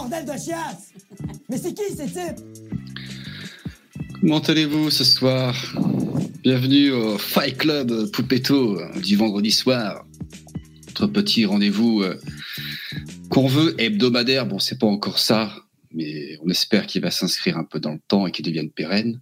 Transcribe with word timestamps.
bordel 0.00 0.24
de 0.24 0.32
chiasse 0.32 0.94
Mais 1.48 1.58
c'est 1.58 1.74
qui 1.74 1.94
ces 1.94 2.06
types? 2.06 2.40
Comment 4.20 4.38
allez-vous 4.38 4.90
ce 4.90 5.04
soir? 5.04 5.54
Bienvenue 6.42 6.90
au 6.90 7.18
Fight 7.18 7.58
Club 7.58 8.10
Poupetto 8.10 8.80
du 9.02 9.16
vendredi 9.16 9.50
soir. 9.50 10.06
Notre 10.86 11.06
petit 11.06 11.44
rendez-vous 11.44 12.02
euh, 12.02 12.18
qu'on 13.28 13.46
veut 13.46 13.78
hebdomadaire. 13.78 14.46
Bon, 14.46 14.58
c'est 14.58 14.78
pas 14.78 14.86
encore 14.86 15.18
ça, 15.18 15.54
mais 15.92 16.38
on 16.42 16.48
espère 16.48 16.86
qu'il 16.86 17.02
va 17.02 17.10
s'inscrire 17.10 17.58
un 17.58 17.64
peu 17.64 17.78
dans 17.78 17.92
le 17.92 18.00
temps 18.08 18.26
et 18.26 18.30
qu'il 18.30 18.46
devienne 18.46 18.70
pérenne. 18.70 19.20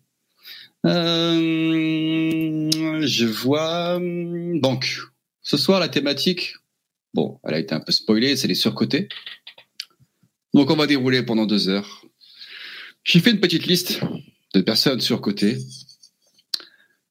Euh, 0.86 2.70
je 3.00 3.26
vois. 3.26 3.98
Donc, 3.98 4.98
ce 5.42 5.56
soir, 5.56 5.80
la 5.80 5.88
thématique, 5.88 6.54
bon, 7.14 7.40
elle 7.44 7.54
a 7.54 7.58
été 7.58 7.74
un 7.74 7.80
peu 7.80 7.90
spoilée, 7.90 8.36
c'est 8.36 8.46
les 8.48 8.54
surcotés. 8.54 9.08
Donc, 10.58 10.72
on 10.72 10.74
va 10.74 10.88
dérouler 10.88 11.22
pendant 11.22 11.46
deux 11.46 11.68
heures. 11.68 12.04
J'ai 13.04 13.20
fait 13.20 13.30
une 13.30 13.38
petite 13.38 13.68
liste 13.68 14.00
de 14.54 14.60
personnes 14.60 15.00
surcotées. 15.00 15.56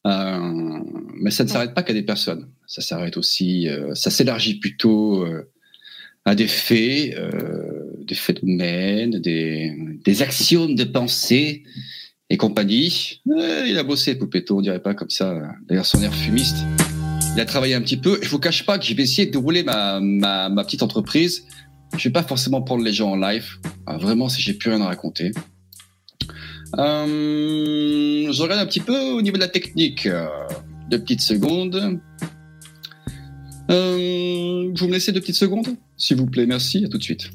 Euh, 0.05 0.81
mais 1.13 1.31
ça 1.31 1.45
ne 1.45 1.49
s'arrête 1.49 1.73
pas 1.73 1.81
qu'à 1.81 1.93
des 1.93 2.03
personnes. 2.03 2.49
Ça 2.65 2.81
s'arrête 2.81 3.15
aussi, 3.15 3.69
euh, 3.69 3.95
ça 3.95 4.11
s'élargit 4.11 4.55
plutôt 4.55 5.25
euh, 5.25 5.49
à 6.25 6.35
des 6.35 6.49
faits, 6.49 7.15
euh, 7.15 7.93
des 8.01 8.15
phénomènes, 8.15 9.11
des, 9.21 9.73
des 10.03 10.21
actions 10.21 10.67
de 10.67 10.83
pensée 10.83 11.63
et 12.29 12.35
compagnie. 12.35 13.21
Il 13.25 13.77
a 13.77 13.83
bossé, 13.83 14.15
Poupetto, 14.15 14.57
on 14.57 14.61
dirait 14.61 14.81
pas 14.81 14.93
comme 14.93 15.09
ça. 15.09 15.41
D'ailleurs, 15.69 15.85
son 15.85 16.01
air 16.01 16.13
fumiste. 16.13 16.57
Il 17.33 17.39
a 17.39 17.45
travaillé 17.45 17.75
un 17.75 17.81
petit 17.81 17.95
peu. 17.95 18.19
Je 18.21 18.27
vous 18.27 18.39
cache 18.39 18.65
pas 18.65 18.77
que 18.77 18.83
je 18.83 18.93
vais 18.93 19.03
essayer 19.03 19.25
de 19.25 19.31
dérouler 19.31 19.63
ma 19.63 20.01
petite 20.65 20.83
entreprise. 20.83 21.45
Je 21.95 22.09
vais 22.09 22.13
pas 22.13 22.23
forcément 22.23 22.61
prendre 22.61 22.83
les 22.83 22.93
gens 22.93 23.11
en 23.11 23.15
live. 23.15 23.57
Ah, 23.85 23.97
vraiment, 23.97 24.29
si 24.29 24.41
j'ai 24.41 24.53
plus 24.53 24.69
rien 24.69 24.81
à 24.81 24.87
raconter. 24.87 25.31
Euh, 26.77 28.31
je 28.31 28.41
regarde 28.41 28.59
un 28.59 28.65
petit 28.65 28.81
peu 28.81 29.11
au 29.11 29.21
niveau 29.21 29.37
de 29.37 29.41
la 29.41 29.47
technique. 29.47 30.05
Euh, 30.05 30.27
deux 30.89 30.99
petites 30.99 31.21
secondes. 31.21 31.99
Euh, 33.69 34.71
vous 34.75 34.87
me 34.87 34.93
laissez 34.93 35.11
deux 35.11 35.19
petites 35.19 35.35
secondes 35.35 35.67
S'il 35.97 36.17
vous 36.17 36.27
plaît, 36.27 36.45
merci. 36.45 36.85
À 36.85 36.89
tout 36.89 36.97
de 36.97 37.03
suite. 37.03 37.31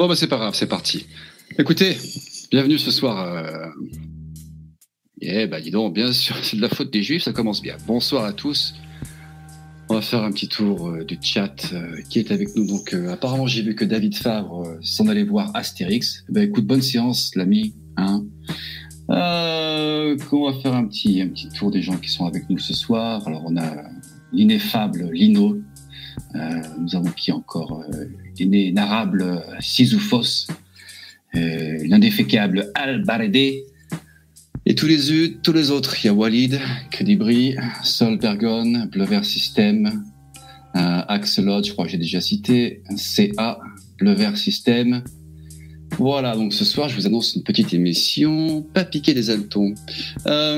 Bon, 0.00 0.08
bah, 0.08 0.16
c'est 0.16 0.28
pas 0.28 0.38
grave, 0.38 0.54
c'est 0.54 0.66
parti. 0.66 1.04
Écoutez, 1.58 1.94
bienvenue 2.50 2.78
ce 2.78 2.90
soir. 2.90 3.22
Euh... 3.22 3.68
Eh 5.20 5.46
bah, 5.46 5.60
dis 5.60 5.70
donc, 5.70 5.92
bien 5.92 6.10
sûr, 6.10 6.36
c'est 6.42 6.56
de 6.56 6.62
la 6.62 6.70
faute 6.70 6.90
des 6.90 7.02
Juifs, 7.02 7.24
ça 7.24 7.34
commence 7.34 7.60
bien. 7.60 7.76
Bonsoir 7.86 8.24
à 8.24 8.32
tous. 8.32 8.72
On 9.90 9.96
va 9.96 10.00
faire 10.00 10.22
un 10.22 10.32
petit 10.32 10.48
tour 10.48 10.88
euh, 10.88 11.04
du 11.04 11.18
chat 11.20 11.70
euh, 11.74 12.00
qui 12.08 12.18
est 12.18 12.32
avec 12.32 12.56
nous. 12.56 12.66
Donc, 12.66 12.94
apparemment, 13.10 13.46
j'ai 13.46 13.60
vu 13.60 13.74
que 13.74 13.84
David 13.84 14.16
Favre 14.16 14.78
s'en 14.80 15.06
allait 15.06 15.22
voir 15.22 15.50
Astérix. 15.54 16.24
Ben, 16.30 16.44
écoute, 16.44 16.64
bonne 16.64 16.80
séance, 16.80 17.32
l'ami. 17.36 17.74
Hein 17.98 18.24
on 19.10 20.50
va 20.50 20.60
faire 20.62 20.72
un 20.72 20.86
petit, 20.86 21.20
un 21.20 21.28
petit 21.28 21.50
tour 21.50 21.70
des 21.70 21.82
gens 21.82 21.98
qui 21.98 22.08
sont 22.08 22.24
avec 22.24 22.48
nous 22.48 22.58
ce 22.58 22.72
soir. 22.72 23.28
Alors, 23.28 23.42
on 23.44 23.54
a 23.58 23.84
l'ineffable 24.32 25.10
Lino. 25.12 25.58
Euh, 26.34 26.60
nous 26.78 26.96
avons 26.96 27.10
qui 27.10 27.32
encore 27.32 27.82
euh, 27.82 28.04
L'inénarrable 28.38 29.22
euh, 29.22 29.40
Sisyphos. 29.60 30.46
L'indéfécable 31.32 32.72
Al-Baredé. 32.74 33.64
Et 34.66 34.74
tous 34.74 34.86
les, 34.86 35.36
tous 35.42 35.52
les 35.52 35.70
autres, 35.70 35.94
il 36.02 36.06
y 36.06 36.10
a 36.10 36.12
Walid, 36.12 36.58
Credibri, 36.90 37.56
Sol 37.84 38.18
Bergon, 38.18 38.86
Blever 38.90 39.22
System, 39.22 40.04
euh, 40.76 41.02
Axelot, 41.08 41.64
je 41.64 41.72
crois 41.72 41.86
que 41.86 41.90
j'ai 41.90 41.98
déjà 41.98 42.20
cité, 42.20 42.82
CA, 42.96 43.58
Blever 43.98 44.36
System. 44.36 45.02
Voilà, 45.98 46.34
donc 46.34 46.52
ce 46.54 46.64
soir, 46.64 46.88
je 46.88 46.96
vous 46.96 47.06
annonce 47.06 47.34
une 47.34 47.42
petite 47.42 47.74
émission, 47.74 48.62
pas 48.62 48.84
piquer 48.84 49.12
des 49.12 49.30
hannetons. 49.30 49.74
Euh, 50.26 50.56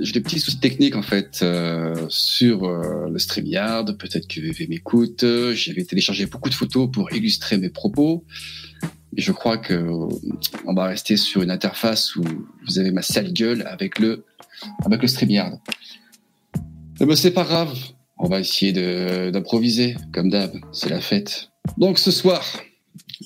j'ai 0.00 0.12
des 0.12 0.20
petits 0.20 0.40
soucis 0.40 0.58
techniques 0.58 0.96
en 0.96 1.02
fait 1.02 1.40
euh, 1.42 1.94
sur 2.08 2.64
euh, 2.64 3.08
le 3.10 3.18
StreamYard. 3.18 3.96
Peut-être 3.96 4.28
que 4.28 4.40
VV 4.40 4.66
m'écoute. 4.66 5.24
J'avais 5.52 5.84
téléchargé 5.84 6.26
beaucoup 6.26 6.50
de 6.50 6.54
photos 6.54 6.90
pour 6.90 7.12
illustrer 7.12 7.56
mes 7.58 7.70
propos. 7.70 8.24
Et 9.16 9.22
je 9.22 9.32
crois 9.32 9.56
que 9.56 9.88
on 10.66 10.74
va 10.74 10.84
rester 10.84 11.16
sur 11.16 11.42
une 11.42 11.50
interface 11.50 12.16
où 12.16 12.24
vous 12.66 12.78
avez 12.78 12.90
ma 12.90 13.02
sale 13.02 13.32
gueule 13.32 13.66
avec 13.66 13.98
le 13.98 14.24
avec 14.84 15.02
le 15.02 15.08
StreamYard. 15.08 15.58
Eh 17.00 17.06
ben, 17.06 17.16
c'est 17.16 17.30
pas 17.30 17.44
grave. 17.44 17.76
On 18.18 18.28
va 18.28 18.40
essayer 18.40 18.72
d'improviser, 19.30 19.96
comme 20.12 20.28
d'hab. 20.28 20.52
C'est 20.72 20.90
la 20.90 21.00
fête. 21.00 21.50
Donc 21.76 21.98
ce 21.98 22.10
soir, 22.10 22.44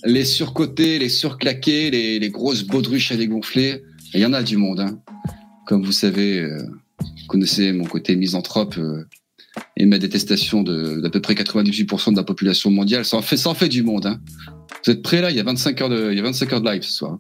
les 0.05 0.25
surcotés, 0.25 0.99
les 0.99 1.09
surclaqués, 1.09 1.91
les, 1.91 2.19
les 2.19 2.31
grosses 2.31 2.65
baudruches 2.65 3.13
à 3.13 3.17
dégonfler, 3.17 3.83
il 4.15 4.21
y 4.21 4.27
en 4.27 4.33
a 4.33 4.43
du 4.43 4.57
monde. 4.57 4.81
Hein. 4.81 4.99
Comme 5.67 5.85
vous 5.85 5.93
savez, 5.93 6.41
euh, 6.41 6.59
vous 7.01 7.27
connaissez 7.29 7.73
mon 7.73 7.85
côté 7.85 8.17
misanthrope 8.17 8.77
euh, 8.79 9.05
et 9.77 9.87
ma 9.87 9.99
détestation 9.99 10.63
d'à 10.63 11.11
peu 11.11 11.21
près 11.21 11.35
98% 11.35 12.13
de 12.13 12.17
la 12.17 12.25
population 12.25 12.71
mondiale. 12.71 13.05
Ça 13.05 13.17
en 13.17 13.23
fait, 13.23 13.37
ça 13.37 13.51
en 13.51 13.55
fait 13.55 13.69
du 13.69 13.83
monde. 13.83 14.07
Hein. 14.07 14.21
Vous 14.85 14.93
êtes 14.93 15.03
prêts 15.03 15.21
là? 15.21 15.31
Il 15.31 15.37
y 15.37 15.41
a 15.41 15.45
25 15.45 15.81
heures 15.81 15.89
de, 15.89 16.11
il 16.11 16.17
y 16.17 16.21
a 16.21 16.25
25 16.25 16.53
heures 16.53 16.61
de 16.61 16.71
live 16.71 16.83
ce 16.83 16.93
soir. 16.93 17.19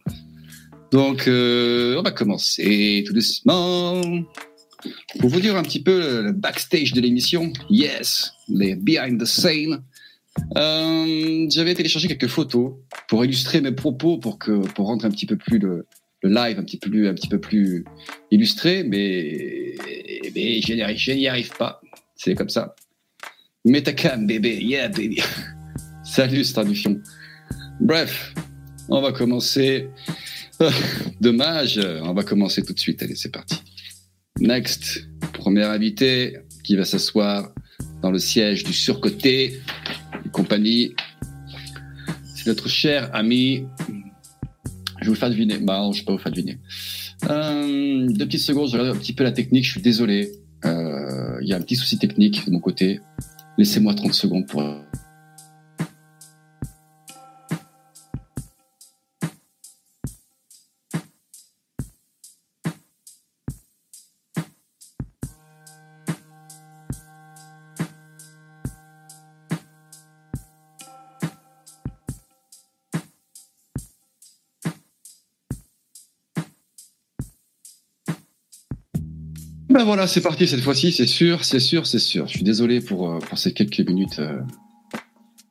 Donc, 0.90 1.26
euh, 1.26 1.96
on 1.98 2.02
va 2.02 2.10
commencer 2.10 3.02
tout 3.06 3.14
doucement. 3.14 4.00
Pour 5.20 5.30
vous 5.30 5.40
dire 5.40 5.56
un 5.56 5.62
petit 5.62 5.82
peu 5.82 6.00
le, 6.00 6.22
le 6.22 6.32
backstage 6.32 6.92
de 6.92 7.00
l'émission, 7.00 7.52
yes, 7.70 8.32
les 8.48 8.74
behind 8.74 9.20
the 9.20 9.24
scene. 9.24 9.82
Euh, 10.56 11.46
J'avais 11.50 11.74
téléchargé 11.74 12.08
quelques 12.08 12.28
photos 12.28 12.74
pour 13.08 13.24
illustrer 13.24 13.60
mes 13.60 13.72
propos, 13.72 14.18
pour 14.18 14.38
que 14.38 14.52
pour 14.72 14.86
rendre 14.86 15.04
un 15.04 15.10
petit 15.10 15.26
peu 15.26 15.36
plus 15.36 15.58
le, 15.58 15.86
live 16.22 16.58
un 16.58 16.62
petit 16.62 16.78
peu 16.78 16.88
plus 16.88 17.08
un 17.08 17.14
petit 17.14 17.28
peu 17.28 17.40
plus 17.40 17.84
illustré, 18.30 18.84
mais 18.84 19.74
mais 20.34 20.60
je 20.60 21.12
n'y 21.12 21.26
arrive, 21.28 21.50
pas. 21.56 21.80
C'est 22.16 22.34
comme 22.34 22.48
ça. 22.48 22.74
Mets 23.64 23.82
ta 23.82 23.92
cam, 23.92 24.26
bébé, 24.26 24.58
yeah 24.62 24.88
baby. 24.88 25.20
Salut 26.04 26.44
Stardufion. 26.44 27.00
Bref, 27.80 28.34
on 28.88 29.00
va 29.00 29.12
commencer. 29.12 29.88
Dommage, 31.20 31.80
on 32.02 32.14
va 32.14 32.22
commencer 32.22 32.62
tout 32.62 32.72
de 32.72 32.78
suite. 32.78 33.02
Allez, 33.02 33.16
c'est 33.16 33.30
parti. 33.30 33.56
Next, 34.40 35.06
premier 35.32 35.64
invité 35.64 36.38
qui 36.64 36.76
va 36.76 36.84
s'asseoir 36.84 37.52
dans 38.02 38.10
le 38.10 38.18
siège 38.18 38.64
du 38.64 38.72
surcoté 38.72 39.60
compagnie. 40.32 40.94
C'est 42.34 42.46
notre 42.46 42.68
cher 42.68 43.10
ami. 43.14 43.66
Je 45.00 45.08
vous 45.08 45.14
faire 45.14 45.30
deviner. 45.30 45.58
Bah 45.58 45.78
non, 45.78 45.92
je 45.92 46.00
vais 46.00 46.04
pas 46.04 46.12
vous 46.12 46.18
faire 46.18 46.32
deviner. 46.32 46.58
Euh, 47.30 48.06
deux 48.08 48.26
petites 48.26 48.40
secondes, 48.40 48.68
je 48.68 48.76
regarde 48.76 48.96
un 48.96 48.98
petit 48.98 49.12
peu 49.12 49.24
la 49.24 49.32
technique. 49.32 49.64
Je 49.64 49.72
suis 49.72 49.82
désolé. 49.82 50.32
Euh, 50.64 51.38
Il 51.42 51.48
y 51.48 51.52
a 51.52 51.56
un 51.56 51.60
petit 51.60 51.76
souci 51.76 51.98
technique 51.98 52.46
de 52.46 52.50
mon 52.52 52.60
côté. 52.60 53.00
Laissez-moi 53.58 53.94
30 53.94 54.14
secondes 54.14 54.46
pour 54.46 54.62
Voilà, 79.84 80.06
c'est 80.06 80.20
parti 80.20 80.46
cette 80.46 80.60
fois-ci, 80.60 80.92
c'est 80.92 81.06
sûr, 81.06 81.44
c'est 81.44 81.60
sûr, 81.60 81.86
c'est 81.86 81.98
sûr. 81.98 82.26
Je 82.26 82.32
suis 82.34 82.44
désolé 82.44 82.80
pour, 82.80 83.10
euh, 83.10 83.18
pour 83.18 83.38
ces 83.38 83.52
quelques 83.52 83.80
minutes 83.80 84.18
euh, 84.20 84.40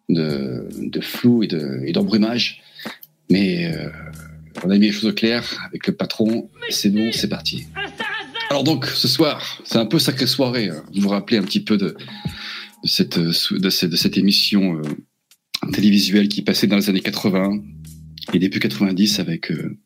de, 0.10 0.68
de 0.80 1.01
flou 1.01 1.44
et 1.44 1.48
de- 1.48 1.81
et 1.86 1.92
d'embrumage, 1.92 2.62
mais 3.30 3.74
euh, 3.74 3.89
on 4.63 4.69
a 4.69 4.78
mis 4.78 4.88
les 4.88 4.92
choses 4.92 5.10
au 5.10 5.13
clair 5.13 5.44
avec 5.68 5.88
le 5.88 5.94
patron. 5.95 6.50
C'est 6.69 6.89
bon, 6.89 7.12
c'est 7.12 7.28
parti. 7.30 7.66
Alors 8.50 8.63
donc, 8.63 8.86
ce 8.86 9.07
soir, 9.07 9.62
c'est 9.63 9.78
un 9.78 9.86
peu 9.86 10.00
sacrée 10.00 10.28
soirée. 10.28 10.69
hein. 10.69 10.83
Vous 10.95 11.01
vous 11.01 11.10
rappelez 11.10 11.38
un 11.38 11.44
petit 11.44 11.62
peu 11.63 11.78
de, 11.78 11.89
de, 12.83 12.88
cette, 12.88 13.18
euh, 13.18 13.31
de, 13.51 13.69
cette, 13.69 14.18
émission 14.18 14.81
télévisuelle 15.74 16.28
qui 16.28 16.42
passait 16.42 16.68
dans 16.68 16.75
les 16.78 16.89
années 16.89 17.01
80 17.01 17.60
et 18.33 18.39
début 18.39 18.59
90 18.59 19.19
avec, 19.19 19.51
euh, 19.51 19.77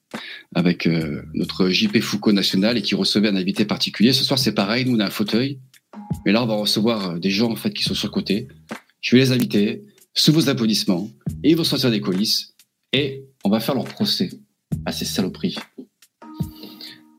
avec 0.54 0.88
euh, 0.88 1.24
notre 1.34 1.70
JP 1.70 2.00
Foucault 2.00 2.32
national 2.32 2.78
et 2.78 2.82
qui 2.82 2.96
recevait 2.96 3.30
un 3.30 3.36
invité 3.36 3.66
particulier. 3.66 4.14
Ce 4.14 4.24
soir, 4.24 4.40
c'est 4.40 4.54
pareil, 4.54 4.86
nous 4.86 4.96
on 4.96 5.00
a 5.00 5.06
un 5.06 5.10
fauteuil, 5.10 5.60
mais 6.26 6.32
là 6.32 6.44
on 6.44 6.46
va 6.46 6.56
recevoir 6.56 7.12
euh, 7.12 7.20
des 7.20 7.30
gens 7.30 7.52
en 7.52 7.56
fait 7.56 7.74
qui 7.74 7.84
sont 7.84 7.94
sur 7.94 8.08
le 8.08 8.14
côté. 8.14 8.48
Je 9.02 9.16
vais 9.16 9.22
les 9.22 9.32
inviter 9.32 9.84
sous 10.14 10.32
vos 10.32 10.50
applaudissements 10.50 11.10
et 11.44 11.52
ils 11.52 11.58
vont 11.58 11.64
sortir 11.64 11.92
des 11.92 12.02
coulisses 12.02 12.56
et 12.94 13.24
on 13.44 13.50
va 13.50 13.60
faire 13.60 13.76
leur 13.76 13.86
procès 13.86 14.30
à 14.86 14.92
ces 14.92 15.06
saloperies. 15.06 15.56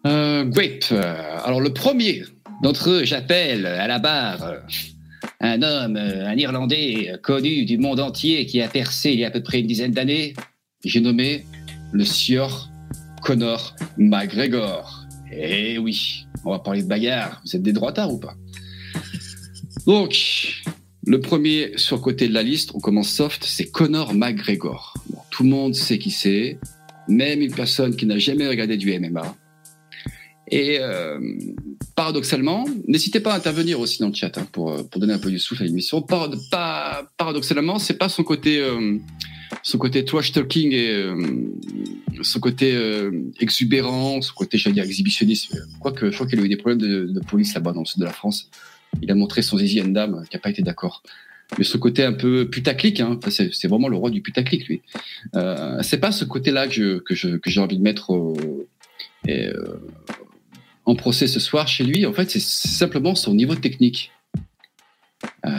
Euh, 0.06 0.44
great. 0.44 0.90
Euh, 0.92 1.38
Alors 1.44 1.60
le 1.60 1.72
premier 1.72 2.22
d'entre 2.62 2.90
eux, 2.90 3.04
j'appelle 3.04 3.66
à 3.66 3.86
la 3.86 3.98
barre 3.98 4.62
un 5.40 5.62
homme, 5.62 5.96
euh, 5.96 6.26
un 6.26 6.36
Irlandais 6.36 7.10
euh, 7.10 7.18
connu 7.18 7.64
du 7.64 7.78
monde 7.78 8.00
entier 8.00 8.46
qui 8.46 8.60
a 8.60 8.68
percé 8.68 9.12
il 9.12 9.20
y 9.20 9.24
a 9.24 9.28
à 9.28 9.30
peu 9.30 9.42
près 9.42 9.60
une 9.60 9.66
dizaine 9.66 9.92
d'années. 9.92 10.34
J'ai 10.86 11.00
nommé 11.00 11.44
le 11.90 12.04
sieur 12.04 12.70
Connor 13.20 13.74
McGregor. 13.98 15.04
Eh 15.32 15.78
oui, 15.78 16.28
on 16.44 16.52
va 16.52 16.60
parler 16.60 16.84
de 16.84 16.86
bagarre. 16.86 17.42
Vous 17.44 17.56
êtes 17.56 17.62
des 17.62 17.72
droitards 17.72 18.12
ou 18.12 18.18
pas? 18.18 18.34
Donc, 19.84 20.62
le 21.04 21.20
premier 21.20 21.72
sur 21.76 22.00
côté 22.00 22.28
de 22.28 22.34
la 22.34 22.44
liste, 22.44 22.70
on 22.74 22.78
commence 22.78 23.08
soft, 23.08 23.44
c'est 23.44 23.66
Connor 23.66 24.14
McGregor. 24.14 24.94
Tout 25.30 25.42
le 25.42 25.48
monde 25.48 25.74
sait 25.74 25.98
qui 25.98 26.12
c'est, 26.12 26.60
même 27.08 27.42
une 27.42 27.52
personne 27.52 27.96
qui 27.96 28.06
n'a 28.06 28.18
jamais 28.18 28.46
regardé 28.46 28.76
du 28.76 28.96
MMA. 28.96 29.34
Et 30.52 30.78
euh, 30.78 31.18
paradoxalement, 31.96 32.64
n'hésitez 32.86 33.18
pas 33.18 33.32
à 33.32 33.36
intervenir 33.36 33.80
aussi 33.80 33.98
dans 33.98 34.08
le 34.08 34.14
chat 34.14 34.38
hein, 34.38 34.46
pour, 34.52 34.70
euh, 34.70 34.84
pour 34.84 35.00
donner 35.00 35.14
un 35.14 35.18
peu 35.18 35.30
du 35.30 35.40
souffle 35.40 35.64
à 35.64 35.66
l'émission. 35.66 36.00
Par, 36.00 36.30
pas, 36.52 37.10
paradoxalement, 37.16 37.80
c'est 37.80 37.98
pas 37.98 38.08
son 38.08 38.22
côté, 38.22 38.60
euh, 38.60 38.98
son 39.62 39.78
côté 39.78 40.04
trash 40.04 40.32
talking 40.32 40.72
et 40.72 40.90
euh, 40.90 41.16
son 42.22 42.40
côté 42.40 42.74
euh, 42.74 43.10
exubérant, 43.40 44.20
son 44.22 44.34
côté, 44.34 44.58
j'allais 44.58 44.74
dire, 44.74 44.84
exhibitionniste. 44.84 45.56
Quoique, 45.80 46.10
je 46.10 46.14
crois 46.14 46.26
qu'il 46.26 46.40
a 46.40 46.42
eu 46.42 46.48
des 46.48 46.56
problèmes 46.56 46.78
de, 46.80 47.20
police 47.20 47.54
là-bas 47.54 47.72
dans 47.72 47.80
le 47.80 47.86
sud 47.86 48.00
de 48.00 48.04
la 48.04 48.12
France. 48.12 48.50
Il 49.02 49.10
a 49.10 49.14
montré 49.14 49.42
son 49.42 49.58
zizi 49.58 49.80
à 49.80 49.84
dame 49.86 50.24
qui 50.30 50.36
n'a 50.36 50.40
pas 50.40 50.50
été 50.50 50.62
d'accord. 50.62 51.02
Mais 51.58 51.64
ce 51.64 51.76
côté 51.76 52.04
un 52.04 52.12
peu 52.12 52.48
putaclic, 52.48 53.00
hein, 53.00 53.18
c'est 53.30 53.68
vraiment 53.68 53.88
le 53.88 53.96
roi 53.96 54.10
du 54.10 54.20
putaclic, 54.20 54.66
lui. 54.68 54.82
Euh, 55.36 55.80
c'est 55.82 55.98
pas 55.98 56.10
ce 56.12 56.24
côté-là 56.24 56.66
que 56.66 56.72
je- 56.74 56.98
que 56.98 57.14
je- 57.14 57.36
que 57.36 57.50
j'ai 57.50 57.60
envie 57.60 57.76
de 57.78 57.82
mettre 57.82 58.10
au- 58.10 58.66
euh, 59.28 59.52
en 60.84 60.94
procès 60.96 61.26
ce 61.28 61.38
soir 61.40 61.68
chez 61.68 61.84
lui. 61.84 62.04
En 62.06 62.12
fait, 62.12 62.30
c'est 62.30 62.40
simplement 62.42 63.14
son 63.14 63.34
niveau 63.34 63.54
technique. 63.54 64.10
Euh, 65.44 65.50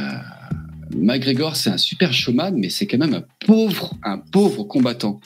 McGregor, 0.96 1.56
c'est 1.56 1.70
un 1.70 1.78
super 1.78 2.14
showman, 2.14 2.52
mais 2.56 2.70
c'est 2.70 2.88
quand 2.88 2.98
même 2.98 3.14
un 3.14 3.24
pauvre, 3.46 3.96
un 4.04 4.18
pauvre 4.18 4.64
combattant. 4.64 5.20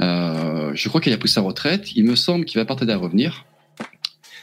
Euh, 0.00 0.72
je 0.74 0.88
crois 0.88 1.00
qu'il 1.00 1.12
a 1.12 1.16
pris 1.16 1.28
sa 1.28 1.40
retraite. 1.40 1.94
Il 1.94 2.04
me 2.04 2.16
semble 2.16 2.44
qu'il 2.44 2.58
va 2.58 2.64
partir 2.64 2.88
à 2.90 2.96
revenir. 2.96 3.46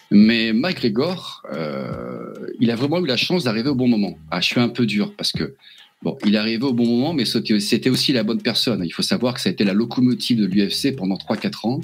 Mais 0.10 0.52
McGregor, 0.54 1.44
euh, 1.54 2.34
il 2.60 2.70
a 2.72 2.76
vraiment 2.76 3.00
eu 3.00 3.08
la 3.08 3.18
chance 3.18 3.46
d'arriver 3.46 3.70
au 3.70 3.76
bon 3.76 3.88
moment. 3.88 4.18
Ah, 4.30 4.42
je 4.42 4.48
suis 4.48 4.60
un 4.60 4.70
peu 4.70 4.86
dur 4.86 5.14
parce 5.16 5.32
que 5.32 5.56
bon, 6.02 6.18
il 6.26 6.36
est 6.36 6.38
arrivé 6.38 6.64
au 6.64 6.74
bon 6.74 6.86
moment, 6.86 7.14
mais 7.14 7.26
c'était 7.26 7.90
aussi 7.90 8.12
la 8.12 8.24
bonne 8.24 8.42
personne. 8.42 8.84
Il 8.86 8.92
faut 8.92 9.04
savoir 9.04 9.34
que 9.34 9.42
ça 9.42 9.50
a 9.50 9.52
été 9.54 9.64
la 9.64 9.74
locomotive 9.74 10.40
de 10.40 10.46
l'UFC 10.46 10.96
pendant 10.96 11.16
3-4 11.16 11.68
ans. 11.68 11.82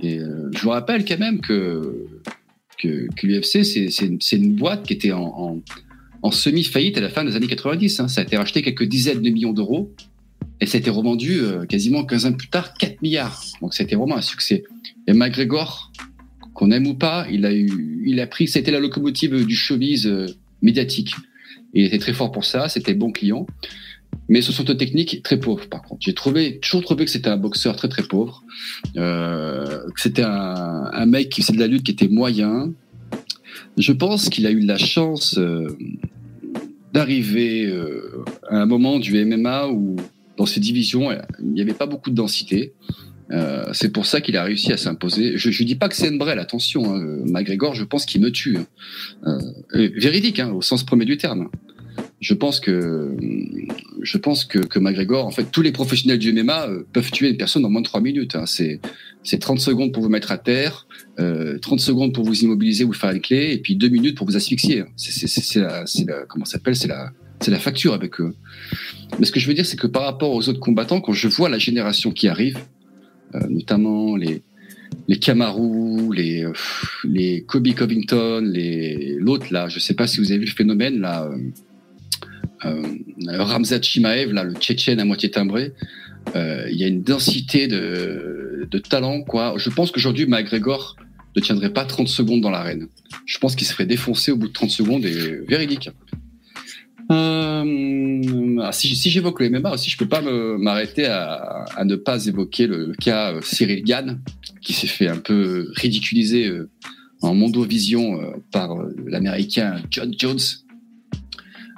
Et 0.00 0.18
euh, 0.18 0.50
je 0.52 0.62
vous 0.62 0.70
rappelle 0.70 1.04
quand 1.04 1.18
même 1.18 1.40
que 1.40 2.06
que, 2.78 3.26
l'UFC, 3.26 3.64
c'est 3.64 4.36
une, 4.36 4.54
boîte 4.54 4.86
qui 4.86 4.94
était 4.94 5.12
en, 5.12 5.60
en 6.22 6.30
semi-faillite 6.30 6.98
à 6.98 7.00
la 7.00 7.08
fin 7.08 7.24
des 7.24 7.36
années 7.36 7.46
90. 7.46 8.00
hein. 8.00 8.08
Ça 8.08 8.20
a 8.20 8.24
été 8.24 8.36
racheté 8.36 8.62
quelques 8.62 8.84
dizaines 8.84 9.22
de 9.22 9.30
millions 9.30 9.52
d'euros 9.52 9.92
et 10.60 10.66
ça 10.66 10.78
a 10.78 10.80
été 10.80 10.90
revendu 10.90 11.40
euh, 11.40 11.64
quasiment 11.66 12.04
15 12.04 12.26
ans 12.26 12.32
plus 12.32 12.48
tard 12.48 12.74
4 12.74 13.02
milliards. 13.02 13.42
Donc 13.60 13.74
ça 13.74 13.82
a 13.82 13.84
été 13.84 13.96
vraiment 13.96 14.16
un 14.16 14.22
succès. 14.22 14.64
Et 15.06 15.12
McGregor, 15.12 15.92
qu'on 16.54 16.70
aime 16.70 16.86
ou 16.86 16.94
pas, 16.94 17.26
il 17.30 17.46
a 17.46 17.54
eu, 17.54 18.02
il 18.04 18.20
a 18.20 18.26
pris, 18.26 18.48
c'était 18.48 18.72
la 18.72 18.80
locomotive 18.80 19.46
du 19.46 19.54
showbiz 19.54 20.06
euh, 20.06 20.26
médiatique. 20.62 21.14
Il 21.74 21.84
était 21.84 21.98
très 21.98 22.12
fort 22.12 22.32
pour 22.32 22.44
ça, 22.44 22.68
c'était 22.68 22.94
bon 22.94 23.12
client. 23.12 23.46
Mais 24.28 24.42
ce 24.42 24.52
sont 24.52 24.64
des 24.64 24.76
techniques 24.76 25.22
très 25.22 25.38
pauvres, 25.38 25.68
par 25.68 25.82
contre. 25.82 26.00
J'ai 26.00 26.14
trouvé, 26.14 26.58
toujours 26.60 26.82
trouvé 26.82 27.04
que 27.04 27.10
c'était 27.10 27.28
un 27.28 27.36
boxeur 27.36 27.76
très 27.76 27.88
très 27.88 28.02
pauvre, 28.02 28.42
euh, 28.96 29.80
que 29.94 30.00
c'était 30.00 30.22
un, 30.22 30.90
un 30.92 31.06
mec 31.06 31.28
qui 31.28 31.42
faisait 31.42 31.52
de 31.52 31.60
la 31.60 31.66
lutte 31.66 31.84
qui 31.84 31.92
était 31.92 32.08
moyen. 32.08 32.72
Je 33.76 33.92
pense 33.92 34.28
qu'il 34.28 34.46
a 34.46 34.50
eu 34.50 34.60
la 34.60 34.78
chance 34.78 35.38
euh, 35.38 35.76
d'arriver 36.92 37.66
euh, 37.66 38.24
à 38.48 38.56
un 38.56 38.66
moment 38.66 38.98
du 38.98 39.24
MMA 39.24 39.68
où, 39.68 39.96
dans 40.36 40.46
ces 40.46 40.60
divisions, 40.60 41.10
il 41.40 41.52
n'y 41.52 41.60
avait 41.60 41.74
pas 41.74 41.86
beaucoup 41.86 42.10
de 42.10 42.14
densité. 42.14 42.72
Euh, 43.30 43.66
c'est 43.72 43.92
pour 43.92 44.06
ça 44.06 44.20
qu'il 44.20 44.36
a 44.36 44.44
réussi 44.44 44.72
à 44.72 44.76
s'imposer. 44.76 45.36
Je 45.36 45.48
ne 45.48 45.66
dis 45.66 45.74
pas 45.76 45.88
que 45.88 45.96
c'est 45.96 46.10
Brel, 46.16 46.38
attention. 46.38 46.94
Hein. 46.94 47.18
McGregor, 47.26 47.74
je 47.74 47.84
pense 47.84 48.06
qu'il 48.06 48.20
me 48.22 48.32
tue. 48.32 48.58
hein. 49.24 49.38
Véridique, 49.72 50.40
hein, 50.40 50.50
au 50.52 50.62
sens 50.62 50.82
premier 50.84 51.04
du 51.04 51.16
terme. 51.18 51.50
Je 52.20 52.34
pense 52.34 52.58
que 52.58 53.16
je 54.02 54.18
pense 54.18 54.44
que, 54.44 54.58
que 54.58 54.78
McGregor, 54.78 55.24
en 55.26 55.30
fait, 55.30 55.44
tous 55.52 55.62
les 55.62 55.70
professionnels 55.72 56.18
du 56.18 56.32
MMA 56.32 56.68
euh, 56.68 56.82
peuvent 56.92 57.10
tuer 57.10 57.28
une 57.30 57.36
personne 57.36 57.64
en 57.64 57.70
moins 57.70 57.80
de 57.80 57.86
3 57.86 58.00
minutes. 58.00 58.34
Hein. 58.34 58.46
C'est 58.46 58.80
c'est 59.22 59.38
30 59.38 59.60
secondes 59.60 59.92
pour 59.92 60.02
vous 60.02 60.08
mettre 60.08 60.32
à 60.32 60.38
terre, 60.38 60.86
euh, 61.20 61.58
30 61.58 61.80
secondes 61.80 62.14
pour 62.14 62.24
vous 62.24 62.40
immobiliser 62.42 62.84
ou 62.84 62.92
faire 62.92 63.10
une 63.10 63.20
clé, 63.20 63.52
et 63.52 63.58
puis 63.58 63.76
2 63.76 63.88
minutes 63.88 64.16
pour 64.16 64.26
vous 64.26 64.36
asphyxier. 64.36 64.84
C'est 64.96 65.12
c'est- 65.28 65.60
la, 65.60 65.84
la 66.06 66.24
comment 66.26 66.44
s'appelle 66.44 66.74
C'est 66.76 66.88
la 66.88 67.12
c'est 67.40 67.52
la 67.52 67.58
facture 67.60 67.94
avec 67.94 68.20
eux. 68.20 68.34
Mais 69.20 69.24
ce 69.26 69.30
que 69.30 69.38
je 69.38 69.46
veux 69.46 69.54
dire, 69.54 69.64
c'est 69.66 69.78
que 69.78 69.86
par 69.86 70.02
rapport 70.02 70.32
aux 70.32 70.48
autres 70.48 70.58
combattants, 70.60 71.00
quand 71.00 71.12
je 71.12 71.28
vois 71.28 71.48
la 71.48 71.58
génération 71.58 72.10
qui 72.10 72.26
arrive, 72.26 72.58
euh, 73.36 73.40
notamment 73.48 74.16
les 74.16 74.42
les 75.06 75.18
Kamaru, 75.18 76.14
les 76.14 76.46
les 77.04 77.42
Kobe 77.42 77.68
Covington, 77.74 78.40
les 78.44 79.14
l'autre 79.20 79.46
là, 79.52 79.68
je 79.68 79.78
sais 79.78 79.94
pas 79.94 80.06
si 80.08 80.18
vous 80.18 80.32
avez 80.32 80.40
vu 80.40 80.46
le 80.46 80.50
phénomène 80.52 80.98
là, 81.00 81.24
euh, 81.26 81.38
Ramzat 82.62 83.82
Chimaev 83.82 84.32
là, 84.32 84.44
le 84.44 84.54
Tchétchène 84.54 85.00
à 85.00 85.04
moitié 85.04 85.30
timbré. 85.30 85.72
Euh, 86.36 86.66
Il 86.70 86.76
y 86.76 86.84
a 86.84 86.88
une 86.88 87.02
densité 87.02 87.68
de 87.68 88.68
de 88.70 88.78
talent 88.78 89.22
quoi. 89.22 89.54
Je 89.56 89.70
pense 89.70 89.90
qu'aujourd'hui 89.90 90.26
McGregor 90.26 90.96
ne 91.36 91.40
tiendrait 91.40 91.72
pas 91.72 91.84
30 91.84 92.08
secondes 92.08 92.40
dans 92.40 92.50
l'arène. 92.50 92.88
Je 93.26 93.38
pense 93.38 93.54
qu'il 93.54 93.66
se 93.66 93.72
ferait 93.72 93.86
défoncer 93.86 94.32
au 94.32 94.36
bout 94.36 94.48
de 94.48 94.52
30 94.52 94.70
secondes 94.70 95.04
et 95.04 95.40
véridique. 95.48 95.90
Euh, 97.10 98.58
ah, 98.62 98.72
si 98.72 99.10
j'évoque 99.10 99.40
le 99.40 99.48
MMA 99.48 99.72
aussi, 99.72 99.90
je 99.90 99.96
peux 99.96 100.08
pas 100.08 100.20
m'arrêter 100.20 101.06
à, 101.06 101.64
ne 101.84 101.96
pas 101.96 102.26
évoquer 102.26 102.66
le 102.66 102.92
cas 103.00 103.32
euh, 103.32 103.40
Cyril 103.42 103.82
Gann, 103.82 104.20
qui 104.60 104.74
s'est 104.74 104.86
fait 104.86 105.08
un 105.08 105.16
peu 105.16 105.70
ridiculiser 105.74 106.48
euh, 106.48 106.68
en 107.22 107.34
mondovision 107.34 108.20
euh, 108.20 108.32
par 108.52 108.72
euh, 108.72 108.94
l'américain 109.06 109.82
John 109.90 110.12
Jones. 110.16 110.38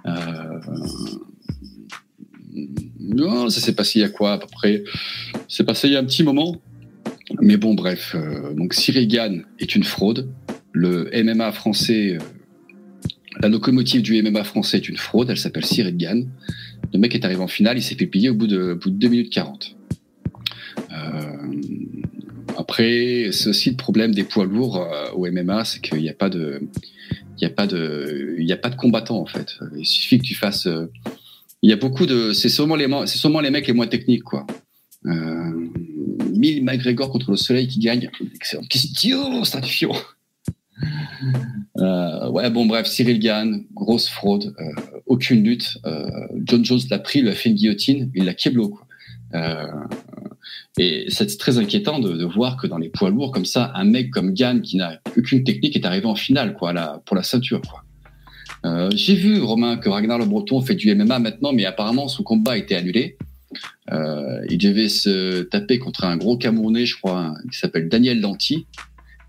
Euh, 0.07 0.61
non, 2.99 3.49
ça 3.49 3.61
s'est 3.61 3.75
passé 3.75 3.99
il 3.99 4.03
y 4.03 4.05
a 4.05 4.09
quoi 4.09 4.35
à 4.35 4.39
peu 4.39 4.47
près? 4.51 4.85
C'est 5.49 5.65
passé 5.65 5.89
il 5.89 5.93
y 5.93 5.97
a 5.97 6.01
un 6.01 6.05
petit 6.05 6.23
moment. 6.23 6.61
Mais 7.41 7.57
bon, 7.57 7.75
bref. 7.75 8.15
euh, 8.15 8.55
donc 8.55 8.75
Gann 9.07 9.45
est 9.59 9.75
une 9.75 9.85
fraude. 9.85 10.29
Le 10.73 11.11
MMA 11.25 11.53
français, 11.53 12.17
euh, 12.17 12.19
la 13.41 13.49
locomotive 13.49 14.03
du 14.03 14.21
MMA 14.23 14.45
français 14.45 14.79
est 14.79 14.89
une 14.89 14.97
fraude. 14.97 15.31
Elle 15.31 15.39
s'appelle 15.39 15.65
Cyril. 15.65 15.97
Le 16.93 16.99
mec 16.99 17.15
est 17.15 17.25
arrivé 17.25 17.41
en 17.41 17.49
finale, 17.49 17.79
il 17.79 17.83
s'est 17.83 17.95
fait 17.95 18.07
piller 18.07 18.31
au 18.31 18.35
bout 18.35 18.47
de, 18.47 18.73
au 18.73 18.77
bout 18.77 18.91
de 18.91 18.97
2 18.97 19.09
minutes 19.09 19.33
40. 19.33 19.77
Euh, 20.93 21.30
après, 22.71 23.31
c'est 23.33 23.49
aussi 23.49 23.71
le 23.71 23.77
problème 23.77 24.15
des 24.15 24.23
poids 24.23 24.45
lourds 24.45 24.77
euh, 24.77 25.11
au 25.17 25.29
MMA, 25.29 25.65
c'est 25.65 25.81
qu'il 25.81 25.99
n'y 25.99 26.09
a 26.09 26.15
pas 26.15 26.31
de, 26.31 26.63
il 27.37 27.43
y 27.43 27.45
a 27.45 27.51
pas 27.51 27.67
de, 27.67 28.37
il 28.39 28.47
y 28.47 28.53
a 28.53 28.57
pas 28.57 28.71
de 28.71 28.77
combattants 28.77 29.21
en 29.21 29.27
fait. 29.27 29.59
Il 29.77 29.85
suffit 29.85 30.19
que 30.19 30.23
tu 30.25 30.37
fasses. 30.37 30.69
euh, 30.69 30.87
il 31.63 31.69
y 31.69 31.73
a 31.73 31.77
beaucoup 31.77 32.07
de, 32.07 32.33
c'est 32.33 32.49
sûrement 32.49 32.77
les, 32.77 32.87
c'est 33.07 33.19
sûrement 33.19 33.41
les 33.41 33.51
mecs 33.51 33.67
les 33.67 33.73
moins 33.73 33.89
techniques 33.89 34.23
quoi. 34.23 34.47
Euh, 35.07 35.69
Mille 36.33 36.63
McGregor 36.63 37.11
contre 37.11 37.33
le 37.33 37.37
Soleil 37.37 37.67
qui 37.67 37.81
gagne. 37.81 38.09
Excellente 38.37 38.69
question, 38.69 39.43
statifiant. 39.43 39.97
Euh, 41.79 42.31
ouais, 42.31 42.51
bon, 42.51 42.67
bref, 42.67 42.87
Cyril 42.87 43.19
Gann, 43.19 43.65
grosse 43.75 44.09
fraude, 44.09 44.55
euh, 44.61 45.01
aucune 45.07 45.43
lutte. 45.43 45.79
Euh, 45.87 46.09
John 46.45 46.65
Jones 46.65 46.81
l'a 46.89 47.01
pris, 47.01 47.19
il 47.19 47.29
a 47.29 47.35
fait 47.35 47.49
une 47.49 47.57
guillotine, 47.57 48.11
il 48.15 48.25
l'a 48.27 48.35
keblo. 48.35 48.69
Quoi. 48.69 48.87
Et 50.79 51.07
c'est 51.09 51.27
très 51.39 51.59
inquiétant 51.59 51.99
de, 51.99 52.13
de, 52.13 52.25
voir 52.25 52.57
que 52.57 52.67
dans 52.67 52.79
les 52.79 52.89
poids 52.89 53.11
lourds 53.11 53.33
comme 53.33 53.45
ça, 53.45 53.73
un 53.75 53.85
mec 53.85 54.11
comme 54.11 54.33
Gann 54.33 54.63
qui 54.63 54.77
n'a 54.77 55.01
aucune 55.17 55.43
technique 55.43 55.77
est 55.77 55.85
arrivé 55.85 56.07
en 56.07 56.15
finale 56.15 56.55
quoi, 56.55 56.73
là, 56.73 57.03
pour 57.07 57.17
la 57.17 57.23
ceinture. 57.23 57.61
Quoi. 57.61 57.85
Euh, 58.65 58.91
J'ai 58.95 59.15
vu 59.15 59.41
Romain 59.41 59.77
que 59.77 59.89
Ragnar 59.89 60.19
Le 60.19 60.27
Breton 60.27 60.61
fait 60.61 60.75
du 60.75 60.95
MMA 60.95 61.19
maintenant, 61.19 61.53
mais 61.53 61.65
apparemment 61.65 62.09
son 62.09 62.23
combat 62.23 62.53
a 62.53 62.57
été 62.57 62.77
annulé. 62.77 63.17
Euh, 63.91 64.45
il 64.49 64.59
devait 64.59 64.89
se 64.89 65.43
taper 65.43 65.79
contre 65.79 66.05
un 66.05 66.17
gros 66.17 66.37
Camerounais, 66.37 66.87
je 66.87 66.97
crois, 66.97 67.35
qui 67.51 67.59
s'appelle 67.59 67.89
Daniel 67.89 68.21
Danti. 68.21 68.67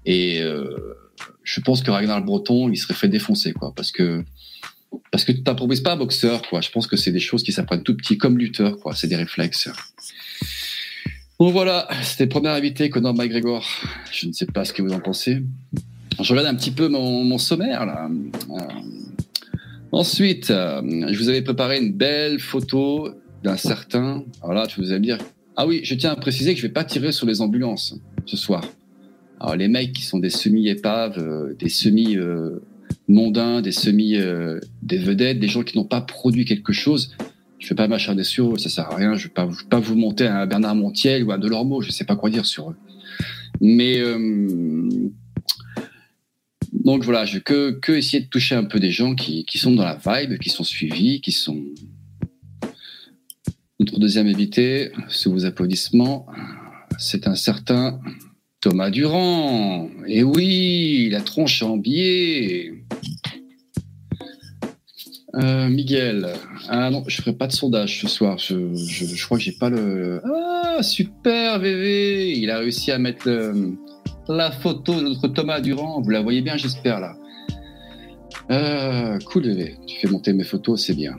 Et 0.06 0.42
euh, 0.42 0.96
je 1.44 1.60
pense 1.62 1.82
que 1.82 1.92
Ragnar 1.92 2.20
Le 2.20 2.26
Breton, 2.26 2.70
il 2.70 2.78
serait 2.78 2.94
fait 2.94 3.08
défoncer, 3.08 3.54
quoi, 3.54 3.74
parce 3.76 3.92
que 3.92 4.24
parce 5.10 5.24
que 5.24 5.32
tu 5.32 5.42
t'improvises 5.42 5.80
pas 5.80 5.96
boxeur, 5.96 6.42
quoi. 6.42 6.60
Je 6.60 6.70
pense 6.70 6.86
que 6.86 6.98
c'est 6.98 7.12
des 7.12 7.20
choses 7.22 7.44
qui 7.44 7.54
s'apprennent 7.54 7.84
tout 7.84 7.96
petit, 7.96 8.18
comme 8.18 8.38
lutteur, 8.38 8.78
quoi. 8.78 8.94
C'est 8.94 9.08
des 9.08 9.16
réflexes. 9.16 9.70
Donc 11.42 11.54
voilà, 11.54 11.88
c'était 12.04 12.26
le 12.26 12.30
premier 12.30 12.50
invité, 12.50 12.92
Conor 12.92 13.16
McGregor. 13.16 13.66
Je 14.12 14.28
ne 14.28 14.32
sais 14.32 14.46
pas 14.46 14.64
ce 14.64 14.74
que 14.74 14.84
vous 14.84 14.94
en 14.94 15.00
pensez. 15.00 15.42
Je 16.22 16.34
regarde 16.34 16.46
un 16.46 16.54
petit 16.54 16.70
peu 16.70 16.88
mon, 16.88 17.36
sommaire 17.40 17.84
là. 17.88 18.12
Euh, 18.52 18.58
ensuite, 19.92 20.52
euh, 20.52 20.84
je 21.10 21.18
vous 21.18 21.30
avais 21.30 21.42
préparé 21.42 21.80
une 21.80 21.94
belle 21.94 22.40
photo 22.40 23.10
d'un 23.44 23.58
certain. 23.58 24.24
Alors 24.44 24.54
là, 24.54 24.68
tu 24.68 24.80
vous 24.82 24.92
allez 24.92 25.00
me 25.00 25.04
dire. 25.04 25.18
Ah 25.56 25.66
oui, 25.66 25.82
je 25.84 25.96
tiens 25.96 26.12
à 26.12 26.16
préciser 26.16 26.54
que 26.54 26.60
je 26.60 26.68
vais 26.68 26.74
pas 26.74 26.84
tirer 26.84 27.12
sur 27.12 27.26
les 27.26 27.42
ambulances 27.42 27.96
ce 28.28 28.38
soir. 28.38 28.64
Alors 29.40 29.56
les 29.56 29.68
mecs 29.68 29.94
qui 29.94 30.04
sont 30.04 30.20
des 30.20 30.30
semi-épaves, 30.30 31.18
euh, 31.18 31.56
des 31.58 31.70
semi 31.70 32.18
mondains, 33.08 33.64
des 33.64 33.72
semi, 33.72 34.16
des 34.84 34.98
vedettes, 35.00 35.40
des 35.40 35.48
gens 35.48 35.64
qui 35.64 35.76
n'ont 35.76 35.86
pas 35.86 36.02
produit 36.02 36.46
quelque 36.46 36.72
chose. 36.72 37.16
Je 37.62 37.70
vais 37.70 37.76
pas 37.76 37.88
m'acharner 37.88 38.24
sur 38.24 38.54
eux, 38.54 38.58
ça 38.58 38.70
sert 38.70 38.92
à 38.92 38.96
rien. 38.96 39.16
Je 39.16 39.28
vais 39.28 39.34
pas, 39.34 39.46
vais 39.46 39.54
pas 39.70 39.80
vous 39.80 39.96
monter 39.96 40.26
à 40.26 40.42
un 40.42 40.48
Bernard 40.48 40.76
Montiel 40.76 41.24
ou 41.24 41.32
à 41.32 41.38
Delormeau, 41.38 41.82
je 41.82 41.92
sais 41.92 42.06
pas 42.06 42.16
quoi 42.16 42.30
dire 42.30 42.46
sur 42.46 42.72
eux. 42.72 42.76
Mais 43.62 44.00
euh, 44.00 44.90
donc 46.74 47.04
voilà, 47.04 47.26
je 47.26 47.38
que, 47.38 47.72
que 47.72 47.92
essayer 47.92 48.24
de 48.24 48.30
toucher 48.30 48.56
un 48.56 48.64
peu 48.64 48.80
des 48.80 48.90
gens 48.90 49.14
qui, 49.14 49.46
qui 49.46 49.60
sont 49.60 49.72
dans 49.72 49.84
la 49.84 50.00
vibe, 50.04 50.40
qui 50.40 50.50
sont 50.50 50.64
suivis, 50.64 51.22
qui 51.22 51.32
sont. 51.32 51.64
Notre 53.80 54.00
deuxième 54.00 54.28
invité, 54.28 54.92
sous 55.08 55.32
vos 55.32 55.46
applaudissements, 55.46 56.28
c'est 56.98 57.28
un 57.28 57.36
certain 57.36 58.00
Thomas 58.60 58.90
Durand. 58.90 59.90
Et 60.08 60.24
oui, 60.24 61.10
la 61.12 61.22
tronche 61.22 61.64
en 61.64 61.78
biais. 61.78 62.74
Euh, 65.36 65.70
Miguel. 65.70 66.28
Ah 66.68 66.90
non, 66.90 67.04
je 67.08 67.22
ferai 67.22 67.34
pas 67.34 67.48
de 67.48 67.54
sondage 67.54 68.02
ce 68.02 68.08
soir. 68.08 68.38
Je, 68.38 68.76
je, 68.76 69.06
je 69.06 69.26
crois 69.26 69.38
que 69.38 69.44
j'ai 69.44 69.54
pas 69.54 69.70
le. 69.70 70.22
Ah, 70.26 70.84
super, 70.84 71.60
VV. 71.60 72.38
Il 72.38 72.50
a 72.50 72.60
réussi 72.60 72.92
à 72.92 72.98
mettre 72.98 73.30
le, 73.30 73.78
la 74.28 74.52
photo 74.52 74.96
de 74.96 75.02
notre 75.02 75.30
Thomas 75.30 75.62
Durand. 75.62 76.02
Vous 76.02 76.10
la 76.10 76.22
voyez 76.22 76.42
bien, 76.42 76.58
j'espère, 76.58 77.00
là. 77.00 77.16
Euh, 78.52 79.18
cool, 79.20 79.44
VV. 79.44 79.78
Tu 79.88 80.00
fais 80.00 80.08
monter 80.10 80.34
mes 80.34 80.44
photos, 80.44 80.86
c'est 80.86 80.96
bien. 80.96 81.18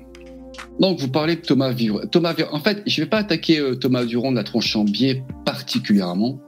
Donc, 0.78 0.98
vous 1.00 1.08
parlez 1.08 1.36
de 1.36 1.40
Thomas 1.40 1.72
Durand. 1.72 2.06
Thomas 2.10 2.34
En 2.50 2.60
fait, 2.60 2.82
je 2.86 3.00
vais 3.00 3.08
pas 3.08 3.18
attaquer 3.18 3.60
euh, 3.60 3.76
Thomas 3.76 4.04
Durand 4.04 4.30
de 4.30 4.36
la 4.36 4.44
tronche 4.44 4.76
en 4.76 4.84
biais 4.84 5.22
particulièrement. 5.46 6.38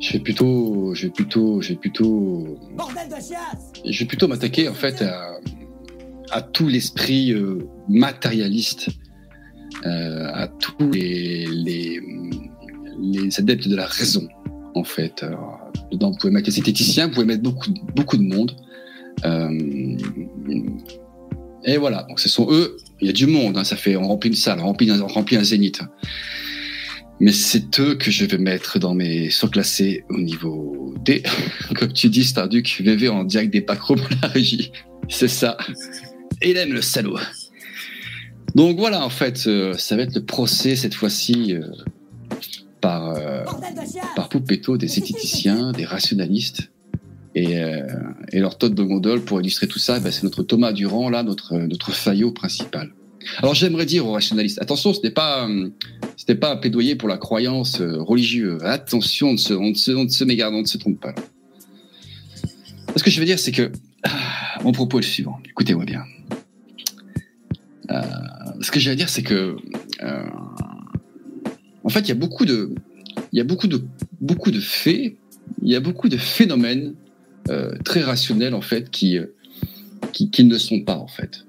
Je 0.00 0.12
vais 0.12 0.18
plutôt, 0.18 0.94
je 0.94 1.06
vais 1.06 1.12
plutôt, 1.12 1.60
je 1.62 1.70
vais 1.70 1.76
plutôt, 1.76 2.58
Bordel 2.76 3.08
de 3.08 3.14
chiasse 3.14 3.72
je 3.86 3.98
vais 4.00 4.04
plutôt 4.04 4.28
m'attaquer 4.28 4.68
en 4.68 4.74
fait 4.74 5.00
à, 5.00 5.38
à 6.30 6.42
tout 6.42 6.68
l'esprit 6.68 7.32
euh, 7.32 7.58
matérialiste, 7.88 8.88
euh, 9.86 10.30
à 10.32 10.48
tous 10.48 10.90
les, 10.90 11.46
adeptes 13.38 13.68
de 13.68 13.76
la 13.76 13.86
raison, 13.86 14.28
en 14.74 14.84
fait. 14.84 15.22
Alors, 15.22 15.72
dedans, 15.90 16.10
vous 16.10 16.18
pouvez 16.18 16.32
mettre 16.32 16.46
les 16.46 16.54
synthéticiens, 16.54 17.08
vous 17.08 17.14
pouvez 17.14 17.26
mettre 17.26 17.42
beaucoup, 17.42 17.70
beaucoup 17.94 18.16
de 18.16 18.22
monde. 18.22 18.56
Euh, 19.24 19.96
et 21.64 21.76
voilà, 21.78 22.04
donc 22.08 22.20
ce 22.20 22.28
sont 22.28 22.48
eux, 22.50 22.76
il 23.00 23.06
y 23.06 23.10
a 23.10 23.12
du 23.12 23.26
monde, 23.26 23.56
hein, 23.56 23.64
ça 23.64 23.76
fait, 23.76 23.96
on 23.96 24.06
remplit 24.06 24.30
une 24.30 24.36
salle, 24.36 24.60
on 24.60 24.64
remplit 24.66 24.90
un, 24.90 25.44
zénith. 25.44 25.80
Mais 27.20 27.32
c'est 27.32 27.78
eux 27.80 27.94
que 27.94 28.10
je 28.10 28.24
vais 28.26 28.38
mettre 28.38 28.78
dans 28.78 28.92
mes 28.92 29.30
surclassés 29.30 30.04
au 30.10 30.18
niveau 30.18 30.94
D. 31.04 31.22
Comme 31.76 31.92
tu 31.92 32.08
dis, 32.08 32.24
Starduc, 32.24 32.80
VV 32.80 33.08
en 33.08 33.24
direct 33.24 33.52
des 33.52 33.60
pacros 33.60 33.94
pour. 33.94 34.08
C'est 35.08 35.28
ça. 35.28 35.56
Aime 36.40 36.72
le 36.72 36.82
salaud. 36.82 37.18
Donc 38.54 38.78
voilà, 38.78 39.04
en 39.04 39.10
fait, 39.10 39.46
euh, 39.46 39.74
ça 39.76 39.96
va 39.96 40.02
être 40.02 40.14
le 40.14 40.24
procès 40.24 40.76
cette 40.76 40.94
fois-ci 40.94 41.54
euh, 41.54 41.62
par, 42.80 43.10
euh, 43.10 43.42
par 44.14 44.28
Poupetto, 44.28 44.76
des 44.76 44.86
esthéticiens, 44.86 45.72
des 45.72 45.84
rationalistes. 45.84 46.70
Et, 47.34 47.58
euh, 47.60 47.82
et 48.30 48.38
leur 48.38 48.58
Todd 48.58 48.74
de 48.74 48.82
gondole 48.84 49.22
pour 49.22 49.40
illustrer 49.40 49.66
tout 49.66 49.80
ça, 49.80 49.98
ben, 49.98 50.12
c'est 50.12 50.22
notre 50.22 50.44
Thomas 50.44 50.72
Durand, 50.72 51.10
là, 51.10 51.24
notre, 51.24 51.56
notre 51.56 51.90
faillot 51.90 52.30
principal. 52.30 52.92
Alors 53.38 53.54
j'aimerais 53.54 53.86
dire 53.86 54.06
aux 54.06 54.12
rationalistes, 54.12 54.62
attention, 54.62 54.92
ce 54.92 55.00
n'est 55.00 55.10
pas, 55.10 55.48
pas 56.40 56.52
un 56.52 56.56
plaidoyer 56.56 56.94
pour 56.94 57.08
la 57.08 57.16
croyance 57.16 57.80
religieuse. 57.80 58.62
Attention, 58.62 59.30
on 59.30 59.32
ne 59.32 59.38
se, 59.38 59.54
on 59.54 59.70
ne 59.70 59.74
se, 59.74 59.90
on 59.90 60.04
ne 60.04 60.08
se 60.10 60.22
mégarde, 60.24 60.54
on 60.54 60.60
ne 60.60 60.66
se 60.66 60.78
trompe 60.78 61.00
pas. 61.00 61.08
là. 61.08 61.22
Ce 62.94 63.02
que 63.02 63.10
je 63.10 63.18
veux 63.18 63.26
dire, 63.26 63.38
c'est 63.38 63.50
que 63.50 63.72
mon 64.62 64.72
propos 64.72 64.98
est 64.98 65.02
le 65.02 65.06
suivant. 65.06 65.38
Écoutez-moi 65.48 65.84
bien. 65.84 66.04
Euh, 67.90 68.00
ce 68.60 68.70
que 68.70 68.80
je 68.80 68.90
veux 68.90 68.96
dire, 68.96 69.08
c'est 69.08 69.22
que 69.22 69.56
euh, 70.02 70.24
en 71.82 71.88
fait, 71.88 72.00
il 72.00 72.08
y 72.08 72.12
a 72.12 72.16
beaucoup 72.16 72.44
de, 72.44 72.74
il 73.32 73.38
y 73.38 73.40
a 73.40 73.44
beaucoup 73.44 73.66
de, 73.66 73.82
beaucoup 74.20 74.50
de 74.50 74.60
faits, 74.60 75.16
il 75.62 75.68
y 75.70 75.76
a 75.76 75.80
beaucoup 75.80 76.08
de 76.08 76.16
phénomènes 76.16 76.94
euh, 77.50 77.74
très 77.84 78.00
rationnels 78.00 78.54
en 78.54 78.62
fait 78.62 78.90
qui, 78.90 79.18
qui, 80.12 80.44
ne 80.44 80.58
sont 80.58 80.80
pas 80.80 80.96
en 80.96 81.08
fait. 81.08 81.44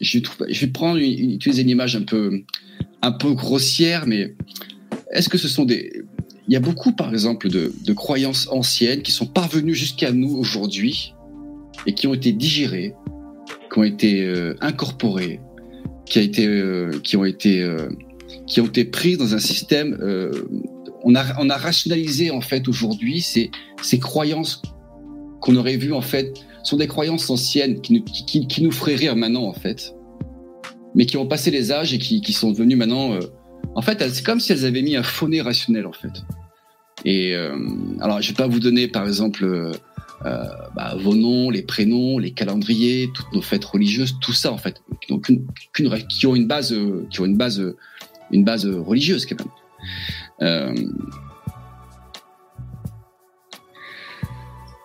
Je, 0.00 0.20
vais 0.60 0.66
prendre 0.68 0.98
une, 0.98 1.12
une- 1.18 1.32
utiliser 1.32 1.62
une 1.62 1.70
image 1.70 1.96
un 1.96 2.02
peu, 2.02 2.42
un 3.02 3.12
peu 3.12 3.32
grossière, 3.34 4.06
mais 4.06 4.34
est-ce 5.10 5.28
que 5.28 5.38
ce 5.38 5.48
sont 5.48 5.64
des, 5.64 6.04
il 6.48 6.54
y 6.54 6.56
a 6.56 6.60
beaucoup 6.60 6.92
par 6.92 7.12
exemple 7.12 7.48
de, 7.48 7.72
de 7.84 7.92
croyances 7.92 8.48
anciennes 8.50 9.02
qui 9.02 9.12
sont 9.12 9.26
parvenues 9.26 9.74
jusqu'à 9.74 10.12
nous 10.12 10.36
aujourd'hui 10.36 11.14
et 11.86 11.94
qui 11.94 12.06
ont 12.06 12.14
été 12.14 12.32
digérées, 12.32 12.94
qui 13.72 13.78
ont 13.78 13.84
été 13.84 14.24
euh, 14.24 14.54
incorporées, 14.60 15.40
qui 16.06 16.18
a 16.18 16.22
été, 16.22 16.46
euh, 16.46 16.90
qui 17.02 17.16
ont 17.16 17.24
été, 17.24 17.62
euh, 17.62 17.88
qui 18.46 18.60
ont 18.60 18.66
été 18.66 18.84
prises 18.84 19.18
dans 19.18 19.34
un 19.34 19.38
système. 19.40 19.96
euh, 20.00 20.30
on 21.02 21.14
a, 21.14 21.24
on 21.40 21.50
a 21.50 21.56
rationalisé 21.56 22.30
en 22.30 22.40
fait 22.40 22.66
aujourd'hui 22.68 23.20
ces, 23.20 23.50
ces 23.82 23.98
croyances 23.98 24.62
qu'on 25.40 25.54
aurait 25.56 25.76
vues 25.76 25.92
en 25.92 26.00
fait 26.00 26.32
sont 26.64 26.76
des 26.76 26.88
croyances 26.88 27.28
anciennes 27.30 27.80
qui 27.80 27.92
nous, 27.92 28.02
qui, 28.02 28.46
qui- 28.48 28.62
nous 28.62 28.72
feraient 28.72 28.96
rire 28.96 29.14
maintenant 29.14 29.44
en 29.44 29.52
fait, 29.52 29.94
mais 30.96 31.06
qui 31.06 31.16
ont 31.16 31.26
passé 31.26 31.50
les 31.52 31.70
âges 31.70 31.92
et 31.94 31.98
qui, 31.98 32.20
qui 32.20 32.32
sont 32.32 32.50
devenues 32.50 32.74
maintenant. 32.76 33.18
En 33.76 33.82
fait, 33.82 34.02
c'est 34.08 34.24
comme 34.24 34.40
si 34.40 34.52
elles 34.52 34.64
avaient 34.64 34.80
mis 34.80 34.96
un 34.96 35.02
faux 35.02 35.28
rationnel 35.44 35.86
en 35.86 35.92
fait. 35.92 36.24
Et 37.04 37.34
euh, 37.34 37.54
alors, 38.00 38.22
je 38.22 38.28
vais 38.28 38.34
pas 38.34 38.46
vous 38.46 38.58
donner 38.58 38.88
par 38.88 39.06
exemple 39.06 39.44
euh, 39.44 39.70
bah, 40.74 40.96
vos 40.98 41.14
noms, 41.14 41.50
les 41.50 41.62
prénoms, 41.62 42.18
les 42.18 42.32
calendriers, 42.32 43.10
toutes 43.14 43.30
nos 43.34 43.42
fêtes 43.42 43.66
religieuses, 43.66 44.16
tout 44.22 44.32
ça 44.32 44.50
en 44.50 44.56
fait, 44.56 44.80
qui 45.02 45.12
ont, 45.12 45.20
une 45.28 46.46
base, 46.46 46.74
qui 47.10 47.20
ont 47.20 47.26
une 47.26 47.36
base, 47.36 47.74
une 48.32 48.44
base 48.44 48.66
religieuse 48.66 49.26
quand 49.26 49.38
même. 49.38 49.48
Euh, 50.40 50.74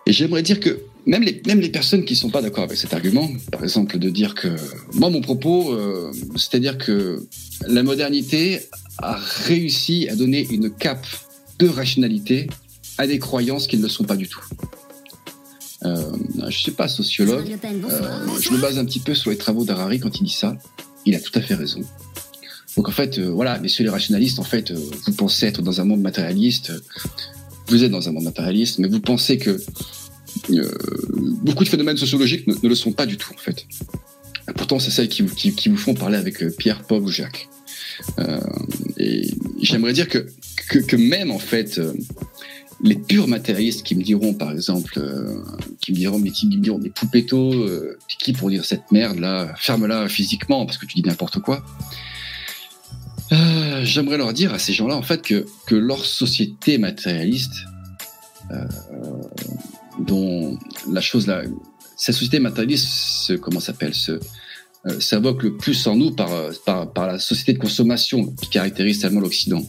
et 0.04 0.12
j'aimerais 0.12 0.42
dire 0.42 0.60
que 0.60 0.80
même 1.06 1.22
les, 1.22 1.42
même 1.46 1.60
les 1.60 1.68
personnes 1.68 2.04
qui 2.04 2.14
ne 2.14 2.18
sont 2.18 2.30
pas 2.30 2.42
d'accord 2.42 2.64
avec 2.64 2.78
cet 2.78 2.94
argument, 2.94 3.28
par 3.50 3.62
exemple 3.62 3.98
de 3.98 4.10
dire 4.10 4.34
que 4.34 4.48
moi 4.94 5.10
mon 5.10 5.20
propos, 5.20 5.72
euh, 5.72 6.12
c'est-à-dire 6.36 6.78
que 6.78 7.26
la 7.66 7.82
modernité 7.82 8.60
a 8.98 9.16
réussi 9.16 10.08
à 10.08 10.16
donner 10.16 10.46
une 10.50 10.70
cape 10.70 11.06
de 11.58 11.68
rationalité 11.68 12.48
à 12.98 13.06
des 13.06 13.18
croyances 13.18 13.66
qui 13.66 13.76
ne 13.78 13.82
le 13.82 13.88
sont 13.88 14.04
pas 14.04 14.16
du 14.16 14.28
tout. 14.28 14.44
Euh, 15.84 16.12
je 16.38 16.44
ne 16.44 16.50
suis 16.50 16.70
pas 16.72 16.86
sociologue, 16.88 17.58
euh, 17.64 18.38
je 18.40 18.50
me 18.50 18.58
base 18.58 18.78
un 18.78 18.84
petit 18.84 19.00
peu 19.00 19.14
sur 19.14 19.30
les 19.30 19.36
travaux 19.36 19.64
d'Harari 19.64 19.98
quand 19.98 20.20
il 20.20 20.24
dit 20.24 20.32
ça. 20.32 20.56
Il 21.04 21.16
a 21.16 21.20
tout 21.20 21.32
à 21.34 21.40
fait 21.40 21.54
raison. 21.54 21.82
Donc 22.76 22.88
en 22.88 22.92
fait, 22.92 23.18
euh, 23.18 23.30
voilà, 23.30 23.58
messieurs 23.58 23.84
les 23.84 23.90
rationalistes, 23.90 24.38
en 24.38 24.44
fait, 24.44 24.70
euh, 24.70 24.78
vous 25.06 25.12
pensez 25.12 25.46
être 25.46 25.62
dans 25.62 25.80
un 25.80 25.84
monde 25.84 26.00
matérialiste, 26.00 26.70
euh, 26.70 26.80
vous 27.68 27.84
êtes 27.84 27.90
dans 27.90 28.08
un 28.08 28.12
monde 28.12 28.24
matérialiste, 28.24 28.78
mais 28.78 28.88
vous 28.88 29.00
pensez 29.00 29.38
que 29.38 29.62
beaucoup 31.42 31.64
de 31.64 31.68
phénomènes 31.68 31.96
sociologiques 31.96 32.46
ne, 32.46 32.54
le 32.68 32.74
sont 32.74 32.92
pas 32.92 33.06
du 33.06 33.16
tout, 33.16 33.32
en 33.34 33.38
fait. 33.38 33.66
Pourtant, 34.56 34.78
c'est 34.78 34.90
celles 34.90 35.08
qui, 35.08 35.22
vous- 35.22 35.76
font 35.76 35.94
parler 35.94 36.18
avec 36.18 36.42
euh, 36.42 36.50
Pierre, 36.50 36.82
Paul 36.82 37.02
ou 37.02 37.08
Jacques. 37.08 37.48
Euh, 38.18 38.40
et 38.96 39.30
j'aimerais 39.60 39.92
dire 39.92 40.08
que, 40.08 40.96
même, 40.96 41.30
en 41.30 41.38
fait, 41.38 41.78
euh, 41.78 41.92
les 42.82 42.96
purs 42.96 43.28
matérialistes 43.28 43.84
qui 43.84 43.94
me 43.94 44.02
diront, 44.02 44.34
par 44.34 44.50
exemple, 44.50 44.94
euh, 44.98 45.42
qui 45.80 45.92
me 45.92 45.96
diront, 45.96 46.18
mais 46.18 46.30
qui 46.30 46.46
me 46.48 46.56
diront, 46.56 46.78
des 46.78 46.90
poupettos, 46.90 47.52
euh, 47.52 47.98
qui 48.18 48.32
pour 48.32 48.50
dire 48.50 48.64
cette 48.64 48.90
merde 48.90 49.18
là, 49.20 49.54
ferme-la 49.56 50.08
physiquement 50.08 50.66
parce 50.66 50.78
que 50.78 50.86
tu 50.86 50.94
dis 50.96 51.02
n'importe 51.02 51.38
quoi. 51.38 51.64
Euh, 53.32 53.80
j'aimerais 53.84 54.18
leur 54.18 54.32
dire 54.32 54.52
à 54.52 54.58
ces 54.58 54.72
gens-là, 54.72 54.96
en 54.96 55.02
fait, 55.02 55.22
que, 55.22 55.46
leur 55.70 56.04
société 56.04 56.78
matérialiste, 56.78 57.54
euh, 58.50 58.66
dont 59.98 60.58
la 60.90 61.00
chose 61.00 61.26
là, 61.26 61.42
cette 61.96 62.14
société 62.14 62.40
matérialiste, 62.40 62.86
se, 62.86 63.32
comment 63.34 63.60
s'appelle, 63.60 63.94
se, 63.94 64.12
euh, 64.86 65.00
s'invoque 65.00 65.42
le 65.42 65.56
plus 65.56 65.86
en 65.86 65.96
nous 65.96 66.10
par, 66.10 66.30
par, 66.64 66.92
par 66.92 67.06
la 67.06 67.18
société 67.18 67.52
de 67.52 67.58
consommation 67.58 68.26
qui 68.40 68.48
caractérise 68.48 68.98
tellement 68.98 69.20
l'Occident. 69.20 69.64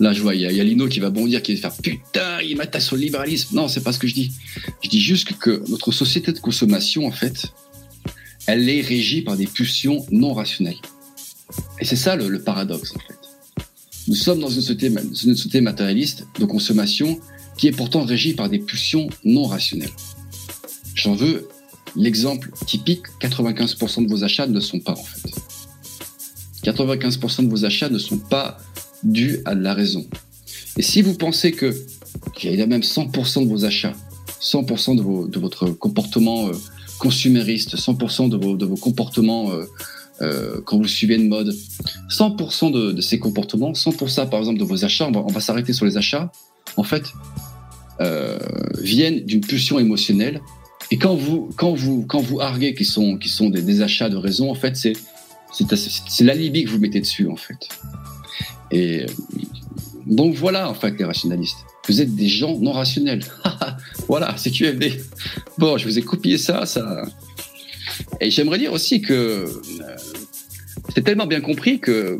Là, 0.00 0.12
je 0.12 0.22
vois, 0.22 0.34
il 0.34 0.40
y, 0.40 0.60
a 0.60 0.64
Lino 0.64 0.88
qui 0.88 1.00
va 1.00 1.10
bondir, 1.10 1.42
qui 1.42 1.54
va 1.54 1.70
faire 1.70 1.82
putain, 1.82 2.40
il 2.42 2.56
m'attaque 2.56 2.82
sur 2.82 2.96
le 2.96 3.02
libéralisme. 3.02 3.54
Non, 3.54 3.68
c'est 3.68 3.82
pas 3.82 3.92
ce 3.92 3.98
que 3.98 4.06
je 4.06 4.14
dis. 4.14 4.32
Je 4.82 4.88
dis 4.88 5.00
juste 5.00 5.36
que 5.38 5.62
notre 5.68 5.92
société 5.92 6.32
de 6.32 6.38
consommation, 6.38 7.06
en 7.06 7.10
fait, 7.10 7.52
elle 8.46 8.68
est 8.68 8.80
régie 8.80 9.22
par 9.22 9.36
des 9.36 9.46
pulsions 9.46 10.06
non 10.10 10.34
rationnelles. 10.34 10.80
Et 11.80 11.84
c'est 11.84 11.96
ça 11.96 12.16
le, 12.16 12.42
paradoxe, 12.42 12.94
en 12.94 13.00
fait. 13.00 13.18
Nous 14.06 14.14
sommes 14.14 14.40
dans 14.40 14.48
une 14.48 14.62
société, 14.62 14.86
une 14.86 15.14
société 15.14 15.60
matérialiste 15.60 16.26
de 16.38 16.44
consommation 16.44 17.20
qui 17.58 17.66
est 17.66 17.72
pourtant 17.72 18.04
régie 18.04 18.34
par 18.34 18.48
des 18.48 18.58
pulsions 18.58 19.08
non 19.24 19.44
rationnelles. 19.44 19.90
J'en 20.94 21.14
veux 21.14 21.48
l'exemple 21.96 22.50
typique 22.66 23.02
95% 23.20 24.04
de 24.04 24.08
vos 24.08 24.24
achats 24.24 24.46
ne 24.46 24.60
sont 24.60 24.80
pas, 24.80 24.92
en 24.92 25.04
fait. 25.04 25.30
95% 26.64 27.44
de 27.44 27.50
vos 27.50 27.64
achats 27.64 27.88
ne 27.88 27.98
sont 27.98 28.18
pas 28.18 28.58
dû 29.02 29.40
à 29.44 29.54
de 29.54 29.62
la 29.62 29.74
raison. 29.74 30.06
Et 30.76 30.82
si 30.82 31.02
vous 31.02 31.14
pensez 31.14 31.52
que 31.52 31.74
a 32.44 32.66
même 32.66 32.82
100% 32.82 33.44
de 33.44 33.48
vos 33.48 33.64
achats, 33.64 33.94
100% 34.40 35.28
de, 35.30 35.38
votre 35.38 35.70
comportement 35.70 36.48
euh, 36.48 36.52
consumériste, 36.98 37.76
100% 37.76 38.28
de 38.28 38.66
vos, 38.66 38.76
comportements 38.76 39.50
euh, 39.50 39.64
euh, 40.20 40.60
quand 40.64 40.78
vous 40.78 40.86
suivez 40.86 41.16
une 41.16 41.28
mode, 41.28 41.54
100% 42.10 42.72
de, 42.72 42.92
de, 42.92 43.00
ces 43.00 43.18
comportements, 43.18 43.72
100% 43.72 44.28
par 44.28 44.40
exemple 44.40 44.58
de 44.58 44.64
vos 44.64 44.84
achats, 44.84 45.08
on 45.12 45.32
va, 45.32 45.40
s'arrêter 45.40 45.72
sur 45.72 45.84
les 45.84 45.96
achats, 45.96 46.32
en 46.76 46.82
fait, 46.82 47.04
viennent 48.80 49.20
d'une 49.20 49.40
pulsion 49.40 49.78
émotionnelle. 49.78 50.40
Et 50.90 50.96
quand 50.96 51.14
vous, 51.14 51.50
quand 51.56 51.74
vous, 51.74 52.06
quand 52.06 52.20
vous 52.20 52.40
arguez 52.40 52.74
qu'ils 52.74 52.86
sont, 52.86 53.18
qui 53.18 53.28
sont 53.28 53.50
des, 53.50 53.82
achats 53.82 54.08
de 54.08 54.16
raison, 54.16 54.50
en 54.50 54.54
fait, 54.54 54.76
c'est 54.76 54.94
c'est 55.50 56.24
l'alibi 56.24 56.64
que 56.64 56.70
vous 56.70 56.78
mettez 56.78 57.00
dessus, 57.00 57.26
en 57.26 57.36
fait. 57.36 57.68
Et 58.70 59.06
donc 60.06 60.34
voilà, 60.34 60.68
en 60.68 60.74
fait, 60.74 60.98
les 60.98 61.04
rationalistes. 61.04 61.58
Vous 61.86 62.00
êtes 62.00 62.14
des 62.14 62.28
gens 62.28 62.58
non 62.58 62.72
rationnels. 62.72 63.24
voilà, 64.08 64.34
c'est 64.36 64.50
QFD. 64.50 65.00
Bon, 65.56 65.78
je 65.78 65.84
vous 65.84 65.98
ai 65.98 66.02
copié 66.02 66.36
ça, 66.38 66.66
ça. 66.66 67.02
Et 68.20 68.30
j'aimerais 68.30 68.58
dire 68.58 68.72
aussi 68.72 69.00
que 69.00 69.12
euh, 69.12 69.46
c'est 70.94 71.02
tellement 71.02 71.26
bien 71.26 71.40
compris 71.40 71.80
que 71.80 71.90
euh, 71.90 72.18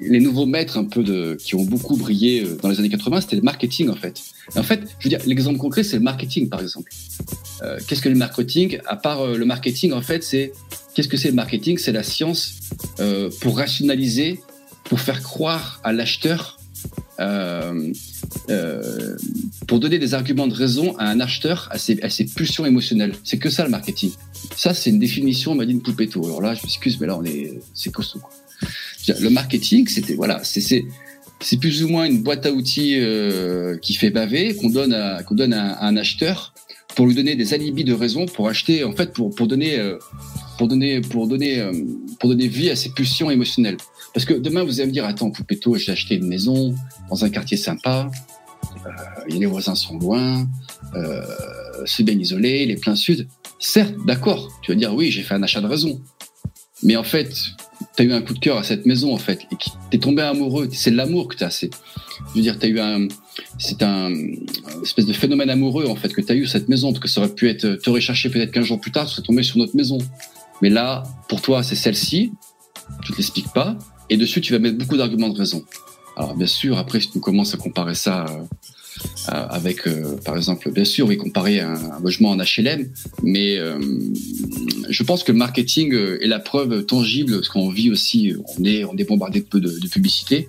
les 0.00 0.20
nouveaux 0.20 0.46
maîtres 0.46 0.78
un 0.78 0.84
peu 0.84 1.02
de 1.02 1.36
qui 1.38 1.54
ont 1.54 1.64
beaucoup 1.64 1.96
brillé 1.96 2.42
euh, 2.42 2.58
dans 2.62 2.68
les 2.68 2.78
années 2.78 2.88
80, 2.88 3.22
c'était 3.22 3.36
le 3.36 3.42
marketing 3.42 3.88
en 3.88 3.96
fait. 3.96 4.20
en 4.54 4.62
fait, 4.62 4.80
je 4.98 5.08
veux 5.08 5.16
dire, 5.16 5.20
l'exemple 5.26 5.58
concret, 5.58 5.82
c'est 5.82 5.96
le 5.96 6.02
marketing 6.02 6.48
par 6.48 6.60
exemple. 6.60 6.90
qu'est-ce 7.86 8.02
que 8.02 8.08
le 8.08 8.14
marketing? 8.14 8.78
À 8.86 8.96
part 8.96 9.26
le 9.26 9.44
marketing, 9.44 9.92
en 9.92 10.02
fait, 10.02 10.22
c'est 10.22 10.52
qu'est-ce 10.94 11.08
que 11.08 11.16
c'est 11.16 11.28
le 11.28 11.34
marketing? 11.34 11.78
C'est 11.78 11.92
la 11.92 12.02
science 12.02 12.54
pour 13.40 13.56
rationaliser 13.56 14.40
pour 14.88 15.00
faire 15.00 15.22
croire 15.22 15.80
à 15.82 15.92
l'acheteur, 15.92 16.58
euh, 17.18 17.92
euh, 18.50 19.16
pour 19.66 19.80
donner 19.80 19.98
des 19.98 20.14
arguments 20.14 20.46
de 20.46 20.54
raison 20.54 20.96
à 20.98 21.08
un 21.08 21.20
acheteur, 21.20 21.68
à 21.70 21.78
ses, 21.78 22.24
pulsions 22.24 22.66
émotionnelles. 22.66 23.14
C'est 23.24 23.38
que 23.38 23.50
ça 23.50 23.64
le 23.64 23.70
marketing. 23.70 24.12
Ça, 24.56 24.74
c'est 24.74 24.90
une 24.90 24.98
définition 24.98 25.54
Madine 25.54 25.82
Poupetto. 25.82 26.24
Alors 26.24 26.40
là, 26.40 26.54
je 26.54 26.62
m'excuse, 26.62 27.00
mais 27.00 27.06
là, 27.06 27.16
on 27.18 27.24
est, 27.24 27.58
c'est 27.74 27.90
costaud. 27.90 28.20
Quoi. 28.20 28.30
Le 29.08 29.30
marketing, 29.30 29.86
c'était 29.88 30.14
voilà, 30.14 30.42
c'est 30.42 30.84
c'est 31.40 31.56
plus 31.58 31.84
ou 31.84 31.88
moins 31.88 32.06
une 32.06 32.22
boîte 32.22 32.46
à 32.46 32.52
outils 32.52 32.94
euh, 32.96 33.76
qui 33.78 33.94
fait 33.94 34.10
baver, 34.10 34.54
qu'on 34.56 34.70
donne 34.70 34.94
à 34.94 35.22
qu'on 35.22 35.34
donne 35.34 35.52
à, 35.52 35.84
un 35.84 35.96
acheteur 35.96 36.54
pour 36.94 37.06
lui 37.06 37.14
donner 37.14 37.36
des 37.36 37.52
alibis 37.52 37.84
de 37.84 37.92
raison 37.92 38.26
pour 38.26 38.48
acheter, 38.48 38.84
en 38.84 38.92
fait, 38.92 39.12
pour 39.12 39.34
pour 39.34 39.46
donner 39.46 39.78
euh, 39.78 39.98
pour 40.58 40.66
donner 40.66 41.00
pour 41.00 41.28
donner 41.28 41.60
euh, 41.60 41.72
pour 42.18 42.30
donner 42.30 42.48
vie 42.48 42.70
à 42.70 42.76
ses 42.76 42.90
pulsions 42.90 43.30
émotionnelles. 43.30 43.76
Parce 44.14 44.24
que 44.24 44.32
demain, 44.32 44.64
vous 44.64 44.80
allez 44.80 44.88
me 44.88 44.92
dire, 44.92 45.04
attends, 45.04 45.30
Poupetto, 45.30 45.76
j'ai 45.76 45.92
acheté 45.92 46.14
une 46.14 46.26
maison 46.26 46.74
dans 47.10 47.22
un 47.22 47.28
quartier 47.28 47.58
sympa, 47.58 48.10
euh, 48.86 48.90
les 49.28 49.44
voisins 49.44 49.74
sont 49.74 49.98
loin, 49.98 50.48
c'est 51.84 52.02
bien 52.02 52.18
isolé, 52.18 52.62
il 52.62 52.70
est 52.70 52.80
plein 52.80 52.96
sud. 52.96 53.28
Certes, 53.58 53.94
d'accord, 54.06 54.48
tu 54.62 54.72
vas 54.72 54.78
dire, 54.78 54.94
oui, 54.94 55.10
j'ai 55.10 55.22
fait 55.22 55.34
un 55.34 55.42
achat 55.42 55.60
de 55.60 55.66
raison. 55.66 56.00
Mais 56.82 56.96
en 56.96 57.04
fait, 57.04 57.32
tu 57.96 58.02
as 58.02 58.04
eu 58.04 58.12
un 58.12 58.22
coup 58.22 58.34
de 58.34 58.38
cœur 58.38 58.58
à 58.58 58.64
cette 58.64 58.86
maison, 58.86 59.12
en 59.12 59.18
fait, 59.18 59.46
et 59.50 59.56
t'es 59.90 59.98
tombé 59.98 60.22
amoureux, 60.22 60.68
c'est 60.72 60.90
l'amour 60.90 61.28
que 61.28 61.36
tu 61.36 61.44
as. 61.44 61.60
Je 61.60 61.68
veux 62.34 62.42
dire, 62.42 62.58
tu 62.58 62.66
as 62.66 62.68
eu 62.68 62.80
un, 62.80 63.08
c'est 63.58 63.82
un, 63.82 64.12
espèce 64.82 65.06
de 65.06 65.12
phénomène 65.12 65.50
amoureux, 65.50 65.86
en 65.86 65.96
fait, 65.96 66.12
que 66.12 66.20
tu 66.20 66.32
as 66.32 66.34
eu 66.34 66.46
cette 66.46 66.68
maison, 66.68 66.92
parce 66.92 67.00
que 67.00 67.08
ça 67.08 67.20
aurait 67.20 67.34
pu 67.34 67.48
être, 67.48 67.78
tu 67.82 67.90
aurais 67.90 68.00
cherché 68.00 68.28
peut-être 68.28 68.52
15 68.52 68.64
jours 68.64 68.80
plus 68.80 68.92
tard, 68.92 69.06
tu 69.06 69.12
serais 69.12 69.22
tombé 69.22 69.42
sur 69.42 69.58
notre 69.58 69.74
maison. 69.74 69.98
Mais 70.62 70.70
là, 70.70 71.02
pour 71.28 71.40
toi, 71.40 71.62
c'est 71.62 71.76
celle-ci, 71.76 72.32
tu 73.02 73.12
te 73.12 73.16
l'expliques 73.16 73.52
pas, 73.52 73.76
et 74.10 74.16
dessus, 74.16 74.40
tu 74.40 74.52
vas 74.52 74.58
mettre 74.58 74.78
beaucoup 74.78 74.96
d'arguments 74.96 75.28
de 75.30 75.38
raison. 75.38 75.64
Alors, 76.16 76.34
bien 76.34 76.46
sûr, 76.46 76.78
après, 76.78 77.00
si 77.00 77.10
tu 77.10 77.20
commences 77.20 77.54
à 77.54 77.58
comparer 77.58 77.94
ça 77.94 78.26
euh, 78.26 78.44
avec, 79.26 79.86
euh, 79.86 80.16
par 80.24 80.36
exemple, 80.36 80.70
bien 80.70 80.84
sûr, 80.84 81.06
oui, 81.06 81.16
comparer 81.16 81.60
un, 81.60 81.74
un 81.74 82.00
logement 82.02 82.30
en 82.30 82.36
HLM, 82.36 82.88
mais 83.22 83.58
euh, 83.58 83.78
je 84.88 85.02
pense 85.02 85.24
que 85.24 85.32
le 85.32 85.38
marketing 85.38 85.94
est 85.94 86.26
la 86.26 86.38
preuve 86.38 86.84
tangible, 86.84 87.34
parce 87.34 87.48
qu'on 87.48 87.70
vit 87.70 87.90
aussi, 87.90 88.34
on 88.58 88.64
est, 88.64 88.84
on 88.84 88.96
est 88.96 89.04
bombardé 89.04 89.40
de 89.40 89.46
peu 89.46 89.60
de, 89.60 89.88
publicité. 89.88 90.48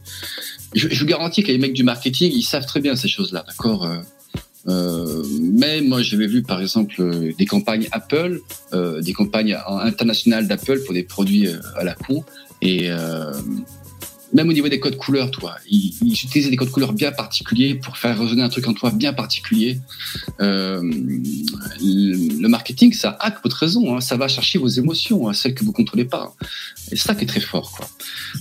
Je, 0.73 0.88
vous 0.88 1.05
garantis 1.05 1.43
que 1.43 1.51
les 1.51 1.57
mecs 1.57 1.73
du 1.73 1.83
marketing, 1.83 2.31
ils 2.33 2.43
savent 2.43 2.65
très 2.65 2.81
bien 2.81 2.95
ces 2.95 3.07
choses-là, 3.07 3.45
d'accord 3.47 3.88
euh, 4.67 5.23
mais 5.39 5.81
moi, 5.81 6.01
j'avais 6.01 6.27
vu 6.27 6.43
par 6.43 6.62
exemple 6.62 7.33
des 7.38 7.45
campagnes 7.45 7.88
Apple, 7.91 8.41
euh, 8.73 9.01
des 9.01 9.13
campagnes 9.13 9.57
internationales 9.67 10.47
d'Apple 10.47 10.79
pour 10.83 10.93
des 10.93 11.03
produits 11.03 11.47
à 11.75 11.83
la 11.83 11.93
con, 11.93 12.23
et 12.62 12.89
euh, 12.89 13.33
même 14.33 14.49
au 14.49 14.53
niveau 14.53 14.67
des 14.67 14.79
codes 14.79 14.97
couleurs, 14.97 15.31
toi, 15.31 15.55
ils, 15.69 15.93
ils, 16.01 16.13
utilisaient 16.13 16.49
des 16.49 16.57
codes 16.57 16.71
couleurs 16.71 16.93
bien 16.93 17.11
particuliers 17.11 17.75
pour 17.75 17.97
faire 17.97 18.19
résonner 18.19 18.41
un 18.43 18.49
truc 18.49 18.67
en 18.67 18.73
toi 18.73 18.91
bien 18.91 19.13
particulier. 19.13 19.79
Euh, 20.41 20.81
le 21.79 22.47
marketing, 22.47 22.93
ça 22.93 23.17
hack 23.19 23.37
votre 23.43 23.57
raison, 23.57 23.95
hein, 23.95 24.01
ça 24.01 24.17
va 24.17 24.27
chercher 24.27 24.59
vos 24.59 24.67
émotions, 24.67 25.27
hein, 25.29 25.33
celles 25.33 25.53
que 25.53 25.63
vous 25.63 25.71
contrôlez 25.71 26.05
pas. 26.05 26.35
Et 26.91 26.95
ça 26.95 27.15
qui 27.15 27.23
est 27.23 27.27
très 27.27 27.39
fort, 27.39 27.71
quoi. 27.71 27.89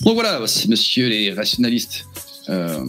Bon 0.02 0.14
voilà, 0.14 0.40
monsieur 0.40 1.08
les 1.08 1.32
rationalistes. 1.32 2.06
Euh, 2.48 2.84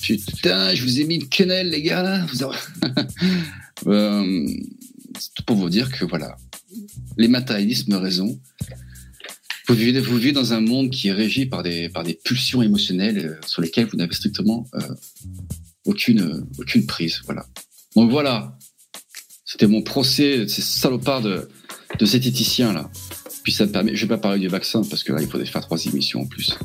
putain, 0.00 0.74
je 0.74 0.82
vous 0.82 1.00
ai 1.00 1.04
mis 1.04 1.16
une 1.16 1.28
quenelle, 1.28 1.70
les 1.70 1.82
gars. 1.82 2.26
Vous 2.32 2.42
avez... 2.42 2.56
euh, 3.86 4.46
c'est 5.18 5.34
tout 5.34 5.42
pour 5.44 5.56
vous 5.56 5.70
dire 5.70 5.90
que 5.90 6.04
voilà, 6.04 6.36
les 7.16 7.28
matérialismes 7.28 7.94
raison, 7.94 8.38
vous 9.68 9.74
vivez, 9.74 10.32
dans 10.32 10.52
un 10.54 10.60
monde 10.60 10.90
qui 10.90 11.08
est 11.08 11.12
régi 11.12 11.46
par 11.46 11.62
des, 11.62 11.88
par 11.88 12.02
des 12.02 12.14
pulsions 12.14 12.62
émotionnelles 12.62 13.18
euh, 13.18 13.46
sur 13.46 13.60
lesquelles 13.60 13.86
vous 13.86 13.98
n'avez 13.98 14.14
strictement 14.14 14.66
euh, 14.74 14.80
aucune, 15.84 16.46
aucune 16.58 16.86
prise. 16.86 17.20
Voilà. 17.26 17.46
Donc 17.94 18.10
voilà, 18.10 18.56
c'était 19.44 19.66
mon 19.66 19.82
procès, 19.82 20.48
ces 20.48 20.62
salopards 20.62 21.22
de, 21.22 21.48
de 21.98 22.06
cet 22.06 22.26
éthicien 22.26 22.72
là. 22.72 22.90
Puis 23.42 23.52
ça 23.52 23.66
me 23.66 23.72
permet, 23.72 23.94
je 23.94 24.02
vais 24.02 24.08
pas 24.08 24.18
parler 24.18 24.38
du 24.38 24.48
vaccin 24.48 24.82
parce 24.88 25.02
que 25.02 25.12
là 25.12 25.20
il 25.20 25.28
faudrait 25.28 25.46
faire 25.46 25.62
trois 25.62 25.82
émissions 25.84 26.22
en 26.22 26.26
plus. 26.26 26.58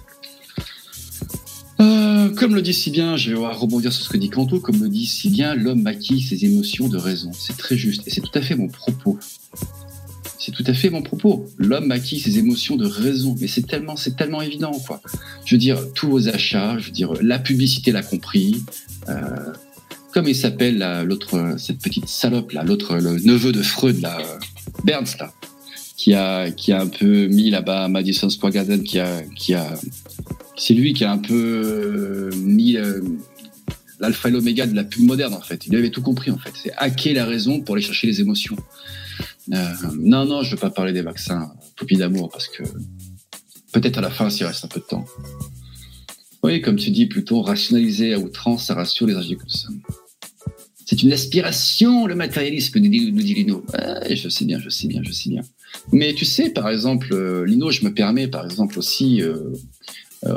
Euh, 1.80 2.30
comme 2.36 2.56
le 2.56 2.62
dit 2.62 2.74
si 2.74 2.92
bien, 2.92 3.18
je 3.18 3.32
vais 3.32 3.38
rebondir 3.38 3.92
sur 3.92 4.06
ce 4.06 4.10
que 4.10 4.18
dit 4.18 4.30
Canto, 4.30 4.60
comme 4.60 4.82
le 4.82 4.90
dit 4.90 5.06
si 5.06 5.30
bien, 5.30 5.56
l'homme 5.56 5.82
maquille 5.82 6.22
ses 6.22 6.46
émotions 6.46 6.88
de 6.88 6.98
raison. 6.98 7.32
C'est 7.34 7.58
très 7.58 7.78
juste 7.78 8.08
et 8.08 8.12
c'est 8.12 8.22
tout 8.22 8.38
à 8.38 8.42
fait 8.42 8.56
mon 8.56 8.68
propos. 8.68 9.20
C'est 10.46 10.52
tout 10.52 10.64
à 10.68 10.74
fait 10.74 10.90
mon 10.90 11.02
propos. 11.02 11.46
L'homme 11.58 11.90
acquis 11.92 12.20
ses 12.20 12.38
émotions 12.38 12.76
de 12.76 12.86
raison, 12.86 13.34
mais 13.40 13.48
c'est 13.48 13.66
tellement, 13.66 13.96
c'est 13.96 14.18
tellement 14.18 14.42
évident, 14.42 14.74
quoi. 14.86 15.02
Je 15.46 15.56
veux 15.56 15.60
dire, 15.60 15.80
tous 15.94 16.10
vos 16.10 16.28
achats, 16.28 16.78
je 16.80 16.88
veux 16.88 16.92
dire, 16.92 17.14
la 17.22 17.40
publicité 17.40 17.94
l'a 17.94 18.04
compris. 18.04 18.62
Euh, 19.08 19.54
comme 20.12 20.28
il 20.28 20.36
s'appelle 20.36 20.80
l'autre, 21.08 21.56
cette 21.58 21.80
petite 21.80 22.10
salope 22.10 22.52
là, 22.52 22.66
l'autre, 22.66 22.98
le 22.98 23.20
neveu 23.20 23.54
de 23.54 23.62
Freud 23.62 24.02
là, 24.02 24.18
Berns 24.84 25.16
là, 25.18 25.34
qui 25.96 26.14
a, 26.14 26.52
qui 26.52 26.74
a 26.74 26.82
un 26.82 26.88
peu 26.88 27.28
mis 27.28 27.50
là-bas 27.50 27.88
Madison 27.88 28.30
Square 28.30 28.52
Garden, 28.52 28.84
qui 28.84 29.00
a, 29.00 29.24
qui 29.38 29.54
a, 29.54 29.74
c'est 30.58 30.74
lui 30.74 30.94
qui 30.94 31.06
a 31.06 31.12
un 31.14 31.20
peu 31.20 32.30
mis 32.36 32.76
euh, 32.76 33.00
l'alpha 34.02 34.28
et 34.28 34.32
l'oméga 34.34 34.68
de 34.68 34.76
la 34.76 34.84
pub 34.84 35.04
moderne 35.04 35.34
en 35.34 35.42
fait. 35.42 35.66
Il 35.68 35.76
avait 35.78 35.90
tout 35.90 36.02
compris 36.02 36.32
en 36.32 36.38
fait. 36.38 36.52
C'est 36.62 36.74
hacker 36.76 37.14
la 37.14 37.26
raison 37.26 37.62
pour 37.62 37.76
aller 37.76 37.84
chercher 37.84 38.08
les 38.08 38.20
émotions. 38.20 38.58
Euh, 39.52 39.68
non, 40.00 40.26
non, 40.26 40.42
je 40.42 40.52
veux 40.52 40.58
pas 40.58 40.70
parler 40.70 40.94
des 40.94 41.02
vaccins, 41.02 41.52
poupie 41.76 41.98
d'amour, 41.98 42.30
parce 42.30 42.48
que 42.48 42.64
peut-être 43.74 43.98
à 43.98 44.02
la 44.02 44.10
fin, 44.10 44.30
s'il 44.30 44.46
reste 44.46 44.64
un 44.66 44.68
peu 44.68 44.80
de 44.80 44.86
temps. 44.86 45.06
Oui, 46.44 46.62
comme 46.62 46.76
tu 46.76 46.92
dis, 46.92 47.06
plutôt 47.06 47.42
rationaliser 47.42 48.14
à 48.14 48.20
outrance, 48.20 48.68
ça 48.68 48.76
rassure 48.76 49.08
les 49.08 49.16
âgés 49.16 49.36
comme 49.36 49.50
ça. 49.50 49.70
C'est 50.86 51.02
une 51.02 51.14
aspiration, 51.14 52.06
le 52.06 52.16
matérialisme, 52.16 52.80
nous 52.80 52.90
dit, 52.90 53.34
Lino. 53.34 53.66
Je 54.10 54.30
sais 54.30 54.46
bien, 54.46 54.60
je 54.60 54.70
sais 54.70 54.88
bien, 54.88 55.02
je 55.04 55.12
sais 55.12 55.30
bien. 55.30 55.42
Mais 55.92 56.14
tu 56.14 56.26
sais, 56.26 56.50
par 56.50 56.70
exemple, 56.70 57.14
euh, 57.14 57.46
Lino, 57.46 57.72
je 57.72 57.84
me 57.84 57.94
permets, 57.94 58.28
par 58.28 58.46
exemple, 58.46 58.78
aussi, 58.78 59.22
euh, 59.22 59.56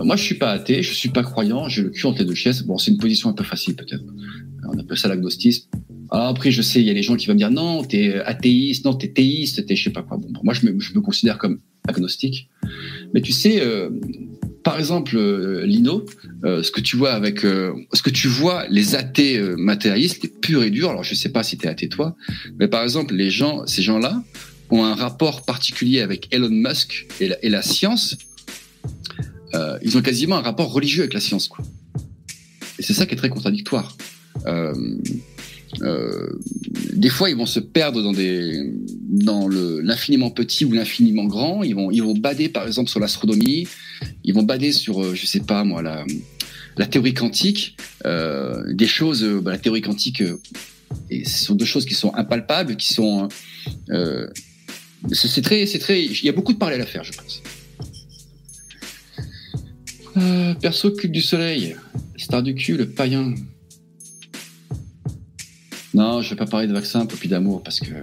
moi, 0.03 0.16
je 0.16 0.23
suis 0.23 0.37
pas 0.37 0.51
athée, 0.51 0.83
je 0.83 0.92
suis 0.92 1.11
pas 1.11 1.23
croyant, 1.23 1.69
j'ai 1.69 1.83
le 1.83 1.90
cul 1.90 2.07
entre 2.07 2.21
les 2.21 2.25
deux 2.25 2.35
chaises. 2.35 2.62
Bon, 2.62 2.79
c'est 2.79 2.90
une 2.90 2.99
position 2.99 3.29
un 3.29 3.33
peu 3.33 3.45
facile 3.45 3.77
peut-être. 3.77 4.05
On 4.72 4.79
appelle 4.79 4.98
ça 4.98 5.09
l'agnostisme. 5.09 5.68
Alors 6.11 6.26
après, 6.26 6.50
je 6.50 6.62
sais, 6.62 6.81
il 6.81 6.87
y 6.87 6.90
a 6.90 6.94
les 6.94 7.02
gens 7.02 7.16
qui 7.16 7.26
vont 7.26 7.35
me 7.35 7.38
dire 7.38 7.50
non, 7.50 7.83
t'es 7.85 8.14
athéiste, 8.20 8.85
non, 8.85 8.94
t'es 8.94 9.09
théiste, 9.09 9.66
t'es 9.66 9.76
je 9.76 9.85
sais 9.85 9.90
pas 9.90 10.02
quoi. 10.02 10.16
Bon, 10.16 10.29
moi, 10.42 10.55
je 10.55 10.66
me, 10.66 10.79
je 10.79 10.94
me 10.94 11.00
considère 11.00 11.38
comme 11.38 11.61
agnostique. 11.88 12.48
Mais 13.14 13.20
tu 13.20 13.33
sais, 13.33 13.61
euh, 13.61 13.90
par 14.62 14.79
exemple, 14.79 15.16
euh, 15.16 15.64
Lino, 15.64 16.05
euh, 16.44 16.62
ce 16.62 16.70
que 16.70 16.81
tu 16.81 16.96
vois 16.96 17.12
avec, 17.12 17.40
ce 17.40 18.02
que 18.02 18.11
tu 18.11 18.29
vois, 18.29 18.66
les 18.68 18.94
athées 18.94 19.40
matérialistes, 19.57 20.40
purs 20.40 20.62
et 20.62 20.70
durs. 20.70 20.90
Alors, 20.90 21.05
je 21.05 21.14
sais 21.14 21.31
pas 21.31 21.42
si 21.42 21.57
t'es 21.57 21.68
athée 21.68 21.88
toi, 21.88 22.16
mais 22.59 22.68
par 22.68 22.83
exemple, 22.83 23.14
les 23.14 23.31
gens, 23.31 23.66
ces 23.66 23.83
gens-là 23.83 24.22
ont 24.70 24.85
un 24.85 24.94
rapport 24.94 25.44
particulier 25.44 26.00
avec 26.00 26.29
Elon 26.33 26.50
Musk 26.50 27.07
et 27.20 27.29
la, 27.29 27.44
et 27.44 27.48
la 27.48 27.62
science. 27.62 28.16
Ils 29.83 29.96
ont 29.96 30.02
quasiment 30.02 30.37
un 30.37 30.42
rapport 30.42 30.70
religieux 30.70 31.00
avec 31.00 31.14
la 31.14 31.20
science, 31.20 31.48
quoi. 31.48 31.64
Et 32.79 32.83
c'est 32.83 32.92
ça 32.92 33.07
qui 33.07 33.14
est 33.14 33.16
très 33.16 33.31
contradictoire. 33.31 33.96
Euh, 34.46 34.75
euh, 35.83 36.38
des 36.92 37.09
fois, 37.09 37.31
ils 37.31 37.37
vont 37.37 37.46
se 37.46 37.61
perdre 37.61 38.03
dans 38.03 38.12
des 38.12 38.72
dans 39.09 39.49
l'infiniment 39.49 40.31
petit 40.31 40.64
ou 40.64 40.72
l'infiniment 40.72 41.25
grand. 41.25 41.62
Ils 41.62 41.75
vont 41.75 41.90
ils 41.90 42.03
vont 42.03 42.14
bader 42.14 42.49
par 42.49 42.66
exemple 42.66 42.90
sur 42.90 43.01
l'astronomie. 43.01 43.66
Ils 44.25 44.35
vont 44.35 44.42
bader 44.42 44.72
sur 44.72 45.03
euh, 45.03 45.14
je 45.14 45.27
sais 45.27 45.40
pas 45.40 45.64
moi 45.64 45.83
la 45.83 46.87
théorie 46.87 47.14
quantique, 47.14 47.77
des 48.05 48.87
choses. 48.87 49.25
la 49.25 49.59
théorie 49.59 49.81
quantique, 49.81 50.22
ce 51.11 51.44
sont 51.44 51.55
deux 51.55 51.64
choses 51.64 51.87
qui 51.87 51.94
sont 51.94 52.14
impalpables, 52.14 52.77
qui 52.77 52.92
sont. 52.92 53.29
c'est 55.12 55.42
très 55.42 55.66
c'est 55.66 55.79
très. 55.79 56.05
Il 56.05 56.25
y 56.25 56.29
a 56.29 56.33
beaucoup 56.33 56.53
de 56.53 56.59
parallèles 56.59 56.83
à 56.83 56.87
faire, 56.87 57.05
je 57.05 57.12
pense. 57.12 57.42
Perso 60.61 60.90
cul 60.92 61.09
du 61.09 61.20
soleil, 61.20 61.77
star 62.16 62.42
du 62.42 62.55
cul, 62.55 62.77
le 62.77 62.88
païen. 62.88 63.35
Non, 65.96 66.20
je 66.20 66.28
vais 66.28 66.37
pas 66.37 66.44
parler 66.44 66.66
de 66.66 66.74
vaccin, 66.74 67.06
Poppy 67.06 67.26
d'amour, 67.26 67.62
parce 67.62 67.80
que, 67.80 67.94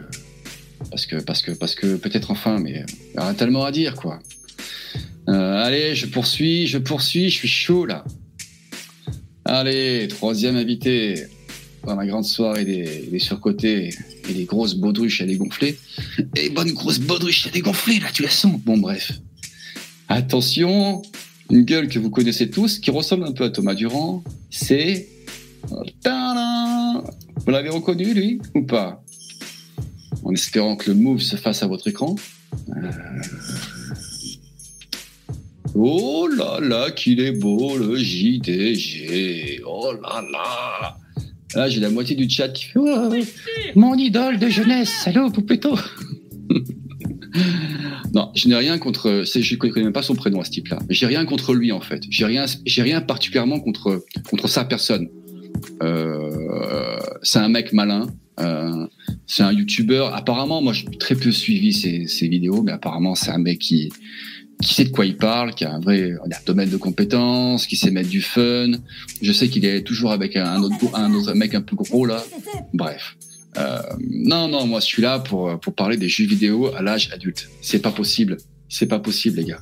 parce 0.89 1.05
que, 1.05 1.17
parce 1.17 1.43
que, 1.43 1.51
parce 1.51 1.75
que, 1.75 1.95
peut-être 1.95 2.31
enfin, 2.31 2.57
mais 2.57 2.83
il 2.89 3.15
y 3.15 3.19
aura 3.19 3.35
tellement 3.35 3.65
à 3.65 3.71
dire, 3.71 3.93
quoi. 3.93 4.17
Euh, 5.29 5.63
allez, 5.63 5.93
je 5.93 6.07
poursuis, 6.07 6.65
je 6.65 6.79
poursuis, 6.79 7.29
je 7.29 7.35
suis 7.35 7.47
chaud 7.47 7.85
là. 7.85 8.03
Allez, 9.45 10.07
troisième 10.07 10.55
invité 10.55 11.27
dans 11.85 11.95
la 11.95 12.07
grande 12.07 12.25
soirée 12.25 12.65
des, 12.65 13.09
des 13.11 13.19
surcotés 13.19 13.93
et 14.27 14.33
des 14.33 14.45
grosses 14.45 14.73
baudruches 14.73 15.21
à 15.21 15.27
dégonfler. 15.27 15.77
Et 16.35 16.49
bonne 16.49 16.71
grosse 16.71 16.97
baudruche 16.97 17.45
à 17.45 17.51
dégonfler, 17.51 17.99
là, 17.99 18.07
tu 18.11 18.23
la 18.23 18.31
sens. 18.31 18.59
Bon, 18.59 18.75
bref. 18.75 19.11
Attention, 20.09 21.03
une 21.51 21.61
gueule 21.61 21.87
que 21.89 21.99
vous 21.99 22.09
connaissez 22.09 22.49
tous, 22.49 22.79
qui 22.79 22.89
ressemble 22.89 23.25
un 23.25 23.33
peu 23.33 23.43
à 23.43 23.51
Thomas 23.51 23.75
Durand, 23.75 24.23
c'est... 24.49 25.09
Vous 27.37 27.51
l'avez 27.51 27.69
reconnu, 27.69 28.13
lui, 28.13 28.41
ou 28.55 28.63
pas? 28.63 29.03
En 30.23 30.31
espérant 30.31 30.75
que 30.75 30.91
le 30.91 30.97
move 30.97 31.21
se 31.21 31.35
fasse 31.35 31.63
à 31.63 31.67
votre 31.67 31.87
écran. 31.87 32.15
Euh, 32.69 32.91
Oh 35.75 36.27
là 36.27 36.59
là, 36.61 36.91
qu'il 36.91 37.19
est 37.19 37.31
beau, 37.31 37.77
le 37.77 37.97
JDG 37.97 39.61
Oh 39.65 39.91
là 40.01 40.23
là 40.31 40.97
Là, 41.55 41.69
j'ai 41.69 41.79
la 41.79 41.89
moitié 41.89 42.15
du 42.15 42.29
chat 42.29 42.49
qui 42.49 42.65
fait 42.65 42.79
oh, 42.79 43.09
Mon 43.75 43.95
idole 43.95 44.37
de 44.37 44.49
jeunesse, 44.49 45.07
allô, 45.07 45.31
Poupetto 45.31 45.75
Non, 48.13 48.31
je 48.35 48.47
n'ai 48.47 48.55
rien 48.55 48.77
contre. 48.77 49.23
Je 49.25 49.39
ne 49.39 49.57
connais 49.57 49.85
même 49.85 49.93
pas 49.93 50.03
son 50.03 50.13
prénom 50.13 50.41
à 50.41 50.43
ce 50.43 50.51
type-là. 50.51 50.77
J'ai 50.89 51.07
rien 51.07 51.25
contre 51.25 51.55
lui 51.55 51.71
en 51.71 51.81
fait. 51.81 52.03
J'ai 52.07 52.25
rien. 52.25 52.45
Rien 52.77 53.01
particulièrement 53.01 53.59
contre 53.59 54.05
contre 54.29 54.47
sa 54.47 54.65
personne. 54.65 55.09
Euh, 55.81 56.97
c'est 57.21 57.39
un 57.39 57.49
mec 57.49 57.73
malin. 57.73 58.07
Euh, 58.39 58.87
c'est 59.27 59.43
un 59.43 59.51
YouTuber. 59.51 60.09
Apparemment, 60.13 60.61
moi, 60.61 60.73
j'ai 60.73 60.85
très 60.85 61.15
peu 61.15 61.31
suivi 61.31 61.73
ses, 61.73 62.27
vidéos, 62.27 62.63
mais 62.63 62.71
apparemment, 62.71 63.15
c'est 63.15 63.31
un 63.31 63.37
mec 63.37 63.59
qui 63.59 63.91
qui 64.61 64.73
sait 64.75 64.85
de 64.85 64.89
quoi 64.91 65.05
il 65.05 65.17
parle, 65.17 65.53
qui 65.55 65.65
a 65.65 65.73
un 65.73 65.79
vrai 65.81 66.13
dire, 66.25 66.39
domaine 66.45 66.69
de 66.69 66.77
compétences, 66.77 67.67
qui 67.67 67.75
sait 67.75 67.91
mettre 67.91 68.07
du 68.09 68.21
fun. 68.21 68.71
Je 69.21 69.31
sais 69.33 69.49
qu'il 69.49 69.65
est 69.65 69.81
toujours 69.81 70.11
avec 70.13 70.37
un 70.37 70.61
autre 70.61 70.75
un 70.93 71.13
autre 71.13 71.33
mec 71.33 71.53
un 71.53 71.61
peu 71.61 71.75
gros 71.75 72.05
là. 72.05 72.23
Bref. 72.73 73.17
Euh, 73.57 73.81
non, 74.09 74.47
non, 74.47 74.65
moi 74.65 74.79
je 74.79 74.85
suis 74.85 75.01
là 75.01 75.19
pour, 75.19 75.59
pour 75.59 75.75
parler 75.75 75.97
des 75.97 76.07
jeux 76.07 76.25
vidéo 76.25 76.73
à 76.75 76.81
l'âge 76.81 77.09
adulte. 77.11 77.49
C'est 77.61 77.81
pas 77.81 77.91
possible. 77.91 78.37
C'est 78.69 78.87
pas 78.87 78.99
possible, 78.99 79.37
les 79.37 79.45
gars. 79.45 79.61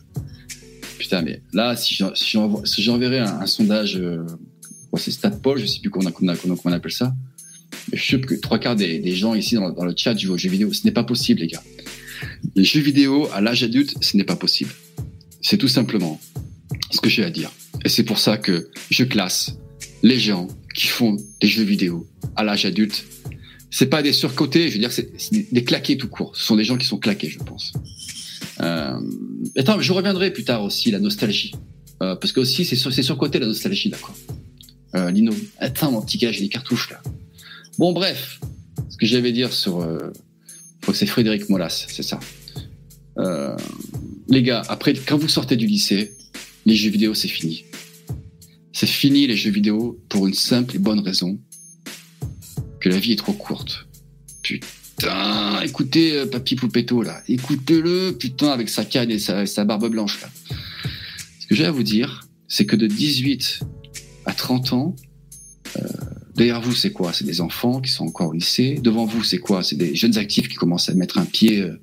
Putain, 0.99 1.23
mais 1.23 1.41
là, 1.51 1.75
si 1.75 1.95
j'en- 1.95 2.13
si 2.15 2.83
j'enverrais 2.83 3.19
un, 3.19 3.41
un 3.41 3.45
sondage, 3.47 3.97
euh, 3.97 4.23
ouais, 4.91 4.99
c'est 4.99 5.11
StatPol, 5.11 5.59
je 5.59 5.65
sais 5.65 5.79
plus 5.79 5.89
comment 5.89 6.09
on, 6.21 6.71
appelle 6.71 6.91
ça. 6.91 7.13
Mais 7.91 7.97
je 7.97 8.03
sûr 8.03 8.21
que 8.21 8.35
trois 8.35 8.59
quarts 8.59 8.75
des, 8.75 9.15
gens 9.15 9.33
ici 9.33 9.55
dans, 9.55 9.85
le 9.85 9.93
chat 9.95 10.17
jouent 10.17 10.33
aux 10.33 10.37
jeux 10.37 10.49
vidéo. 10.49 10.73
Ce 10.73 10.85
n'est 10.85 10.91
pas 10.91 11.03
possible, 11.03 11.41
les 11.41 11.47
gars. 11.47 11.63
Les 12.55 12.63
jeux 12.63 12.81
vidéo 12.81 13.27
à 13.33 13.41
l'âge 13.41 13.63
adulte, 13.63 13.95
ce 14.01 14.17
n'est 14.17 14.23
pas 14.23 14.35
possible. 14.35 14.71
C'est 15.41 15.57
tout 15.57 15.67
simplement 15.67 16.19
ce 16.91 16.99
que 16.99 17.09
j'ai 17.09 17.23
à 17.23 17.29
dire. 17.29 17.51
Et 17.83 17.89
c'est 17.89 18.03
pour 18.03 18.19
ça 18.19 18.37
que 18.37 18.69
je 18.89 19.03
classe 19.03 19.57
les 20.03 20.19
gens 20.19 20.47
qui 20.75 20.87
font 20.87 21.17
des 21.39 21.47
jeux 21.47 21.63
vidéo 21.63 22.07
à 22.35 22.43
l'âge 22.43 22.65
adulte 22.65 23.03
c'est 23.71 23.85
pas 23.85 24.03
des 24.03 24.11
surcotés, 24.11 24.67
je 24.67 24.73
veux 24.73 24.79
dire, 24.79 24.91
c'est 24.91 25.09
des- 25.31 25.63
claqués 25.63 25.97
tout 25.97 26.09
court. 26.09 26.35
Ce 26.35 26.43
sont 26.43 26.57
des 26.57 26.65
gens 26.65 26.77
qui 26.77 26.85
sont 26.85 26.99
claqués, 26.99 27.29
je 27.29 27.39
pense. 27.39 27.71
Euh, 28.59 28.99
attends, 29.55 29.79
je 29.79 29.93
reviendrai 29.93 30.31
plus 30.31 30.43
tard 30.43 30.63
aussi, 30.63 30.91
la 30.91 30.99
nostalgie. 30.99 31.53
Euh, 32.03 32.15
parce 32.15 32.33
que 32.33 32.41
aussi, 32.41 32.65
c'est 32.65 32.75
surcoté 32.75 33.39
la 33.39 33.47
nostalgie, 33.47 33.89
d'accord. 33.89 34.13
Euh, 34.95 35.09
Lino, 35.11 35.33
attends, 35.57 35.91
mon 35.91 36.01
petit 36.01 36.17
gars, 36.17 36.31
j'ai 36.31 36.41
des 36.41 36.49
cartouches 36.49 36.89
là. 36.89 37.01
Bon, 37.77 37.93
bref, 37.93 38.39
ce 38.89 38.97
que 38.97 39.05
j'avais 39.05 39.29
à 39.29 39.31
dire 39.31 39.53
sur. 39.53 39.81
Euh, 39.81 40.11
c'est 40.93 41.05
Frédéric 41.05 41.49
Molas, 41.49 41.85
c'est 41.87 42.03
ça. 42.03 42.19
Euh, 43.17 43.55
les 44.27 44.43
gars, 44.43 44.61
après, 44.67 44.93
quand 44.93 45.17
vous 45.17 45.27
sortez 45.27 45.55
du 45.55 45.67
lycée, 45.67 46.11
les 46.65 46.75
jeux 46.75 46.89
vidéo, 46.89 47.13
c'est 47.13 47.27
fini. 47.27 47.65
C'est 48.73 48.87
fini 48.87 49.27
les 49.27 49.35
jeux 49.35 49.51
vidéo 49.51 49.99
pour 50.09 50.27
une 50.27 50.33
simple 50.33 50.75
et 50.75 50.79
bonne 50.79 50.99
raison 50.99 51.39
que 52.79 52.89
la 52.89 52.97
vie 52.97 53.13
est 53.13 53.17
trop 53.17 53.33
courte. 53.33 53.85
Putain, 54.41 55.61
écoutez 55.61 56.15
euh, 56.15 56.25
Papy 56.25 56.55
Poupetto 56.55 57.03
là, 57.03 57.21
écoutez-le, 57.27 58.11
putain, 58.17 58.49
avec 58.49 58.69
sa 58.69 58.85
canne 58.85 59.11
et 59.11 59.19
sa, 59.19 59.45
sa 59.45 59.65
barbe 59.65 59.89
blanche 59.89 60.19
là. 60.21 60.29
Ce 61.39 61.47
que 61.47 61.55
j'ai 61.55 61.65
à 61.65 61.71
vous 61.71 61.83
dire, 61.83 62.27
c'est 62.47 62.65
que 62.65 62.75
de 62.75 62.87
18 62.87 63.61
à 64.25 64.33
30 64.33 64.73
ans, 64.73 64.95
euh, 65.77 65.81
derrière 66.35 66.61
vous 66.61 66.73
c'est 66.73 66.91
quoi? 66.91 67.13
C'est 67.13 67.25
des 67.25 67.41
enfants 67.41 67.81
qui 67.81 67.91
sont 67.91 68.05
encore 68.05 68.29
au 68.29 68.33
lycée. 68.33 68.79
Devant 68.81 69.05
vous 69.05 69.23
c'est 69.23 69.37
quoi? 69.37 69.63
C'est 69.63 69.75
des 69.75 69.95
jeunes 69.95 70.17
actifs 70.17 70.47
qui 70.47 70.55
commencent 70.55 70.89
à 70.89 70.93
mettre 70.93 71.17
un 71.17 71.25
pied 71.25 71.61
euh, 71.61 71.79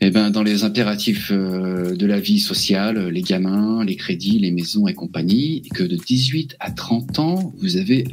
eh 0.00 0.10
ben, 0.10 0.30
dans 0.30 0.42
les 0.42 0.64
impératifs 0.64 1.30
euh, 1.32 1.94
de 1.94 2.06
la 2.06 2.20
vie 2.20 2.40
sociale, 2.40 3.08
les 3.08 3.22
gamins, 3.22 3.84
les 3.84 3.96
crédits, 3.96 4.38
les 4.38 4.50
maisons 4.50 4.86
et 4.86 4.94
compagnie, 4.94 5.62
que 5.74 5.82
de 5.82 5.96
18 5.96 6.56
à 6.60 6.70
30 6.70 7.18
ans, 7.18 7.52
vous 7.58 7.76
avez 7.76 8.04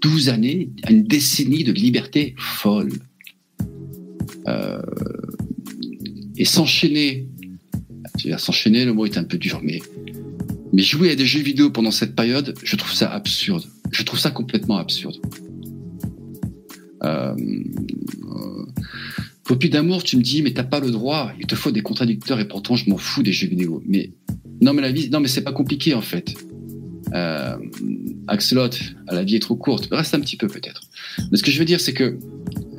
12 0.00 0.28
années, 0.30 0.70
une 0.88 1.04
décennie 1.04 1.64
de 1.64 1.72
liberté 1.72 2.34
folle. 2.38 2.92
Et 6.36 6.44
s'enchaîner, 6.44 7.28
s'enchaîner, 8.36 8.84
le 8.84 8.92
mot 8.92 9.06
est 9.06 9.16
un 9.16 9.24
peu 9.24 9.38
dur, 9.38 9.60
mais, 9.62 9.80
mais 10.74 10.82
jouer 10.82 11.12
à 11.12 11.14
des 11.14 11.24
jeux 11.24 11.40
vidéo 11.40 11.70
pendant 11.70 11.92
cette 11.92 12.16
période, 12.16 12.52
je 12.64 12.74
trouve 12.74 12.92
ça 12.92 13.08
absurde. 13.08 13.64
Je 13.92 14.02
trouve 14.02 14.18
ça 14.18 14.32
complètement 14.32 14.76
absurde. 14.76 15.16
Euh, 17.04 17.36
euh, 17.36 18.66
Poppy 19.44 19.70
d'amour, 19.70 20.02
tu 20.02 20.16
me 20.16 20.22
dis, 20.22 20.42
mais 20.42 20.52
t'as 20.52 20.64
pas 20.64 20.80
le 20.80 20.90
droit, 20.90 21.32
il 21.38 21.46
te 21.46 21.54
faut 21.54 21.70
des 21.70 21.82
contradicteurs 21.82 22.40
et 22.40 22.48
pourtant 22.48 22.74
je 22.74 22.90
m'en 22.90 22.96
fous 22.96 23.22
des 23.22 23.32
jeux 23.32 23.46
vidéo. 23.46 23.84
Mais 23.86 24.14
non, 24.60 24.72
mais 24.72 24.82
la 24.82 24.90
vie, 24.90 25.08
non, 25.10 25.20
mais 25.20 25.28
c'est 25.28 25.44
pas 25.44 25.52
compliqué 25.52 25.94
en 25.94 26.02
fait. 26.02 26.34
Euh, 27.14 27.56
Axelot, 28.26 28.70
la 29.06 29.22
vie 29.22 29.36
est 29.36 29.40
trop 29.40 29.54
courte. 29.54 29.88
Reste 29.92 30.16
un 30.16 30.20
petit 30.20 30.36
peu 30.36 30.48
peut-être. 30.48 30.80
Mais 31.30 31.36
ce 31.38 31.44
que 31.44 31.52
je 31.52 31.58
veux 31.60 31.64
dire, 31.64 31.78
c'est 31.78 31.92
que 31.92 32.18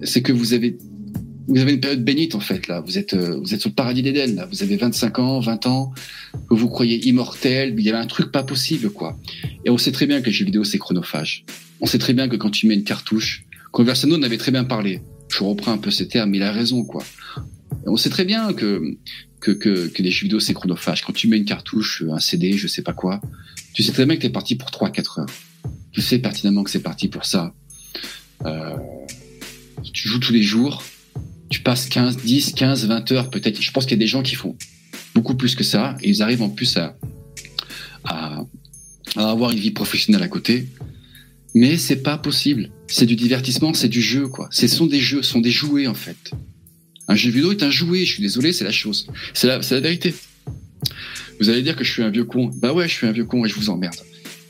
c'est 0.03 0.21
que 0.21 0.33
vous 0.33 0.51
avez 0.51 0.77
vous 1.47 1.59
avez 1.59 1.73
une 1.73 1.79
période 1.79 2.03
bénite 2.03 2.35
en 2.35 2.39
fait 2.39 2.67
là. 2.67 2.81
Vous 2.81 2.97
êtes 2.97 3.13
euh, 3.13 3.37
vous 3.39 3.53
êtes 3.53 3.61
sur 3.61 3.69
le 3.69 3.75
paradis 3.75 4.01
d'Éden 4.01 4.35
là. 4.35 4.47
Vous 4.51 4.63
avez 4.63 4.77
25 4.77 5.19
ans, 5.19 5.39
20 5.39 5.67
ans, 5.67 5.93
que 6.49 6.53
vous 6.53 6.69
croyez 6.69 7.07
immortel. 7.07 7.75
Il 7.77 7.83
y 7.83 7.89
avait 7.89 7.97
un 7.97 8.07
truc 8.07 8.31
pas 8.31 8.43
possible 8.43 8.89
quoi. 8.89 9.17
Et 9.65 9.69
on 9.69 9.77
sait 9.77 9.91
très 9.91 10.07
bien 10.07 10.21
que 10.21 10.27
les 10.27 10.31
jeux 10.31 10.45
vidéo 10.45 10.63
c'est 10.63 10.77
chronophage. 10.77 11.45
On 11.81 11.85
sait 11.85 11.99
très 11.99 12.13
bien 12.13 12.27
que 12.27 12.35
quand 12.35 12.49
tu 12.49 12.67
mets 12.67 12.73
une 12.73 12.83
cartouche, 12.83 13.45
Conversano 13.71 14.17
en 14.17 14.23
avait 14.23 14.37
très 14.37 14.51
bien 14.51 14.63
parlé. 14.63 15.01
Je 15.29 15.43
reprends 15.43 15.71
un 15.71 15.77
peu 15.77 15.91
ces 15.91 16.07
termes, 16.07 16.31
mais 16.31 16.37
il 16.37 16.43
a 16.43 16.51
raison 16.51 16.83
quoi. 16.83 17.03
On 17.85 17.97
sait 17.97 18.09
très 18.09 18.25
bien 18.25 18.53
que 18.53 18.97
que, 19.39 19.51
que, 19.51 19.87
que 19.87 20.01
les 20.01 20.11
jeux 20.11 20.23
vidéo 20.23 20.39
c'est 20.39 20.53
chronophage. 20.53 21.03
Quand 21.03 21.13
tu 21.13 21.27
mets 21.27 21.37
une 21.37 21.45
cartouche, 21.45 22.03
un 22.09 22.19
CD, 22.19 22.53
je 22.53 22.67
sais 22.67 22.81
pas 22.81 22.93
quoi, 22.93 23.21
tu 23.73 23.83
sais 23.83 23.91
très 23.91 24.05
bien 24.05 24.15
que 24.15 24.21
t'es 24.21 24.29
parti 24.29 24.55
pour 24.55 24.69
3-4 24.69 25.21
heures. 25.21 25.25
Tu 25.91 26.01
sais 26.01 26.19
pertinemment 26.19 26.63
que 26.63 26.71
c'est 26.71 26.81
parti 26.81 27.07
pour 27.07 27.25
ça. 27.25 27.53
Euh, 28.45 28.75
tu 29.93 30.09
joues 30.09 30.19
tous 30.19 30.33
les 30.33 30.41
jours, 30.41 30.83
tu 31.49 31.61
passes 31.61 31.87
15, 31.87 32.17
10, 32.17 32.53
15, 32.53 32.87
20 32.87 33.11
heures 33.11 33.29
peut-être. 33.29 33.61
Je 33.61 33.71
pense 33.71 33.85
qu'il 33.85 33.93
y 33.93 33.99
a 33.99 34.03
des 34.03 34.07
gens 34.07 34.23
qui 34.23 34.35
font 34.35 34.55
beaucoup 35.13 35.35
plus 35.35 35.55
que 35.55 35.63
ça 35.63 35.97
et 36.01 36.09
ils 36.09 36.21
arrivent 36.21 36.41
en 36.41 36.49
plus 36.49 36.77
à, 36.77 36.97
à 38.03 38.45
avoir 39.15 39.51
une 39.51 39.59
vie 39.59 39.71
professionnelle 39.71 40.23
à 40.23 40.27
côté. 40.27 40.67
Mais 41.53 41.77
c'est 41.77 42.03
pas 42.03 42.17
possible. 42.17 42.69
C'est 42.87 43.05
du 43.05 43.15
divertissement, 43.15 43.73
c'est 43.73 43.87
du 43.87 44.01
jeu, 44.01 44.27
quoi. 44.27 44.49
Ce 44.51 44.67
sont 44.67 44.87
des 44.87 44.99
jeux, 44.99 45.21
sont 45.21 45.39
des 45.39 45.51
jouets, 45.51 45.87
en 45.87 45.93
fait. 45.93 46.31
Un 47.07 47.15
jeu 47.15 47.31
vidéo 47.31 47.51
est 47.51 47.63
un 47.63 47.69
jouet, 47.69 47.99
je 47.99 48.13
suis 48.13 48.21
désolé, 48.21 48.51
c'est 48.51 48.65
la 48.65 48.71
chose. 48.71 49.07
C'est 49.33 49.47
la, 49.47 49.59
la 49.59 49.79
vérité. 49.79 50.13
Vous 51.39 51.49
allez 51.49 51.61
dire 51.61 51.75
que 51.75 51.83
je 51.83 51.91
suis 51.91 52.03
un 52.03 52.09
vieux 52.09 52.25
con. 52.25 52.51
Bah 52.55 52.73
ouais, 52.73 52.87
je 52.87 52.93
suis 52.93 53.07
un 53.07 53.11
vieux 53.11 53.25
con 53.25 53.45
et 53.45 53.49
je 53.49 53.55
vous 53.55 53.69
emmerde. 53.69 53.95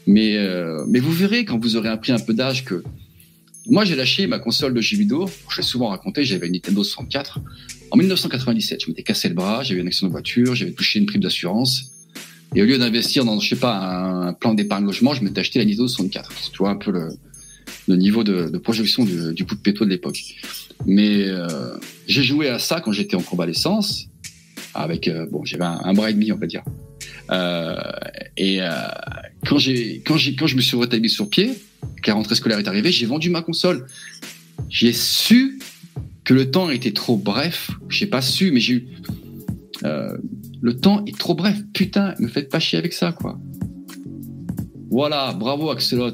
Mais, 0.08 0.38
euh, 0.38 0.84
mais 0.88 1.00
vous 1.00 1.12
verrez 1.12 1.46
quand 1.46 1.60
vous 1.60 1.76
aurez 1.76 1.90
appris 1.90 2.12
un 2.12 2.20
peu 2.20 2.34
d'âge 2.34 2.64
que 2.64 2.84
moi 3.68 3.86
j'ai 3.86 3.96
lâché 3.96 4.28
ma 4.28 4.40
console 4.40 4.74
de 4.74 4.82
jeux 4.82 4.98
vidéo. 4.98 5.30
Je 5.50 5.58
l'ai 5.58 5.64
souvent 5.64 5.90
raconté, 5.90 6.24
j'avais 6.24 6.48
une 6.48 6.54
Nintendo 6.54 6.84
64 6.84 7.40
en 7.92 7.98
1997. 7.98 8.82
Je 8.84 8.88
m'étais 8.88 9.04
cassé 9.04 9.30
le 9.30 9.36
bras, 9.36 9.64
j'avais 9.64 9.82
une 9.82 9.88
accident 9.88 10.08
de 10.08 10.12
voiture, 10.12 10.56
j'avais 10.56 10.72
touché 10.72 11.00
une 11.00 11.06
prime 11.06 11.22
d'assurance. 11.22 11.92
Et 12.56 12.62
au 12.62 12.66
lieu 12.66 12.78
d'investir 12.78 13.26
dans, 13.26 13.40
je 13.40 13.50
sais 13.50 13.56
pas, 13.56 13.78
un 13.78 14.34
plan 14.34 14.54
d'épargne 14.54 14.86
logement, 14.86 15.14
je 15.14 15.24
m'étais 15.24 15.40
acheté 15.40 15.60
la 15.60 15.66
Nintendo 15.66 15.88
64. 15.88 16.52
Tu 16.52 16.58
vois 16.58 16.70
un 16.70 16.78
peu 16.78 16.92
le, 16.92 17.10
le 17.88 17.96
niveau 17.96 18.24
de, 18.24 18.50
de 18.50 18.58
projection 18.58 19.04
du, 19.04 19.34
du 19.34 19.46
coup 19.46 19.56
de 19.56 19.62
péto 19.62 19.86
de 19.86 19.90
l'époque. 19.90 20.22
Mais 20.86 21.28
euh, 21.28 21.78
j'ai 22.08 22.24
joué 22.24 22.50
à 22.50 22.60
ça 22.60 22.82
quand 22.82 22.92
j'étais 22.92 23.16
en 23.16 23.22
convalescence, 23.22 24.08
avec 24.74 25.08
euh, 25.08 25.26
bon, 25.32 25.44
j'avais 25.46 25.64
un, 25.64 25.80
un, 25.84 25.94
bras 25.94 26.10
et 26.10 26.14
demi, 26.14 26.32
on 26.32 26.38
va 26.38 26.48
dire. 26.48 26.64
Euh, 27.32 27.76
et 28.38 28.62
euh, 28.62 28.70
quand 29.46 29.58
j'ai 29.58 30.02
quand 30.06 30.18
j'ai 30.18 30.36
quand 30.36 30.48
je 30.48 30.56
me 30.56 30.62
suis 30.62 30.78
rétabli 30.78 31.10
sur 31.10 31.30
pied, 31.30 31.54
que 32.02 32.10
la 32.10 32.16
rentrée 32.16 32.36
scolaire 32.36 32.60
est 32.60 32.68
arrivée, 32.68 32.92
j'ai 32.92 33.06
vendu 33.06 33.30
ma 33.30 33.42
console. 33.42 33.88
J'ai 34.70 34.94
su 34.94 35.60
que 36.24 36.34
le 36.34 36.50
temps 36.50 36.70
était 36.70 36.94
trop 36.94 37.18
bref. 37.18 37.72
J'ai 37.90 38.08
pas 38.08 38.22
su, 38.22 38.52
mais 38.52 38.60
j'ai 38.60 38.74
eu 38.74 38.88
euh, 39.84 40.18
le 40.62 40.78
temps 40.78 41.04
est 41.06 41.18
trop 41.18 41.36
bref. 41.36 41.58
Putain, 41.74 42.16
me 42.20 42.28
faites 42.28 42.50
pas 42.50 42.60
chier 42.60 42.80
avec 42.80 42.94
ça, 42.94 43.12
quoi. 43.12 43.38
Voilà, 44.90 45.34
bravo 45.34 45.70
Axelot. 45.72 46.14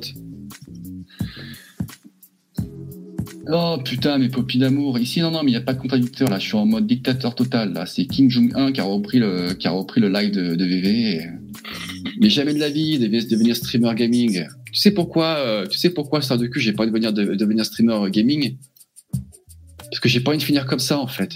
Oh 3.48 3.78
putain, 3.84 4.18
mes 4.18 4.30
popis 4.30 4.58
d'amour. 4.58 5.00
Ici, 5.00 5.20
non, 5.22 5.32
non, 5.32 5.44
mais 5.44 5.52
il 5.52 5.56
n'y 5.56 5.60
a 5.60 5.62
pas 5.62 5.74
de 5.74 5.80
contradicteur. 5.80 6.30
Là, 6.30 6.38
je 6.38 6.48
suis 6.48 6.58
en 6.58 6.66
mode 6.66 6.86
dictateur 6.86 7.34
total. 7.36 7.74
Là, 7.74 7.86
c'est 7.86 8.06
Kim 8.06 8.30
Jong-un 8.30 8.72
qui 8.72 8.82
a 8.82 8.84
repris 8.84 9.20
le, 9.20 9.54
qui 9.54 9.68
a 9.68 9.72
repris 9.72 10.00
le 10.00 10.10
live 10.10 10.32
de, 10.32 10.56
de 10.56 10.66
VV. 10.66 11.30
Mais 12.20 12.30
jamais 12.30 12.54
de 12.54 12.60
la 12.60 12.70
vie, 12.70 13.00
devait 13.00 13.24
devenir 13.24 13.56
streamer 13.56 13.94
gaming. 13.96 14.46
Tu 14.72 14.80
sais 14.80 14.92
pourquoi, 14.92 15.38
euh, 15.38 15.66
tu 15.68 15.78
sais 15.78 15.90
pourquoi, 15.90 16.22
star 16.22 16.38
de 16.38 16.48
cul, 16.48 16.60
j'ai 16.60 16.74
pas 16.74 16.84
envie 16.84 16.92
de 16.92 17.00
devenir, 17.00 17.14
de, 17.14 17.36
devenir 17.36 17.66
streamer 17.66 18.10
gaming? 18.12 18.58
Parce 19.78 20.00
que 20.00 20.08
j'ai 20.08 20.20
pas 20.20 20.32
envie 20.32 20.40
de 20.40 20.44
finir 20.44 20.66
comme 20.66 20.80
ça, 20.80 21.00
en 21.00 21.08
fait. 21.08 21.34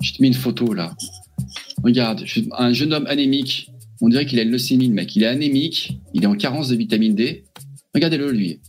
Je 0.00 0.12
te 0.12 0.22
mets 0.22 0.28
une 0.28 0.34
photo, 0.34 0.72
là. 0.72 0.96
Regarde, 1.84 2.24
un 2.58 2.72
jeune 2.72 2.92
homme 2.92 3.06
anémique. 3.06 3.70
On 4.00 4.08
dirait 4.08 4.26
qu'il 4.26 4.38
a 4.40 4.42
une 4.42 4.50
leucémie, 4.50 4.88
le 4.88 4.94
mec. 4.94 5.14
Il 5.14 5.22
est 5.22 5.26
anémique. 5.26 6.00
Il 6.14 6.24
est 6.24 6.26
en 6.26 6.34
carence 6.34 6.68
de 6.68 6.76
vitamine 6.76 7.14
D. 7.14 7.44
Regardez-le, 7.94 8.32
lui. 8.32 8.60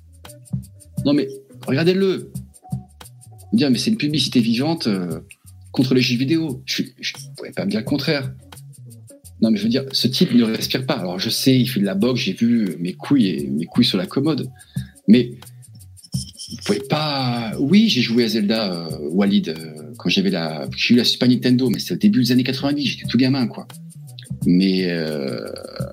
Non, 1.05 1.13
mais, 1.13 1.27
regardez-le 1.65 2.31
dire 3.53 3.69
mais 3.71 3.77
c'est 3.77 3.91
une 3.91 3.97
publicité 3.97 4.39
vivante 4.39 4.87
euh, 4.87 5.19
contre 5.71 5.93
les 5.93 6.01
jeux 6.01 6.17
vidéo. 6.17 6.61
Je 6.65 6.83
ne 6.83 7.35
pourrais 7.35 7.51
pas 7.51 7.65
me 7.65 7.71
dire 7.71 7.79
le 7.79 7.85
contraire. 7.85 8.33
Non, 9.41 9.51
mais 9.51 9.57
je 9.57 9.63
veux 9.63 9.69
dire, 9.69 9.83
ce 9.91 10.07
type 10.07 10.33
ne 10.33 10.43
respire 10.43 10.85
pas. 10.85 10.95
Alors 10.95 11.19
je 11.19 11.29
sais, 11.29 11.59
il 11.59 11.67
fait 11.67 11.79
de 11.79 11.85
la 11.85 11.95
boxe, 11.95 12.21
j'ai 12.21 12.33
vu 12.33 12.77
mes 12.79 12.93
couilles 12.93 13.27
et 13.27 13.47
mes 13.47 13.65
couilles 13.65 13.85
sur 13.85 13.97
la 13.97 14.05
commode. 14.05 14.49
Mais 15.07 15.31
vous 16.49 16.57
pouvez 16.65 16.79
pas. 16.79 17.53
Oui, 17.59 17.89
j'ai 17.89 18.01
joué 18.01 18.23
à 18.23 18.27
Zelda 18.27 18.73
euh, 18.73 19.09
Walid 19.09 19.49
euh, 19.49 19.91
quand 19.97 20.09
j'avais 20.09 20.29
la. 20.29 20.67
J'ai 20.75 20.93
eu 20.93 20.97
la 20.97 21.03
Super 21.03 21.27
Nintendo, 21.27 21.69
mais 21.69 21.79
c'était 21.79 21.93
au 21.93 21.97
début 21.97 22.23
des 22.23 22.31
années 22.31 22.43
90, 22.43 22.85
j'étais 22.85 23.07
tout 23.07 23.17
gamin, 23.17 23.47
quoi. 23.47 23.67
Mais 24.45 24.89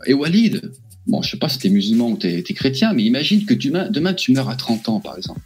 et 0.06 0.12
Walid, 0.12 0.72
bon, 1.06 1.22
je 1.22 1.30
sais 1.30 1.36
pas 1.36 1.48
si 1.48 1.58
t'es 1.58 1.68
musulman 1.68 2.10
ou 2.10 2.16
t'es 2.16 2.38
es 2.38 2.54
chrétien, 2.54 2.92
mais 2.94 3.04
imagine 3.04 3.44
que 3.44 3.54
demain, 3.54 3.88
demain 3.90 4.12
tu 4.12 4.32
meurs 4.32 4.48
à 4.48 4.56
30 4.56 4.88
ans, 4.88 5.00
par 5.00 5.16
exemple. 5.16 5.40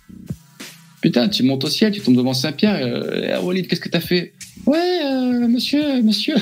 Putain, 1.05 1.29
tu 1.29 1.43
montes 1.43 1.63
au 1.65 1.69
ciel, 1.69 1.93
tu 1.93 2.01
tombes 2.01 2.17
devant 2.17 2.33
Saint-Pierre. 2.33 2.79
Euh, 2.81 3.39
Walid, 3.43 3.69
qu'est-ce 3.69 3.83
que 3.83 3.91
t'as 3.91 4.01
fait? 4.01 4.33
Ouais, 4.65 5.01
euh, 5.05 5.47
monsieur, 5.49 6.01
monsieur, 6.01 6.35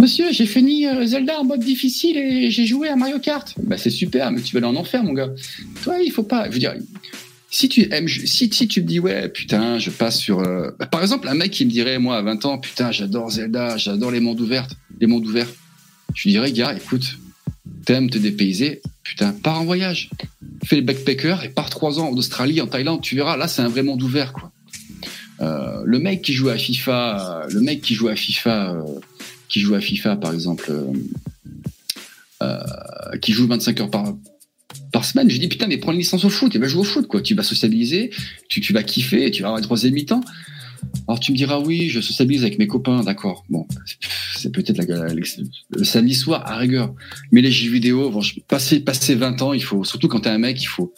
monsieur, 0.00 0.32
j'ai 0.32 0.46
fini 0.46 0.84
euh, 0.88 1.06
Zelda 1.06 1.38
en 1.38 1.44
mode 1.44 1.60
difficile 1.60 2.16
et 2.16 2.50
j'ai 2.50 2.66
joué 2.66 2.88
à 2.88 2.96
Mario 2.96 3.20
Kart. 3.20 3.54
Bah 3.62 3.78
c'est 3.78 3.90
super, 3.90 4.32
mais 4.32 4.40
tu 4.40 4.52
vas 4.52 4.58
aller 4.58 4.76
en 4.76 4.80
enfer, 4.80 5.04
mon 5.04 5.12
gars. 5.12 5.30
Toi, 5.84 5.98
il 6.04 6.10
faut 6.10 6.24
pas. 6.24 6.46
Je 6.48 6.54
veux 6.54 6.58
dire, 6.58 6.74
si 7.52 7.68
tu 7.68 7.88
si 8.26 8.48
tu 8.48 8.82
me 8.82 8.86
dis 8.88 8.98
ouais, 8.98 9.28
putain, 9.28 9.78
je 9.78 9.90
passe 9.90 10.18
sur. 10.18 10.40
Euh... 10.40 10.72
Bah, 10.76 10.86
par 10.86 11.00
exemple, 11.00 11.28
un 11.28 11.34
mec 11.34 11.52
qui 11.52 11.64
me 11.64 11.70
dirait 11.70 12.00
moi 12.00 12.16
à 12.16 12.22
20 12.22 12.46
ans, 12.46 12.58
putain, 12.58 12.90
j'adore 12.90 13.30
Zelda, 13.30 13.76
j'adore 13.76 14.10
les 14.10 14.18
mondes 14.18 14.40
ouverts, 14.40 14.66
les 15.00 15.06
mondes 15.06 15.24
ouverts. 15.24 15.52
Je 16.16 16.24
lui 16.24 16.32
dirais, 16.32 16.50
gars, 16.50 16.74
écoute, 16.74 17.16
t'aimes 17.88 18.10
te 18.10 18.18
dépayser, 18.18 18.82
putain, 19.02 19.32
pars 19.32 19.62
en 19.62 19.64
voyage 19.64 20.10
fais 20.66 20.76
le 20.76 20.82
backpacker 20.82 21.36
et 21.42 21.48
pars 21.48 21.70
trois 21.70 21.98
ans 21.98 22.10
en 22.10 22.16
Australie, 22.18 22.60
en 22.60 22.66
Thaïlande, 22.66 23.00
tu 23.00 23.16
verras, 23.16 23.38
là 23.38 23.48
c'est 23.48 23.62
un 23.62 23.68
vrai 23.68 23.82
monde 23.82 24.02
ouvert 24.02 24.34
quoi. 24.34 24.52
Euh, 25.40 25.80
le 25.86 25.98
mec 25.98 26.20
qui 26.20 26.34
joue 26.34 26.50
à 26.50 26.58
FIFA, 26.58 27.46
le 27.48 27.60
mec 27.62 27.80
qui 27.80 27.94
joue 27.94 28.08
à 28.08 28.14
FIFA, 28.14 28.74
euh, 28.74 28.82
qui 29.48 29.60
joue 29.60 29.74
à 29.74 29.80
FIFA 29.80 30.16
par 30.16 30.34
exemple, 30.34 30.66
euh, 30.68 30.92
euh 32.42 33.16
qui 33.22 33.32
joue 33.32 33.46
25 33.46 33.80
heures 33.80 33.90
par 33.90 34.14
par 34.92 35.06
semaine, 35.06 35.30
je 35.30 35.38
dis 35.38 35.48
putain 35.48 35.66
mais 35.66 35.78
prends 35.78 35.92
une 35.92 35.98
licence 35.98 36.26
au 36.26 36.30
foot, 36.30 36.54
et 36.54 36.58
va 36.58 36.68
jouer 36.68 36.82
au 36.82 36.84
foot 36.84 37.06
quoi, 37.06 37.22
tu 37.22 37.34
vas 37.34 37.42
sociabiliser, 37.42 38.10
tu, 38.50 38.60
tu 38.60 38.74
vas 38.74 38.82
kiffer, 38.82 39.30
tu 39.30 39.40
vas 39.40 39.48
avoir 39.48 39.60
un 39.60 39.62
troisième 39.62 39.94
mi-temps. 39.94 40.20
Alors 41.06 41.20
tu 41.20 41.32
me 41.32 41.36
diras 41.36 41.58
oui, 41.58 41.88
je 41.88 42.00
sociabilise 42.00 42.42
avec 42.42 42.58
mes 42.58 42.66
copains, 42.66 43.02
d'accord. 43.02 43.44
Bon, 43.48 43.66
c'est 44.36 44.52
peut-être 44.52 44.80
le 45.70 45.84
samedi 45.84 46.14
soir 46.14 46.42
à 46.46 46.56
rigueur. 46.56 46.94
Mais 47.32 47.40
les 47.40 47.50
jeux 47.50 47.70
vidéo, 47.70 48.12
passer 48.46 48.80
passer 48.80 49.14
20 49.14 49.42
ans, 49.42 49.52
il 49.52 49.62
faut 49.62 49.84
surtout 49.84 50.08
quand 50.08 50.20
t'es 50.20 50.30
un 50.30 50.38
mec, 50.38 50.60
il 50.62 50.66
faut 50.66 50.92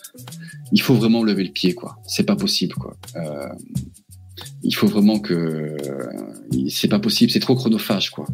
il 0.73 0.81
faut 0.81 0.95
vraiment 0.95 1.23
lever 1.23 1.45
le 1.45 1.51
pied 1.51 1.75
quoi. 1.75 1.99
C'est 2.07 2.25
pas 2.25 2.37
possible 2.37 2.75
quoi. 2.75 2.97
Euh, 3.17 3.49
il 4.63 4.75
faut 4.75 4.87
vraiment 4.87 5.19
que 5.19 5.77
c'est 6.69 6.89
pas 6.89 6.99
possible, 6.99 7.31
c'est 7.31 7.41
trop 7.41 7.55
chronophage 7.55 8.11
quoi. 8.11 8.27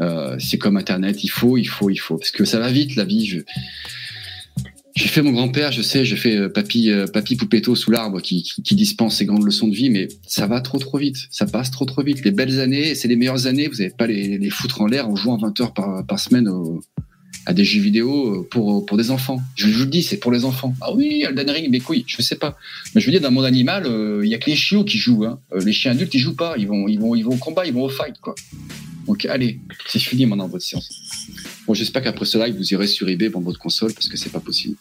Euh, 0.00 0.36
c'est 0.38 0.58
comme 0.58 0.76
internet, 0.76 1.24
il 1.24 1.28
faut, 1.28 1.56
il 1.56 1.64
faut, 1.64 1.88
il 1.90 1.96
faut 1.96 2.18
parce 2.18 2.30
que 2.30 2.44
ça 2.44 2.58
va 2.58 2.70
vite 2.70 2.96
la 2.96 3.04
vie. 3.04 3.26
Je, 3.26 3.40
j'ai 4.96 5.08
fait 5.08 5.22
mon 5.22 5.32
grand-père, 5.32 5.70
je 5.70 5.82
sais, 5.82 6.04
je 6.04 6.16
fais 6.16 6.36
euh, 6.36 6.48
papy, 6.48 6.90
euh, 6.90 7.06
papy 7.06 7.36
Poupetto 7.36 7.76
sous 7.76 7.90
l'arbre 7.90 8.20
qui, 8.20 8.42
qui, 8.42 8.62
qui, 8.62 8.74
dispense 8.74 9.16
ses 9.16 9.26
grandes 9.26 9.44
leçons 9.44 9.68
de 9.68 9.74
vie, 9.74 9.90
mais 9.90 10.08
ça 10.26 10.46
va 10.46 10.60
trop 10.60 10.78
trop 10.78 10.98
vite, 10.98 11.18
ça 11.30 11.46
passe 11.46 11.70
trop 11.70 11.84
trop 11.84 12.02
vite. 12.02 12.24
Les 12.24 12.32
belles 12.32 12.60
années, 12.60 12.94
c'est 12.94 13.06
les 13.06 13.16
meilleures 13.16 13.46
années, 13.46 13.68
vous 13.68 13.76
n'avez 13.76 13.90
pas 13.90 14.06
les, 14.06 14.38
les 14.38 14.50
foutre 14.50 14.80
en 14.80 14.86
l'air 14.86 15.08
en 15.08 15.14
jouant 15.14 15.36
20 15.36 15.60
heures 15.60 15.74
par, 15.74 16.04
par 16.04 16.18
semaine 16.18 16.48
au, 16.48 16.82
à 17.46 17.52
des 17.52 17.64
jeux 17.64 17.80
vidéo 17.80 18.40
euh, 18.40 18.48
pour, 18.50 18.84
pour 18.84 18.96
des 18.96 19.10
enfants. 19.10 19.40
Je, 19.54 19.68
vous 19.68 19.84
le 19.84 19.86
dis, 19.86 20.02
c'est 20.02 20.18
pour 20.18 20.32
les 20.32 20.44
enfants. 20.44 20.74
Ah 20.80 20.92
oui, 20.92 21.24
Elden 21.26 21.48
Ring, 21.48 21.68
mais 21.70 21.80
couilles, 21.80 22.04
je 22.06 22.20
sais 22.20 22.36
pas. 22.36 22.58
Mais 22.94 23.00
je 23.00 23.06
veux 23.06 23.12
dire, 23.12 23.20
dans 23.20 23.30
mon 23.30 23.44
animal, 23.44 23.84
il 23.86 23.92
euh, 23.92 24.26
y 24.26 24.34
a 24.34 24.38
que 24.38 24.50
les 24.50 24.56
chiots 24.56 24.84
qui 24.84 24.98
jouent. 24.98 25.24
Hein. 25.24 25.38
les 25.64 25.72
chiens 25.72 25.92
adultes, 25.92 26.12
ils 26.14 26.18
jouent 26.18 26.36
pas. 26.36 26.54
Ils 26.58 26.66
vont, 26.66 26.88
ils 26.88 26.98
vont, 26.98 27.14
ils 27.14 27.24
vont 27.24 27.34
au 27.34 27.38
combat, 27.38 27.64
ils 27.64 27.72
vont 27.72 27.84
au 27.84 27.88
fight, 27.88 28.16
quoi. 28.20 28.34
Donc 29.06 29.24
allez, 29.26 29.60
c'est 29.86 30.00
fini 30.00 30.26
maintenant 30.26 30.48
votre 30.48 30.64
séance. 30.64 30.90
Bon, 31.66 31.74
j'espère 31.74 32.02
qu'après 32.02 32.24
ce 32.24 32.38
live, 32.38 32.56
vous 32.56 32.72
irez 32.72 32.86
sur 32.86 33.08
eBay 33.08 33.28
pour 33.28 33.40
votre 33.40 33.58
console 33.58 33.92
parce 33.92 34.08
que 34.08 34.16
c'est 34.16 34.30
pas 34.30 34.40
possible. 34.40 34.76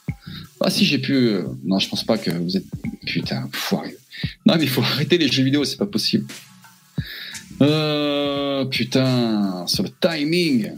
Ah 0.62 0.70
si 0.70 0.86
j'ai 0.86 1.00
pu. 1.00 1.14
Euh, 1.14 1.44
non, 1.64 1.80
je 1.80 1.90
pense 1.90 2.04
pas 2.04 2.18
que 2.18 2.32
vous 2.32 2.58
êtes. 2.58 2.66
Putain, 3.06 3.50
foiré. 3.52 3.98
Non, 4.46 4.56
mais 4.58 4.64
il 4.64 4.70
faut 4.70 4.82
arrêter 4.94 5.18
les 5.18 5.28
jeux 5.28 5.44
vidéo, 5.44 5.64
c'est 5.64 5.78
pas 5.78 5.88
possible. 5.88 6.26
Euh, 7.62 8.66
putain, 8.66 9.66
sur 9.68 9.84
le 9.84 9.90
timing. 10.00 10.72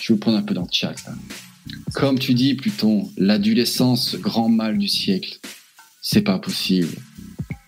Je 0.00 0.12
vais 0.12 0.14
vous 0.14 0.20
prendre 0.20 0.38
un 0.38 0.42
peu 0.42 0.54
dans 0.54 0.62
le 0.62 0.68
chat. 0.70 0.94
Comme 1.94 2.18
tu 2.18 2.34
dis, 2.34 2.54
Pluton, 2.54 3.10
l'adolescence, 3.16 4.16
grand 4.16 4.48
mal 4.48 4.78
du 4.78 4.88
siècle. 4.88 5.38
C'est 6.00 6.22
pas 6.22 6.38
possible. 6.38 6.94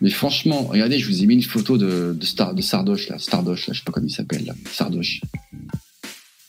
Mais 0.00 0.10
franchement, 0.10 0.62
regardez, 0.62 0.98
je 0.98 1.06
vous 1.06 1.22
ai 1.22 1.26
mis 1.26 1.34
une 1.34 1.42
photo 1.42 1.76
de, 1.76 2.16
de, 2.18 2.24
Star, 2.24 2.54
de 2.54 2.62
Sardoche, 2.62 3.08
là. 3.08 3.18
Sardoche, 3.18 3.66
là, 3.66 3.74
je 3.74 3.80
sais 3.80 3.84
pas 3.84 3.92
comment 3.92 4.06
il 4.06 4.14
s'appelle, 4.14 4.44
là. 4.44 4.54
Sardoche. 4.70 5.20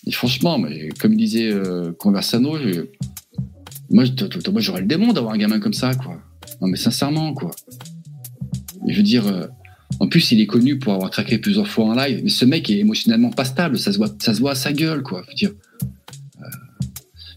Et 0.09 0.11
franchement, 0.11 0.57
mais 0.57 0.89
comme 0.99 1.15
disait 1.15 1.51
euh, 1.53 1.91
Conversano, 1.91 2.57
moi, 3.91 4.05
j'aurais 4.57 4.81
le 4.81 4.87
démon 4.87 5.13
d'avoir 5.13 5.35
un 5.35 5.37
gamin 5.37 5.59
comme 5.59 5.73
ça, 5.73 5.93
quoi. 5.93 6.19
Non, 6.61 6.67
mais 6.67 6.77
sincèrement, 6.77 7.35
quoi. 7.35 7.51
Je 8.87 8.97
veux 8.97 9.03
dire, 9.03 9.27
euh, 9.27 9.45
en 9.99 10.07
plus, 10.07 10.31
il 10.31 10.41
est 10.41 10.47
connu 10.47 10.79
pour 10.79 10.93
avoir 10.93 11.11
traqué 11.11 11.37
plusieurs 11.37 11.67
fois 11.67 11.85
en 11.85 11.93
live, 11.93 12.21
mais 12.23 12.31
ce 12.31 12.43
mec 12.43 12.71
est 12.71 12.79
émotionnellement 12.79 13.29
pas 13.29 13.45
stable, 13.45 13.77
ça 13.77 13.93
se 13.93 13.99
voit, 13.99 14.09
ça 14.19 14.33
se 14.33 14.39
voit 14.39 14.53
à 14.53 14.55
sa 14.55 14.73
gueule, 14.73 15.03
quoi. 15.03 15.21
Veux 15.27 15.35
dire. 15.35 15.51
Euh, 16.41 16.45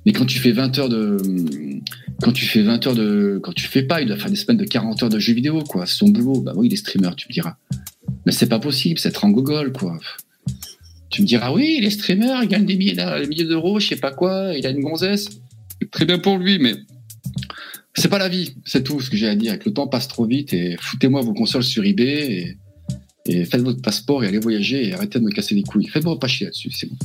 mais 0.06 0.14
quand 0.14 0.24
tu 0.24 0.38
fais 0.38 0.52
20 0.52 0.78
heures 0.78 0.88
de. 0.88 1.18
Quand 2.22 2.32
tu 2.32 2.46
fais 2.46 2.62
20 2.62 2.86
heures 2.86 2.94
de. 2.94 3.38
Quand 3.42 3.52
tu 3.52 3.66
fais 3.66 3.82
pas, 3.82 4.00
il 4.00 4.08
doit 4.08 4.16
faire 4.16 4.30
des 4.30 4.36
semaines 4.36 4.56
de 4.56 4.64
40 4.64 5.02
heures 5.02 5.10
de 5.10 5.18
jeux 5.18 5.34
vidéo, 5.34 5.62
quoi. 5.62 5.84
C'est 5.84 5.96
son 5.96 6.08
boulot. 6.08 6.40
Bah 6.40 6.54
oui, 6.56 6.68
il 6.68 6.72
est 6.72 6.76
streamer, 6.76 7.10
tu 7.18 7.28
me 7.28 7.34
diras. 7.34 7.56
Mais 8.24 8.32
c'est 8.32 8.48
pas 8.48 8.60
possible, 8.60 8.98
c'est 8.98 9.10
être 9.10 9.26
en 9.26 9.30
gogol, 9.30 9.72
quoi. 9.72 9.98
Tu 11.12 11.22
me 11.22 11.26
diras, 11.26 11.52
oui, 11.52 11.76
il 11.78 11.84
est 11.84 11.90
streamer, 11.90 12.40
il 12.42 12.48
gagne 12.48 12.64
des 12.64 12.76
milliers 12.76 13.44
d'euros, 13.44 13.78
je 13.78 13.86
sais 13.86 13.96
pas 13.96 14.10
quoi, 14.10 14.54
il 14.56 14.66
a 14.66 14.70
une 14.70 14.80
gonzesse 14.80 15.28
très 15.90 16.04
bien 16.04 16.18
pour 16.18 16.38
lui, 16.38 16.58
mais 16.58 16.74
c'est 17.94 18.08
pas 18.08 18.18
la 18.18 18.28
vie. 18.28 18.54
C'est 18.64 18.82
tout 18.82 19.00
ce 19.00 19.10
que 19.10 19.16
j'ai 19.16 19.28
à 19.28 19.34
dire. 19.34 19.58
Le 19.64 19.72
temps 19.72 19.86
passe 19.86 20.08
trop 20.08 20.26
vite 20.26 20.52
et 20.52 20.76
foutez-moi 20.80 21.20
vos 21.22 21.34
consoles 21.34 21.64
sur 21.64 21.84
eBay 21.84 22.56
et, 23.26 23.32
et, 23.32 23.44
faites 23.44 23.62
votre 23.62 23.82
passeport 23.82 24.24
et 24.24 24.28
allez 24.28 24.38
voyager 24.38 24.88
et 24.88 24.94
arrêtez 24.94 25.18
de 25.18 25.24
me 25.24 25.30
casser 25.30 25.54
les 25.54 25.62
couilles. 25.62 25.88
Faites-moi 25.88 26.18
pas 26.18 26.28
chier 26.28 26.46
là-dessus, 26.46 26.70
c'est 26.72 26.88
bon. 26.88 26.96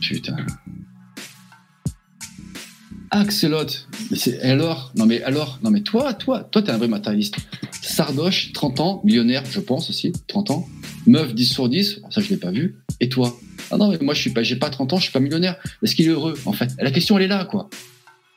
Putain. 0.00 0.36
Axelot. 3.10 3.66
Mais 4.10 4.16
c'est 4.16 4.40
alors, 4.40 4.92
non 4.96 5.06
mais 5.06 5.22
alors, 5.22 5.60
non 5.62 5.70
mais 5.70 5.82
toi, 5.82 6.14
toi, 6.14 6.44
toi, 6.44 6.62
t'es 6.62 6.72
un 6.72 6.78
vrai 6.78 6.88
matérialiste. 6.88 7.36
Sardoche, 7.82 8.52
30 8.52 8.80
ans, 8.80 9.02
millionnaire, 9.04 9.44
je 9.50 9.60
pense 9.60 9.90
aussi, 9.90 10.12
30 10.28 10.50
ans. 10.50 10.66
Meuf, 11.06 11.34
10 11.34 11.46
sur 11.46 11.68
10, 11.68 12.00
ça 12.10 12.20
je 12.20 12.28
l'ai 12.28 12.36
pas 12.36 12.50
vu. 12.50 12.76
Et 13.00 13.08
toi? 13.08 13.36
Ah 13.70 13.76
non, 13.76 13.90
mais 13.90 13.98
moi 14.00 14.14
je 14.14 14.20
suis 14.20 14.30
pas, 14.30 14.42
j'ai 14.42 14.56
pas 14.56 14.70
30 14.70 14.92
ans, 14.92 14.96
je 14.98 15.04
suis 15.04 15.12
pas 15.12 15.20
millionnaire. 15.20 15.56
Est-ce 15.82 15.94
qu'il 15.94 16.06
est 16.06 16.10
heureux, 16.10 16.38
en 16.44 16.52
fait? 16.52 16.70
La 16.78 16.90
question 16.90 17.16
elle 17.18 17.24
est 17.24 17.28
là, 17.28 17.44
quoi. 17.44 17.68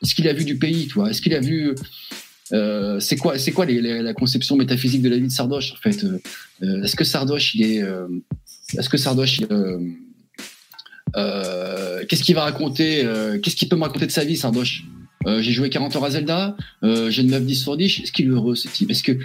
Est-ce 0.01 0.15
qu'il 0.15 0.27
a 0.27 0.33
vu 0.33 0.45
du 0.45 0.57
pays, 0.57 0.87
toi? 0.87 1.09
Est-ce 1.09 1.21
qu'il 1.21 1.33
a 1.33 1.39
vu 1.39 1.75
euh, 2.53 2.99
c'est 2.99 3.15
quoi, 3.17 3.37
c'est 3.39 3.51
quoi 3.51 3.65
la 3.65 4.13
conception 4.13 4.55
métaphysique 4.55 5.01
de 5.01 5.09
la 5.09 5.17
vie 5.17 5.27
de 5.27 5.31
Sardoche 5.31 5.73
en 5.73 5.77
fait 5.77 6.03
Euh, 6.03 6.19
euh, 6.63 6.83
Est-ce 6.83 6.95
que 6.95 7.03
Sardoche 7.03 7.55
il 7.55 7.63
est, 7.63 7.83
est-ce 8.77 8.89
que 8.89 8.97
Sardoche 8.97 9.41
qu'est-ce 11.13 12.23
qu'il 12.23 12.35
va 12.35 12.43
raconter 12.43 13.03
Qu'est-ce 13.41 13.55
qu'il 13.55 13.69
peut 13.69 13.75
me 13.75 13.83
raconter 13.83 14.05
de 14.05 14.11
sa 14.11 14.23
vie, 14.23 14.37
Sardoche? 14.37 14.83
J'ai 15.25 15.51
joué 15.51 15.71
40 15.71 15.95
heures 15.95 16.05
à 16.05 16.11
Zelda, 16.11 16.55
j'ai 16.83 17.21
une 17.23 17.29
meuf 17.29 17.43
10 17.43 17.55
sur 17.55 17.77
10. 17.77 18.01
Est-ce 18.03 18.11
qu'il 18.11 18.25
est 18.25 18.29
heureux 18.29 18.55
ce 18.55 18.67
type? 18.67 18.91
Est-ce 18.91 19.01
que 19.03 19.17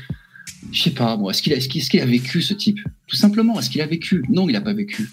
je 0.73 0.83
sais 0.83 0.91
pas 0.91 1.17
moi 1.17 1.33
Est-ce 1.33 1.43
qu'il 1.43 2.01
a, 2.01 2.07
vécu 2.07 2.43
ce 2.43 2.55
type? 2.55 2.81
Tout 3.07 3.17
simplement, 3.17 3.59
est-ce 3.59 3.71
qu'il 3.71 3.81
a 3.81 3.87
vécu? 3.87 4.23
Non, 4.29 4.49
il 4.49 4.57
a 4.57 4.61
pas 4.61 4.75
vécu. 4.75 5.11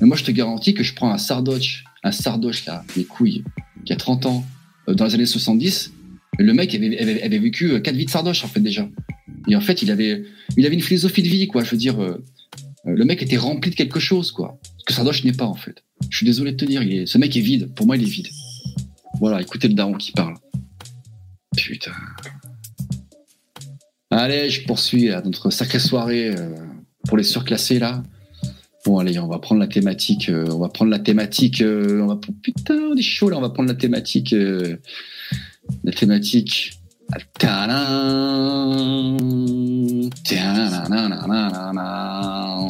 Mais 0.00 0.06
moi, 0.06 0.16
je 0.16 0.24
te 0.24 0.30
garantis 0.30 0.74
que 0.74 0.82
je 0.82 0.94
prends 0.94 1.12
un 1.12 1.18
Sardoche, 1.18 1.84
un 2.02 2.12
Sardoche 2.12 2.64
là, 2.66 2.84
les 2.96 3.04
couilles, 3.04 3.44
qui 3.84 3.92
a 3.92 3.96
30 3.96 4.26
ans, 4.26 4.46
euh, 4.88 4.94
dans 4.94 5.04
les 5.04 5.14
années 5.14 5.26
70. 5.26 5.92
Le 6.38 6.54
mec 6.54 6.74
avait, 6.74 7.22
avait, 7.22 7.38
vécu 7.38 7.72
euh, 7.72 7.80
quatre 7.80 7.94
vies 7.94 8.06
de 8.06 8.10
Sardoche 8.10 8.44
en 8.44 8.48
fait 8.48 8.60
déjà. 8.60 8.88
Et 9.48 9.56
en 9.56 9.60
fait, 9.60 9.82
il 9.82 9.90
avait, 9.90 10.24
une 10.56 10.80
philosophie 10.80 11.22
de 11.22 11.28
vie 11.28 11.46
quoi. 11.46 11.62
Je 11.64 11.70
veux 11.70 11.76
dire, 11.76 12.00
euh, 12.02 12.24
euh, 12.86 12.94
le 12.94 13.04
mec 13.04 13.22
était 13.22 13.36
rempli 13.36 13.70
de 13.70 13.76
quelque 13.76 14.00
chose 14.00 14.32
quoi. 14.32 14.58
Ce 14.78 14.84
que 14.84 14.92
Sardoche 14.92 15.24
n'est 15.24 15.32
pas 15.32 15.46
en 15.46 15.54
fait. 15.54 15.84
Je 16.10 16.16
suis 16.16 16.26
désolé 16.26 16.52
de 16.52 16.56
te 16.56 16.64
dire, 16.64 16.82
il 16.82 17.06
ce 17.06 17.18
mec 17.18 17.36
est 17.36 17.40
vide. 17.40 17.72
Pour 17.74 17.86
moi, 17.86 17.96
il 17.96 18.02
est 18.02 18.10
vide. 18.10 18.28
Voilà, 19.20 19.40
écoutez 19.40 19.68
le 19.68 19.74
daron 19.74 19.94
qui 19.94 20.12
parle. 20.12 20.34
Putain. 21.56 21.92
Allez, 24.14 24.50
je 24.50 24.66
poursuis 24.66 25.08
notre 25.24 25.48
sacrée 25.48 25.78
soirée 25.78 26.28
euh, 26.28 26.54
pour 27.08 27.16
les 27.16 27.24
surclassés 27.24 27.78
là. 27.78 28.02
Bon 28.84 28.98
allez, 28.98 29.18
on 29.18 29.26
va 29.26 29.38
prendre 29.38 29.58
la 29.62 29.66
thématique. 29.66 30.28
euh, 30.28 30.44
on 30.50 30.58
va 30.58 30.68
prendre 30.68 30.90
la 30.90 30.98
thématique. 30.98 31.62
euh, 31.62 32.02
on 32.02 32.14
putain, 32.18 32.74
on 32.92 32.94
est 32.94 33.00
chaud 33.00 33.30
là. 33.30 33.38
On 33.38 33.40
va 33.40 33.48
prendre 33.48 33.70
la 33.70 33.74
thématique. 33.74 34.34
la 35.82 35.92
thématique. 35.92 36.78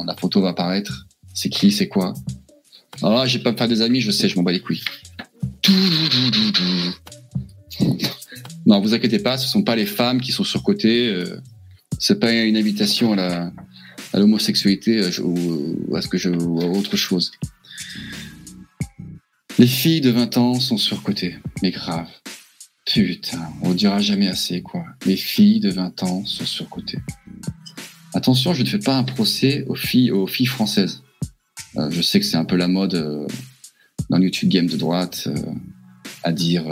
La 0.07 0.15
photo 0.17 0.43
va 0.43 0.51
apparaître. 0.51 1.09
C'est 1.35 1.49
qui 1.49 1.73
C'est 1.73 1.89
quoi? 1.89 2.15
Alors 3.03 3.19
là, 3.19 3.27
je 3.27 3.39
vais 3.39 3.43
pas 3.43 3.53
faire 3.53 3.67
des 3.67 3.83
amis, 3.83 4.01
je 4.01 4.13
sais, 4.13 4.29
je 4.29 4.37
m'en 4.37 4.45
bats 4.45 4.53
les 4.53 4.61
couilles. 4.61 4.83
Non, 8.67 8.81
vous 8.81 8.95
inquiétez 8.95 9.19
pas, 9.19 9.39
ce 9.39 9.49
sont 9.49 9.63
pas 9.63 9.77
les 9.77 9.87
femmes 9.87 10.21
qui 10.21 10.33
sont 10.33 10.45
surcotées. 10.45 11.09
Euh, 11.09 11.41
c'est 11.99 12.21
pas 12.21 12.33
une 12.33 12.57
invitation 12.57 13.13
à 13.13 13.53
l'homosexualité 14.15 15.01
euh, 15.01 15.11
ou, 15.23 15.97
à 15.97 16.03
ce 16.03 16.09
que 16.09 16.19
je 16.19 16.31
ou 16.31 16.61
autre 16.61 16.97
chose. 16.97 17.33
Les 19.59 19.67
filles 19.67 20.01
de 20.01 20.11
20 20.11 20.37
ans 20.39 20.55
sont 20.61 20.79
surcotées, 20.79 21.37
mais 21.63 21.71
grave. 21.71 22.09
Putain, 22.87 23.49
on 23.63 23.75
dira 23.75 24.01
jamais 24.01 24.29
assez, 24.29 24.63
quoi. 24.63 24.85
Les 25.07 25.17
filles 25.17 25.61
de 25.61 25.71
20 25.71 26.03
ans 26.05 26.25
sont 26.25 26.47
surcotées. 26.47 26.99
Attention, 28.15 28.55
je 28.55 28.63
ne 28.63 28.69
fais 28.69 28.79
pas 28.79 28.97
un 28.97 29.05
procès 29.05 29.65
aux 29.69 29.75
filles, 29.75 30.11
aux 30.11 30.27
filles 30.27 30.47
françaises. 30.47 31.03
Euh, 31.77 31.91
je 31.91 32.03
sais 32.03 32.21
que 32.21 32.27
c'est 32.27 32.37
un 32.37 32.45
peu 32.45 32.57
la 32.57 32.69
mode 32.69 33.27
dans 34.11 34.21
YouTube 34.21 34.51
game 34.51 34.67
de 34.67 34.77
droite 34.77 35.29
à 36.23 36.33
dire, 36.33 36.65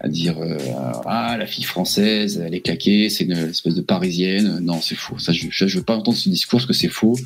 à 0.00 0.08
dire 0.08 0.38
euh, 0.38 0.56
ah 1.04 1.36
la 1.38 1.46
fille 1.46 1.64
française, 1.64 2.42
elle 2.44 2.54
est 2.54 2.60
claquée, 2.60 3.10
c'est 3.10 3.24
une 3.24 3.32
espèce 3.32 3.74
de 3.74 3.82
parisienne. 3.82 4.58
Non, 4.60 4.80
c'est 4.80 4.94
faux. 4.94 5.18
Ça, 5.18 5.32
je, 5.32 5.46
je, 5.50 5.76
veux 5.76 5.84
pas 5.84 5.96
entendre 5.96 6.16
ce 6.16 6.28
discours 6.28 6.58
parce 6.58 6.66
que 6.66 6.72
c'est 6.72 6.88
faux. 6.88 7.16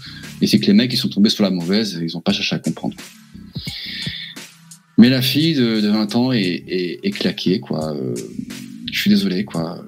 Et 0.40 0.46
c'est 0.46 0.58
que 0.58 0.66
les 0.66 0.72
mecs 0.72 0.92
ils 0.92 0.96
sont 0.96 1.08
tombés 1.08 1.30
sur 1.30 1.44
la 1.44 1.50
mauvaise, 1.50 1.98
ils 2.02 2.16
ont 2.16 2.20
pas 2.20 2.32
cherché 2.32 2.56
à 2.56 2.58
comprendre. 2.58 2.96
Mais 4.98 5.08
la 5.08 5.22
fille 5.22 5.54
de, 5.54 5.80
de 5.80 5.88
20 5.88 6.16
ans 6.16 6.32
est 6.32 7.14
claquée, 7.16 7.60
quoi. 7.60 7.94
Euh, 7.94 8.14
je 8.92 9.00
suis 9.00 9.10
désolé, 9.10 9.44
quoi. 9.44 9.84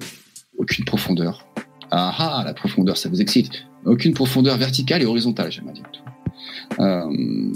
Aucune 0.57 0.85
profondeur. 0.85 1.47
Ah 1.91 2.13
ah, 2.17 2.43
la 2.45 2.53
profondeur, 2.53 2.97
ça 2.97 3.09
vous 3.09 3.21
excite. 3.21 3.65
Aucune 3.85 4.13
profondeur 4.13 4.57
verticale 4.57 5.01
et 5.01 5.05
horizontale, 5.05 5.51
j'aimerais 5.51 5.73
dire. 5.73 5.89
Euh, 6.79 7.51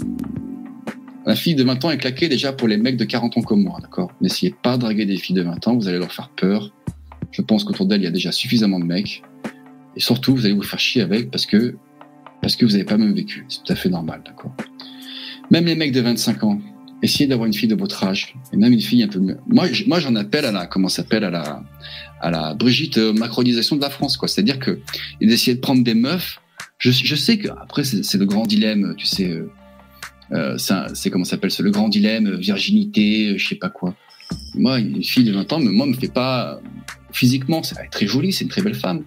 la 1.26 1.36
fille 1.36 1.54
de 1.54 1.62
20 1.62 1.84
ans 1.84 1.90
est 1.90 1.98
claquée 1.98 2.28
déjà 2.28 2.52
pour 2.52 2.68
les 2.68 2.76
mecs 2.76 2.96
de 2.96 3.04
40 3.04 3.36
ans 3.38 3.42
comme 3.42 3.62
moi, 3.62 3.78
d'accord? 3.80 4.12
N'essayez 4.20 4.54
pas 4.62 4.76
de 4.76 4.82
draguer 4.82 5.06
des 5.06 5.16
filles 5.16 5.36
de 5.36 5.42
20 5.42 5.68
ans, 5.68 5.76
vous 5.76 5.88
allez 5.88 5.98
leur 5.98 6.12
faire 6.12 6.30
peur. 6.30 6.72
Je 7.30 7.42
pense 7.42 7.64
qu'autour 7.64 7.86
d'elles, 7.86 8.00
il 8.02 8.04
y 8.04 8.08
a 8.08 8.12
déjà 8.12 8.32
suffisamment 8.32 8.80
de 8.80 8.84
mecs. 8.84 9.22
Et 9.96 10.00
surtout, 10.00 10.34
vous 10.34 10.44
allez 10.44 10.54
vous 10.54 10.62
faire 10.62 10.80
chier 10.80 11.02
avec 11.02 11.30
parce 11.30 11.46
que, 11.46 11.76
parce 12.40 12.56
que 12.56 12.64
vous 12.64 12.72
n'avez 12.72 12.84
pas 12.84 12.96
même 12.96 13.14
vécu. 13.14 13.44
C'est 13.48 13.62
tout 13.62 13.72
à 13.72 13.76
fait 13.76 13.88
normal, 13.88 14.22
d'accord? 14.24 14.54
Même 15.50 15.66
les 15.66 15.74
mecs 15.74 15.92
de 15.92 16.00
25 16.00 16.44
ans, 16.44 16.60
essayez 17.02 17.26
d'avoir 17.26 17.46
une 17.46 17.54
fille 17.54 17.68
de 17.68 17.74
votre 17.74 18.02
âge. 18.04 18.34
Et 18.52 18.56
même 18.56 18.72
une 18.72 18.80
fille 18.80 19.02
un 19.02 19.08
peu 19.08 19.20
mieux. 19.20 19.38
Moi, 19.46 19.68
j'en 20.00 20.14
appelle 20.16 20.44
à 20.44 20.52
la, 20.52 20.66
comment 20.66 20.88
s'appelle, 20.88 21.24
à 21.24 21.30
la, 21.30 21.62
à 22.20 22.30
la 22.30 22.54
Brigitte 22.54 22.98
euh, 22.98 23.12
macronisation 23.12 23.76
de 23.76 23.80
la 23.80 23.90
France, 23.90 24.16
quoi. 24.16 24.28
C'est-à-dire 24.28 24.58
que, 24.58 24.80
d'essayer 25.20 25.54
de 25.54 25.60
prendre 25.60 25.84
des 25.84 25.94
meufs. 25.94 26.40
Je, 26.78 26.90
je 26.90 27.14
sais 27.14 27.38
que, 27.38 27.48
après, 27.48 27.84
c'est 27.84 28.18
le 28.18 28.26
grand 28.26 28.44
dilemme, 28.44 28.94
tu 28.96 29.06
sais, 29.06 29.28
euh, 29.28 29.50
c'est 30.58 30.72
un- 30.72 30.94
c'est 30.94 31.10
comment 31.10 31.24
s'appelle, 31.24 31.50
le 31.58 31.70
grand 31.70 31.88
dilemme, 31.88 32.26
euh, 32.26 32.36
virginité, 32.36 33.30
euh, 33.30 33.38
je 33.38 33.48
sais 33.48 33.54
pas 33.54 33.68
quoi. 33.68 33.94
Moi, 34.54 34.78
une 34.78 35.02
fille 35.02 35.24
de 35.24 35.32
20 35.32 35.52
ans, 35.52 35.58
mais 35.58 35.70
moi, 35.70 35.86
me 35.86 35.94
fait 35.94 36.12
pas, 36.12 36.60
physiquement, 37.12 37.62
c'est 37.62 37.74
très 37.90 38.06
jolie, 38.06 38.32
c'est 38.32 38.44
une 38.44 38.50
très 38.50 38.62
belle 38.62 38.74
femme. 38.74 39.04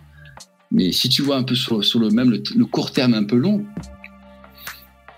Mais 0.71 0.91
si 0.91 1.09
tu 1.09 1.21
vois 1.21 1.37
un 1.37 1.43
peu 1.43 1.55
sur, 1.55 1.79
le 1.99 2.09
même, 2.09 2.29
le, 2.29 2.65
court 2.65 2.91
terme 2.91 3.13
un 3.13 3.23
peu 3.23 3.37
long, 3.37 3.65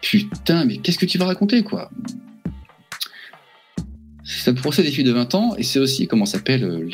putain, 0.01 0.65
mais 0.65 0.77
qu'est-ce 0.77 0.97
que 0.97 1.05
tu 1.05 1.17
vas 1.17 1.25
raconter, 1.25 1.63
quoi? 1.63 1.91
C'est 4.23 4.51
le 4.51 4.57
procès 4.57 4.83
des 4.83 4.91
filles 4.91 5.05
de 5.05 5.11
20 5.11 5.35
ans 5.35 5.55
et 5.57 5.63
c'est 5.63 5.79
aussi, 5.79 6.07
comment 6.07 6.25
s'appelle, 6.25 6.63
euh, 6.63 6.89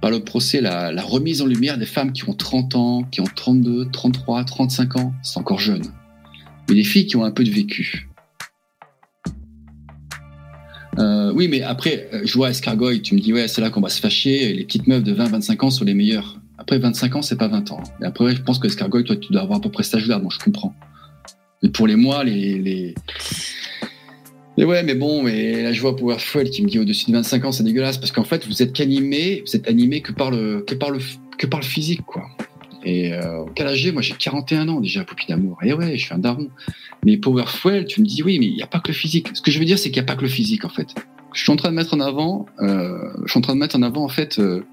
par 0.00 0.10
le 0.10 0.20
procès, 0.20 0.60
la, 0.60 0.92
la 0.92 1.02
remise 1.02 1.40
en 1.40 1.46
lumière 1.46 1.78
des 1.78 1.86
femmes 1.86 2.12
qui 2.12 2.28
ont 2.28 2.34
30 2.34 2.74
ans, 2.76 3.04
qui 3.04 3.20
ont 3.20 3.24
32, 3.24 3.90
33, 3.90 4.44
35 4.44 4.96
ans. 4.96 5.14
C'est 5.22 5.38
encore 5.38 5.58
jeune. 5.58 5.82
Mais 6.68 6.74
les 6.74 6.84
filles 6.84 7.06
qui 7.06 7.16
ont 7.16 7.24
un 7.24 7.30
peu 7.30 7.44
de 7.44 7.50
vécu. 7.50 8.08
Euh, 10.98 11.32
oui, 11.34 11.48
mais 11.48 11.62
après, 11.62 12.08
euh, 12.12 12.22
je 12.24 12.34
vois 12.34 12.50
Escargoy, 12.50 13.02
tu 13.02 13.14
me 13.14 13.20
dis, 13.20 13.32
ouais, 13.32 13.48
c'est 13.48 13.60
là 13.60 13.70
qu'on 13.70 13.80
va 13.80 13.88
se 13.88 14.00
fâcher, 14.00 14.52
les 14.52 14.64
petites 14.64 14.86
meufs 14.86 15.02
de 15.02 15.12
20, 15.12 15.30
25 15.30 15.64
ans 15.64 15.70
sont 15.70 15.84
les 15.84 15.94
meilleures. 15.94 16.38
Après, 16.56 16.78
25 16.78 17.16
ans, 17.16 17.22
c'est 17.22 17.36
pas 17.36 17.48
20 17.48 17.72
ans. 17.72 17.82
Et 18.00 18.04
après, 18.04 18.36
je 18.36 18.42
pense 18.42 18.58
que 18.58 18.68
Escargoy, 18.68 19.04
toi, 19.04 19.16
tu 19.16 19.32
dois 19.32 19.42
avoir 19.42 19.58
à 19.58 19.60
peu 19.60 19.70
près 19.70 19.82
cet 19.82 19.96
âge-là, 19.96 20.18
bon, 20.18 20.30
je 20.30 20.38
comprends. 20.38 20.74
Mais 21.62 21.68
pour 21.68 21.86
les 21.86 21.96
mois, 21.96 22.22
les, 22.22 22.58
les, 22.58 22.94
et 24.56 24.64
ouais, 24.64 24.84
mais 24.84 24.94
bon, 24.94 25.22
mais 25.22 25.62
là, 25.62 25.72
je 25.72 25.80
vois 25.80 25.96
Powerful 25.96 26.48
qui 26.48 26.62
me 26.62 26.68
dit 26.68 26.78
au-dessus 26.78 27.06
de 27.06 27.12
25 27.12 27.44
ans, 27.44 27.52
c'est 27.52 27.64
dégueulasse, 27.64 27.98
parce 27.98 28.12
qu'en 28.12 28.24
fait, 28.24 28.46
vous 28.46 28.62
êtes 28.62 28.72
qu'animé, 28.72 29.42
vous 29.44 29.56
êtes 29.56 29.66
animé 29.66 30.00
que 30.00 30.12
par 30.12 30.30
le, 30.30 30.60
que 30.60 30.74
par 30.74 30.90
le, 30.90 31.00
que 31.38 31.46
par 31.46 31.60
le 31.60 31.66
physique, 31.66 32.02
quoi. 32.02 32.28
Et 32.84 33.12
euh, 33.12 33.44
quel 33.54 33.66
âge 33.66 33.92
Moi, 33.92 34.02
j'ai 34.02 34.14
41 34.14 34.68
ans 34.68 34.80
déjà, 34.80 35.04
Poupie 35.04 35.26
d'amour. 35.26 35.58
Et 35.62 35.72
ouais, 35.72 35.96
je 35.96 36.04
suis 36.04 36.14
un 36.14 36.18
daron. 36.18 36.48
Mais 37.04 37.16
Powerful, 37.16 37.86
tu 37.86 38.00
me 38.00 38.06
dis 38.06 38.22
oui, 38.22 38.38
mais 38.38 38.46
il 38.46 38.54
n'y 38.54 38.62
a 38.62 38.66
pas 38.66 38.80
que 38.80 38.88
le 38.88 38.94
physique. 38.94 39.28
Ce 39.34 39.40
que 39.40 39.50
je 39.50 39.58
veux 39.58 39.64
dire, 39.64 39.78
c'est 39.78 39.90
qu'il 39.90 40.02
n'y 40.02 40.08
a 40.08 40.12
pas 40.12 40.16
que 40.16 40.22
le 40.22 40.28
physique, 40.28 40.64
en 40.64 40.68
fait. 40.68 40.94
Je 41.32 41.42
suis 41.42 41.50
en 41.50 41.56
train 41.56 41.70
de 41.70 41.74
mettre 41.74 41.94
en 41.94 42.00
avant, 42.00 42.46
euh, 42.60 43.10
je 43.24 43.30
suis 43.30 43.38
en 43.38 43.42
train 43.42 43.54
de 43.54 43.60
mettre 43.60 43.76
en 43.76 43.82
avant, 43.82 44.04
en 44.04 44.08
fait, 44.08 44.38
euh, 44.38 44.64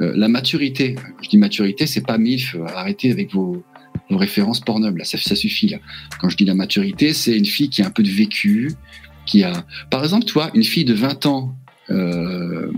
euh, 0.00 0.12
la 0.16 0.28
maturité. 0.28 0.94
Quand 0.94 1.22
je 1.22 1.28
dis 1.28 1.38
maturité, 1.38 1.86
c'est 1.86 2.06
pas 2.06 2.16
MILF, 2.16 2.54
euh, 2.54 2.64
arrêtez 2.74 3.10
avec 3.10 3.32
vos, 3.34 3.62
vos 4.08 4.16
références 4.16 4.60
pornobles, 4.60 5.04
ça 5.04 5.36
suffit, 5.36 5.68
là. 5.68 5.78
Quand 6.20 6.28
je 6.28 6.36
dis 6.36 6.44
la 6.44 6.54
maturité, 6.54 7.12
c'est 7.12 7.36
une 7.36 7.44
fille 7.44 7.68
qui 7.68 7.82
a 7.82 7.86
un 7.86 7.90
peu 7.90 8.02
de 8.02 8.08
vécu, 8.08 8.72
qui 9.26 9.44
a, 9.44 9.52
par 9.90 10.02
exemple, 10.02 10.24
toi, 10.24 10.50
une 10.54 10.64
fille 10.64 10.86
de 10.86 10.94
20 10.94 11.26
ans, 11.26 11.54
euh, 11.90 12.70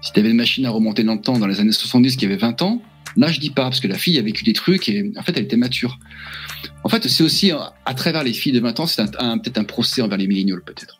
si 0.00 0.12
tu 0.12 0.20
avais 0.20 0.30
une 0.30 0.36
machine 0.36 0.66
à 0.66 0.70
remonter 0.70 1.04
dans 1.04 1.14
le 1.14 1.20
temps 1.20 1.38
dans 1.38 1.46
les 1.46 1.60
années 1.60 1.72
70 1.72 2.16
qui 2.16 2.24
avait 2.24 2.36
20 2.36 2.62
ans, 2.62 2.82
là 3.16 3.28
je 3.28 3.40
dis 3.40 3.50
pas 3.50 3.62
parce 3.62 3.80
que 3.80 3.88
la 3.88 3.98
fille 3.98 4.18
a 4.18 4.22
vécu 4.22 4.44
des 4.44 4.52
trucs 4.52 4.88
et 4.88 5.10
en 5.16 5.22
fait 5.22 5.36
elle 5.36 5.44
était 5.44 5.56
mature. 5.56 5.98
En 6.84 6.88
fait, 6.88 7.08
c'est 7.08 7.24
aussi 7.24 7.52
euh, 7.52 7.58
à 7.84 7.94
travers 7.94 8.22
les 8.22 8.32
filles 8.32 8.52
de 8.52 8.60
20 8.60 8.80
ans, 8.80 8.86
c'est 8.86 9.02
peut-être 9.04 9.58
un 9.58 9.64
procès 9.64 10.02
envers 10.02 10.18
les 10.18 10.26
milléniaux 10.26 10.58
peut-être. 10.64 10.98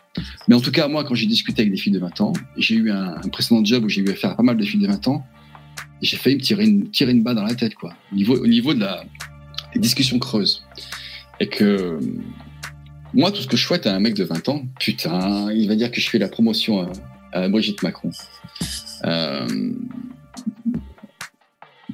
Mais 0.49 0.55
en 0.55 0.61
tout 0.61 0.73
cas, 0.73 0.89
moi 0.89 1.05
quand 1.05 1.15
j'ai 1.15 1.27
discuté 1.27 1.63
avec 1.63 1.73
des 1.73 1.79
filles 1.79 1.93
de 1.93 1.99
20 1.99 2.21
ans, 2.21 2.33
j'ai 2.57 2.75
eu 2.75 2.91
un, 2.91 3.17
précédent 3.33 3.65
job 3.65 3.85
où 3.85 3.89
j'ai 3.89 4.01
eu 4.01 4.11
affaire 4.11 4.31
à 4.31 4.37
pas 4.37 4.43
mal 4.43 4.57
de 4.57 4.65
filles 4.65 4.81
de 4.81 4.87
20 4.87 5.09
ans, 5.09 5.25
j'ai 6.03 6.17
failli 6.17 6.37
me 6.37 6.41
tirer 6.41 6.65
une, 6.65 6.91
tirer 6.91 7.13
une 7.13 7.23
balle 7.23 7.37
dans 7.37 7.45
la 7.45 7.55
tête 7.55 7.75
quoi, 7.75 7.95
au 8.13 8.17
niveau, 8.17 8.37
au 8.37 8.47
niveau 8.47 8.75
de 8.75 8.81
la 8.81 9.05
des 9.75 9.81
discussions 9.81 10.19
creuses. 10.19 10.65
Et 11.39 11.49
que 11.49 11.99
moi, 13.13 13.31
tout 13.31 13.43
ce 13.43 13.47
que 13.47 13.57
je 13.57 13.65
souhaite 13.65 13.87
à 13.87 13.95
un 13.95 14.01
mec 14.01 14.15
de 14.15 14.25
20 14.25 14.49
ans, 14.49 14.63
putain, 14.79 15.53
il 15.53 15.69
va 15.69 15.75
dire 15.75 15.91
que 15.91 16.01
je 16.01 16.09
fais 16.09 16.19
la 16.19 16.29
promotion 16.29 16.81
à, 16.81 16.93
à 17.33 17.49
Brigitte 17.49 17.83
Macron. 17.83 18.11
Euh, 19.05 19.47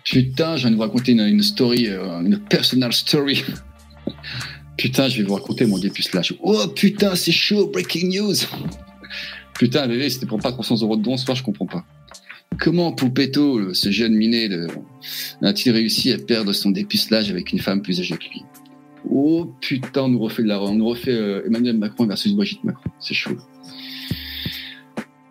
putain, 0.05 0.57
je 0.57 0.63
viens 0.63 0.71
de 0.71 0.77
vous 0.77 0.83
raconter 0.83 1.13
une, 1.13 1.21
une 1.21 1.43
story, 1.43 1.89
euh, 1.89 2.21
une 2.21 2.39
personal 2.39 2.93
story. 2.93 3.43
putain, 4.77 5.09
je 5.09 5.19
vais 5.19 5.25
vous 5.25 5.35
raconter 5.35 5.67
mon 5.67 5.79
dépucelage. 5.79 6.35
Oh 6.41 6.67
putain, 6.69 7.15
c'est 7.15 7.33
chaud, 7.33 7.69
breaking 7.69 8.09
news. 8.17 8.35
Putain, 9.55 9.87
bébé, 9.87 10.09
c'était 10.09 10.27
pour 10.27 10.41
pas 10.41 10.51
300 10.51 10.81
euros 10.83 10.97
de 10.97 11.17
ce 11.17 11.25
soir, 11.25 11.37
je 11.37 11.43
comprends 11.43 11.67
pas. 11.67 11.85
Comment 12.59 12.91
Poupetto, 12.93 13.75
ce 13.75 13.91
jeune 13.91 14.15
minet, 14.15 14.49
a-t-il 15.43 15.73
réussi 15.73 16.11
à 16.11 16.19
perdre 16.19 16.53
son 16.53 16.71
dépucelage 16.71 17.31
avec 17.31 17.53
une 17.53 17.59
femme 17.59 17.83
plus 17.83 18.01
âgée 18.01 18.17
que 18.17 18.25
lui? 18.25 18.43
Oh 19.09 19.53
putain, 19.61 20.03
on 20.03 20.09
nous 20.09 20.19
refait 20.19 20.43
de 20.43 20.49
la, 20.49 20.61
on 20.61 20.75
nous 20.75 20.87
refait 20.87 21.13
euh, 21.13 21.47
Emmanuel 21.47 21.77
Macron 21.77 22.07
versus 22.07 22.33
Brigitte 22.33 22.65
Macron. 22.65 22.91
C'est 22.99 23.15
chaud. 23.15 23.37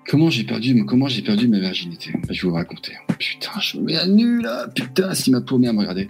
Comment 0.07 0.29
j'ai 0.29 0.43
perdu, 0.43 0.83
comment 0.85 1.07
j'ai 1.07 1.21
perdu 1.21 1.47
ma 1.47 1.59
virginité 1.59 2.11
Je 2.29 2.41
vais 2.41 2.47
vous 2.47 2.55
raconter. 2.55 2.93
Putain, 3.19 3.51
je 3.59 3.77
me 3.77 3.83
mets 3.83 3.97
à 3.97 4.07
nu 4.07 4.41
là. 4.41 4.67
Putain, 4.67 5.13
si 5.13 5.31
ma 5.31 5.41
paumée 5.41 5.67
à 5.67 5.73
me 5.73 5.79
regarder. 5.79 6.09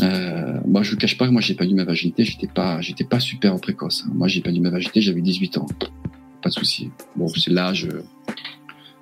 Euh, 0.00 0.58
moi, 0.66 0.82
je 0.82 0.92
vous 0.92 0.96
cache 0.96 1.18
pas 1.18 1.26
que 1.26 1.32
moi 1.32 1.40
j'ai 1.40 1.54
perdu 1.54 1.74
ma 1.74 1.84
virginité. 1.84 2.24
J'étais 2.24 2.46
pas, 2.46 2.80
j'étais 2.80 3.04
pas 3.04 3.20
super 3.20 3.54
précoce. 3.60 4.04
Hein. 4.06 4.12
Moi, 4.14 4.26
j'ai 4.28 4.40
perdu 4.40 4.60
ma 4.60 4.70
virginité. 4.70 5.00
J'avais 5.00 5.20
18 5.20 5.58
ans. 5.58 5.66
Pas 6.42 6.48
de 6.48 6.54
souci. 6.54 6.90
Bon, 7.16 7.28
c'est 7.28 7.50
l'âge. 7.50 7.88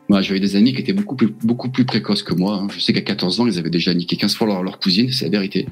Moi, 0.09 0.21
j'avais 0.23 0.41
des 0.41 0.57
amis 0.57 0.75
qui 0.75 0.81
étaient 0.81 0.93
beaucoup 0.93 1.15
plus, 1.15 1.29
beaucoup 1.45 1.71
plus 1.71 1.85
précoces 1.85 2.23
que 2.23 2.35
moi. 2.35 2.61
Hein. 2.63 2.69
Je 2.75 2.81
sais 2.81 2.93
qu'à 2.93 3.03
14 3.03 3.41
ans, 3.41 3.47
ils 3.47 3.59
avaient 3.59 3.71
déjà 3.71 3.95
niqué 3.95 4.17
15 4.17 4.35
fois 4.35 4.47
leur, 4.47 4.63
leur 4.63 4.79
cousine. 4.81 5.13
C'est 5.13 5.27
la 5.27 5.31
vérité. 5.31 5.67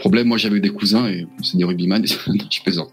Problème, 0.00 0.28
moi 0.28 0.38
j'avais 0.38 0.60
des 0.60 0.70
cousins 0.70 1.08
et 1.08 1.26
c'est 1.42 1.58
des 1.58 1.64
rugbyman, 1.64 2.02
je 2.50 2.62
plaisante. 2.62 2.90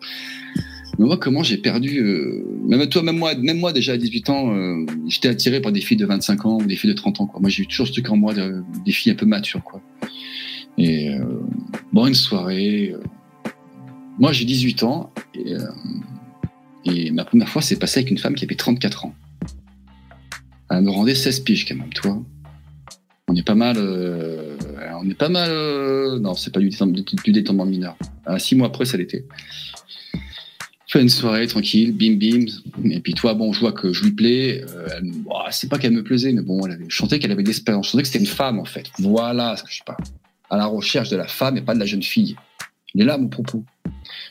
Mais 1.00 1.06
moi, 1.06 1.18
comment 1.18 1.44
j'ai 1.44 1.58
perdu 1.58 2.00
euh, 2.00 2.44
Même 2.68 2.88
toi, 2.90 3.04
même 3.04 3.18
moi, 3.18 3.36
même 3.36 3.60
moi 3.60 3.72
déjà 3.74 3.94
à 3.94 3.98
18 3.98 4.30
ans, 4.30 4.56
euh, 4.56 4.86
j'étais 5.08 5.28
attiré 5.28 5.62
par 5.62 5.72
des 5.72 5.82
filles 5.82 5.98
de 5.98 6.06
25 6.06 6.46
ans 6.46 6.58
ou 6.58 6.66
des 6.66 6.76
filles 6.76 6.90
de 6.90 6.96
30 6.96 7.22
ans. 7.22 7.28
Quoi. 7.28 7.40
Moi, 7.40 7.50
j'ai 7.50 7.64
eu 7.64 7.68
toujours 7.68 7.88
ce 7.88 7.92
truc 7.92 8.10
en 8.10 8.18
moi, 8.18 8.34
de, 8.34 8.64
des 8.86 8.92
filles 8.92 9.12
un 9.12 9.16
peu 9.16 9.26
matures, 9.26 9.64
quoi. 9.64 9.82
Et 10.78 11.10
euh, 11.10 11.24
bon, 11.94 12.08
une 12.08 12.14
soirée. 12.14 12.94
Euh, 12.94 13.02
moi, 14.20 14.32
j'ai 14.32 14.46
18 14.46 14.84
ans 14.84 15.12
et, 15.36 15.54
et 16.86 17.12
ma 17.12 17.24
première 17.24 17.50
fois, 17.50 17.62
c'est 17.62 17.78
passé 17.78 18.00
avec 18.00 18.10
une 18.10 18.18
femme 18.18 18.34
qui 18.34 18.46
avait 18.46 18.56
34 18.56 19.06
ans. 19.06 19.14
Elle 20.70 20.82
me 20.82 20.90
rendait 20.90 21.14
16 21.14 21.42
piges 21.42 21.66
quand 21.68 21.76
même, 21.76 21.94
toi 21.94 22.20
on 23.28 23.36
est 23.36 23.44
pas 23.44 23.56
mal. 23.56 23.76
Euh, 23.78 24.56
on 25.02 25.10
est 25.10 25.18
pas 25.18 25.30
mal. 25.30 25.50
Euh, 25.52 26.20
non, 26.20 26.34
c'est 26.34 26.54
pas 26.54 26.60
du, 26.60 26.70
détendement 27.28 27.66
mineur. 27.66 27.98
À 28.26 28.40
six 28.40 28.56
mois 28.56 28.68
après, 28.68 28.86
ça 28.86 28.98
l'était. 28.98 29.26
Fait 30.90 31.02
une 31.02 31.10
soirée 31.10 31.48
tranquille, 31.48 31.92
bim 31.92 32.16
bim. 32.16 32.46
Et 32.90 33.02
puis 33.02 33.14
toi, 33.14 33.34
bon, 33.34 33.52
je 33.52 33.60
vois 33.60 33.74
que 33.74 33.92
je 33.92 34.04
lui 34.04 34.12
plais. 34.12 34.64
Euh, 34.64 35.02
c'est 35.52 35.70
pas 35.70 35.78
qu'elle 35.78 35.92
me 35.92 36.04
plaisait, 36.04 36.32
mais 36.32 36.42
bon, 36.42 36.66
elle 36.66 36.74
avait, 36.74 36.86
je 36.88 36.96
chantais 36.96 37.20
qu'elle 37.20 37.32
avait 37.32 37.44
de 37.44 37.48
l'espérance. 37.48 37.88
Je 37.88 37.92
chantais 37.92 38.04
que 38.04 38.08
c'était 38.08 38.20
une 38.20 38.26
femme 38.26 38.58
en 38.60 38.66
fait. 38.66 38.90
Voilà 39.00 39.58
ce 39.58 39.64
que 39.64 39.72
je 39.72 39.84
parle. 39.84 40.04
À 40.50 40.56
la 40.56 40.66
recherche 40.66 41.10
de 41.10 41.18
la 41.18 41.28
femme 41.28 41.58
et 41.58 41.62
pas 41.62 41.74
de 41.74 41.80
la 41.80 41.86
jeune 41.86 42.04
fille. 42.04 42.38
Il 42.96 43.02
est 43.02 43.06
là 43.06 43.18
mon 43.18 43.28
propos. 43.28 43.66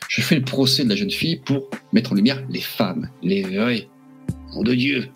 Je 0.09 0.21
fais 0.21 0.35
le 0.35 0.41
procès 0.41 0.83
de 0.83 0.89
la 0.89 0.95
jeune 0.95 1.11
fille 1.11 1.37
pour 1.45 1.69
mettre 1.93 2.11
en 2.11 2.15
lumière 2.15 2.43
les 2.49 2.61
femmes, 2.61 3.09
les 3.21 3.43
vraies. 3.43 3.87
Nom 4.55 4.63
de 4.63 4.73
Dieu. 4.73 5.09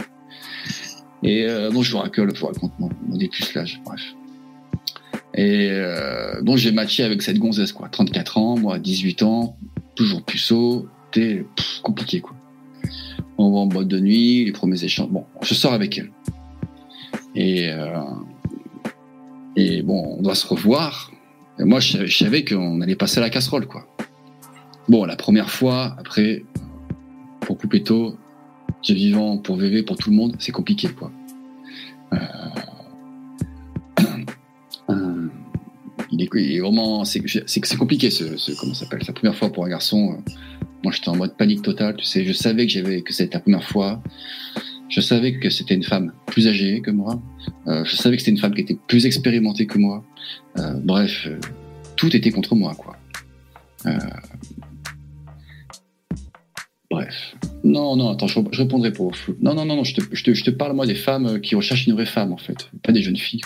Et 1.24 1.48
euh, 1.48 1.72
bon, 1.72 1.82
je 1.82 1.92
vous 1.92 1.98
raconte, 1.98 2.36
je 2.36 2.39
vous 2.39 2.48
raconte 2.48 2.78
mon, 2.80 2.89
mon 3.08 3.18
dépucelage, 3.18 3.82
bref. 3.84 4.02
Et 5.34 5.70
euh, 5.72 6.42
donc 6.42 6.58
j'ai 6.58 6.72
matché 6.72 7.04
avec 7.04 7.22
cette 7.22 7.39
gonzesse, 7.39 7.72
quoi. 7.72 7.89
34 7.89 8.38
ans, 8.38 8.58
moi 8.58 8.80
18 8.80 9.24
ans, 9.24 9.58
toujours 9.96 10.24
puceau, 10.24 10.88
compliqué, 11.84 12.22
quoi. 12.22 12.36
On 13.38 13.51
va 13.51 13.59
en 13.59 13.66
boîte 13.66 13.88
de 13.88 13.99
nuit, 13.99 14.45
les 14.45 14.51
premiers 14.51 14.84
échanges. 14.84 15.09
Bon, 15.09 15.26
je 15.41 15.53
sors 15.53 15.74
avec 15.74 15.97
elle. 15.97 16.12
Et, 17.36 17.70
euh, 17.70 18.01
et 19.55 19.82
bon, 19.82 20.16
on 20.18 20.22
doit 20.22 20.36
se 20.36 20.47
revoir. 20.47 21.12
Moi, 21.59 21.80
je, 21.80 22.05
savais 22.07 22.43
qu'on 22.43 22.82
allait 22.82 22.95
passer 22.95 23.20
à 23.20 23.22
la 23.22 23.30
casserole, 23.30 23.68
quoi. 23.68 23.88
Bon, 24.89 25.05
la 25.05 25.16
première 25.16 25.49
fois, 25.49 25.95
après, 25.99 26.43
pour 27.41 27.57
Poupetto, 27.57 28.18
j'ai 28.82 28.93
vivant 28.93 29.38
pour 29.38 29.57
VV, 29.57 29.84
pour 29.84 29.97
tout 29.97 30.09
le 30.09 30.16
monde, 30.16 30.36
c'est 30.39 30.51
compliqué, 30.51 30.89
quoi. 30.89 31.12
Euh, 32.14 32.18
il, 36.12 36.22
est, 36.22 36.59
vraiment, 36.59 37.05
c'est 37.05 37.22
c'est 37.45 37.78
compliqué, 37.78 38.09
ce, 38.09 38.38
ce 38.38 38.51
comment 38.53 38.74
s'appelle, 38.74 39.01
la 39.07 39.14
première 39.14 39.36
fois 39.36 39.51
pour 39.51 39.66
un 39.66 39.70
garçon. 39.70 40.14
Euh, 40.14 40.32
moi, 40.84 40.91
j'étais 40.91 41.09
en 41.09 41.16
mode 41.16 41.38
panique 41.38 41.62
totale, 41.62 41.95
tu 41.95 42.05
sais. 42.05 42.26
Je 42.26 42.34
savais 42.34 42.66
que 42.66 42.72
j'avais, 42.72 43.01
que 43.01 43.14
c'était 43.14 43.36
la 43.36 43.41
première 43.41 43.64
fois. 43.64 44.01
Je 44.89 44.99
savais 44.99 45.39
que 45.39 45.49
c'était 45.49 45.76
une 45.76 45.84
femme 45.84 46.12
plus 46.26 46.47
âgée 46.47 46.82
que 46.82 46.91
moi. 46.91 47.22
Euh, 47.68 47.86
je 47.86 47.95
savais 47.95 48.18
que 48.18 48.22
c'était 48.22 48.32
une 48.32 48.39
femme 48.39 48.53
qui 48.53 48.62
était 48.62 48.78
plus 48.88 49.05
expérimentée 49.05 49.66
que 49.68 49.78
moi. 49.78 50.03
Euh, 50.57 50.74
bref, 50.84 51.28
euh, 51.28 51.39
tout 51.95 52.14
était 52.16 52.32
contre 52.32 52.55
moi, 52.55 52.76
quoi. 52.76 52.97
bref. 56.89 57.36
Non, 57.64 57.95
non, 57.95 58.09
attends, 58.09 58.28
je, 58.28 58.39
répondrai 58.51 58.91
pour 58.91 59.16
flou. 59.16 59.38
Non, 59.39 59.53
non, 59.53 59.66
non, 59.66 59.78
non 59.78 59.84
je, 59.84 59.95
te, 59.95 60.01
je, 60.12 60.24
te, 60.24 60.34
je 60.34 60.43
te 60.43 60.49
parle, 60.49 60.74
moi, 60.76 60.88
des 60.88 60.95
femmes 60.95 61.39
qui 61.39 61.55
recherchent 61.55 61.86
une 61.86 61.93
vraie 61.93 62.05
femme, 62.05 62.34
en 62.34 62.38
fait. 62.38 62.70
Pas 62.84 62.91
des 62.91 63.03
jeunes 63.03 63.18
filles. 63.18 63.41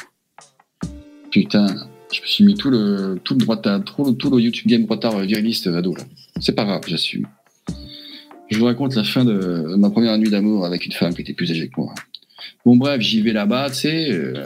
Putain, 1.29 1.67
je 2.11 2.21
me 2.21 2.25
suis 2.25 2.43
mis 2.43 2.55
tout 2.55 2.69
le, 2.69 3.19
tout 3.23 3.33
le 3.33 3.39
droit 3.39 3.57
tout, 3.57 4.13
tout 4.13 4.29
le 4.29 4.39
YouTube 4.41 4.67
Game 4.67 4.85
retard 4.85 5.19
viriliste 5.19 5.67
ado, 5.67 5.95
là. 5.95 6.03
C'est 6.39 6.55
pas 6.55 6.65
grave, 6.65 6.81
j'assume. 6.87 7.27
Je 8.49 8.59
vous 8.59 8.65
raconte 8.65 8.95
la 8.95 9.03
fin 9.03 9.25
de 9.25 9.75
ma 9.77 9.89
première 9.89 10.17
nuit 10.17 10.29
d'amour 10.29 10.65
avec 10.65 10.85
une 10.85 10.91
femme 10.91 11.13
qui 11.13 11.21
était 11.21 11.33
plus 11.33 11.51
âgée 11.51 11.67
que 11.67 11.79
moi. 11.79 11.93
Bon, 12.65 12.77
bref, 12.77 13.01
j'y 13.01 13.21
vais 13.21 13.33
là-bas, 13.33 13.69
tu 13.69 13.75
sais. 13.75 14.11
Euh, 14.11 14.45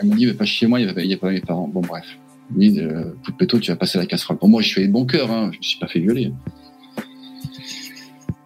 elle 0.00 0.08
me 0.08 0.14
dit, 0.14 0.32
pas 0.32 0.44
chez 0.44 0.66
moi, 0.66 0.80
il 0.80 0.86
n'y 0.86 1.14
a, 1.14 1.16
pas 1.16 1.30
mes 1.30 1.40
parents. 1.40 1.68
Bon, 1.68 1.80
bref. 1.80 2.04
Elle 2.50 2.56
me 2.56 2.60
dit, 2.60 2.80
euh, 2.80 3.58
tu 3.60 3.70
vas 3.70 3.76
passer 3.76 3.98
la 3.98 4.06
casserole. 4.06 4.38
Pour 4.38 4.48
moi, 4.48 4.62
je 4.62 4.68
suis 4.68 4.86
de 4.86 4.92
bon 4.92 5.04
cœur, 5.04 5.30
hein, 5.30 5.50
je 5.52 5.58
me 5.58 5.62
suis 5.62 5.78
pas 5.78 5.88
fait 5.88 5.98
violer. 5.98 6.32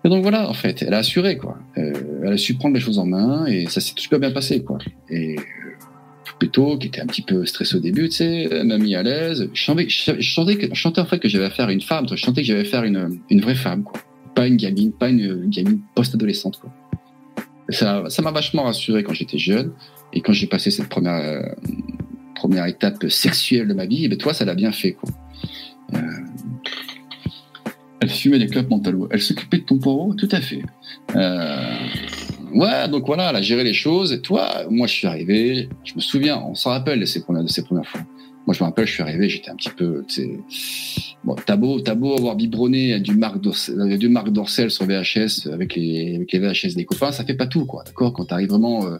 Et 0.05 0.09
donc 0.09 0.23
voilà, 0.23 0.49
en 0.49 0.55
fait, 0.55 0.83
elle 0.83 0.95
a 0.95 0.99
assuré, 0.99 1.37
quoi. 1.37 1.59
Euh, 1.79 1.93
elle 2.25 2.33
a 2.33 2.37
su 2.37 2.55
prendre 2.55 2.75
les 2.75 2.81
choses 2.81 2.99
en 2.99 3.07
main 3.07 3.47
et 3.47 3.67
ça 3.67 3.81
s'est 3.81 3.93
super 3.97 4.19
bien 4.19 4.33
passé, 4.33 4.65
quoi. 4.65 4.79
Et 5.09 5.37
euh, 6.35 6.39
Péto, 6.39 6.79
qui 6.79 6.89
était 6.89 7.01
un 7.01 7.07
petit 7.07 7.23
peu 7.23 7.45
stressé 7.47 7.77
au 7.77 7.81
début, 7.81 8.09
tu 8.09 8.17
sais, 8.17 8.49
elle 8.51 8.67
m'a 8.67 8.79
mis 8.79 8.95
à 8.95 9.03
l'aise. 9.03 9.49
Je 9.53 9.61
chantais, 9.61 9.89
je, 9.89 10.21
chantais, 10.21 11.01
en 11.01 11.07
fait 11.07 11.19
que 11.19 11.29
j'avais 11.29 11.45
affaire 11.45 11.69
à 11.69 11.73
une 11.73 11.81
femme, 11.81 12.07
je 12.09 12.17
chantais 12.17 12.43
que 12.43 12.47
j'avais 12.47 12.61
affaire 12.61 12.81
à 12.81 12.87
une, 12.87 13.19
une 13.31 13.41
vraie 13.41 13.55
femme, 13.55 13.83
quoi. 13.83 14.01
Pas 14.35 14.47
une 14.47 14.57
gamine, 14.57 14.93
pas 14.93 15.11
une, 15.11 15.49
gamine 15.51 15.81
post-adolescente, 15.95 16.59
quoi. 16.61 16.73
Ça, 17.69 18.05
ça 18.09 18.23
m'a 18.23 18.33
vachement 18.33 18.65
rassuré 18.65 19.03
quand 19.03 19.15
j'étais 19.15 19.39
jeune 19.39 19.73
et 20.13 20.21
quand 20.21 20.33
j'ai 20.33 20.47
passé 20.47 20.71
cette 20.71 20.89
première, 20.89 21.15
euh, 21.15 21.43
première 22.35 22.67
étape 22.67 23.09
sexuelle 23.09 23.69
de 23.69 23.75
ma 23.75 23.87
vie, 23.87 24.05
et 24.05 24.09
ben 24.09 24.19
toi, 24.19 24.35
ça 24.35 24.45
l'a 24.45 24.55
bien 24.55 24.73
fait, 24.73 24.93
quoi. 24.93 25.11
Euh, 25.95 25.99
elle 28.03 28.11
fumait 28.11 28.41
des 28.41 28.49
clopes 28.49 28.69
mentalo. 28.69 29.09
Elle 29.13 29.23
s'occupait 29.23 29.59
de 29.59 29.63
ton 29.63 29.79
poireau? 29.79 30.13
Tout 30.15 30.29
à 30.33 30.41
fait. 30.41 30.63
Euh, 31.15 31.77
ouais, 32.55 32.89
donc 32.89 33.07
voilà, 33.07 33.31
elle 33.31 33.37
a 33.37 33.43
géré 33.43 33.65
les 33.65 33.73
choses. 33.73 34.13
Et 34.13 34.21
toi, 34.21 34.65
moi, 34.71 34.87
je 34.87 34.93
suis 34.93 35.07
arrivé. 35.07 35.69
Je 35.85 35.95
me 35.95 36.01
souviens, 36.01 36.39
on 36.39 36.55
s'en 36.55 36.71
rappelle 36.71 37.01
de 37.01 37.05
ces 37.05 37.23
premières, 37.23 37.45
de 37.45 37.51
ces 37.51 37.63
premières 37.63 37.87
fois. 37.87 38.03
Moi, 38.47 38.55
je 38.55 38.63
me 38.63 38.69
rappelle, 38.69 38.87
je 38.87 38.93
suis 38.93 39.03
arrivé, 39.03 39.29
j'étais 39.29 39.51
un 39.51 39.55
petit 39.55 39.71
peu, 39.71 40.05
tu 40.09 40.15
sais, 40.15 40.41
bon, 41.23 41.37
t'as 41.47 41.55
beau, 41.55 41.79
t'as 41.81 41.95
beau 41.95 42.15
avoir 42.15 42.35
biberonné 42.35 42.99
du 42.99 43.15
Marc 43.15 43.41
Dorcel, 43.41 43.97
du 43.99 44.09
Marc 44.09 44.31
Dorcel 44.31 44.69
sur 44.69 44.85
VHS 44.85 45.49
avec 45.53 45.77
les, 45.77 46.17
avec 46.17 46.33
les 46.33 46.39
VHS 46.41 46.75
des 46.75 46.85
copains, 46.85 47.13
ça 47.13 47.25
fait 47.25 47.37
pas 47.37 47.47
tout, 47.47 47.67
quoi, 47.67 47.85
d'accord? 47.85 48.13
Quand 48.13 48.25
t'arrives 48.25 48.49
vraiment, 48.49 48.85
euh, 48.85 48.97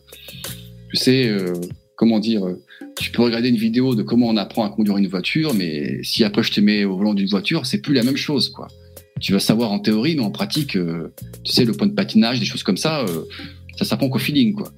tu 0.91 0.97
sais, 0.97 1.29
euh, 1.29 1.55
comment 1.97 2.21
dire, 2.21 2.47
euh, 2.47 2.63
tu 3.01 3.11
peux 3.11 3.23
regarder 3.23 3.49
une 3.49 3.57
vidéo 3.57 3.97
de 3.97 4.05
comment 4.05 4.29
on 4.29 4.37
apprend 4.37 4.65
à 4.65 4.71
conduire 4.71 4.97
une 4.97 5.09
voiture, 5.09 5.55
mais 5.55 6.05
si 6.05 6.23
après 6.23 6.45
je 6.45 6.53
te 6.53 6.61
mets 6.61 6.85
au 6.85 6.97
volant 6.97 7.15
d'une 7.15 7.27
voiture, 7.27 7.67
c'est 7.67 7.83
plus 7.83 7.95
la 7.95 8.05
même 8.05 8.17
chose, 8.17 8.49
quoi 8.49 8.69
tu 9.23 9.33
vas 9.33 9.39
savoir 9.39 9.71
en 9.71 9.79
théorie, 9.79 10.17
mais 10.17 10.23
en 10.23 10.31
pratique, 10.31 10.77
euh, 10.77 11.15
tu 11.45 11.53
sais, 11.53 11.65
le 11.65 11.73
point 11.73 11.87
de 11.87 11.93
patinage, 11.93 12.41
des 12.41 12.45
choses 12.45 12.65
comme 12.65 12.77
ça, 12.77 13.01
euh, 13.01 13.25
ça 13.79 13.85
s'apprend 13.85 14.09
qu'au 14.09 14.19
feeling, 14.19 14.53
quoi. 14.53 14.73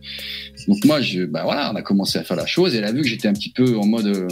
Donc 0.69 0.85
moi, 0.85 1.01
je, 1.01 1.25
bah 1.25 1.43
voilà, 1.45 1.73
on 1.73 1.77
a 1.77 1.83
commencé 1.83 2.19
à 2.19 2.25
faire 2.25 2.37
la 2.37 2.47
chose, 2.47 2.75
et 2.75 2.79
elle 2.79 2.85
a 2.85 2.93
vu 2.93 3.03
que 3.03 3.09
j'étais 3.09 3.27
un 3.27 3.33
petit 3.33 3.51
peu 3.51 3.77
en 3.79 3.87
mode, 3.87 4.07
euh, 4.07 4.29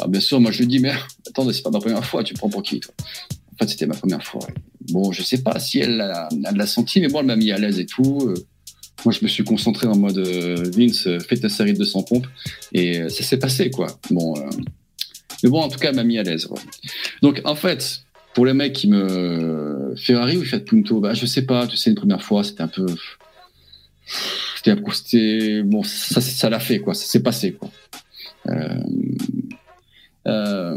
ah, 0.00 0.06
bien 0.06 0.20
sûr, 0.20 0.40
moi 0.40 0.52
je 0.52 0.60
lui 0.60 0.68
dis, 0.68 0.78
mais 0.78 0.92
attends, 1.28 1.52
c'est 1.52 1.62
pas 1.62 1.70
ma 1.70 1.80
première 1.80 2.04
fois, 2.04 2.22
tu 2.22 2.32
prends 2.32 2.48
pour 2.48 2.62
qui, 2.62 2.78
toi? 2.80 2.94
En 3.52 3.56
fait, 3.56 3.68
c'était 3.68 3.86
ma 3.86 3.94
première 3.94 4.22
fois. 4.22 4.46
Bon, 4.88 5.12
je 5.12 5.22
sais 5.22 5.42
pas 5.42 5.58
si 5.58 5.80
elle 5.80 5.96
l'a 5.96 6.66
senti, 6.66 7.00
mais 7.00 7.08
bon, 7.08 7.20
elle 7.20 7.26
m'a 7.26 7.36
mis 7.36 7.52
à 7.52 7.58
l'aise 7.58 7.78
et 7.78 7.86
tout. 7.86 8.34
Moi, 9.04 9.14
je 9.14 9.22
me 9.22 9.28
suis 9.28 9.44
concentré 9.44 9.86
en 9.86 9.96
mode 9.96 10.18
Vince, 10.18 11.08
fais 11.28 11.36
ta 11.36 11.48
série 11.48 11.72
de 11.72 11.78
200 11.78 12.02
pompes, 12.02 12.26
et 12.72 13.08
ça 13.08 13.22
s'est 13.22 13.38
passé, 13.38 13.70
quoi. 13.70 13.86
Bon, 14.10 14.34
mais 15.44 15.50
bon, 15.50 15.60
en 15.60 15.68
tout 15.68 15.78
cas, 15.78 15.90
elle 15.90 15.94
m'a 15.94 16.02
mis 16.02 16.18
à 16.18 16.24
l'aise. 16.24 16.48
Donc, 17.22 17.42
en 17.44 17.54
fait, 17.54 18.04
pour 18.34 18.44
les 18.46 18.52
mecs 18.52 18.72
qui 18.72 18.88
me 18.88 19.94
Ferrari 19.96 20.36
ou 20.36 20.44
Fiat 20.44 20.60
Punto, 20.60 21.00
bah 21.00 21.14
je 21.14 21.24
sais 21.24 21.42
pas. 21.46 21.66
Tu 21.66 21.76
sais, 21.76 21.90
une 21.90 21.96
première 21.96 22.22
fois, 22.22 22.44
c'était 22.44 22.62
un 22.62 22.68
peu, 22.68 22.86
c'était 24.06 25.62
bon, 25.62 25.82
ça, 25.82 26.20
ça 26.20 26.50
l'a 26.50 26.60
fait 26.60 26.80
quoi, 26.80 26.94
ça 26.94 27.06
s'est 27.06 27.22
passé 27.22 27.52
quoi. 27.52 27.70
Euh... 28.48 28.80
Euh... 30.26 30.74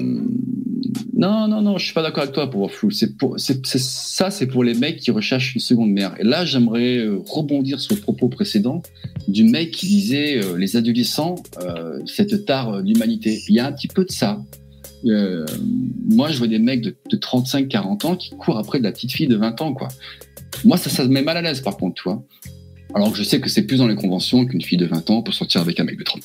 Non, 1.13 1.47
non, 1.47 1.61
non, 1.61 1.77
je 1.77 1.85
suis 1.85 1.93
pas 1.93 2.03
d'accord 2.03 2.23
avec 2.23 2.35
toi 2.35 2.49
pour 2.49 2.71
flou. 2.71 2.91
C'est 2.91 3.17
pour, 3.17 3.39
ça, 3.39 4.29
c'est 4.29 4.45
pour 4.45 4.63
les 4.63 4.75
mecs 4.75 4.97
qui 4.97 5.09
recherchent 5.09 5.55
une 5.55 5.61
seconde 5.61 5.91
mère. 5.91 6.13
Et 6.19 6.23
là, 6.23 6.45
j'aimerais 6.45 6.97
euh, 6.97 7.17
rebondir 7.25 7.79
sur 7.79 7.95
le 7.95 8.01
propos 8.01 8.27
précédent 8.27 8.83
du 9.27 9.43
mec 9.43 9.71
qui 9.71 9.87
disait 9.87 10.41
les 10.57 10.75
adolescents, 10.75 11.35
cette 12.05 12.45
tare 12.45 12.83
d'humanité. 12.83 13.41
Il 13.47 13.55
y 13.55 13.59
a 13.59 13.65
un 13.65 13.71
petit 13.71 13.87
peu 13.87 14.05
de 14.05 14.11
ça. 14.11 14.39
Euh, 15.05 15.45
moi, 16.09 16.29
je 16.29 16.37
vois 16.37 16.47
des 16.47 16.59
mecs 16.59 16.81
de, 16.81 16.95
35-40 17.11 18.05
ans 18.05 18.15
qui 18.15 18.31
courent 18.31 18.57
après 18.57 18.79
de 18.79 18.83
la 18.83 18.91
petite 18.91 19.11
fille 19.11 19.27
de 19.27 19.35
20 19.35 19.61
ans, 19.61 19.73
quoi. 19.73 19.87
Moi, 20.65 20.77
ça, 20.77 20.89
ça 20.89 21.03
me 21.03 21.09
met 21.09 21.21
mal 21.21 21.37
à 21.37 21.41
l'aise, 21.41 21.61
par 21.61 21.77
contre, 21.77 22.01
tu. 22.01 22.09
Alors 22.93 23.11
que 23.11 23.17
je 23.17 23.23
sais 23.23 23.39
que 23.39 23.49
c'est 23.49 23.63
plus 23.63 23.77
dans 23.77 23.87
les 23.87 23.95
conventions 23.95 24.45
qu'une 24.45 24.61
fille 24.61 24.77
de 24.77 24.85
20 24.85 25.09
ans 25.09 25.21
peut 25.21 25.31
sortir 25.31 25.61
avec 25.61 25.79
un 25.79 25.83
mec 25.83 25.97
de 25.97 26.03
30, 26.03 26.21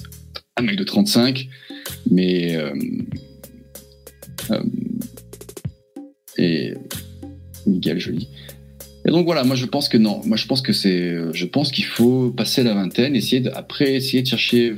un 0.57 0.63
mec 0.63 0.77
de 0.77 0.85
35, 0.85 1.49
mais 2.11 2.57
euh, 2.57 2.73
euh, 4.51 4.63
et 6.39 6.75
Miguel 7.67 7.99
Jolie. 7.99 8.29
Et 9.05 9.11
donc 9.11 9.27
voilà, 9.27 9.43
moi 9.43 9.57
je 9.57 9.67
pense 9.67 9.89
que 9.89 9.99
non, 9.99 10.23
moi 10.25 10.37
je 10.37 10.47
pense 10.47 10.63
que 10.63 10.73
c'est, 10.73 11.17
je 11.33 11.47
pense 11.47 11.73
qu'il 11.73 11.85
faut 11.85 12.31
passer 12.31 12.63
la 12.63 12.75
vingtaine, 12.75 13.17
essayer 13.17 13.41
de, 13.41 13.51
après 13.51 13.95
essayer 13.95 14.23
de 14.23 14.29
chercher, 14.29 14.75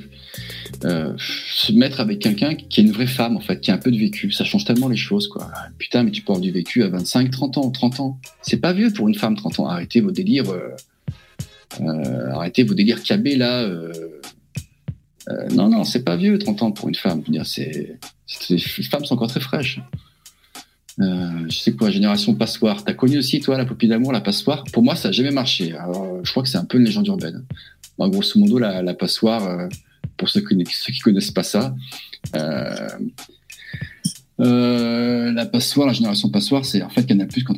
euh, 0.85 1.14
se 1.18 1.72
mettre 1.72 2.01
avec 2.01 2.18
quelqu'un 2.18 2.55
qui 2.55 2.81
est 2.81 2.85
une 2.85 2.93
vraie 2.93 3.07
femme 3.07 3.37
en 3.37 3.41
fait, 3.41 3.61
qui 3.61 3.70
a 3.70 3.75
un 3.75 3.79
peu 3.79 3.91
de 3.91 3.99
vécu. 3.99 4.31
Ça 4.33 4.45
change 4.45 4.64
tellement 4.64 4.89
les 4.89 4.97
choses 4.97 5.29
quoi. 5.29 5.51
Putain, 5.79 6.03
mais 6.03 6.11
tu 6.11 6.22
avoir 6.22 6.41
du 6.41 6.51
vécu 6.51 6.83
à 6.83 6.89
25, 6.89 7.31
30 7.31 7.59
ans, 7.59 7.70
30 7.70 8.01
ans. 8.01 8.18
C'est 8.43 8.59
pas 8.59 8.72
vieux 8.72 8.93
pour 8.93 9.09
une 9.09 9.14
femme 9.14 9.37
30 9.37 9.61
ans. 9.61 9.66
Arrêtez 9.66 10.01
vos 10.01 10.11
délires. 10.11 10.51
Euh, 10.51 10.70
euh, 11.81 12.31
arrêtez 12.33 12.64
vos 12.64 12.75
délires 12.75 13.03
cabés 13.03 13.37
là. 13.37 13.68
Non, 15.53 15.70
non, 15.70 15.85
c'est 15.85 16.05
pas 16.05 16.16
vieux, 16.16 16.39
30 16.39 16.62
ans 16.62 16.72
pour 16.72 16.89
une 16.89 16.95
femme. 16.95 17.22
Les 17.29 17.97
femmes 18.91 19.05
sont 19.07 19.14
encore 19.14 19.29
très 19.29 19.41
fraîches. 19.41 19.81
Je 20.99 21.47
sais 21.51 21.72
quoi, 21.72 21.91
génération 21.91 22.35
passoire. 22.35 22.85
T'as 22.85 22.93
connu 22.93 23.16
aussi, 23.16 23.41
toi, 23.41 23.57
la 23.57 23.64
poupée 23.64 23.87
d'amour, 23.87 24.12
la 24.12 24.20
passoire? 24.20 24.64
Pour 24.70 24.83
moi, 24.83 24.97
ça 24.97 25.09
n'a 25.09 25.12
jamais 25.12 25.31
marché. 25.31 25.72
Alors, 25.72 26.22
je 26.22 26.31
crois 26.31 26.43
que 26.43 26.49
c'est 26.51 26.59
un 26.59 26.66
peu 26.66 26.77
une 26.77 26.85
légende 26.85 27.07
urbaine. 27.07 27.43
En 27.97 28.09
grosso 28.09 28.39
modo, 28.39 28.59
la, 28.59 28.83
la 28.83 28.93
passoire, 28.93 29.68
pour 30.17 30.29
ceux 30.29 30.41
qui, 30.41 30.57
ceux 30.71 30.93
connaissent 31.03 31.31
pas 31.31 31.43
ça, 31.43 31.75
euh, 32.37 32.89
euh, 34.41 35.33
la 35.33 35.47
passoire, 35.47 35.87
la 35.87 35.93
génération 35.93 36.29
passoire, 36.29 36.65
c'est 36.65 36.83
en 36.83 36.89
fait 36.89 37.05
Canal 37.07 37.29
Plus 37.29 37.45
quand, 37.45 37.57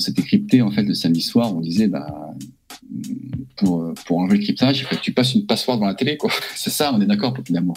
c'était 0.00 0.22
crypté 0.22 0.60
en 0.60 0.70
fait 0.70 0.82
le 0.82 0.94
samedi 0.94 1.22
soir, 1.22 1.54
on 1.56 1.60
disait 1.60 1.88
bah 1.88 2.06
pour 3.56 4.18
enlever 4.18 4.38
le 4.38 4.42
cryptage, 4.44 4.86
tu 5.02 5.12
passes 5.12 5.34
une 5.34 5.46
passoire 5.46 5.78
dans 5.78 5.86
la 5.86 5.94
télé 5.94 6.16
quoi. 6.16 6.30
c'est 6.54 6.70
ça, 6.70 6.92
on 6.94 7.00
est 7.00 7.06
d'accord 7.06 7.34
d'amour. 7.48 7.76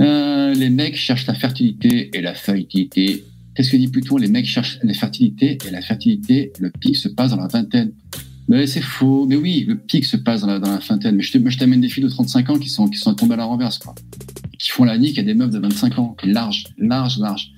Euh, 0.00 0.54
les 0.54 0.70
mecs 0.70 0.96
cherchent 0.96 1.26
la 1.26 1.34
fertilité 1.34 2.10
et 2.16 2.20
la 2.20 2.34
fertilité. 2.34 3.24
Qu'est-ce 3.54 3.70
que 3.70 3.76
dit 3.76 3.88
plutôt 3.88 4.18
Les 4.18 4.28
mecs 4.28 4.46
cherchent 4.46 4.78
la 4.82 4.94
fertilité 4.94 5.58
et 5.66 5.70
la 5.70 5.82
fertilité, 5.82 6.52
le 6.60 6.70
pic 6.70 6.96
se 6.96 7.08
passe 7.08 7.30
dans 7.30 7.40
la 7.40 7.48
vingtaine. 7.48 7.92
Mais 8.48 8.66
c'est 8.66 8.80
faux. 8.80 9.26
Mais 9.26 9.36
oui, 9.36 9.64
le 9.68 9.76
pic 9.76 10.04
se 10.04 10.16
passe 10.16 10.40
dans 10.40 10.46
la, 10.46 10.58
dans 10.58 10.70
la. 10.70 11.12
Mais 11.12 11.22
je 11.22 11.38
je 11.38 11.58
t'amène 11.58 11.80
des 11.80 11.88
filles 11.88 12.04
de 12.04 12.08
35 12.08 12.50
ans 12.50 12.58
qui 12.58 12.70
sont, 12.70 12.88
qui 12.88 12.98
sont 12.98 13.14
tombées 13.14 13.34
à 13.34 13.38
la 13.38 13.44
renverse, 13.44 13.78
quoi. 13.78 13.94
Qui 14.58 14.70
font 14.70 14.84
la 14.84 14.96
nique 14.98 15.18
à 15.18 15.22
des 15.22 15.34
meufs 15.34 15.50
de 15.50 15.58
25 15.58 15.98
ans. 15.98 16.16
Large, 16.24 16.64
large, 16.78 17.18
large. 17.18 17.52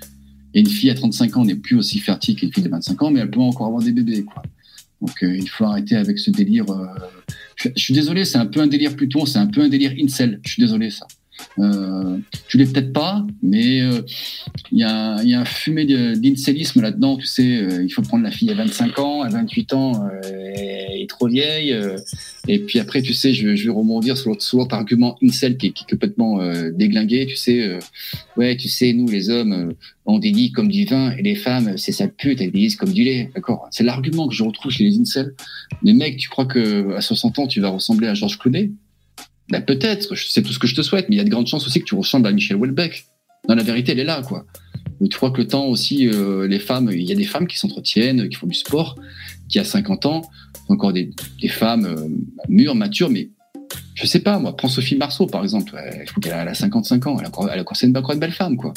Et 0.52 0.60
une 0.60 0.68
fille 0.68 0.90
à 0.90 0.94
35 0.94 1.36
ans 1.36 1.44
n'est 1.44 1.54
plus 1.54 1.76
aussi 1.76 2.00
fertile 2.00 2.34
qu'une 2.34 2.52
fille 2.52 2.64
de 2.64 2.68
25 2.68 3.02
ans, 3.02 3.10
mais 3.10 3.20
elle 3.20 3.30
peut 3.30 3.40
encore 3.40 3.68
avoir 3.68 3.82
des 3.82 3.92
bébés, 3.92 4.24
quoi. 4.24 4.42
Donc, 5.00 5.22
euh, 5.22 5.34
il 5.34 5.48
faut 5.48 5.64
arrêter 5.64 5.96
avec 5.96 6.18
ce 6.18 6.30
délire. 6.30 6.68
Euh... 6.70 6.86
Je, 7.56 7.68
je, 7.74 7.82
suis 7.82 7.94
désolé, 7.94 8.24
c'est 8.24 8.36
un 8.36 8.46
peu 8.46 8.60
un 8.60 8.66
délire 8.66 8.96
Pluton, 8.96 9.24
c'est 9.24 9.38
un 9.38 9.46
peu 9.46 9.62
un 9.62 9.68
délire 9.68 9.94
incel. 10.02 10.40
Je 10.44 10.52
suis 10.52 10.60
désolé, 10.60 10.90
ça. 10.90 11.06
Euh, 11.58 12.18
tu 12.48 12.58
l'es 12.58 12.66
peut-être 12.66 12.92
pas, 12.92 13.24
mais 13.42 13.78
il 13.78 13.82
euh, 13.82 14.02
y, 14.72 14.82
a, 14.82 15.22
y, 15.22 15.34
a 15.34 15.40
un 15.40 15.44
fumé 15.44 15.84
d'incellisme 15.84 16.80
là-dedans. 16.80 17.16
Tu 17.16 17.26
sais, 17.26 17.56
euh, 17.56 17.84
il 17.84 17.90
faut 17.90 18.02
prendre 18.02 18.24
la 18.24 18.30
fille 18.30 18.50
à 18.50 18.54
25 18.54 18.98
ans, 18.98 19.22
à 19.22 19.28
28 19.28 19.72
ans, 19.74 20.08
elle 20.22 21.00
est 21.00 21.08
trop 21.08 21.28
vieille. 21.28 21.76
et 22.48 22.58
puis 22.60 22.78
après, 22.78 23.02
tu 23.02 23.14
sais, 23.14 23.32
je, 23.32 23.54
je 23.54 23.64
vais 23.64 23.70
rebondir 23.70 24.16
sur 24.16 24.30
l'autre 24.30 24.74
argument 24.74 25.16
incel 25.22 25.56
qui 25.56 25.72
qui 25.72 25.84
est 25.84 25.90
complètement 25.90 26.40
déglingué. 26.72 27.26
Tu 27.26 27.36
sais, 27.36 27.78
ouais, 28.36 28.56
tu 28.56 28.68
sais, 28.68 28.92
nous 28.92 29.08
les 29.08 29.30
hommes, 29.30 29.74
on 30.06 30.18
dédie 30.18 30.52
comme 30.52 30.68
du 30.68 30.84
vin 30.84 31.12
et 31.12 31.22
les 31.22 31.34
femmes, 31.34 31.76
c'est 31.76 31.92
sa 31.92 32.08
pute, 32.08 32.40
elles 32.40 32.52
disent 32.52 32.76
comme 32.76 32.92
du 32.92 33.04
lait. 33.04 33.30
D'accord? 33.34 33.68
C'est 33.70 33.84
l'argument 33.84 34.28
que 34.28 34.34
je 34.34 34.42
retrouve 34.42 34.72
chez 34.72 34.84
les 34.84 34.98
incels. 34.98 35.34
Les 35.82 35.92
mecs, 35.92 36.16
tu 36.16 36.28
crois 36.28 36.46
que 36.46 36.94
à 36.94 37.00
60 37.00 37.38
ans, 37.38 37.46
tu 37.46 37.60
vas 37.60 37.68
ressembler 37.68 38.08
à 38.08 38.14
Georges 38.14 38.38
Clooney? 38.38 38.70
Ben 39.50 39.62
peut-être, 39.62 40.14
c'est 40.16 40.42
tout 40.42 40.52
ce 40.52 40.58
que 40.58 40.66
je 40.66 40.74
te 40.74 40.82
souhaite, 40.82 41.08
mais 41.08 41.16
il 41.16 41.18
y 41.18 41.20
a 41.20 41.24
de 41.24 41.30
grandes 41.30 41.48
chances 41.48 41.66
aussi 41.66 41.80
que 41.80 41.84
tu 41.84 41.94
ressembles 41.94 42.26
à 42.28 42.32
Michel 42.32 42.56
Houellebecq. 42.56 43.06
Dans 43.48 43.54
la 43.54 43.62
vérité, 43.62 43.92
elle 43.92 43.98
est 43.98 44.04
là, 44.04 44.22
quoi. 44.22 44.44
Mais 45.00 45.08
tu 45.08 45.16
crois 45.16 45.30
que 45.30 45.38
le 45.38 45.48
temps 45.48 45.66
aussi, 45.66 46.08
euh, 46.08 46.46
les 46.46 46.58
femmes, 46.58 46.90
il 46.92 47.02
y 47.02 47.12
a 47.12 47.14
des 47.14 47.24
femmes 47.24 47.46
qui 47.46 47.58
s'entretiennent, 47.58 48.28
qui 48.28 48.36
font 48.36 48.46
du 48.46 48.54
sport, 48.54 48.96
qui 49.48 49.58
à 49.58 49.64
50 49.64 50.06
ans, 50.06 50.22
encore 50.68 50.92
des, 50.92 51.10
des 51.40 51.48
femmes 51.48 51.86
euh, 51.86 52.08
mûres, 52.48 52.74
matures, 52.74 53.10
mais 53.10 53.30
je 53.94 54.06
sais 54.06 54.20
pas, 54.20 54.38
moi, 54.38 54.56
prends 54.56 54.68
Sophie 54.68 54.96
Marceau, 54.96 55.26
par 55.26 55.42
exemple. 55.42 55.74
Elle, 55.76 56.06
je 56.06 56.20
qu'elle 56.20 56.32
a 56.32 56.54
55 56.54 57.06
ans, 57.06 57.16
elle 57.18 57.24
a 57.24 57.28
encore, 57.28 57.50
elle 57.50 57.58
a 57.58 57.62
encore, 57.62 57.76
une, 57.82 58.20
belle 58.20 58.32
femme, 58.32 58.56
quoi. 58.56 58.72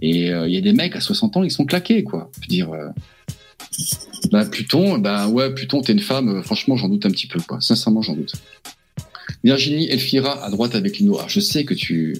Et 0.00 0.32
euh, 0.32 0.48
il 0.48 0.54
y 0.54 0.58
a 0.58 0.60
des 0.60 0.72
mecs 0.72 0.96
à 0.96 1.00
60 1.00 1.36
ans, 1.36 1.42
ils 1.42 1.50
sont 1.50 1.66
claqués, 1.66 2.02
quoi. 2.02 2.30
Je 2.36 2.40
veux 2.40 2.46
dire, 2.48 2.70
bah, 4.30 4.46
Pluton, 4.46 4.98
bah 4.98 5.28
ouais, 5.28 5.52
Pluton, 5.52 5.82
t'es 5.82 5.92
une 5.92 6.00
femme, 6.00 6.42
franchement, 6.42 6.76
j'en 6.76 6.88
doute 6.88 7.04
un 7.04 7.10
petit 7.10 7.26
peu, 7.26 7.40
quoi. 7.40 7.60
Sincèrement, 7.60 8.00
j'en 8.00 8.14
doute. 8.14 8.32
Virginie 9.44 9.88
Elfira 9.88 10.44
à 10.44 10.50
droite 10.50 10.74
avec 10.74 10.98
Lino. 10.98 11.16
Alors, 11.16 11.28
je 11.28 11.40
sais 11.40 11.64
que 11.64 11.74
tu, 11.74 12.16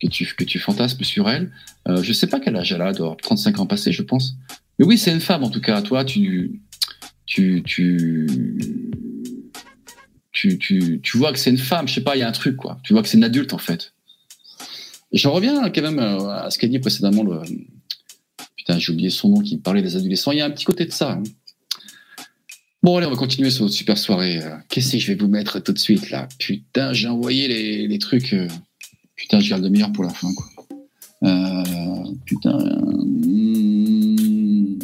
que 0.00 0.44
tu, 0.44 0.58
fantasmes 0.58 1.04
sur 1.04 1.28
elle. 1.28 1.52
Euh, 1.88 2.02
je 2.02 2.12
sais 2.12 2.26
pas 2.26 2.40
quel 2.40 2.56
âge 2.56 2.72
elle 2.72 2.82
a, 2.82 2.88
elle 2.88 2.96
doit 2.96 3.06
avoir 3.06 3.16
35 3.18 3.60
ans 3.60 3.66
passés, 3.66 3.92
je 3.92 4.02
pense. 4.02 4.34
Mais 4.78 4.84
oui, 4.84 4.98
c'est 4.98 5.12
une 5.12 5.20
femme 5.20 5.44
en 5.44 5.50
tout 5.50 5.60
cas. 5.60 5.82
Toi, 5.82 6.04
tu, 6.04 6.60
tu, 7.26 7.62
tu, 7.64 8.60
tu, 11.02 11.16
vois 11.16 11.32
que 11.32 11.38
c'est 11.38 11.50
une 11.50 11.58
femme. 11.58 11.86
Je 11.86 11.94
sais 11.94 12.00
pas, 12.00 12.16
il 12.16 12.20
y 12.20 12.22
a 12.22 12.28
un 12.28 12.32
truc 12.32 12.56
quoi. 12.56 12.78
Tu 12.82 12.92
vois 12.92 13.02
que 13.02 13.08
c'est 13.08 13.16
une 13.16 13.24
adulte 13.24 13.52
en 13.52 13.58
fait. 13.58 13.94
J'en 15.12 15.32
reviens 15.32 15.70
quand 15.70 15.82
même 15.82 15.98
à 15.98 16.50
ce 16.50 16.58
qu'a 16.58 16.66
dit 16.66 16.78
précédemment 16.78 17.22
le. 17.22 17.42
Putain, 18.56 18.78
j'ai 18.78 18.92
oublié 18.92 19.10
son 19.10 19.28
nom 19.28 19.40
qui 19.40 19.58
parlait 19.58 19.82
des 19.82 19.96
adolescents. 19.96 20.32
Il 20.32 20.38
y 20.38 20.40
a 20.40 20.46
un 20.46 20.50
petit 20.50 20.64
côté 20.64 20.84
de 20.84 20.92
ça. 20.92 21.12
Hein. 21.12 21.22
Bon, 22.82 22.96
allez, 22.96 23.06
on 23.06 23.10
va 23.10 23.16
continuer 23.16 23.50
sur 23.50 23.62
notre 23.62 23.76
super 23.76 23.96
soirée. 23.96 24.40
Qu'est-ce 24.68 24.90
que 24.90 24.98
je 24.98 25.06
vais 25.06 25.14
vous 25.14 25.28
mettre 25.28 25.60
tout 25.60 25.72
de 25.72 25.78
suite, 25.78 26.10
là? 26.10 26.26
Putain, 26.36 26.92
j'ai 26.92 27.06
envoyé 27.06 27.86
les, 27.86 27.98
trucs. 27.98 28.32
Euh... 28.32 28.48
Putain, 29.14 29.38
je 29.38 29.50
garde 29.50 29.62
le 29.62 29.70
meilleur 29.70 29.92
pour 29.92 30.02
la 30.02 30.10
fin, 30.10 30.26
quoi. 30.34 30.46
Euh... 31.22 31.62
Putain. 32.26 32.58
Mmh... 32.58 34.78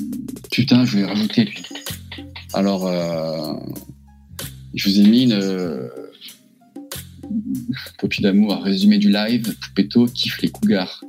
Putain, 0.53 0.85
je 0.85 0.99
vais 0.99 1.07
rajouter, 1.07 1.47
lui. 1.47 1.59
Alors, 2.55 2.87
euh... 2.87 3.55
je 4.75 4.89
vous 4.89 5.01
ai 5.01 5.03
mis 5.03 5.25
une. 5.25 5.91
D'amour, 8.21 8.63
résumé 8.63 8.99
du 8.99 9.11
live. 9.11 9.57
Poupetto 9.61 10.07
kiffe 10.07 10.41
les 10.41 10.51
cougars. 10.51 11.05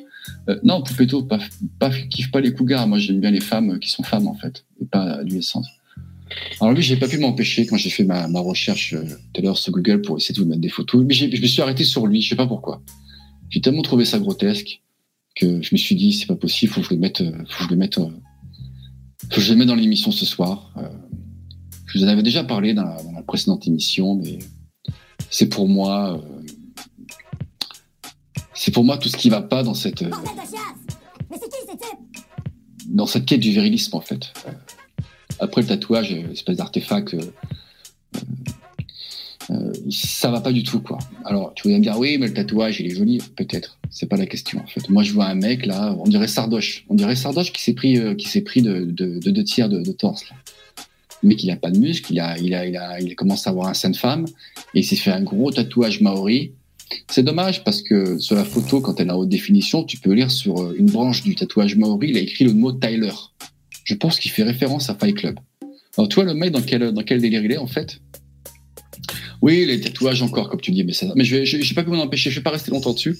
Euh, 0.49 0.59
non, 0.63 0.81
Poupetto, 0.81 1.21
pas, 1.21 1.37
pas, 1.77 1.91
kiffe 1.91 2.31
pas 2.31 2.41
les 2.41 2.51
cougars. 2.51 2.87
Moi, 2.87 2.97
j'aime 2.97 3.19
bien 3.19 3.29
les 3.29 3.41
femmes 3.41 3.79
qui 3.79 3.91
sont 3.91 4.01
femmes, 4.01 4.27
en 4.27 4.33
fait, 4.33 4.65
et 4.81 4.85
pas 4.85 5.03
adolescentes. 5.03 5.67
Alors 6.61 6.73
lui, 6.73 6.83
j'ai 6.83 6.97
pas 6.97 7.07
pu 7.07 7.17
m'empêcher 7.17 7.65
quand 7.65 7.77
j'ai 7.77 7.89
fait 7.89 8.03
ma, 8.03 8.27
ma 8.27 8.39
recherche 8.39 8.93
euh, 8.93 9.03
tout 9.33 9.41
à 9.41 9.43
l'heure 9.43 9.57
sur 9.57 9.71
Google 9.71 10.01
pour 10.01 10.17
essayer 10.17 10.35
de 10.35 10.39
vous 10.39 10.47
mettre 10.47 10.61
des 10.61 10.69
photos. 10.69 11.03
Mais 11.05 11.13
je 11.13 11.25
me 11.25 11.47
suis 11.47 11.61
arrêté 11.61 11.83
sur 11.83 12.05
lui, 12.05 12.21
je 12.21 12.29
sais 12.29 12.35
pas 12.35 12.47
pourquoi. 12.47 12.81
J'ai 13.49 13.61
tellement 13.61 13.81
trouvé 13.81 14.05
ça 14.05 14.19
grotesque 14.19 14.81
que 15.35 15.61
je 15.61 15.69
me 15.71 15.77
suis 15.77 15.95
dit 15.95 16.13
c'est 16.13 16.25
pas 16.25 16.35
possible, 16.35 16.71
faut 16.71 16.81
que 16.81 16.87
je 16.87 16.93
le 16.93 16.99
mette, 16.99 17.21
euh, 17.21 17.31
faut 17.49 17.57
que 17.59 17.63
je 17.63 17.69
le 17.69 17.75
mette, 17.75 17.97
euh, 17.97 18.09
faut 19.23 19.35
que 19.35 19.41
je 19.41 19.53
le 19.53 19.59
mette 19.59 19.67
dans 19.67 19.75
l'émission 19.75 20.11
ce 20.11 20.25
soir. 20.25 20.71
Euh, 20.77 20.87
je 21.87 21.97
vous 21.97 22.05
en 22.05 22.07
avais 22.07 22.23
déjà 22.23 22.43
parlé 22.43 22.73
dans 22.73 22.83
la, 22.83 23.01
dans 23.01 23.11
la 23.11 23.23
précédente 23.23 23.65
émission, 23.67 24.15
mais 24.15 24.37
c'est 25.29 25.49
pour 25.49 25.67
moi, 25.67 26.23
c'est 28.53 28.71
pour 28.71 28.83
moi 28.83 28.97
tout 28.97 29.09
ce 29.09 29.17
qui 29.17 29.29
va 29.29 29.41
pas 29.41 29.63
dans 29.63 29.73
cette, 29.73 30.03
dans 32.87 33.07
cette 33.07 33.25
quête 33.25 33.39
du 33.39 33.51
virilisme 33.51 33.95
en 33.95 34.01
fait. 34.01 34.31
Après 35.39 35.61
le 35.61 35.67
tatouage, 35.67 36.11
espèce 36.33 36.57
d'artefact, 36.57 37.13
euh, 37.13 37.21
euh, 39.51 39.73
ça 39.89 40.29
va 40.29 40.41
pas 40.41 40.51
du 40.51 40.63
tout 40.63 40.79
quoi. 40.79 40.99
Alors 41.25 41.53
tu 41.55 41.69
vas 41.69 41.77
me 41.77 41.81
dire 41.81 41.97
oui, 41.97 42.17
mais 42.19 42.27
le 42.27 42.33
tatouage 42.33 42.79
il 42.81 42.87
est 42.87 42.95
joli, 42.95 43.19
peut-être. 43.35 43.79
C'est 43.89 44.05
pas 44.05 44.17
la 44.17 44.27
question 44.27 44.59
en 44.59 44.67
fait. 44.67 44.89
Moi 44.89 45.03
je 45.03 45.13
vois 45.13 45.25
un 45.25 45.35
mec 45.35 45.65
là, 45.65 45.95
on 45.99 46.03
dirait 46.03 46.27
Sardoche, 46.27 46.85
on 46.89 46.95
dirait 46.95 47.15
Sardoche 47.15 47.51
qui 47.51 47.63
s'est 47.63 47.73
pris, 47.73 47.97
euh, 47.97 48.13
qui 48.15 48.27
s'est 48.27 48.41
pris 48.41 48.61
de, 48.61 48.85
de, 48.85 49.19
de, 49.19 49.31
deux 49.31 49.43
tiers 49.43 49.69
de, 49.69 49.91
torse 49.91 50.29
là. 50.29 50.35
Le 51.23 51.29
mec 51.29 51.43
il 51.43 51.49
a 51.51 51.55
pas 51.55 51.71
de 51.71 51.79
muscle, 51.79 52.13
il 52.13 52.19
a, 52.19 52.37
il 52.37 52.53
a, 52.53 52.65
il 52.65 52.77
a, 52.77 52.99
il 52.99 53.15
commence 53.15 53.47
à 53.47 53.49
avoir 53.49 53.67
un 53.67 53.73
sein 53.73 53.89
de 53.89 53.97
femme 53.97 54.25
et 54.75 54.79
il 54.79 54.83
s'est 54.83 54.95
fait 54.95 55.11
un 55.11 55.23
gros 55.23 55.51
tatouage 55.51 56.01
maori. 56.01 56.51
C'est 57.07 57.23
dommage 57.23 57.63
parce 57.63 57.81
que 57.81 58.17
sur 58.19 58.35
la 58.35 58.43
photo, 58.43 58.81
quand 58.81 58.99
elle 58.99 59.07
est 59.07 59.11
en 59.11 59.17
haute 59.17 59.29
définition, 59.29 59.83
tu 59.83 59.97
peux 59.97 60.11
lire 60.11 60.31
sur 60.31 60.73
une 60.73 60.89
branche 60.89 61.23
du 61.23 61.35
tatouage 61.35 61.75
maori, 61.75 62.09
il 62.09 62.17
a 62.17 62.21
écrit 62.21 62.45
le 62.45 62.53
mot 62.53 62.71
Tyler 62.71 63.13
je 63.89 63.95
pense 63.95 64.19
qu'il 64.19 64.29
fait 64.29 64.43
référence 64.43 64.91
à 64.91 64.95
Fight 64.95 65.15
Club. 65.15 65.39
Alors, 65.97 66.07
tu 66.07 66.15
vois, 66.15 66.23
le 66.23 66.35
mec, 66.35 66.51
dans 66.51 66.61
quel, 66.61 67.21
délire 67.21 67.43
il 67.43 67.51
est, 67.51 67.57
en 67.57 67.65
fait? 67.65 67.99
Oui, 69.41 69.65
les 69.65 69.79
tatouages 69.79 70.21
encore, 70.21 70.47
comme 70.47 70.61
tu 70.61 70.69
dis, 70.69 70.83
mais, 70.83 70.93
je 70.93 71.57
n'ai 71.57 71.73
pas 71.73 71.83
pu 71.83 71.89
m'en 71.89 72.03
empêcher, 72.03 72.29
je 72.29 72.35
ne 72.35 72.39
vais 72.39 72.43
pas 72.43 72.51
rester 72.51 72.69
longtemps 72.69 72.93
dessus. 72.93 73.17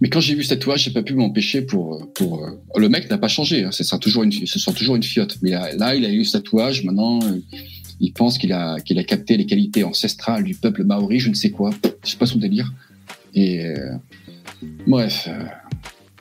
Mais 0.00 0.08
quand 0.08 0.18
j'ai 0.18 0.34
vu 0.34 0.42
ce 0.42 0.48
tatouage, 0.48 0.82
j'ai 0.82 0.90
pas 0.90 1.04
pu 1.04 1.14
m'empêcher 1.14 1.62
pour, 1.62 2.12
pour. 2.14 2.48
Le 2.76 2.88
mec 2.88 3.08
n'a 3.08 3.18
pas 3.18 3.28
changé, 3.28 3.62
hein, 3.62 3.70
ce, 3.70 3.84
sera 3.84 3.98
toujours 3.98 4.24
une, 4.24 4.32
ce 4.32 4.58
sera 4.58 4.72
toujours 4.72 4.96
une 4.96 5.04
fiotte. 5.04 5.38
Mais 5.42 5.50
là, 5.50 5.94
il 5.94 6.04
a 6.04 6.10
eu 6.10 6.24
ce 6.24 6.32
tatouage, 6.32 6.82
maintenant, 6.82 7.20
il 8.00 8.12
pense 8.12 8.38
qu'il 8.38 8.52
a, 8.52 8.80
capté 9.06 9.36
les 9.36 9.46
qualités 9.46 9.84
ancestrales 9.84 10.42
du 10.42 10.56
peuple 10.56 10.82
maori, 10.82 11.20
je 11.20 11.28
ne 11.28 11.34
sais 11.34 11.50
quoi. 11.50 11.70
Je 12.04 12.10
sais 12.10 12.16
pas 12.16 12.26
son 12.26 12.38
délire. 12.38 12.72
Et. 13.34 13.64
Euh, 13.64 13.92
bref. 14.88 15.28
Euh, 15.28 15.44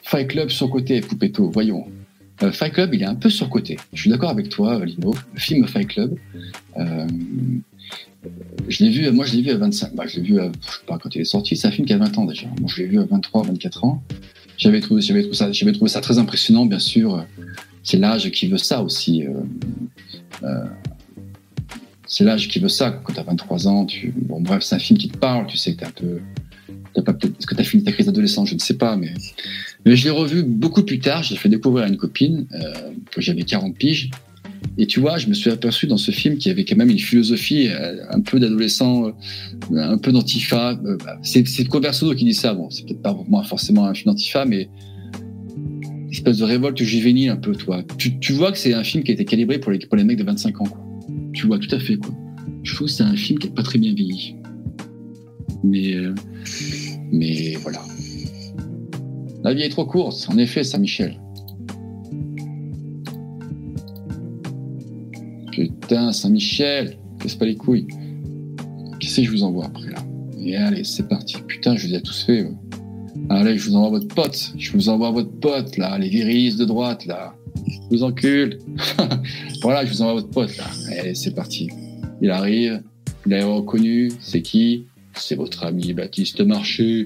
Fight 0.03 0.27
Club, 0.29 0.49
son 0.49 0.69
côté, 0.69 1.01
Poupetto, 1.01 1.49
voyons. 1.49 1.85
Euh, 2.43 2.51
Fight 2.51 2.73
Club, 2.73 2.93
il 2.93 3.01
est 3.01 3.05
un 3.05 3.15
peu 3.15 3.29
surcoté. 3.29 3.77
Je 3.93 4.01
suis 4.01 4.09
d'accord 4.09 4.29
avec 4.29 4.49
toi, 4.49 4.83
Lino. 4.85 5.13
Le 5.33 5.39
film 5.39 5.67
Fight 5.67 5.87
Club, 5.87 6.15
euh, 6.77 7.07
je 8.67 8.83
l'ai 8.83 8.89
vu, 8.89 9.09
moi 9.11 9.25
je 9.25 9.35
l'ai 9.35 9.41
vu 9.41 9.51
à 9.51 9.57
25, 9.57 9.95
bah, 9.95 10.05
je 10.07 10.17
l'ai 10.17 10.21
vu, 10.21 10.39
à, 10.39 10.45
je 10.45 10.71
sais 10.71 10.85
pas 10.85 10.97
quand 10.97 11.13
il 11.15 11.21
est 11.21 11.25
sorti, 11.25 11.55
c'est 11.55 11.67
un 11.67 11.71
film 11.71 11.87
qui 11.87 11.93
a 11.93 11.97
20 11.97 12.17
ans 12.17 12.25
déjà. 12.25 12.47
Moi 12.59 12.69
je 12.73 12.81
l'ai 12.81 12.87
vu 12.87 12.99
à 12.99 13.05
23, 13.05 13.43
24 13.43 13.85
ans. 13.85 14.03
J'avais 14.57 14.79
trouvé, 14.81 15.01
j'avais 15.01 15.21
trouvé 15.21 15.35
ça, 15.35 15.51
j'avais 15.51 15.71
trouvé 15.71 15.89
ça 15.89 16.01
très 16.01 16.17
impressionnant, 16.17 16.65
bien 16.65 16.79
sûr. 16.79 17.25
C'est 17.83 17.97
l'âge 17.97 18.29
qui 18.31 18.47
veut 18.47 18.57
ça 18.57 18.81
aussi. 18.81 19.23
Euh, 19.23 19.33
euh, 20.43 20.65
c'est 22.05 22.23
l'âge 22.23 22.47
qui 22.49 22.59
veut 22.59 22.69
ça. 22.69 22.91
Quand 22.91 23.13
tu 23.13 23.19
as 23.19 23.23
23 23.23 23.67
ans, 23.67 23.85
tu... 23.85 24.13
bon 24.15 24.41
bref, 24.41 24.63
c'est 24.63 24.75
un 24.75 24.79
film 24.79 24.97
qui 24.97 25.09
te 25.09 25.17
parle, 25.17 25.47
tu 25.47 25.57
sais 25.57 25.73
que 25.73 25.79
t'es 25.79 25.85
un 25.85 25.91
peu 25.91 26.19
est-ce 26.97 27.45
que 27.47 27.55
tu 27.55 27.61
as 27.61 27.63
fini 27.63 27.83
ta 27.83 27.91
crise 27.91 28.05
d'adolescence? 28.05 28.49
Je 28.49 28.55
ne 28.55 28.59
sais 28.59 28.75
pas, 28.75 28.97
mais, 28.97 29.13
mais 29.85 29.95
je 29.95 30.03
l'ai 30.05 30.09
revu 30.09 30.43
beaucoup 30.43 30.83
plus 30.83 30.99
tard. 30.99 31.23
J'ai 31.23 31.35
fait 31.35 31.49
découvrir 31.49 31.85
à 31.85 31.87
une 31.87 31.97
copine 31.97 32.47
euh, 32.53 32.73
que 33.11 33.21
j'avais 33.21 33.43
40 33.43 33.75
piges. 33.75 34.09
Et 34.77 34.87
tu 34.87 34.99
vois, 34.99 35.17
je 35.17 35.27
me 35.27 35.33
suis 35.33 35.51
aperçu 35.51 35.87
dans 35.87 35.97
ce 35.97 36.11
film 36.11 36.37
qu'il 36.37 36.49
y 36.49 36.51
avait 36.51 36.65
quand 36.65 36.75
même 36.75 36.89
une 36.89 36.99
philosophie 36.99 37.67
euh, 37.69 38.03
un 38.09 38.21
peu 38.21 38.39
d'adolescent, 38.39 39.07
euh, 39.07 39.11
un 39.71 39.97
peu 39.97 40.11
d'antifa. 40.11 40.75
Bah, 40.75 41.19
c'est 41.21 41.67
Converso 41.67 42.13
qui 42.15 42.25
dit 42.25 42.33
ça. 42.33 42.53
Bon, 42.53 42.69
c'est 42.69 42.85
peut-être 42.85 43.01
pas 43.01 43.15
moi 43.27 43.43
forcément 43.43 43.85
un 43.85 43.93
film 43.93 44.13
d'antifa, 44.13 44.45
mais 44.45 44.69
une 45.15 46.11
espèce 46.11 46.37
de 46.37 46.45
révolte 46.45 46.81
juvénile 46.81 47.29
un 47.29 47.37
peu, 47.37 47.53
toi. 47.53 47.83
Tu, 47.97 48.19
tu 48.19 48.33
vois 48.33 48.51
que 48.51 48.57
c'est 48.57 48.73
un 48.73 48.83
film 48.83 49.03
qui 49.03 49.11
a 49.11 49.13
été 49.13 49.25
calibré 49.25 49.59
pour 49.59 49.71
les, 49.71 49.79
pour 49.79 49.97
les 49.97 50.03
mecs 50.03 50.17
de 50.17 50.23
25 50.23 50.61
ans. 50.61 50.67
Tu 51.33 51.45
vois 51.45 51.59
tout 51.59 51.73
à 51.73 51.79
fait, 51.79 51.97
quoi. 51.97 52.13
Je 52.63 52.73
trouve 52.75 52.87
que 52.87 52.93
c'est 52.93 53.03
un 53.03 53.15
film 53.15 53.39
qui 53.39 53.47
n'est 53.47 53.53
pas 53.53 53.63
très 53.63 53.79
bien 53.79 53.93
vieilli. 53.93 54.35
Mais 55.63 55.95
mais 57.11 57.55
voilà. 57.55 57.81
La 59.43 59.53
vie 59.53 59.63
est 59.63 59.69
trop 59.69 59.85
courte, 59.85 60.27
en 60.29 60.37
effet, 60.37 60.63
Saint-Michel. 60.63 61.19
Putain, 65.51 66.11
Saint-Michel, 66.11 66.97
casse 67.19 67.35
pas 67.35 67.45
les 67.45 67.55
couilles. 67.55 67.87
Qu'est-ce 68.99 69.17
que 69.17 69.23
je 69.23 69.31
vous 69.31 69.43
envoie 69.43 69.65
après 69.65 69.89
là? 69.89 70.03
Et 70.37 70.55
allez, 70.55 70.83
c'est 70.83 71.07
parti. 71.07 71.37
Putain, 71.47 71.75
je 71.75 71.87
vous 71.87 71.93
ai 71.93 72.01
tous 72.01 72.23
fait. 72.23 72.47
Allez, 73.29 73.57
je 73.57 73.69
vous 73.69 73.75
envoie 73.75 73.99
votre 73.99 74.13
pote. 74.13 74.53
Je 74.57 74.71
vous 74.71 74.89
envoie 74.89 75.11
votre 75.11 75.31
pote 75.31 75.77
là, 75.77 75.97
les 75.97 76.09
virilistes 76.09 76.59
de 76.59 76.65
droite 76.65 77.05
là. 77.05 77.33
Je 77.65 77.97
vous 77.97 78.03
encule. 78.03 78.59
voilà, 79.61 79.85
je 79.85 79.91
vous 79.91 80.01
envoie 80.01 80.15
votre 80.15 80.29
pote 80.29 80.55
là. 80.57 80.65
Allez, 80.99 81.15
c'est 81.15 81.33
parti. 81.33 81.69
Il 82.21 82.31
arrive, 82.31 82.81
il 83.25 83.33
a 83.33 83.45
reconnu, 83.45 84.11
c'est 84.19 84.41
qui? 84.41 84.85
C'est 85.19 85.35
votre 85.35 85.63
ami 85.63 85.93
Baptiste 85.93 86.41
Marché. 86.41 87.03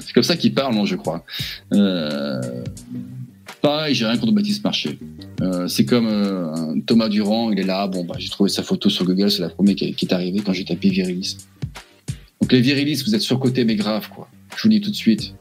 C'est 0.00 0.12
comme 0.14 0.22
ça 0.22 0.36
qu'il 0.36 0.54
parle, 0.54 0.74
non, 0.74 0.86
je 0.86 0.96
crois. 0.96 1.24
Euh, 1.72 2.40
pareil, 3.60 3.94
j'ai 3.94 4.06
rien 4.06 4.16
contre 4.16 4.32
Baptiste 4.32 4.64
Marché. 4.64 4.98
Euh, 5.42 5.68
c'est 5.68 5.84
comme 5.84 6.06
euh, 6.06 6.74
Thomas 6.86 7.08
Durand, 7.08 7.50
il 7.50 7.58
est 7.58 7.64
là. 7.64 7.86
Bon, 7.86 8.04
bah, 8.04 8.14
j'ai 8.18 8.28
trouvé 8.28 8.48
sa 8.48 8.62
photo 8.62 8.88
sur 8.88 9.04
Google, 9.04 9.30
c'est 9.30 9.42
la 9.42 9.50
première 9.50 9.74
qui, 9.74 9.94
est 10.00 10.12
arrivée 10.12 10.40
quand 10.40 10.52
j'ai 10.52 10.64
tapé 10.64 10.88
virilisme. 10.88 11.40
Donc 12.40 12.52
les 12.52 12.60
virilistes, 12.60 13.06
vous 13.06 13.14
êtes 13.14 13.22
surcotés 13.22 13.64
mais 13.64 13.76
grave, 13.76 14.08
quoi. 14.08 14.28
Je 14.56 14.62
vous 14.62 14.68
dis 14.68 14.80
tout 14.80 14.90
de 14.90 14.96
suite. 14.96 15.34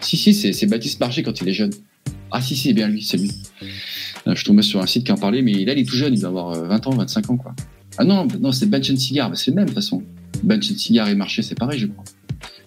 Si, 0.00 0.16
si, 0.16 0.34
c'est 0.34 0.66
Baptiste 0.66 1.00
Marché 1.00 1.22
quand 1.22 1.40
il 1.40 1.48
est 1.48 1.54
jeune. 1.54 1.72
Ah 2.30 2.40
si, 2.40 2.56
si, 2.56 2.74
bien 2.74 2.88
lui, 2.88 3.02
c'est 3.02 3.16
lui. 3.16 3.32
Euh, 4.26 4.34
je 4.34 4.44
tombais 4.44 4.62
sur 4.62 4.80
un 4.80 4.86
site 4.86 5.04
qui 5.04 5.12
en 5.12 5.16
parlait, 5.16 5.42
mais 5.42 5.64
là, 5.64 5.72
il 5.72 5.78
est 5.78 5.88
tout 5.88 5.96
jeune, 5.96 6.14
il 6.14 6.20
doit 6.20 6.30
avoir 6.30 6.54
20 6.54 6.86
euh, 6.86 6.90
ans, 6.90 6.96
25 6.96 7.30
ans, 7.30 7.36
quoi. 7.36 7.54
Ah 7.96 8.04
non, 8.04 8.26
non, 8.40 8.52
c'est 8.52 8.66
Bench 8.66 8.92
Cigar, 8.94 9.30
bah, 9.30 9.36
c'est 9.36 9.50
le 9.50 9.56
même, 9.56 9.64
de 9.64 9.70
toute 9.70 9.76
façon. 9.76 10.02
Bench 10.42 10.64
Cigar 10.64 11.08
et 11.08 11.14
Marché, 11.14 11.42
c'est 11.42 11.58
pareil, 11.58 11.78
je 11.78 11.86
crois. 11.86 12.04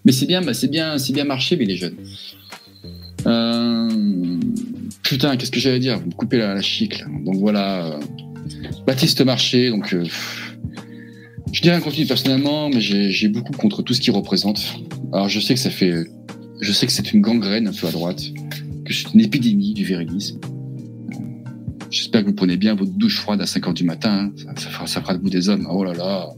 Mais 0.05 0.11
c'est 0.11 0.25
bien, 0.25 0.41
bah, 0.41 0.53
c'est 0.53 0.67
bien, 0.67 0.97
c'est 0.97 1.13
bien 1.13 1.23
Marché, 1.23 1.55
mais 1.55 1.65
il 1.65 1.71
est 1.71 1.77
jeune. 1.77 1.95
Euh, 3.27 4.39
putain, 5.03 5.37
qu'est-ce 5.37 5.51
que 5.51 5.59
j'allais 5.59 5.79
dire? 5.79 5.99
Vous 5.99 6.07
me 6.07 6.13
coupez 6.13 6.37
la, 6.37 6.55
la 6.55 6.61
chic, 6.61 7.03
Donc 7.25 7.35
voilà, 7.35 7.99
Baptiste 8.85 9.21
Marché, 9.21 9.69
donc... 9.69 9.95
je 11.51 11.61
dirais 11.61 11.75
un 11.75 11.81
continue 11.81 12.07
personnellement, 12.07 12.69
mais 12.69 12.81
j'ai 12.81 13.27
beaucoup 13.27 13.53
contre 13.53 13.83
tout 13.83 13.93
ce 13.93 14.01
qu'il 14.01 14.13
représente. 14.13 14.79
Alors 15.13 15.29
je 15.29 15.39
sais 15.39 15.53
que 15.53 15.59
ça 15.59 15.69
fait... 15.69 16.05
Je 16.59 16.71
sais 16.73 16.85
que 16.85 16.91
c'est 16.91 17.13
une 17.13 17.21
gangrène 17.21 17.67
un 17.67 17.73
peu 17.73 17.87
à 17.87 17.91
droite, 17.91 18.23
que 18.85 18.93
c'est 18.93 19.13
une 19.13 19.21
épidémie 19.21 19.73
du 19.73 19.83
virilisme. 19.83 20.39
J'espère 21.91 22.21
que 22.21 22.27
vous 22.27 22.35
prenez 22.35 22.55
bien 22.55 22.73
votre 22.73 22.93
douche 22.93 23.17
froide 23.17 23.41
à 23.41 23.45
5 23.45 23.67
heures 23.67 23.73
du 23.73 23.83
matin. 23.83 24.31
Hein. 24.33 24.53
Ça, 24.55 24.69
fera, 24.69 24.87
ça, 24.87 25.01
fera, 25.01 25.15
de 25.15 25.21
vous 25.21 25.29
des 25.29 25.49
hommes. 25.49 25.67
Oh 25.69 25.83
là 25.83 25.93
là. 25.93 26.29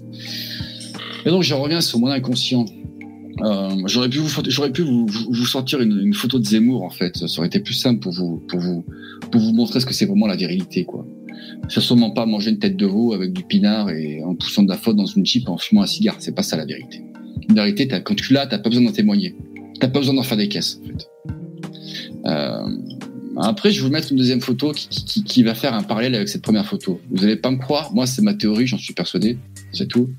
Et 1.26 1.30
donc, 1.30 1.44
je 1.44 1.54
reviens 1.54 1.80
sur 1.80 2.00
mon 2.00 2.08
inconscient. 2.08 2.66
Euh, 3.44 3.70
j'aurais 3.86 4.10
pu, 4.10 4.18
vous, 4.18 4.30
j'aurais 4.48 4.72
pu 4.72 4.82
vous, 4.82 5.06
vous, 5.08 5.46
sortir 5.46 5.80
une, 5.82 6.00
une, 6.00 6.14
photo 6.14 6.40
de 6.40 6.46
Zemmour, 6.46 6.84
en 6.84 6.90
fait. 6.90 7.18
Ça 7.18 7.38
aurait 7.38 7.48
été 7.48 7.60
plus 7.60 7.76
simple 7.76 8.00
pour 8.00 8.14
vous, 8.14 8.44
pour 8.48 8.60
vous, 8.60 8.84
pour 9.32 9.42
vous 9.42 9.54
montrer 9.54 9.80
ce 9.80 9.86
que 9.86 9.94
c'est 9.94 10.06
vraiment 10.06 10.28
la 10.28 10.36
virilité, 10.36 10.86
quoi. 10.86 11.06
C'est 11.70 11.82
sûrement 11.82 12.12
pas 12.12 12.26
manger 12.26 12.50
une 12.50 12.60
tête 12.60 12.76
de 12.76 12.86
veau 12.86 13.14
avec 13.14 13.32
du 13.32 13.44
pinard 13.44 13.90
et 13.90 14.24
en 14.24 14.36
poussant 14.36 14.64
de 14.64 14.70
la 14.70 14.78
faute 14.78 14.96
dans 14.96 15.06
une 15.06 15.26
jeep 15.26 15.48
en 15.50 15.58
fumant 15.58 15.84
un 15.84 15.88
cigare. 15.88 16.16
C'est 16.20 16.34
pas 16.34 16.44
ça 16.44 16.58
la 16.58 16.66
vérité. 16.66 17.04
La 17.50 17.66
vérité, 17.66 17.88
quand 18.04 18.16
tu 18.16 18.34
l'as, 18.34 18.48
t'as 18.48 18.58
pas 18.58 18.70
besoin 18.70 18.86
d'en 18.86 18.92
témoigner. 18.92 19.36
T'as 19.80 19.88
pas 19.88 20.00
besoin 20.00 20.16
d'en 20.16 20.24
faire 20.24 20.38
des 20.38 20.48
caisses, 20.48 20.80
en 20.82 20.88
fait. 20.88 21.10
Euh, 22.26 22.78
après, 23.38 23.72
je 23.72 23.80
vais 23.80 23.88
vous 23.88 23.92
mettre 23.92 24.12
une 24.12 24.18
deuxième 24.18 24.42
photo 24.42 24.72
qui, 24.74 25.44
va 25.44 25.56
faire 25.56 25.74
un 25.74 25.84
parallèle 25.84 26.16
avec 26.16 26.30
cette 26.30 26.42
première 26.42 26.66
photo. 26.66 27.02
Vous 27.10 27.22
n'allez 27.22 27.36
pas 27.36 27.50
me 27.52 27.58
croire, 27.58 27.94
moi 27.94 28.06
c'est 28.06 28.22
ma 28.22 28.34
théorie, 28.34 28.68
j'en 28.68 28.78
suis 28.78 28.94
persuadé, 28.94 29.38
c'est 29.72 29.88
tout. 29.88 30.10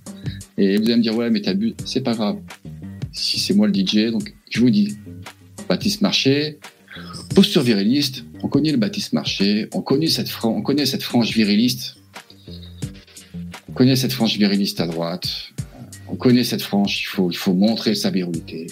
Et 0.58 0.76
vous 0.76 0.84
allez 0.84 0.96
me 0.96 1.02
dire, 1.02 1.16
ouais, 1.16 1.30
mais 1.30 1.40
bu, 1.54 1.74
c'est 1.84 2.02
pas 2.02 2.14
grave. 2.14 2.38
Si 3.12 3.38
c'est 3.38 3.54
moi 3.54 3.68
le 3.68 3.74
DJ, 3.74 4.10
donc 4.10 4.34
je 4.50 4.60
vous 4.60 4.70
dis, 4.70 4.96
Baptiste 5.68 6.00
Marché, 6.00 6.58
posture 7.34 7.62
viriliste, 7.62 8.24
on 8.42 8.48
connaît 8.48 8.72
le 8.72 8.78
Baptiste 8.78 9.12
Marché, 9.12 9.68
on 9.72 9.80
connaît 9.80 10.08
cette, 10.08 10.30
on 10.42 10.62
connaît 10.62 10.86
cette 10.86 11.02
frange 11.02 11.32
viriliste, 11.32 11.96
on 13.68 13.72
connaît 13.72 13.96
cette 13.96 14.12
frange 14.12 14.36
viriliste 14.36 14.80
à 14.80 14.86
droite, 14.86 15.50
on 16.08 16.16
connaît 16.16 16.44
cette 16.44 16.62
frange, 16.62 17.00
il 17.00 17.06
faut, 17.06 17.30
il 17.30 17.36
faut 17.36 17.54
montrer 17.54 17.94
sa 17.94 18.10
virilité. 18.10 18.66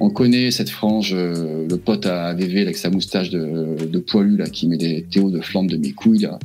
On 0.00 0.10
connaît 0.10 0.50
cette 0.50 0.70
frange, 0.70 1.12
euh, 1.14 1.66
le 1.68 1.76
pote 1.76 2.06
à 2.06 2.32
VV 2.34 2.62
avec 2.62 2.76
sa 2.76 2.90
moustache 2.90 3.30
de, 3.30 3.98
poilu 3.98 4.36
là, 4.36 4.46
qui 4.46 4.66
met 4.68 4.76
des 4.76 5.04
théos 5.04 5.30
de 5.30 5.40
flammes 5.40 5.66
de 5.66 5.76
mes 5.76 5.92
couilles. 5.92 6.20
Là. 6.20 6.38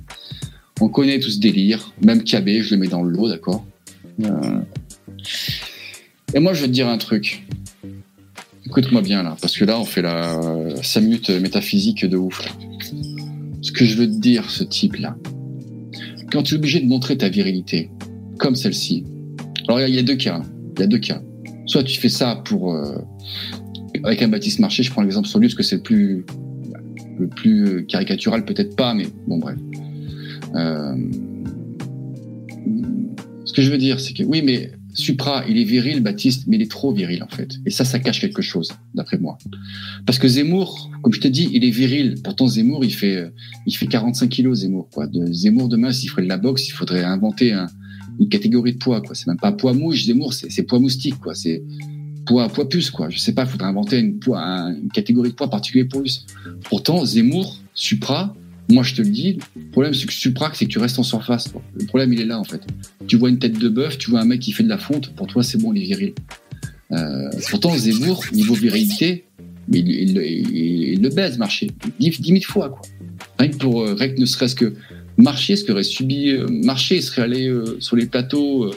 On 0.82 0.89
connaît 0.89 1.20
tout 1.20 1.30
ce 1.30 1.39
délire. 1.39 1.93
Même 2.01 2.24
Cabé, 2.24 2.61
je 2.61 2.74
le 2.74 2.80
mets 2.80 2.88
dans 2.88 3.03
le 3.03 3.11
lot, 3.11 3.30
d'accord? 3.30 3.65
Euh. 4.24 4.59
Et 6.34 6.39
moi, 6.39 6.53
je 6.53 6.61
vais 6.61 6.67
te 6.67 6.74
dire 6.74 6.88
un 6.88 6.97
truc. 6.97 7.45
Écoute-moi 8.65 9.01
bien 9.01 9.24
là, 9.24 9.36
parce 9.41 9.57
que 9.57 9.65
là, 9.65 9.80
on 9.80 9.86
fait 9.86 10.03
la 10.03 10.39
5 10.84 11.01
minutes 11.01 11.30
métaphysique 11.30 12.05
de 12.05 12.17
ouf. 12.17 12.47
Ce 13.61 13.72
que 13.72 13.84
je 13.84 13.95
veux 13.95 14.07
te 14.07 14.20
dire, 14.20 14.49
ce 14.49 14.63
type-là, 14.63 15.17
quand 16.32 16.43
tu 16.43 16.53
es 16.53 16.57
obligé 16.57 16.80
de 16.80 16.86
montrer 16.86 17.17
ta 17.17 17.30
virilité, 17.30 17.89
comme 18.38 18.55
celle-ci, 18.55 19.05
alors 19.67 19.82
il 19.82 19.93
y, 19.93 19.99
a 19.99 20.03
deux 20.03 20.15
cas. 20.15 20.41
Il 20.76 20.82
y 20.82 20.84
a 20.84 20.88
deux 20.88 20.99
cas. 20.99 21.22
Soit 21.70 21.84
tu 21.84 21.99
fais 21.99 22.09
ça 22.09 22.41
pour 22.45 22.74
euh, 22.74 22.97
avec 24.03 24.24
un 24.24 24.28
Baptiste 24.28 24.57
Marché, 24.57 24.82
je 24.82 24.89
prends 24.91 25.03
l'exemple 25.03 25.28
sur 25.28 25.38
lui 25.38 25.47
parce 25.47 25.55
que 25.55 25.61
c'est 25.61 25.76
le 25.76 25.84
plus 25.84 26.26
le 27.20 27.28
plus 27.28 27.86
caricatural 27.86 28.43
peut-être 28.43 28.76
pas, 28.76 28.95
mais 28.95 29.05
bon 29.28 29.38
bref. 29.38 29.59
Euh, 30.55 30.95
ce 33.45 33.53
que 33.53 33.61
je 33.61 33.70
veux 33.70 33.78
dire, 33.78 33.99
c'est 33.99 34.13
que 34.13 34.24
oui, 34.24 34.41
mais 34.41 34.72
Supra, 34.95 35.43
il 35.47 35.59
est 35.59 35.63
viril, 35.63 36.01
Baptiste, 36.01 36.45
mais 36.47 36.55
il 36.55 36.63
est 36.63 36.72
trop 36.72 36.91
viril 36.91 37.22
en 37.22 37.28
fait. 37.28 37.59
Et 37.67 37.70
ça, 37.70 37.86
ça 37.86 37.99
cache 37.99 38.20
quelque 38.20 38.41
chose, 38.41 38.72
d'après 38.95 39.20
moi. 39.20 39.38
Parce 40.07 40.17
que 40.17 40.28
Zemmour, 40.28 40.89
comme 41.03 41.13
je 41.13 41.20
t'ai 41.20 41.30
dit, 41.30 41.51
il 41.53 41.63
est 41.63 41.70
viril. 41.70 42.15
Pourtant, 42.24 42.47
Zemmour, 42.47 42.84
il 42.84 42.93
fait, 42.93 43.32
il 43.67 43.76
fait 43.76 43.86
45 43.86 44.28
kilos, 44.28 44.61
Zemmour. 44.61 44.89
Quoi. 44.91 45.05
De 45.05 45.32
Zemmour, 45.32 45.70
demain, 45.70 45.91
s'il 45.91 46.09
ferait 46.09 46.24
de 46.24 46.28
la 46.30 46.38
boxe, 46.39 46.67
il 46.67 46.72
faudrait 46.72 47.03
inventer 47.03 47.53
un, 47.53 47.67
une 48.20 48.30
catégorie 48.30 48.74
de 48.74 48.78
poids, 48.78 49.01
quoi. 49.01 49.15
C'est 49.15 49.28
même 49.28 49.38
pas 49.38 49.51
poids 49.51 49.74
mouche, 49.74 50.05
Zemmour, 50.05 50.34
c'est 50.34 50.63
poids 50.63 50.80
moustique, 50.80 51.20
quoi. 51.20 51.36
C'est 51.36 51.63
poids, 52.26 52.47
poids 52.49 52.67
puce, 52.67 52.91
quoi. 52.91 53.09
Je 53.09 53.17
sais 53.17 53.34
pas, 53.34 53.43
il 53.43 53.49
faudrait 53.49 53.67
inventer 53.67 53.99
une, 53.99 54.20
poids, 54.20 54.41
une 54.41 54.89
catégorie 54.89 55.30
de 55.30 55.36
poids 55.36 55.49
particulier 55.49 55.86
pour 55.86 56.01
lui. 56.01 56.24
Pourtant, 56.70 57.05
Zemmour, 57.05 57.57
Supra, 57.74 58.36
moi 58.70 58.84
je 58.84 58.93
te 58.93 59.01
le 59.01 59.09
dis, 59.09 59.39
le 59.55 59.72
problème 59.72 59.93
c'est 59.93 60.05
que 60.05 60.13
Supra, 60.13 60.51
c'est 60.53 60.65
que 60.65 60.70
tu 60.70 60.80
restes 60.80 60.99
en 60.99 61.03
surface. 61.03 61.51
Le 61.76 61.86
problème 61.86 62.13
il 62.13 62.22
est 62.22 62.26
là 62.26 62.39
en 62.39 62.43
fait. 62.43 62.61
Tu 63.07 63.17
vois 63.17 63.30
une 63.30 63.39
tête 63.39 63.57
de 63.57 63.70
bœuf, 63.70 63.97
tu 63.97 64.11
vois 64.11 64.22
un 64.22 64.26
mec 64.26 64.39
qui 64.41 64.51
fait 64.51 64.63
de 64.63 64.70
la 64.70 64.78
fonte, 64.78 65.13
pour 65.15 65.28
toi 65.28 65.43
c'est 65.43 65.57
bon, 65.57 65.74
il 65.74 65.84
est 65.84 65.88
viril. 65.88 66.13
Euh, 66.91 67.30
pourtant 67.49 67.76
Zemmour, 67.76 68.24
niveau 68.34 68.53
virilité, 68.53 69.26
mais 69.67 69.80
il, 69.80 71.01
le 71.01 71.09
baise 71.09 71.38
marché, 71.38 71.72
dix, 71.99 72.32
mille 72.32 72.45
fois 72.45 72.70
quoi. 72.70 72.82
Rien 73.39 73.49
que 73.49 73.57
pour, 73.57 73.84
euh, 73.84 73.95
ne 74.17 74.26
serait-ce 74.26 74.55
que 74.55 74.74
Marché, 75.20 75.57
ce 75.57 75.65
qu'aurait 75.65 75.84
subi 75.84 76.30
euh, 76.30 76.47
Marché, 76.49 77.01
serait 77.01 77.24
allé 77.24 77.47
euh, 77.47 77.78
sur 77.82 77.97
les 77.97 78.05
plateaux 78.05 78.65
euh, 78.65 78.72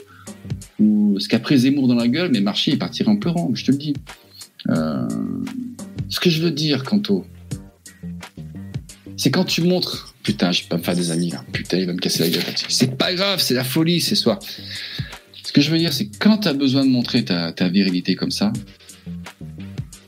ou 0.81 1.17
ce 1.21 1.29
qu'a 1.29 1.41
Zemmour 1.57 1.87
dans 1.87 1.95
la 1.95 2.09
gueule, 2.09 2.31
mais 2.33 2.41
Marché, 2.41 2.73
il 2.73 2.79
partirait 2.79 3.11
en 3.11 3.17
pleurant, 3.17 3.51
je 3.55 3.65
te 3.65 3.71
le 3.71 3.79
dis. 3.79 3.95
ce 4.67 6.21
que 6.21 6.31
je 6.31 6.43
veux 6.43 6.51
dire, 6.51 6.83
Canto, 6.83 7.25
c'est 9.17 9.31
quand 9.31 9.45
tu 9.45 9.63
montres. 9.63 10.15
Putain, 10.25 10.53
je 10.53 10.63
vais 10.63 10.69
pas 10.69 10.79
me 10.79 10.83
faire 10.83 10.95
des 10.95 11.11
amis 11.11 11.31
là. 11.31 11.45
Putain, 11.53 11.79
il 11.79 11.87
va 11.87 11.93
me 11.93 11.99
casser 11.99 12.21
la 12.25 12.31
gueule. 12.31 12.43
C'est 12.69 12.97
pas 12.97 13.13
grave, 13.15 13.41
c'est 13.41 13.55
la 13.55 13.65
folie 13.65 14.01
ce 14.01 14.15
soir. 14.15 14.39
Ce 15.45 15.53
que 15.53 15.61
je 15.61 15.71
veux 15.71 15.79
dire, 15.79 15.93
c'est 15.93 16.09
quand 16.19 16.39
tu 16.39 16.49
as 16.49 16.55
besoin 16.55 16.85
de 16.85 16.91
montrer 16.91 17.25
ta, 17.25 17.53
ta 17.53 17.69
virilité 17.69 18.15
comme 18.15 18.31
ça, 18.31 18.53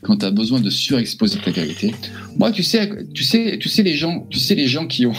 quand 0.01 0.17
tu 0.17 0.25
as 0.25 0.31
besoin 0.31 0.59
de 0.59 0.69
surexposer 0.69 1.39
ta 1.39 1.51
vérité. 1.51 1.93
Moi, 2.37 2.51
tu 2.51 2.63
sais, 2.63 2.89
tu 3.13 3.23
sais, 3.23 3.57
tu 3.59 3.69
sais 3.69 3.83
les 3.83 3.95
gens, 3.95 4.27
tu 4.29 4.39
sais 4.39 4.55
les 4.55 4.67
gens 4.67 4.87
qui 4.87 5.05
ont, 5.05 5.13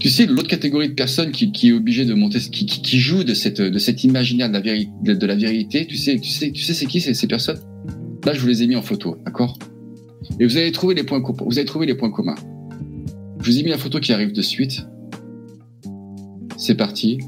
tu 0.00 0.10
sais 0.10 0.26
l'autre 0.26 0.48
catégorie 0.48 0.88
de 0.88 0.94
personnes 0.94 1.32
qui, 1.32 1.52
qui 1.52 1.68
est 1.68 1.72
obligée 1.72 2.04
de 2.04 2.14
monter, 2.14 2.38
qui, 2.38 2.66
qui, 2.66 2.82
qui 2.82 2.98
joue 2.98 3.24
de 3.24 3.34
cette 3.34 3.60
de 3.60 3.78
cet 3.78 4.04
imaginaire 4.04 4.48
de 4.48 4.54
la, 4.54 4.60
vérité, 4.60 4.90
de, 5.02 5.26
la 5.26 5.34
vérité. 5.34 5.86
Tu 5.86 5.96
sais, 5.96 6.18
tu 6.18 6.30
sais, 6.30 6.50
tu 6.52 6.62
sais, 6.62 6.74
c'est 6.74 6.86
qui 6.86 7.00
ces, 7.00 7.14
ces 7.14 7.26
personnes? 7.26 7.58
Là, 8.24 8.34
je 8.34 8.40
vous 8.40 8.48
les 8.48 8.62
ai 8.62 8.66
mis 8.66 8.76
en 8.76 8.82
photo, 8.82 9.16
d'accord? 9.24 9.58
Et 10.40 10.44
vous 10.44 10.56
allez 10.56 10.72
trouver 10.72 10.94
les 10.94 11.04
points 11.04 11.20
communs. 11.20 11.44
Vous 11.46 11.58
allez 11.58 11.66
trouver 11.66 11.86
les 11.86 11.94
points 11.94 12.10
communs. 12.10 12.34
Je 13.40 13.50
vous 13.50 13.58
ai 13.58 13.62
mis 13.62 13.70
la 13.70 13.78
photo 13.78 14.00
qui 14.00 14.12
arrive 14.12 14.32
de 14.32 14.42
suite. 14.42 14.86
C'est 16.56 16.74
parti. 16.74 17.18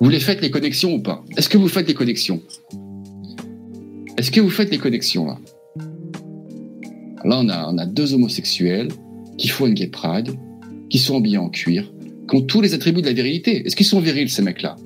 Vous 0.00 0.08
les 0.08 0.20
faites 0.20 0.40
les 0.40 0.50
connexions 0.50 0.94
ou 0.94 1.00
pas? 1.00 1.24
Est-ce 1.36 1.48
que 1.48 1.58
vous 1.58 1.68
faites 1.68 1.86
des 1.86 1.94
connexions? 1.94 2.42
Est-ce 4.18 4.30
que 4.30 4.40
vous 4.40 4.50
faites 4.50 4.70
les 4.70 4.78
connexions 4.78 5.26
là? 5.26 5.38
Là, 7.24 7.38
on 7.38 7.48
a, 7.48 7.68
on 7.68 7.78
a 7.78 7.86
deux 7.86 8.14
homosexuels 8.14 8.88
qui 9.42 9.48
font 9.48 9.66
une 9.66 9.74
gay 9.74 9.88
pride, 9.88 10.36
qui 10.88 11.00
sont 11.00 11.18
habillés 11.18 11.36
en 11.36 11.48
cuir, 11.48 11.92
qui 12.28 12.36
ont 12.36 12.42
tous 12.42 12.60
les 12.60 12.74
attributs 12.74 13.02
de 13.02 13.06
la 13.06 13.12
virilité. 13.12 13.66
Est-ce 13.66 13.74
qu'ils 13.74 13.86
sont 13.86 13.98
virils, 13.98 14.30
ces 14.30 14.40
mecs-là? 14.40 14.76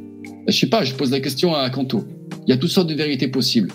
Je 0.49 0.53
sais 0.53 0.69
pas, 0.69 0.83
je 0.83 0.95
pose 0.95 1.11
la 1.11 1.21
question 1.21 1.55
à 1.55 1.69
Kanto. 1.69 2.09
Il 2.47 2.51
y 2.51 2.53
a 2.55 2.57
toutes 2.57 2.71
sortes 2.71 2.89
de 2.89 2.95
vérités 2.95 3.29
possibles. 3.29 3.71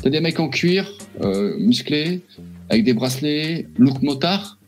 T'as 0.00 0.10
des 0.10 0.20
mecs 0.20 0.38
en 0.38 0.48
cuir, 0.48 0.96
euh, 1.22 1.58
musclés, 1.58 2.20
avec 2.68 2.84
des 2.84 2.94
bracelets, 2.94 3.66
look 3.76 4.02
motard. 4.02 4.60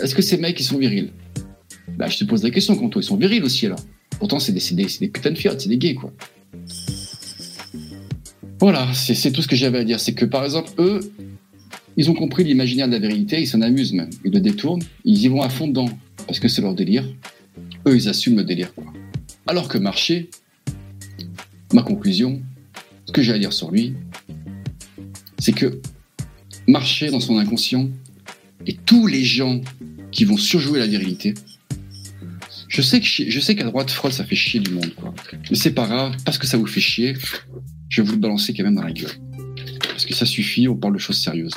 Est-ce 0.00 0.14
que 0.14 0.22
ces 0.22 0.36
mecs, 0.36 0.60
ils 0.60 0.64
sont 0.64 0.78
virils? 0.78 1.10
Bah, 1.98 2.06
je 2.06 2.18
te 2.18 2.24
pose 2.24 2.44
la 2.44 2.50
question, 2.50 2.76
Kanto. 2.76 3.00
Ils 3.00 3.04
sont 3.04 3.16
virils 3.16 3.42
aussi, 3.42 3.66
là. 3.66 3.74
Pourtant, 4.20 4.38
c'est 4.38 4.52
des, 4.52 4.62
des, 4.72 4.86
des 5.00 5.08
putains 5.08 5.32
de 5.32 5.36
c'est 5.36 5.68
des 5.68 5.78
gays, 5.78 5.94
quoi. 5.94 6.12
Voilà, 8.60 8.86
c'est 8.94 9.32
tout 9.32 9.42
ce 9.42 9.48
que 9.48 9.56
j'avais 9.56 9.78
à 9.78 9.84
dire. 9.84 9.98
C'est 9.98 10.14
que, 10.14 10.24
par 10.24 10.44
exemple, 10.44 10.70
eux, 10.78 11.00
ils 11.96 12.10
ont 12.10 12.14
compris 12.14 12.44
l'imaginaire 12.44 12.88
de 12.88 12.92
la 12.92 12.98
vérité, 12.98 13.40
ils 13.40 13.46
s'en 13.46 13.62
amusent 13.62 13.92
même. 13.92 14.10
Ils 14.24 14.32
le 14.32 14.40
détournent, 14.40 14.82
ils 15.04 15.18
y 15.22 15.28
vont 15.28 15.42
à 15.42 15.48
fond 15.48 15.66
dedans, 15.68 15.88
parce 16.26 16.38
que 16.40 16.48
c'est 16.48 16.62
leur 16.62 16.74
délire. 16.74 17.04
Eux, 17.86 17.96
ils 17.96 18.08
assument 18.08 18.36
le 18.36 18.44
délire. 18.44 18.72
Alors 19.46 19.68
que 19.68 19.78
Marché, 19.78 20.28
ma 21.72 21.82
conclusion, 21.82 22.42
ce 23.06 23.12
que 23.12 23.22
j'ai 23.22 23.32
à 23.32 23.38
dire 23.38 23.52
sur 23.52 23.70
lui, 23.70 23.94
c'est 25.38 25.52
que 25.52 25.80
Marché 26.68 27.10
dans 27.10 27.20
son 27.20 27.38
inconscient, 27.38 27.88
et 28.66 28.74
tous 28.74 29.06
les 29.06 29.24
gens 29.24 29.60
qui 30.10 30.24
vont 30.24 30.36
surjouer 30.36 30.80
la 30.80 30.86
virilité, 30.86 31.34
je 32.68 32.82
sais 32.82 33.00
qu'à 33.54 33.64
droite, 33.64 33.90
Freud, 33.90 34.12
ça 34.12 34.24
fait 34.24 34.36
chier 34.36 34.60
du 34.60 34.70
monde. 34.70 34.92
Mais 35.50 35.56
c'est 35.56 35.72
pas 35.72 35.86
grave, 35.86 36.16
parce 36.24 36.36
que 36.36 36.46
ça 36.46 36.58
vous 36.58 36.66
fait 36.66 36.80
chier, 36.80 37.14
je 37.88 38.02
vais 38.02 38.06
vous 38.06 38.14
le 38.14 38.18
balancer 38.18 38.52
quand 38.52 38.64
même 38.64 38.74
dans 38.74 38.82
la 38.82 38.92
gueule. 38.92 39.12
Que 40.06 40.14
ça 40.14 40.24
suffit, 40.26 40.68
on 40.68 40.76
parle 40.76 40.94
de 40.94 40.98
choses 40.98 41.18
sérieuses. 41.18 41.54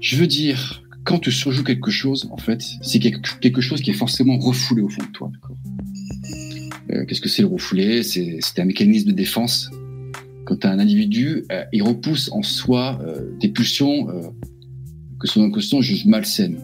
Je 0.00 0.16
veux 0.16 0.26
dire, 0.26 0.82
quand 1.04 1.18
tu 1.18 1.32
surjoues 1.32 1.64
quelque 1.64 1.90
chose, 1.90 2.28
en 2.30 2.36
fait, 2.36 2.62
c'est 2.82 2.98
quelque 2.98 3.60
chose 3.62 3.80
qui 3.80 3.90
est 3.90 3.94
forcément 3.94 4.38
refoulé 4.38 4.82
au 4.82 4.88
fond 4.88 5.02
de 5.02 5.10
toi, 5.12 5.30
Euh, 6.90 7.04
Qu'est-ce 7.06 7.20
que 7.20 7.28
c'est 7.28 7.42
le 7.42 7.48
refoulé? 7.48 8.02
C'est 8.02 8.40
un 8.58 8.64
mécanisme 8.64 9.08
de 9.08 9.12
défense. 9.14 9.70
Quand 10.46 10.64
un 10.64 10.78
individu, 10.78 11.44
euh, 11.52 11.64
il 11.72 11.82
repousse 11.82 12.30
en 12.32 12.42
soi 12.42 12.98
des 13.40 13.48
pulsions 13.48 14.08
euh, 14.10 14.22
que 15.20 15.26
son 15.26 15.42
inconscient 15.42 15.80
juge 15.82 16.06
malsaines. 16.06 16.58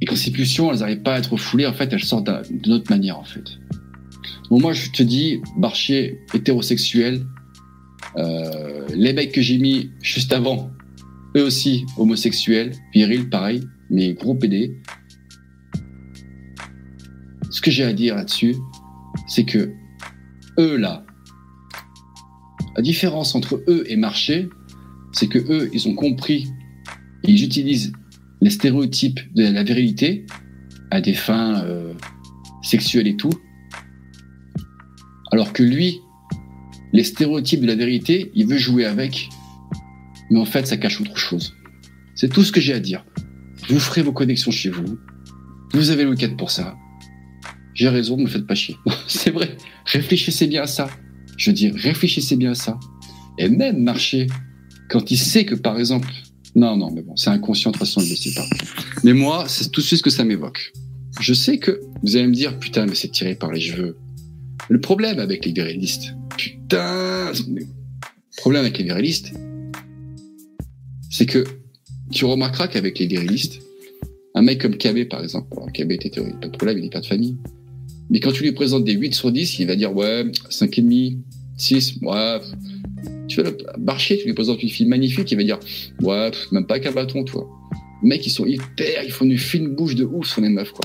Et 0.00 0.06
quand 0.06 0.16
ces 0.16 0.32
pulsions, 0.32 0.72
elles 0.72 0.80
n'arrivent 0.80 1.02
pas 1.02 1.14
à 1.14 1.18
être 1.18 1.32
refoulées, 1.32 1.66
en 1.66 1.72
fait, 1.72 1.92
elles 1.92 2.02
sortent 2.02 2.26
d'un- 2.26 2.42
d'une 2.50 2.72
autre 2.72 2.90
manière, 2.90 3.18
en 3.18 3.24
fait. 3.24 3.44
Bon, 4.50 4.60
moi, 4.60 4.72
je 4.72 4.90
te 4.90 5.02
dis, 5.04 5.38
Barchier, 5.56 6.18
hétérosexuel, 6.34 7.24
euh, 8.16 8.86
les 8.94 9.12
mecs 9.12 9.32
que 9.32 9.40
j'ai 9.40 9.58
mis 9.58 9.90
juste 10.02 10.32
avant, 10.32 10.70
eux 11.36 11.44
aussi, 11.44 11.86
homosexuels, 11.96 12.72
viril, 12.94 13.28
pareil, 13.28 13.62
mais 13.90 14.12
gros 14.12 14.34
PD. 14.34 14.76
Ce 17.50 17.60
que 17.60 17.70
j'ai 17.70 17.84
à 17.84 17.92
dire 17.92 18.16
là-dessus, 18.16 18.56
c'est 19.28 19.44
que 19.44 19.72
eux, 20.58 20.76
là, 20.76 21.04
la 22.76 22.82
différence 22.82 23.34
entre 23.34 23.62
eux 23.68 23.84
et 23.86 23.96
Marché, 23.96 24.48
c'est 25.12 25.28
que 25.28 25.38
eux, 25.38 25.70
ils 25.72 25.88
ont 25.88 25.94
compris 25.94 26.48
et 27.24 27.30
ils 27.30 27.44
utilisent 27.44 27.92
les 28.40 28.50
stéréotypes 28.50 29.20
de 29.34 29.44
la 29.44 29.62
virilité 29.62 30.26
à 30.90 31.00
des 31.00 31.14
fins 31.14 31.62
euh, 31.64 31.94
sexuelles 32.62 33.06
et 33.06 33.16
tout, 33.16 33.32
alors 35.30 35.52
que 35.52 35.62
lui, 35.62 36.00
les 36.92 37.04
stéréotypes 37.04 37.60
de 37.60 37.66
la 37.66 37.74
vérité, 37.74 38.30
il 38.34 38.46
veut 38.46 38.58
jouer 38.58 38.84
avec, 38.84 39.28
mais 40.30 40.38
en 40.38 40.44
fait, 40.44 40.66
ça 40.66 40.76
cache 40.76 41.00
autre 41.00 41.16
chose. 41.16 41.54
C'est 42.14 42.28
tout 42.28 42.44
ce 42.44 42.52
que 42.52 42.60
j'ai 42.60 42.74
à 42.74 42.80
dire. 42.80 43.04
Vous 43.68 43.78
ferez 43.78 44.02
vos 44.02 44.12
connexions 44.12 44.50
chez 44.50 44.70
vous. 44.70 44.98
Vous 45.72 45.90
avez 45.90 46.04
le 46.04 46.10
week-end 46.10 46.34
pour 46.36 46.50
ça. 46.50 46.76
J'ai 47.74 47.88
raison, 47.88 48.16
ne 48.16 48.22
me 48.22 48.28
faites 48.28 48.46
pas 48.46 48.54
chier. 48.54 48.76
C'est 49.08 49.30
vrai. 49.30 49.56
Réfléchissez 49.86 50.46
bien 50.46 50.62
à 50.62 50.66
ça. 50.66 50.90
Je 51.38 51.50
dire, 51.50 51.74
réfléchissez 51.74 52.36
bien 52.36 52.50
à 52.52 52.54
ça. 52.54 52.78
Et 53.38 53.48
même 53.48 53.82
marcher, 53.82 54.26
quand 54.90 55.10
il 55.10 55.16
sait 55.16 55.46
que, 55.46 55.54
par 55.54 55.78
exemple, 55.78 56.08
non, 56.54 56.76
non, 56.76 56.90
mais 56.90 57.00
bon, 57.00 57.16
c'est 57.16 57.30
inconscient, 57.30 57.70
de 57.70 57.78
toute 57.78 57.86
façon, 57.86 58.00
je 58.02 58.10
ne 58.10 58.14
sais 58.14 58.34
pas. 58.34 58.44
Mais 59.04 59.14
moi, 59.14 59.46
c'est 59.48 59.70
tout 59.70 59.80
de 59.80 59.86
suite 59.86 59.98
ce 59.98 60.02
que 60.02 60.10
ça 60.10 60.22
m'évoque. 60.22 60.72
Je 61.18 61.32
sais 61.32 61.58
que 61.58 61.80
vous 62.02 62.16
allez 62.16 62.26
me 62.26 62.34
dire, 62.34 62.58
putain, 62.58 62.86
mais 62.86 62.94
c'est 62.94 63.10
tiré 63.10 63.34
par 63.34 63.52
les 63.52 63.60
cheveux. 63.60 63.96
Le 64.68 64.80
problème 64.80 65.18
avec 65.18 65.46
les 65.46 65.52
virilistes, 65.52 66.14
putain, 66.36 67.32
le 67.32 67.66
problème 68.36 68.62
avec 68.62 68.78
les 68.78 68.84
virilistes, 68.84 69.32
c'est 71.10 71.26
que 71.26 71.44
tu 72.10 72.24
remarqueras 72.24 72.68
qu'avec 72.68 72.98
les 72.98 73.06
virilistes, 73.06 73.60
un 74.34 74.42
mec 74.42 74.60
comme 74.60 74.76
KB 74.76 75.08
par 75.08 75.22
exemple, 75.22 75.48
alors 75.52 75.70
KB 75.72 75.92
était 75.92 76.10
théorie, 76.10 76.32
pas 76.40 76.48
de 76.48 76.56
problème, 76.56 76.78
il 76.78 76.86
est 76.86 76.92
pas 76.92 77.00
de 77.00 77.06
famille. 77.06 77.36
Mais 78.10 78.20
quand 78.20 78.32
tu 78.32 78.42
lui 78.42 78.52
présentes 78.52 78.84
des 78.84 78.92
8 78.92 79.14
sur 79.14 79.32
10, 79.32 79.58
il 79.58 79.66
va 79.66 79.76
dire 79.76 79.94
ouais, 79.94 80.24
5,5, 80.50 81.18
6, 81.56 81.98
ouais. 82.02 82.40
Tu 83.28 83.40
vas 83.40 83.50
le 83.50 83.56
marcher, 83.78 84.18
tu 84.18 84.26
lui 84.26 84.34
présentes 84.34 84.62
une 84.62 84.68
fille 84.68 84.86
magnifique, 84.86 85.30
il 85.32 85.36
va 85.36 85.44
dire 85.44 85.58
ouais, 86.02 86.30
même 86.50 86.66
pas 86.66 86.78
qu'un 86.78 86.92
bâton, 86.92 87.24
toi. 87.24 87.48
Mecs, 88.02 88.26
ils 88.26 88.30
sont 88.30 88.46
hyper, 88.46 89.04
ils 89.04 89.12
font 89.12 89.24
une 89.24 89.38
fine 89.38 89.68
bouche 89.68 89.94
de 89.94 90.04
ouf 90.04 90.26
sur 90.26 90.42
les 90.42 90.48
meufs, 90.48 90.72
quoi. 90.72 90.84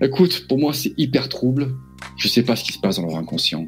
Écoute, 0.00 0.46
pour 0.48 0.58
moi, 0.58 0.72
c'est 0.72 0.94
hyper 0.96 1.28
trouble. 1.28 1.74
Je 2.16 2.28
sais 2.28 2.42
pas 2.42 2.56
ce 2.56 2.64
qui 2.64 2.72
se 2.72 2.78
passe 2.78 2.96
dans 2.96 3.06
leur 3.06 3.16
inconscient. 3.16 3.66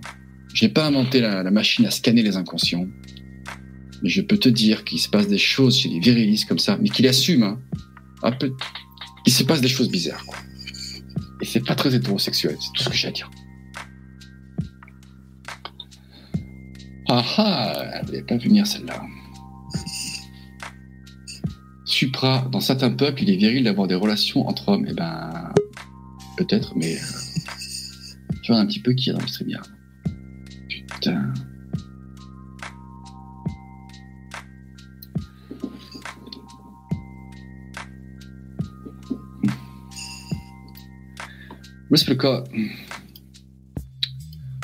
J'ai 0.55 0.69
pas 0.69 0.87
inventé 0.87 1.21
la, 1.21 1.43
la 1.43 1.51
machine 1.51 1.87
à 1.87 1.91
scanner 1.91 2.23
les 2.23 2.37
inconscients. 2.37 2.87
Mais 4.03 4.09
je 4.09 4.21
peux 4.21 4.39
te 4.39 4.49
dire 4.49 4.85
qu'il 4.85 4.99
se 4.99 5.09
passe 5.09 5.29
des 5.29 5.39
choses 5.39 5.79
chez 5.79 5.89
les 5.89 6.01
virilistes 6.01 6.49
comme 6.49 6.59
ça, 6.59 6.77
mais 6.81 6.89
qu'il 6.89 7.07
assume, 7.07 7.43
hein. 7.43 7.61
Un 8.23 8.33
peu. 8.33 8.53
Il 9.27 9.33
se 9.33 9.45
passe 9.45 9.61
des 9.61 9.69
choses 9.69 9.91
bizarres, 9.91 10.25
quoi. 10.27 10.39
Et 11.41 11.45
c'est 11.45 11.65
pas 11.65 11.75
très 11.75 11.95
hétérosexuel, 11.95 12.57
c'est 12.61 12.73
tout 12.73 12.83
ce 12.85 12.89
que 12.89 12.95
j'ai 12.95 13.09
à 13.09 13.11
dire. 13.11 13.31
Ah 17.09 17.25
ah, 17.37 17.85
elle 17.95 18.07
voulait 18.07 18.23
pas 18.23 18.37
venir 18.37 18.67
celle-là. 18.67 19.03
Supra, 21.85 22.49
dans 22.51 22.61
certains 22.61 22.91
peuples, 22.91 23.23
il 23.23 23.31
est 23.31 23.37
viril 23.37 23.65
d'avoir 23.65 23.87
des 23.87 23.95
relations 23.95 24.49
entre 24.49 24.69
hommes. 24.69 24.87
Eh 24.89 24.95
ben, 24.95 25.53
peut-être, 26.37 26.75
mais 26.77 26.97
euh, 26.97 27.01
tu 28.43 28.53
vois 28.53 28.61
un 28.61 28.67
petit 28.67 28.81
peu 28.81 28.93
qui 28.93 29.11
est 29.11 29.13
dans 29.13 29.21
le 29.21 29.27
stream 29.27 29.51
Putain. 31.03 31.35
Que 41.91 42.11
le 42.11 42.17
cas 42.17 42.45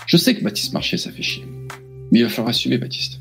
Je 0.06 0.16
sais 0.16 0.34
que 0.36 0.44
Baptiste 0.44 0.72
Marché, 0.72 0.96
ça 0.96 1.10
fait 1.10 1.22
chier. 1.22 1.44
Mais 2.12 2.20
il 2.20 2.22
va 2.22 2.28
falloir 2.28 2.50
assumer, 2.50 2.78
Baptiste. 2.78 3.20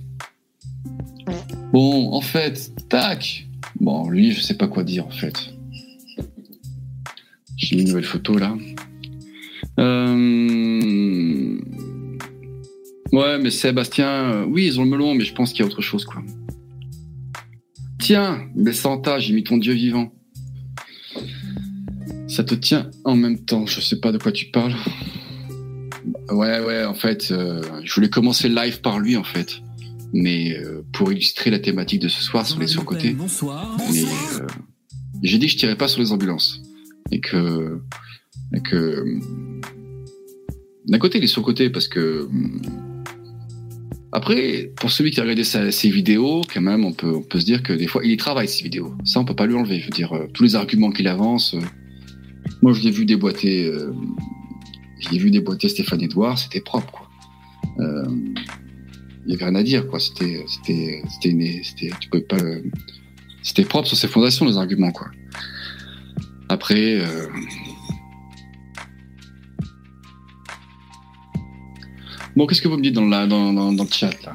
Bon, 1.74 2.13
en 2.13 2.22
fait, 2.22 2.72
tac. 2.88 3.47
Bon, 3.80 4.09
lui, 4.09 4.32
je 4.32 4.41
sais 4.41 4.55
pas 4.55 4.68
quoi 4.68 4.84
dire, 4.84 5.07
en 5.07 5.11
fait. 5.11 5.53
J'ai 7.57 7.76
mis 7.76 7.82
une 7.82 7.88
nouvelle 7.89 8.05
photo, 8.05 8.38
là. 8.38 8.55
Euh... 9.80 11.59
Ouais, 13.12 13.38
mais 13.39 13.51
Sébastien, 13.51 14.10
euh, 14.10 14.45
oui, 14.45 14.66
ils 14.66 14.80
ont 14.80 14.84
le 14.84 14.89
melon, 14.89 15.16
mais 15.16 15.24
je 15.24 15.34
pense 15.34 15.51
qu'il 15.51 15.62
y 15.62 15.64
a 15.64 15.66
autre 15.66 15.82
chose, 15.82 16.05
quoi. 16.05 16.22
Tiens, 17.99 18.47
Santa, 18.74 19.20
j'ai 19.20 19.34
mis 19.34 19.43
ton 19.43 19.58
dieu 19.58 19.74
vivant. 19.74 20.14
Ça 22.28 22.43
te 22.43 22.55
tient 22.55 22.91
en 23.05 23.16
même 23.16 23.43
temps, 23.43 23.66
je 23.66 23.82
sais 23.82 23.99
pas 23.99 24.12
de 24.12 24.18
quoi 24.18 24.32
tu 24.32 24.45
parles. 24.51 24.76
Ouais, 26.30 26.60
ouais, 26.60 26.86
en 26.86 26.93
fait, 26.93 27.32
euh, 27.32 27.62
je 27.84 27.93
voulais 27.93 28.10
commencer 28.10 28.49
le 28.49 28.55
live 28.55 28.82
par 28.82 28.99
lui, 28.99 29.18
en 29.18 29.24
fait. 29.24 29.62
Mais 30.14 30.58
euh, 30.58 30.84
pour 30.93 31.12
illustrer 31.12 31.49
la 31.49 31.60
thématique 31.60 32.01
de 32.01 32.08
ce 32.08 32.22
soir 32.22 32.45
sur 32.45 32.60
les 32.60 32.68
surcotés. 32.68 33.12
Bonsoir. 33.12 33.78
Mais 33.91 34.03
euh, 34.03 34.47
j'ai 35.22 35.38
dit 35.38 35.47
que 35.47 35.51
je 35.53 35.58
tirais 35.58 35.76
pas 35.76 35.88
sur 35.88 36.01
les 36.01 36.12
ambulances. 36.12 36.62
Et 37.12 37.20
que. 37.20 37.82
Et 38.53 38.62
que 38.62 39.03
d'un 40.86 40.99
côté, 40.99 41.18
il 41.18 41.24
est 41.24 41.28
surcoté 41.28 41.70
parce 41.70 41.88
que. 41.88 42.30
Après, 44.14 44.72
pour 44.78 44.89
celui 44.89 45.12
qui 45.12 45.20
a 45.20 45.24
regardé 45.24 45.43
ses 45.43 45.89
vidéos, 45.89 46.41
quand 46.51 46.62
même, 46.62 46.86
on 46.86 46.93
peut, 46.93 47.14
on 47.16 47.22
peut 47.22 47.39
se 47.39 47.45
dire 47.45 47.62
que 47.62 47.74
des 47.74 47.88
fois, 47.88 48.01
il 48.05 48.12
y 48.12 48.18
travaille 48.18 48.47
ses 48.47 48.64
vidéos. 48.64 48.93
Ça, 49.03 49.20
on 49.20 49.26
peut 49.26 49.36
pas 49.36 49.45
lui 49.45 49.55
enlever. 49.55 49.80
Je 49.80 49.86
veux 49.86 49.91
dire, 49.91 50.14
euh, 50.14 50.28
tous 50.34 50.43
les 50.43 50.55
arguments 50.55 50.91
qu'il 50.91 51.08
avance. 51.08 51.53
euh, 51.55 51.60
moi, 52.62 52.72
je 52.74 52.82
l'ai 52.82 52.91
vu 52.91 53.05
déboîter. 53.05 53.66
Euh, 53.66 53.91
je 54.99 55.10
l'ai 55.10 55.20
vu 55.20 55.30
déboîter 55.30 55.68
Stéphane 55.70 56.01
Edouard, 56.01 56.39
c'était 56.39 56.62
propre, 56.62 56.89
quoi. 56.91 57.10
Euh, 57.80 58.05
il 59.26 59.32
y 59.32 59.36
avait 59.36 59.45
rien 59.45 59.55
à 59.55 59.64
dire, 59.64 59.88
quoi. 59.88 59.99
C'était, 59.99 60.43
c'était, 60.47 61.03
c'était, 61.10 61.30
une- 61.30 61.64
c'était, 61.64 61.89
tu 61.99 62.10
pouvais 62.10 62.24
pas. 62.24 62.38
C'était 63.43 63.66
propre 63.66 63.88
sur 63.89 63.97
ses 63.97 64.08
fondations, 64.08 64.45
les 64.45 64.58
arguments, 64.58 64.91
quoi. 64.91 65.08
Après. 66.49 67.01
Bon, 72.38 72.46
qu'est-ce 72.46 72.62
que 72.62 72.68
vous 72.68 72.78
me 72.78 72.84
dites 72.84 72.94
dans, 72.94 73.08
la, 73.08 73.26
dans, 73.26 73.72
le 73.72 73.92
chat 73.92 74.12
là? 74.24 74.34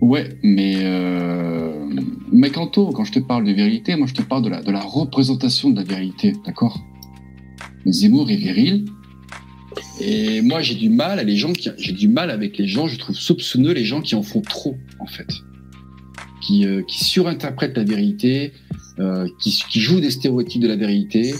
Ouais, 0.00 0.28
mais 0.44 0.76
euh, 0.76 1.90
mais 2.30 2.50
Kanto, 2.50 2.92
quand 2.92 3.02
je 3.02 3.10
te 3.10 3.18
parle 3.18 3.42
de 3.42 3.52
vérité, 3.52 3.96
moi 3.96 4.06
je 4.06 4.14
te 4.14 4.22
parle 4.22 4.42
de 4.44 4.48
la, 4.48 4.62
de 4.62 4.70
la 4.70 4.80
représentation 4.80 5.70
de 5.70 5.80
la 5.80 5.82
vérité, 5.82 6.34
d'accord? 6.46 6.86
Zemmour 7.84 8.30
est 8.30 8.36
viril, 8.36 8.84
et 10.00 10.40
moi 10.40 10.60
j'ai 10.60 10.76
du 10.76 10.88
mal 10.88 11.18
à 11.18 11.24
les 11.24 11.36
gens 11.36 11.52
qui, 11.52 11.68
j'ai 11.76 11.92
du 11.92 12.06
mal 12.06 12.30
avec 12.30 12.58
les 12.58 12.68
gens, 12.68 12.86
je 12.86 12.98
trouve 12.98 13.16
soupçonneux 13.16 13.72
les 13.72 13.84
gens 13.84 14.02
qui 14.02 14.14
en 14.14 14.22
font 14.22 14.40
trop 14.40 14.76
en 15.00 15.06
fait, 15.06 15.26
qui, 16.42 16.64
euh, 16.64 16.82
qui 16.86 17.02
surinterprètent 17.02 17.76
la 17.76 17.82
vérité, 17.82 18.52
euh, 19.00 19.26
qui, 19.40 19.50
qui 19.68 19.80
jouent 19.80 20.00
des 20.00 20.12
stéréotypes 20.12 20.62
de 20.62 20.68
la 20.68 20.76
vérité. 20.76 21.34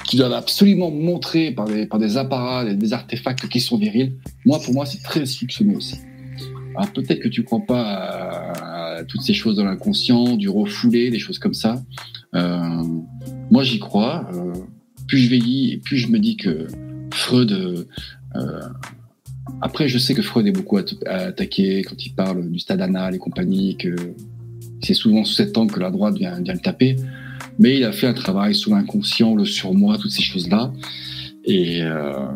Euh, 0.00 0.04
qui 0.04 0.16
doivent 0.16 0.32
absolument 0.32 0.90
montrer 0.90 1.50
par 1.52 1.66
des, 1.66 1.86
par 1.86 1.98
des 1.98 2.16
apparats, 2.16 2.64
des, 2.64 2.92
artefacts 2.92 3.48
qui 3.48 3.60
sont 3.60 3.78
virils. 3.78 4.14
Moi, 4.44 4.58
pour 4.60 4.74
moi, 4.74 4.86
c'est 4.86 5.02
très 5.02 5.26
soupçonneux 5.26 5.76
aussi. 5.76 5.96
Alors 6.76 6.92
peut-être 6.92 7.20
que 7.20 7.28
tu 7.28 7.42
crois 7.42 7.60
pas 7.66 7.82
à, 8.98 9.04
toutes 9.04 9.22
ces 9.22 9.34
choses 9.34 9.56
dans 9.56 9.64
l'inconscient, 9.64 10.36
du 10.36 10.48
refoulé, 10.48 11.10
des 11.10 11.18
choses 11.18 11.38
comme 11.38 11.54
ça. 11.54 11.82
Euh, 12.34 12.84
moi, 13.50 13.62
j'y 13.62 13.78
crois. 13.78 14.28
Euh, 14.34 14.52
plus 15.06 15.18
je 15.18 15.28
vieillis 15.28 15.72
et 15.72 15.78
plus 15.78 15.98
je 15.98 16.08
me 16.08 16.18
dis 16.18 16.36
que 16.36 16.66
Freud. 17.12 17.52
euh, 18.36 18.60
après, 19.62 19.88
je 19.88 19.98
sais 19.98 20.14
que 20.14 20.22
Freud 20.22 20.46
est 20.46 20.52
beaucoup 20.52 20.76
at- 20.76 20.84
attaqué 21.06 21.82
quand 21.82 22.04
il 22.04 22.14
parle 22.14 22.48
du 22.50 22.58
stade 22.60 22.80
anal 22.80 23.14
et 23.16 23.18
compagnie, 23.18 23.76
que 23.76 23.96
c'est 24.82 24.94
souvent 24.94 25.24
sous 25.24 25.34
cet 25.34 25.58
angle 25.58 25.72
que 25.72 25.80
la 25.80 25.90
droite 25.90 26.16
vient, 26.16 26.40
vient 26.40 26.54
le 26.54 26.60
taper 26.60 26.96
mais 27.58 27.76
il 27.76 27.84
a 27.84 27.92
fait 27.92 28.06
un 28.06 28.14
travail 28.14 28.54
sur 28.54 28.72
l'inconscient, 28.72 29.34
le 29.34 29.44
surmoi, 29.44 29.98
toutes 29.98 30.10
ces 30.10 30.22
choses-là. 30.22 30.72
Et, 31.44 31.82
euh, 31.82 32.26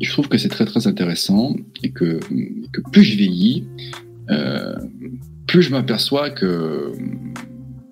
je 0.00 0.10
trouve 0.10 0.28
que 0.28 0.38
c'est 0.38 0.48
très 0.48 0.64
très 0.64 0.86
intéressant 0.86 1.54
et 1.82 1.90
que, 1.90 2.18
que 2.72 2.80
plus 2.92 3.04
je 3.04 3.16
vieillis, 3.16 3.64
euh, 4.30 4.74
plus 5.46 5.62
je 5.62 5.70
m'aperçois 5.70 6.30
que 6.30 6.92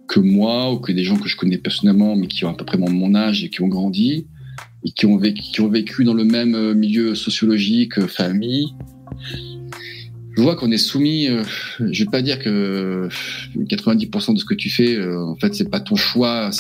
que 0.09 0.21
moi 0.21 0.73
ou 0.73 0.79
que 0.79 0.93
des 0.93 1.05
gens 1.05 1.17
que 1.17 1.29
je 1.29 1.37
connais 1.37 1.57
personnellement, 1.57 2.17
mais 2.17 2.27
qui 2.27 2.45
ont 2.45 2.51
à 2.51 2.55
peu 2.55 2.67
près 2.67 2.77
mon, 2.77 3.15
âge 3.15 3.45
et 3.45 3.49
qui 3.49 3.63
ont 3.63 3.69
grandi 3.69 4.27
et 4.85 4.91
qui 4.91 5.07
ont 5.07 5.17
vécu, 5.17 6.05
dans 6.05 6.13
le 6.13 6.25
même 6.25 6.75
milieu 6.75 7.15
sociologique, 7.15 7.99
famille, 8.09 8.75
je 10.37 10.43
vois 10.43 10.57
qu'on 10.57 10.71
est 10.71 10.79
soumis. 10.79 11.29
euh, 11.29 11.43
je 11.81 12.05
vais 12.05 12.11
pas 12.11 12.23
dire 12.23 12.39
que 12.39 12.49
euh, 12.49 13.09
90% 13.57 14.35
de 14.35 14.39
ce 14.39 14.45
que 14.45 14.55
tu 14.55 14.71
fais, 14.71 14.97
euh, 14.97 15.23
en 15.25 15.37
fait, 15.37 15.55
c'est 15.55 15.69
pas 15.71 15.81
ton 15.81 15.97
choix. 15.97 16.51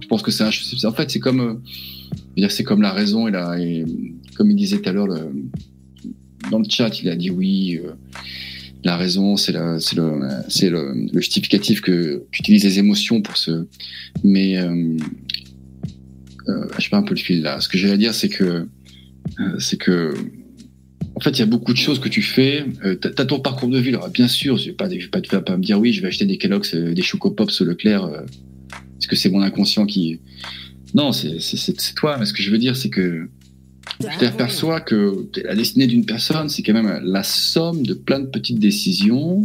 Je 0.00 0.06
pense 0.08 0.22
que 0.22 0.30
c'est 0.30 0.44
un. 0.44 0.50
En 0.88 0.92
fait, 0.92 1.10
c'est 1.10 1.20
comme, 1.20 1.60
euh, 2.38 2.48
c'est 2.48 2.64
comme 2.64 2.82
la 2.82 2.92
raison 2.92 3.28
et 3.28 3.30
la. 3.30 3.58
Et, 3.58 3.84
comme 4.36 4.50
il 4.50 4.56
disait 4.56 4.78
tout 4.78 4.88
à 4.88 4.92
l'heure, 4.92 5.08
dans 6.50 6.58
le 6.58 6.64
chat, 6.68 7.00
il 7.02 7.08
a 7.08 7.16
dit 7.16 7.30
oui. 7.30 7.80
euh, 7.84 7.92
la 8.84 8.96
raison, 8.96 9.36
c'est 9.36 9.52
le, 9.52 9.78
c'est 9.78 9.94
le, 9.94 10.92
le 11.12 11.20
justificatif 11.20 11.80
que 11.80 12.24
tu 12.32 12.40
utilises 12.40 12.64
les 12.64 12.78
émotions 12.78 13.22
pour 13.22 13.36
se. 13.36 13.66
Mais 14.24 14.58
euh, 14.58 14.96
euh, 16.48 16.66
je 16.76 16.82
sais 16.82 16.90
pas 16.90 16.96
un 16.96 17.02
peu 17.02 17.14
le 17.14 17.20
fil 17.20 17.42
là. 17.42 17.60
Ce 17.60 17.68
que 17.68 17.78
j'ai 17.78 17.90
à 17.90 17.96
dire, 17.96 18.12
c'est 18.14 18.28
que, 18.28 18.66
euh, 19.40 19.58
c'est 19.58 19.76
que 19.76 20.14
en 21.14 21.20
fait, 21.20 21.30
il 21.30 21.38
y 21.40 21.42
a 21.42 21.46
beaucoup 21.46 21.72
de 21.72 21.78
choses 21.78 21.98
que 21.98 22.08
tu 22.08 22.22
fais. 22.22 22.64
Euh, 22.84 22.94
t'as 22.94 23.10
t'as 23.10 23.24
ton 23.24 23.40
parcours 23.40 23.68
de 23.68 23.78
vie. 23.78 23.90
Alors, 23.90 24.08
bien 24.10 24.28
sûr, 24.28 24.56
je 24.56 24.66
vais 24.66 24.72
pas, 24.72 24.88
je 24.88 24.94
vais 24.96 25.06
pas 25.08 25.20
te 25.20 25.28
faire 25.28 25.44
pas 25.44 25.56
me 25.56 25.62
dire 25.62 25.78
oui, 25.78 25.92
je 25.92 26.00
vais 26.02 26.08
acheter 26.08 26.24
des 26.26 26.38
Kellogg's, 26.38 26.74
euh, 26.74 26.94
des 26.94 27.02
Choco 27.02 27.30
Pops 27.30 27.60
au 27.60 27.64
Leclerc, 27.64 28.04
euh, 28.04 28.20
parce 28.70 29.06
que 29.08 29.16
c'est 29.16 29.28
mon 29.30 29.42
inconscient 29.42 29.84
qui. 29.86 30.20
Non, 30.94 31.12
c'est 31.12 31.40
c'est- 31.40 31.56
c'est 31.56 31.78
c'est 31.80 31.94
toi. 31.94 32.16
Mais 32.18 32.24
ce 32.26 32.32
que 32.32 32.42
je 32.42 32.50
veux 32.50 32.58
dire, 32.58 32.76
c'est 32.76 32.90
que 32.90 33.28
tu 34.00 34.06
t'aperçois 34.18 34.80
que 34.80 35.26
la 35.44 35.54
destinée 35.54 35.86
d'une 35.86 36.04
personne, 36.06 36.48
c'est 36.48 36.62
quand 36.62 36.72
même 36.72 37.00
la 37.04 37.22
somme 37.22 37.84
de 37.84 37.94
plein 37.94 38.20
de 38.20 38.26
petites 38.26 38.58
décisions. 38.58 39.44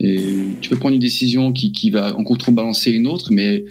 Et 0.00 0.20
tu 0.60 0.70
peux 0.70 0.76
prendre 0.76 0.94
une 0.94 1.00
décision 1.00 1.52
qui, 1.52 1.72
qui 1.72 1.90
va 1.90 2.16
en 2.16 2.22
contrebalancer 2.24 2.90
une 2.92 3.06
autre, 3.06 3.32
mais 3.32 3.64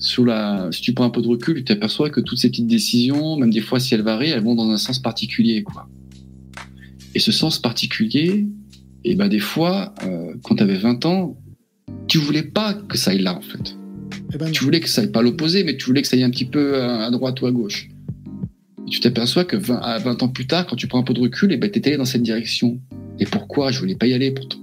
sous 0.00 0.24
la, 0.24 0.68
si 0.72 0.80
tu 0.82 0.92
prends 0.92 1.04
un 1.04 1.10
peu 1.10 1.22
de 1.22 1.28
recul, 1.28 1.56
tu 1.56 1.64
t'aperçois 1.64 2.10
que 2.10 2.20
toutes 2.20 2.38
ces 2.38 2.50
petites 2.50 2.66
décisions, 2.66 3.36
même 3.36 3.50
des 3.50 3.60
fois 3.60 3.78
si 3.80 3.94
elles 3.94 4.02
varient, 4.02 4.30
elles 4.30 4.42
vont 4.42 4.54
dans 4.56 4.68
un 4.70 4.76
sens 4.78 4.98
particulier, 4.98 5.62
quoi. 5.62 5.88
Et 7.18 7.20
ce 7.20 7.32
sens 7.32 7.58
particulier, 7.58 8.46
et 9.02 9.16
ben 9.16 9.26
des 9.26 9.40
fois, 9.40 9.92
euh, 10.04 10.34
quand 10.44 10.54
tu 10.54 10.62
avais 10.62 10.76
20 10.78 11.04
ans, 11.04 11.36
tu 12.06 12.18
voulais 12.18 12.44
pas 12.44 12.74
que 12.74 12.96
ça 12.96 13.10
aille 13.10 13.22
là, 13.22 13.34
en 13.36 13.40
fait. 13.40 13.76
Eh 14.32 14.38
ben, 14.38 14.52
Tu 14.52 14.62
voulais 14.62 14.78
que 14.78 14.88
ça 14.88 15.00
aille 15.00 15.10
pas 15.10 15.18
à 15.18 15.22
l'opposé, 15.24 15.64
mais 15.64 15.76
tu 15.76 15.86
voulais 15.86 16.00
que 16.00 16.06
ça 16.06 16.14
aille 16.16 16.22
un 16.22 16.30
petit 16.30 16.44
peu 16.44 16.80
à, 16.80 17.06
à 17.06 17.10
droite 17.10 17.40
ou 17.40 17.46
à 17.46 17.50
gauche. 17.50 17.88
Et 18.86 18.90
tu 18.90 19.00
t'aperçois 19.00 19.44
que 19.44 19.56
20, 19.56 19.78
à 19.78 19.98
20 19.98 20.22
ans 20.22 20.28
plus 20.28 20.46
tard, 20.46 20.64
quand 20.68 20.76
tu 20.76 20.86
prends 20.86 21.00
un 21.00 21.02
peu 21.02 21.12
de 21.12 21.18
recul, 21.18 21.50
et 21.50 21.56
ben 21.56 21.68
t'étais 21.68 21.88
allé 21.90 21.96
dans 21.96 22.04
cette 22.04 22.22
direction. 22.22 22.78
Et 23.18 23.24
pourquoi? 23.24 23.72
Je 23.72 23.80
voulais 23.80 23.96
pas 23.96 24.06
y 24.06 24.14
aller 24.14 24.30
pourtant 24.30 24.60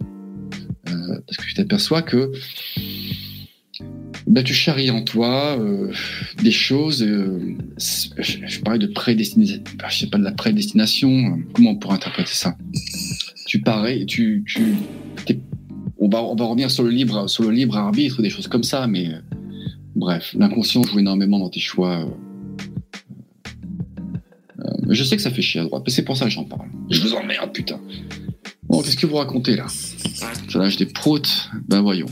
Euh, 0.88 1.20
Parce 1.28 1.36
que 1.38 1.43
tu 1.45 1.56
t'aperçois 1.56 2.03
que 2.03 2.32
ben, 4.28 4.44
tu 4.44 4.54
charries 4.54 4.90
en 4.92 5.04
toi 5.04 5.58
euh, 5.60 5.92
des 6.42 6.52
choses. 6.52 7.04
euh, 7.04 7.56
je, 8.18 8.60
parlais 8.62 8.80
de 8.80 8.88
prédestination. 8.88 9.62
Je 9.90 9.96
sais 9.98 10.08
pas 10.08 10.18
de 10.18 10.24
la 10.24 10.32
prédestination. 10.32 11.10
euh, 11.10 11.44
Comment 11.54 11.72
on 11.72 11.76
pourrait 11.76 11.96
interpréter 11.96 12.32
ça? 12.34 12.56
Tu 13.46 13.62
parais, 13.62 14.06
tu, 14.06 14.44
tu, 14.48 14.76
on 16.00 16.10
va, 16.10 16.24
on 16.24 16.36
va 16.36 16.46
revenir 16.46 16.70
sur 16.72 16.84
le 16.84 16.90
libre, 16.90 17.30
sur 17.30 17.44
le 17.44 17.52
libre 17.52 17.78
arbitre, 17.78 18.22
des 18.22 18.30
choses 18.30 18.48
comme 18.48 18.64
ça, 18.64 18.88
mais 18.88 19.08
euh, 19.14 19.20
bref, 19.96 20.34
l'inconscient 20.38 20.84
joue 20.84 21.00
énormément 21.00 21.40
dans 21.40 21.50
tes 21.50 21.60
choix. 21.60 22.00
euh, 22.02 22.06
euh, 24.60 24.64
je 24.90 25.04
sais 25.04 25.16
que 25.16 25.22
ça 25.22 25.32
fait 25.32 25.42
chier 25.42 25.62
à 25.62 25.66
droite, 25.66 25.84
mais 25.86 25.92
c'est 25.92 26.04
pour 26.04 26.18
ça 26.18 26.26
que 26.26 26.32
j'en 26.32 26.44
parle. 26.46 26.68
Je 26.90 27.02
vous 27.02 27.14
emmerde, 27.14 27.52
putain. 27.54 27.80
Bon, 28.64 28.82
qu'est-ce 28.82 28.98
que 28.98 29.06
vous 29.06 29.18
racontez 29.18 29.56
là? 29.56 29.68
Ça 29.68 30.60
lâche 30.60 30.78
des 30.78 30.88
proutes 30.88 31.50
Ben 31.68 31.82
voyons. 31.82 32.08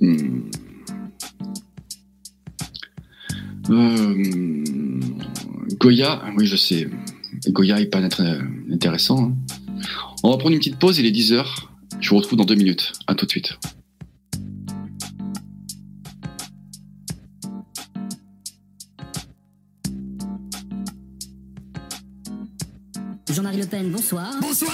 Hmm. 0.00 0.50
Euh, 3.70 4.62
Goya, 5.80 6.22
oui 6.36 6.46
je 6.46 6.56
sais. 6.56 6.88
Goya 7.48 7.80
est 7.80 7.86
pas 7.86 8.00
intéressant. 8.70 9.30
hein. 9.30 9.36
On 10.22 10.30
va 10.30 10.36
prendre 10.38 10.52
une 10.54 10.58
petite 10.58 10.78
pause, 10.78 10.98
il 10.98 11.06
est 11.06 11.10
10h. 11.10 11.44
Je 12.00 12.10
vous 12.10 12.16
retrouve 12.16 12.38
dans 12.38 12.44
deux 12.44 12.54
minutes. 12.54 12.92
À 13.06 13.14
tout 13.14 13.26
de 13.26 13.30
suite. 13.30 13.58
Jean-Marie 23.30 23.58
Le 23.58 23.66
Pen, 23.66 23.90
bonsoir. 23.90 24.34
Bonsoir. 24.40 24.72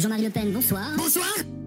Jean-Marie 0.00 0.24
Le 0.24 0.30
Pen, 0.30 0.50
bonsoir. 0.50 0.92
Bonsoir. 0.96 1.59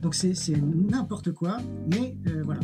Donc 0.00 0.14
c'est 0.14 0.34
n'importe 0.56 1.32
quoi, 1.32 1.58
mais 1.90 2.16
euh, 2.26 2.42
voilà. 2.44 2.60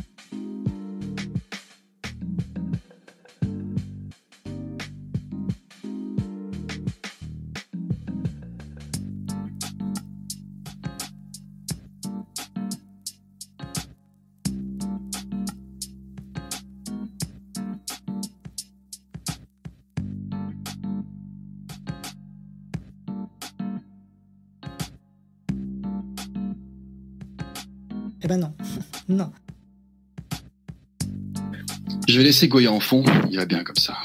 Je 32.16 32.22
vais 32.22 32.28
laisser 32.28 32.48
Goya 32.48 32.72
en 32.72 32.80
fond, 32.80 33.04
il 33.30 33.36
va 33.36 33.44
bien 33.44 33.62
comme 33.62 33.76
ça. 33.76 33.98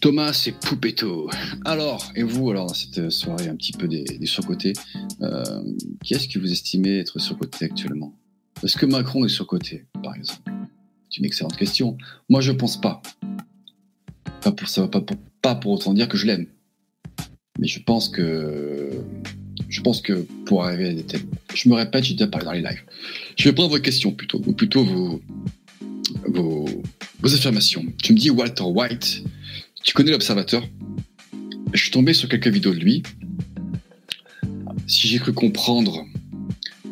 Thomas 0.00 0.44
et 0.46 0.52
Poupetto. 0.52 1.28
Alors, 1.66 2.10
et 2.16 2.22
vous, 2.22 2.50
alors, 2.50 2.74
cette 2.74 3.10
soirée 3.10 3.48
un 3.48 3.54
petit 3.54 3.72
peu 3.72 3.86
des, 3.86 4.04
des 4.04 4.24
surcotés, 4.24 4.72
euh, 5.20 5.44
qui 6.02 6.14
est-ce 6.14 6.26
que 6.26 6.38
vous 6.38 6.50
estimez 6.50 7.00
être 7.00 7.18
surcoté 7.18 7.66
actuellement? 7.66 8.14
Est-ce 8.62 8.78
que 8.78 8.86
Macron 8.86 9.26
est 9.26 9.28
surcoté, 9.28 9.84
par 10.02 10.14
exemple? 10.14 10.50
C'est 11.10 11.18
une 11.18 11.26
excellente 11.26 11.58
question. 11.58 11.98
Moi, 12.30 12.40
je 12.40 12.52
pense 12.52 12.80
pas. 12.80 13.02
Pas 14.40 14.52
pour, 14.52 14.66
ça 14.66 14.88
pas 14.88 15.02
pour, 15.02 15.18
pas 15.42 15.54
pour 15.54 15.72
autant 15.72 15.92
dire 15.92 16.08
que 16.08 16.16
je 16.16 16.24
l'aime. 16.24 16.46
Mais 17.58 17.68
je 17.68 17.82
pense 17.82 18.08
que. 18.08 18.90
Je 19.68 19.82
pense 19.82 20.00
que 20.00 20.14
pour 20.46 20.64
arriver 20.64 20.88
à 20.88 20.94
des 20.94 21.04
thèmes. 21.04 21.28
Je 21.52 21.68
me 21.68 21.74
répète, 21.74 22.04
j'ai 22.04 22.14
déjà 22.14 22.28
parlé 22.28 22.46
dans 22.46 22.52
les 22.52 22.62
lives. 22.62 22.84
Je 23.36 23.44
vais 23.50 23.54
prendre 23.54 23.68
vos 23.68 23.82
questions 23.82 24.12
plutôt, 24.12 24.40
ou 24.46 24.52
plutôt 24.52 24.82
vos, 24.82 25.20
vos 27.26 27.34
affirmations. 27.34 27.84
Tu 28.00 28.12
me 28.12 28.18
dis 28.18 28.30
Walter 28.30 28.62
White, 28.62 29.24
tu 29.82 29.94
connais 29.94 30.12
l'observateur? 30.12 30.62
Je 31.72 31.82
suis 31.82 31.90
tombé 31.90 32.12
sur 32.14 32.28
quelques 32.28 32.46
vidéos 32.46 32.72
de 32.72 32.78
lui. 32.78 33.02
Si 34.86 35.08
j'ai 35.08 35.18
cru 35.18 35.32
comprendre, 35.32 36.04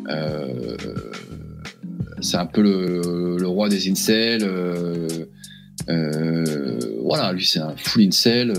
euh, 0.09 0.75
c'est 2.19 2.35
un 2.35 2.45
peu 2.45 2.61
le, 2.61 3.47
roi 3.47 3.69
des 3.69 3.89
incels. 3.89 4.43
Euh, 4.43 5.07
euh, 5.87 6.79
voilà, 7.01 7.31
lui 7.31 7.45
c'est 7.45 7.59
un 7.59 7.77
full 7.77 8.03
incel. 8.03 8.51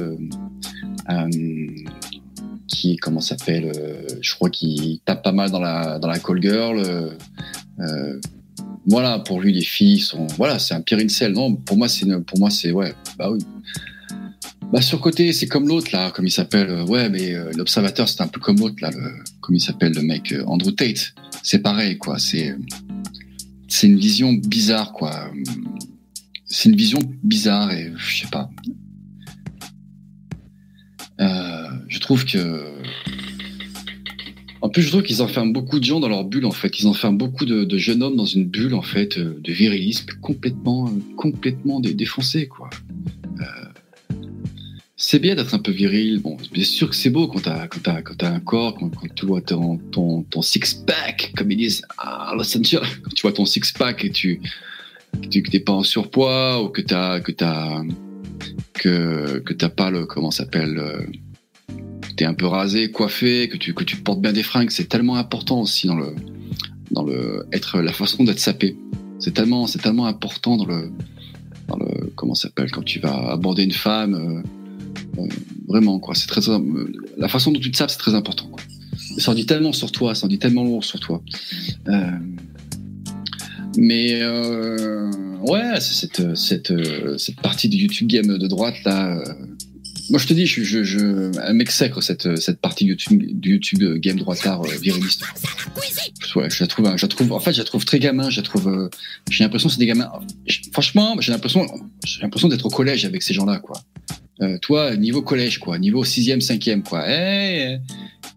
Qui 2.68 2.96
comment 2.96 3.20
s'appelle 3.20 3.70
Je 4.22 4.34
crois 4.34 4.48
qu'il 4.48 5.00
tape 5.00 5.22
pas 5.22 5.32
mal 5.32 5.50
dans 5.50 5.60
la 5.60 5.98
dans 5.98 6.08
la 6.08 6.18
call 6.18 6.40
girl. 6.40 7.16
Voilà, 8.87 9.18
pour 9.18 9.41
lui 9.41 9.53
les 9.53 9.62
filles 9.62 9.99
sont 9.99 10.26
voilà, 10.37 10.59
c'est 10.59 10.74
un 10.74 10.80
pire 10.80 10.99
incel. 10.99 11.32
Non, 11.32 11.55
pour 11.55 11.76
moi 11.76 11.89
c'est 11.89 12.07
pour 12.24 12.39
moi 12.39 12.51
c'est 12.51 12.72
ouais, 12.72 12.95
bah 13.18 13.30
oui. 13.30 13.41
Bah 14.72 14.82
sur 14.82 15.01
côté, 15.01 15.32
c'est 15.32 15.47
comme 15.47 15.68
l'autre 15.68 15.91
là, 15.93 16.11
comme 16.11 16.26
il 16.26 16.30
s'appelle. 16.30 16.68
Euh, 16.70 16.84
ouais, 16.84 17.09
mais 17.09 17.34
euh, 17.34 17.53
l'observateur, 17.57 18.09
c'est 18.09 18.20
un 18.20 18.26
peu 18.26 18.41
comme 18.41 18.59
l'autre 18.59 18.76
là, 18.80 18.91
le, 18.91 19.12
comme 19.41 19.55
il 19.55 19.61
s'appelle 19.61 19.93
le 19.93 20.03
mec 20.03 20.32
euh, 20.32 20.45
Andrew 20.47 20.72
Tate. 20.72 21.14
C'est 21.43 21.61
pareil 21.61 21.99
quoi. 21.99 22.18
C'est 22.18 22.57
c'est 23.68 23.87
une 23.87 23.99
vision 23.99 24.32
bizarre 24.32 24.93
quoi. 24.93 25.30
C'est 26.47 26.68
une 26.68 26.76
vision 26.76 26.99
bizarre 27.22 27.70
et 27.72 27.93
je 27.97 28.22
sais 28.22 28.28
pas. 28.30 28.51
je 31.89 31.99
trouve 32.01 32.24
que 32.24 32.64
en 34.66 34.68
plus, 34.68 34.82
je 34.82 34.88
trouve 34.88 35.04
qu'ils 35.04 35.22
enferment 35.22 35.52
beaucoup 35.52 35.78
de 35.78 35.84
gens 35.84 36.00
dans 36.00 36.08
leur 36.08 36.24
bulle, 36.24 36.44
en 36.44 36.50
fait. 36.50 36.80
Ils 36.80 36.88
enferment 36.88 37.16
beaucoup 37.16 37.44
de, 37.44 37.78
jeunes 37.78 38.02
hommes 38.02 38.16
dans 38.16 38.26
une 38.26 38.46
bulle, 38.46 38.74
en 38.74 38.82
fait, 38.82 39.16
de 39.16 39.52
virilisme 39.52 40.06
complètement, 40.20 40.90
complètement 41.16 41.78
défoncé, 41.78 42.48
quoi. 42.48 42.68
Euh, 43.40 43.44
c'est 44.96 45.20
bien 45.20 45.36
d'être 45.36 45.54
un 45.54 45.60
peu 45.60 45.70
viril. 45.70 46.18
Bon, 46.20 46.36
bien 46.52 46.64
sûr 46.64 46.90
que 46.90 46.96
c'est 46.96 47.10
beau 47.10 47.28
quand 47.28 47.42
t'as 47.42 47.68
as, 47.84 48.26
un 48.26 48.40
corps, 48.40 48.76
quand, 48.76 48.90
tu 49.14 49.24
vois 49.24 49.40
ton, 49.40 49.78
ton, 49.92 50.42
six-pack, 50.42 51.34
comme 51.36 51.52
ils 51.52 51.58
disent 51.58 51.82
à 51.96 52.32
Los 52.36 52.58
Angeles, 52.58 52.88
quand 53.04 53.14
tu 53.14 53.22
vois 53.22 53.32
ton 53.32 53.44
six-pack 53.44 54.04
et 54.04 54.10
tu 54.10 54.40
que 55.12 55.48
t'es 55.48 55.60
pas 55.60 55.74
en 55.74 55.84
surpoids 55.84 56.60
ou 56.60 56.70
que 56.70 56.82
t'as 56.82 57.20
que 57.20 57.30
que 59.38 59.66
pas 59.66 59.90
le 59.90 60.06
comment 60.06 60.32
s'appelle 60.32 60.76
euh, 60.78 61.06
t'es 62.16 62.24
un 62.24 62.34
peu 62.34 62.46
rasé, 62.46 62.90
coiffé, 62.90 63.48
que 63.48 63.56
tu 63.56 63.74
que 63.74 63.84
tu 63.84 63.96
portes 63.96 64.20
bien 64.20 64.32
des 64.32 64.42
fringues, 64.42 64.70
c'est 64.70 64.88
tellement 64.88 65.16
important 65.16 65.60
aussi 65.60 65.86
dans 65.86 65.96
le 65.96 66.14
dans 66.90 67.04
le 67.04 67.46
être 67.52 67.80
la 67.80 67.92
façon 67.92 68.24
d'être 68.24 68.40
sapé. 68.40 68.76
C'est 69.18 69.34
tellement 69.34 69.66
c'est 69.66 69.80
tellement 69.80 70.06
important 70.06 70.56
dans 70.56 70.66
le 70.66 70.90
dans 71.68 71.76
le 71.76 72.12
comment 72.14 72.34
s'appelle 72.34 72.70
quand 72.70 72.84
tu 72.84 72.98
vas 73.00 73.30
aborder 73.30 73.64
une 73.64 73.72
femme. 73.72 74.14
Euh, 74.14 74.42
euh, 75.18 75.28
vraiment, 75.66 75.98
quoi. 75.98 76.14
C'est 76.14 76.26
très, 76.26 76.48
euh, 76.48 76.58
la 77.16 77.28
façon 77.28 77.52
dont 77.52 77.60
tu 77.60 77.70
te 77.70 77.76
sapes, 77.76 77.90
c'est 77.90 77.98
très 77.98 78.14
important. 78.14 78.46
Quoi. 78.46 78.62
Ça 79.18 79.32
en 79.32 79.34
dit 79.34 79.46
tellement 79.46 79.72
sur 79.72 79.92
toi, 79.92 80.14
ça 80.14 80.26
en 80.26 80.28
dit 80.28 80.38
tellement 80.38 80.64
lourd 80.64 80.84
sur 80.84 81.00
toi. 81.00 81.22
Euh, 81.88 82.10
mais 83.76 84.22
euh, 84.22 85.10
ouais, 85.40 85.80
cette, 85.80 86.36
cette, 86.36 86.72
cette 87.18 87.40
partie 87.40 87.68
du 87.68 87.76
YouTube 87.76 88.08
game 88.08 88.38
de 88.38 88.46
droite 88.46 88.76
là. 88.84 89.22
Moi, 90.11 90.18
je 90.18 90.26
te 90.26 90.34
dis, 90.34 90.46
je, 90.46 90.62
je, 90.62 90.82
je 90.82 91.52
m'exècre 91.52 92.02
cette, 92.02 92.36
cette 92.36 92.61
partie 92.61 92.86
YouTube, 92.86 93.22
du 93.40 93.52
YouTube 93.52 93.98
game 93.98 94.16
droitard 94.16 94.62
euh, 94.62 94.68
viriliste. 94.80 95.22
Ouais, 96.34 96.50
je 96.50 96.62
la 96.62 96.66
trouve, 96.66 96.96
je 96.96 97.02
la 97.02 97.09
trouve, 97.09 97.32
en 97.32 97.40
fait, 97.40 97.52
je 97.52 97.59
la 97.59 97.64
trouve 97.64 97.84
très 97.84 97.98
gamin. 97.98 98.30
Je 98.30 98.40
trouve, 98.40 98.90
j'ai 99.30 99.44
l'impression 99.44 99.68
que 99.68 99.74
c'est 99.74 99.80
des 99.80 99.86
gamins. 99.86 100.11
Franchement, 100.72 101.16
j'ai 101.20 101.32
l'impression, 101.32 101.66
j'ai 102.04 102.22
l'impression 102.22 102.48
d'être 102.48 102.66
au 102.66 102.70
collège 102.70 103.04
avec 103.04 103.22
ces 103.22 103.34
gens-là, 103.34 103.59
quoi. 103.59 103.80
Euh, 104.42 104.59
toi, 104.59 104.94
niveau 104.96 105.22
collège, 105.22 105.59
quoi, 105.59 105.78
niveau 105.78 106.04
sixième, 106.04 106.42
cinquième, 106.42 106.82
quoi. 106.82 107.09
Hey, 107.09 107.80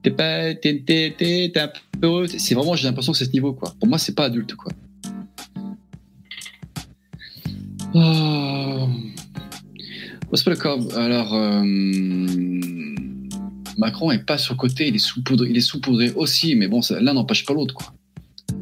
t'es 0.02 0.12
pas, 0.12 0.54
t'es, 0.56 0.82
t'es, 0.86 1.14
t'es, 1.18 1.52
un 1.60 1.70
peu, 2.00 2.26
c'est 2.28 2.56
vraiment, 2.56 2.76
j'ai 2.76 2.86
l'impression 2.86 3.12
que 3.12 3.18
c'est 3.18 3.26
ce 3.26 3.32
niveau, 3.32 3.54
quoi. 3.54 3.76
Pour 3.80 3.90
moi, 3.90 3.98
c'est 3.98 4.16
pas 4.16 4.26
adulte, 4.26 4.56
quoi. 4.56 4.72
Oh. 7.94 8.88
Corps 10.60 10.98
Alors, 10.98 11.34
euh, 11.34 11.64
Macron 13.78 14.12
est 14.12 14.26
pas 14.26 14.38
surcoté, 14.38 14.88
il 14.88 14.96
est 14.96 15.00
saupoudré, 15.00 15.50
il 15.50 15.58
est 15.58 16.16
aussi, 16.16 16.56
mais 16.56 16.68
bon, 16.68 16.82
l'un 17.02 17.14
n'empêche 17.14 17.46
pas 17.46 17.54
l'autre, 17.54 17.74
quoi. 17.74 17.94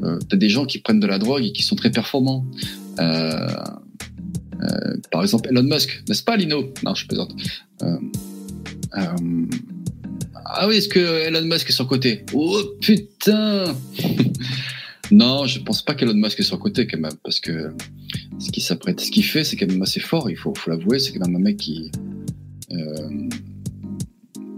Euh, 0.03 0.19
T'as 0.29 0.37
des 0.37 0.49
gens 0.49 0.65
qui 0.65 0.79
prennent 0.79 0.99
de 0.99 1.07
la 1.07 1.17
drogue 1.17 1.43
et 1.43 1.51
qui 1.51 1.63
sont 1.63 1.75
très 1.75 1.91
performants. 1.91 2.45
Euh, 2.99 3.47
par 5.11 5.21
exemple, 5.21 5.49
Elon 5.49 5.63
Musk, 5.63 6.03
n'est-ce 6.07 6.23
pas, 6.23 6.35
Lino? 6.37 6.73
Non, 6.83 6.95
je 6.95 7.05
plaisante. 7.05 7.35
Ah 10.49 10.67
oui, 10.67 10.77
est-ce 10.77 10.87
que 10.87 11.27
Elon 11.27 11.45
Musk 11.45 11.69
est 11.69 11.73
sur 11.73 11.87
côté? 11.87 12.23
Oh 12.33 12.59
putain 12.81 13.75
Non, 15.11 15.45
je 15.45 15.59
pense 15.59 15.83
pas 15.83 15.95
qu'Elon 15.95 16.13
Musk 16.13 16.39
est 16.39 16.43
sur 16.43 16.59
côté 16.59 16.85
quand 16.87 16.99
même, 16.99 17.13
parce 17.23 17.39
que 17.39 17.71
ce 18.39 18.51
qu'il 18.51 18.63
s'apprête, 18.63 18.99
ce 18.99 19.11
qu'il 19.11 19.23
fait, 19.23 19.43
c'est 19.43 19.55
quand 19.55 19.69
même 19.69 19.81
assez 19.81 19.99
fort. 19.99 20.29
Il 20.29 20.37
faut, 20.37 20.53
l'avouer, 20.67 20.99
c'est 20.99 21.13
quand 21.13 21.25
même 21.25 21.35
un 21.35 21.39
mec 21.39 21.57
qui, 21.57 21.91
euh, 22.71 23.29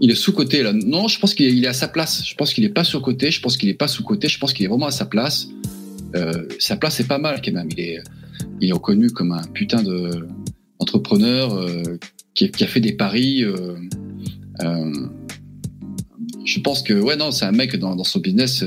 il 0.00 0.10
est 0.10 0.14
sous 0.14 0.32
côté 0.32 0.62
là. 0.62 0.72
Non, 0.72 1.08
je 1.08 1.18
pense 1.18 1.34
qu'il 1.34 1.64
est 1.64 1.68
à 1.68 1.72
sa 1.72 1.88
place. 1.88 2.24
Je 2.26 2.34
pense 2.34 2.54
qu'il 2.54 2.64
est 2.64 2.70
pas 2.70 2.84
sur 2.84 3.02
côté. 3.02 3.30
Je 3.30 3.40
pense 3.40 3.56
qu'il 3.56 3.68
est 3.68 3.74
pas 3.74 3.88
sous 3.88 4.02
côté. 4.02 4.28
Je 4.28 4.38
pense 4.38 4.52
qu'il 4.52 4.64
est 4.64 4.68
vraiment 4.68 4.86
à 4.86 4.90
sa 4.90 5.04
place. 5.04 5.48
Euh, 6.16 6.48
sa 6.58 6.76
place 6.76 6.98
est 7.00 7.06
pas 7.06 7.18
mal 7.18 7.40
quand 7.44 7.52
même. 7.52 7.68
Il 7.70 7.80
est, 7.80 8.02
il 8.60 8.70
est 8.70 8.72
reconnu 8.72 9.10
comme 9.10 9.32
un 9.32 9.42
putain 9.42 9.82
de 9.82 10.26
entrepreneur 10.78 11.54
euh, 11.54 11.98
qui, 12.34 12.50
a 12.64 12.66
fait 12.66 12.80
des 12.80 12.94
paris. 12.94 13.44
Euh, 13.44 13.76
euh, 14.62 15.06
je 16.44 16.60
pense 16.60 16.82
que 16.82 16.94
ouais 16.94 17.16
non, 17.16 17.30
c'est 17.30 17.44
un 17.44 17.52
mec 17.52 17.76
dans 17.76 18.02
son 18.02 18.18
business. 18.18 18.64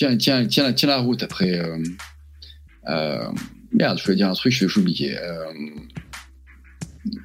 Tiens, 0.00 0.16
tiens, 0.16 0.46
tiens, 0.46 0.72
tiens 0.72 0.88
la 0.88 0.98
route 0.98 1.22
après. 1.22 1.60
merde, 3.72 3.98
je 3.98 4.04
voulais 4.04 4.16
dire 4.16 4.28
un 4.28 4.34
truc, 4.34 4.52
je 4.52 4.66
vais 4.66 4.78
oublier. 4.78 5.16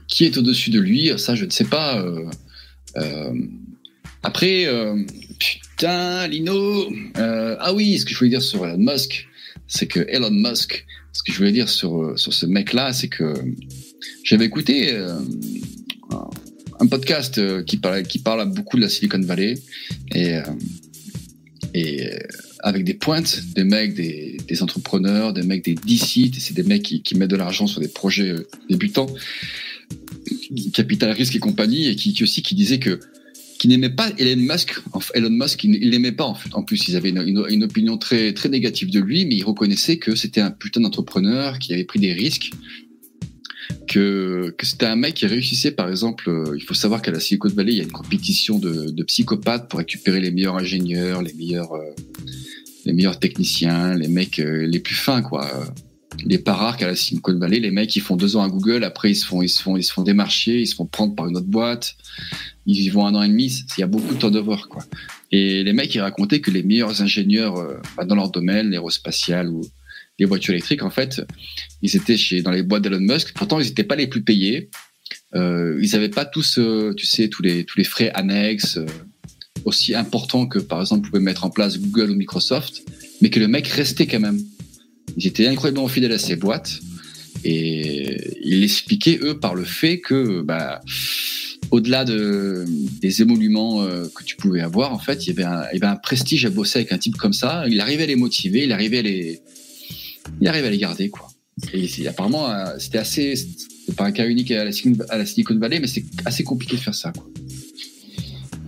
qui 0.07 0.26
est 0.26 0.38
au-dessus 0.38 0.71
de 0.71 0.80
lui 0.80 1.11
Ça, 1.17 1.36
je 1.36 1.45
ne 1.45 1.51
sais 1.51 1.65
pas. 1.65 2.03
après, 4.23 4.67
putain, 5.39 6.28
Lino. 6.28 6.91
ah 7.15 7.73
oui, 7.73 7.97
ce 7.97 8.05
que 8.05 8.11
je 8.11 8.17
voulais 8.17 8.32
dire 8.32 8.41
sur 8.41 8.65
Elon 8.65 8.78
Musk 8.78 9.28
c'est 9.67 9.88
que 9.88 9.99
Elon 10.09 10.32
Musk, 10.32 10.86
ce 11.11 11.23
que 11.23 11.32
je 11.32 11.38
voulais 11.38 11.51
dire 11.51 11.69
sur, 11.69 12.17
sur 12.17 12.34
ce 12.34 12.45
mec-là, 12.45 12.93
c'est 12.93 13.07
que 13.07 13.34
j'avais 14.23 14.45
écouté 14.45 14.93
euh, 14.93 15.19
un 16.80 16.88
podcast 16.88 17.38
euh, 17.38 17.63
qui 17.63 17.78
parle, 17.78 18.03
qui 18.03 18.19
parle 18.19 18.49
beaucoup 18.51 18.78
de 18.78 18.82
la 18.82 18.89
Silicon 18.89 19.21
Valley 19.21 19.55
et, 20.13 20.36
euh, 20.36 20.43
et 21.73 22.09
avec 22.66 22.84
des 22.84 22.95
pointes, 22.95 23.43
des 23.55 23.63
mecs, 23.63 23.93
des, 23.93 24.63
entrepreneurs, 24.63 25.34
des 25.34 25.43
mecs 25.43 25.63
des 25.63 25.76
DC, 25.76 26.34
c'est 26.39 26.55
des 26.55 26.63
mecs 26.63 26.82
qui, 26.82 27.16
mettent 27.16 27.30
de 27.30 27.36
l'argent 27.36 27.68
sur 27.68 27.80
des 27.80 27.88
projets 27.88 28.34
débutants, 28.68 29.05
capital 30.74 31.11
risque 31.11 31.36
et 31.36 31.39
compagnie, 31.39 31.88
et 31.88 31.95
qui, 31.95 32.18
aussi 32.24 32.41
qui 32.41 32.55
disaient 32.55 32.80
que 32.80 32.99
qui 33.59 33.70
n'aimait 33.70 33.91
pas 33.91 34.09
Elon 34.18 34.41
Musk. 34.41 34.74
Elon 35.13 35.30
Musk, 35.30 35.63
il 35.63 35.89
l'aimait 35.91 36.11
pas 36.11 36.26
en 36.26 36.34
fait. 36.34 36.53
En 36.53 36.63
plus, 36.63 36.88
ils 36.88 36.95
avaient 36.95 37.09
une, 37.09 37.63
opinion 37.63 37.97
très 37.97 38.34
très 38.34 38.49
négative 38.49 38.89
de 38.89 38.99
lui, 38.99 39.26
mais 39.26 39.36
ils 39.36 39.43
reconnaissaient 39.43 39.97
que 39.97 40.16
c'était 40.16 40.41
un 40.41 40.51
putain 40.51 40.82
d'entrepreneur 40.82 41.59
qui 41.59 41.72
avait 41.72 41.86
pris 41.86 41.99
des 41.99 42.13
risques, 42.13 42.49
que, 43.88 44.53
que 44.57 44.66
c'était 44.66 44.88
un 44.88 44.95
mec 44.95 45.13
qui 45.13 45.28
réussissait. 45.28 45.72
Par 45.72 45.88
exemple, 45.89 46.30
euh, 46.30 46.55
il 46.57 46.63
faut 46.63 46.74
savoir 46.74 47.01
qu'à 47.03 47.11
la 47.11 47.20
Silicon 47.20 47.49
Valley, 47.49 47.74
il 47.74 47.78
y 47.78 47.82
a 47.82 47.84
une 47.84 47.91
compétition 47.91 48.57
de, 48.57 48.89
de 48.89 49.03
psychopathes 49.03 49.70
pour 49.70 49.80
récupérer 49.80 50.20
les 50.20 50.32
meilleurs 50.32 50.57
ingénieurs, 50.57 51.22
les 51.22 51.34
meilleurs 51.34 51.74
euh, 51.74 51.91
les 52.86 52.93
meilleurs 52.93 53.19
techniciens, 53.19 53.95
les 53.95 54.07
mecs 54.07 54.39
euh, 54.39 54.65
les 54.65 54.79
plus 54.79 54.95
fins 54.95 55.21
quoi. 55.21 55.49
Les 56.25 56.38
pas 56.38 56.53
rares 56.53 56.77
qu'à 56.77 56.88
la 56.88 56.95
Silicon 56.95 57.38
Valley, 57.38 57.59
les 57.59 57.71
mecs 57.71 57.93
ils 57.95 58.01
font 58.01 58.15
deux 58.15 58.38
ans 58.38 58.43
à 58.43 58.47
Google, 58.47 58.83
après 58.86 59.11
ils 59.11 59.15
se 59.15 59.25
font 59.25 59.41
ils 59.41 59.49
se 59.49 59.61
font 59.61 59.75
ils 59.75 59.83
se 59.83 59.91
font 59.91 60.03
démarcher, 60.03 60.61
ils 60.61 60.67
se 60.67 60.75
font 60.75 60.86
prendre 60.86 61.13
par 61.13 61.27
une 61.27 61.36
autre 61.36 61.47
boîte 61.47 61.97
ils 62.65 62.81
y 62.81 62.89
vont 62.89 63.05
un 63.05 63.15
an 63.15 63.23
et 63.23 63.27
demi, 63.27 63.63
il 63.77 63.81
y 63.81 63.83
a 63.83 63.88
beaucoup 63.88 64.13
de 64.13 64.19
turnover, 64.19 64.57
quoi. 64.69 64.83
Et 65.31 65.63
les 65.63 65.73
mecs, 65.73 65.93
ils 65.93 66.01
racontaient 66.01 66.41
que 66.41 66.51
les 66.51 66.63
meilleurs 66.63 67.01
ingénieurs 67.01 67.57
euh, 67.57 67.79
bah, 67.95 68.05
dans 68.05 68.15
leur 68.15 68.31
domaine, 68.31 68.71
l'aérospatial 68.71 69.49
ou 69.49 69.61
les 70.17 70.25
voitures 70.25 70.53
électriques, 70.53 70.83
en 70.83 70.89
fait, 70.89 71.21
ils 71.81 71.95
étaient 71.95 72.17
chez, 72.17 72.41
dans 72.41 72.51
les 72.51 72.63
boîtes 72.63 72.83
d'Elon 72.83 72.99
Musk. 72.99 73.33
Pourtant, 73.33 73.59
ils 73.59 73.67
n'étaient 73.67 73.83
pas 73.83 73.95
les 73.95 74.07
plus 74.07 74.23
payés. 74.23 74.69
Euh, 75.36 75.77
ils 75.81 75.91
n'avaient 75.91 76.09
pas 76.09 76.25
tous, 76.25 76.57
euh, 76.57 76.93
tu 76.95 77.05
sais, 77.05 77.27
tous 77.27 77.43
les, 77.43 77.65
tous 77.65 77.77
les 77.77 77.83
frais 77.83 78.11
annexes 78.13 78.77
euh, 78.77 78.86
aussi 79.66 79.95
importants 79.95 80.45
que, 80.47 80.59
par 80.59 80.80
exemple, 80.80 81.09
pouvaient 81.09 81.24
mettre 81.24 81.43
en 81.43 81.49
place 81.49 81.80
Google 81.80 82.11
ou 82.11 82.16
Microsoft, 82.16 82.84
mais 83.22 83.30
que 83.30 83.39
le 83.39 83.47
mec 83.47 83.68
restait 83.68 84.07
quand 84.07 84.20
même. 84.20 84.41
Ils 85.18 85.28
étaient 85.28 85.47
incroyablement 85.47 85.88
fidèles 85.88 86.13
à 86.13 86.20
ces 86.20 86.36
boîtes. 86.36 86.80
Et 87.43 88.38
ils 88.41 88.61
l'expliquaient, 88.61 89.20
eux, 89.22 89.38
par 89.39 89.55
le 89.55 89.63
fait 89.63 89.99
que, 89.99 90.41
bah, 90.41 90.82
au-delà 91.72 92.05
de, 92.05 92.66
des 93.01 93.22
émoluments 93.22 93.84
euh, 93.84 94.07
que 94.16 94.24
tu 94.24 94.36
pouvais 94.36 94.61
avoir, 94.61 94.93
en 94.93 94.99
fait, 94.99 95.28
il 95.28 95.36
y, 95.36 95.43
avait 95.43 95.86
un, 95.86 95.95
prestige 95.95 96.45
à 96.45 96.49
bosser 96.49 96.80
avec 96.80 96.91
un 96.91 96.97
type 96.97 97.18
comme 97.18 97.34
ça. 97.34 97.66
Il 97.68 97.80
arrivait 97.82 98.03
à 98.03 98.07
les 98.07 98.16
motiver, 98.16 98.63
il 98.63 98.72
arrivait 98.72 98.99
à 98.99 99.03
les, 99.03 99.41
il 100.41 100.47
arrivait 100.47 100.68
à 100.68 100.72
les 100.72 100.78
garder, 100.78 101.09
quoi. 101.09 101.28
Et 101.74 102.07
apparemment, 102.07 102.49
euh, 102.49 102.66
c'était 102.80 102.97
assez, 102.97 103.36
c'est 103.36 103.95
pas 103.95 104.05
un 104.05 104.11
cas 104.11 104.28
unique 104.28 104.51
à 104.51 104.66
la, 104.66 104.72
Silicon- 104.72 105.05
à 105.09 105.18
la 105.18 105.26
Silicon 105.26 105.55
Valley, 105.55 105.80
mais 105.80 105.88
c'est 105.88 106.03
assez 106.26 106.43
compliqué 106.43 106.76
de 106.76 106.82
faire 106.82 106.95
ça, 106.95 107.11
quoi. 107.11 107.28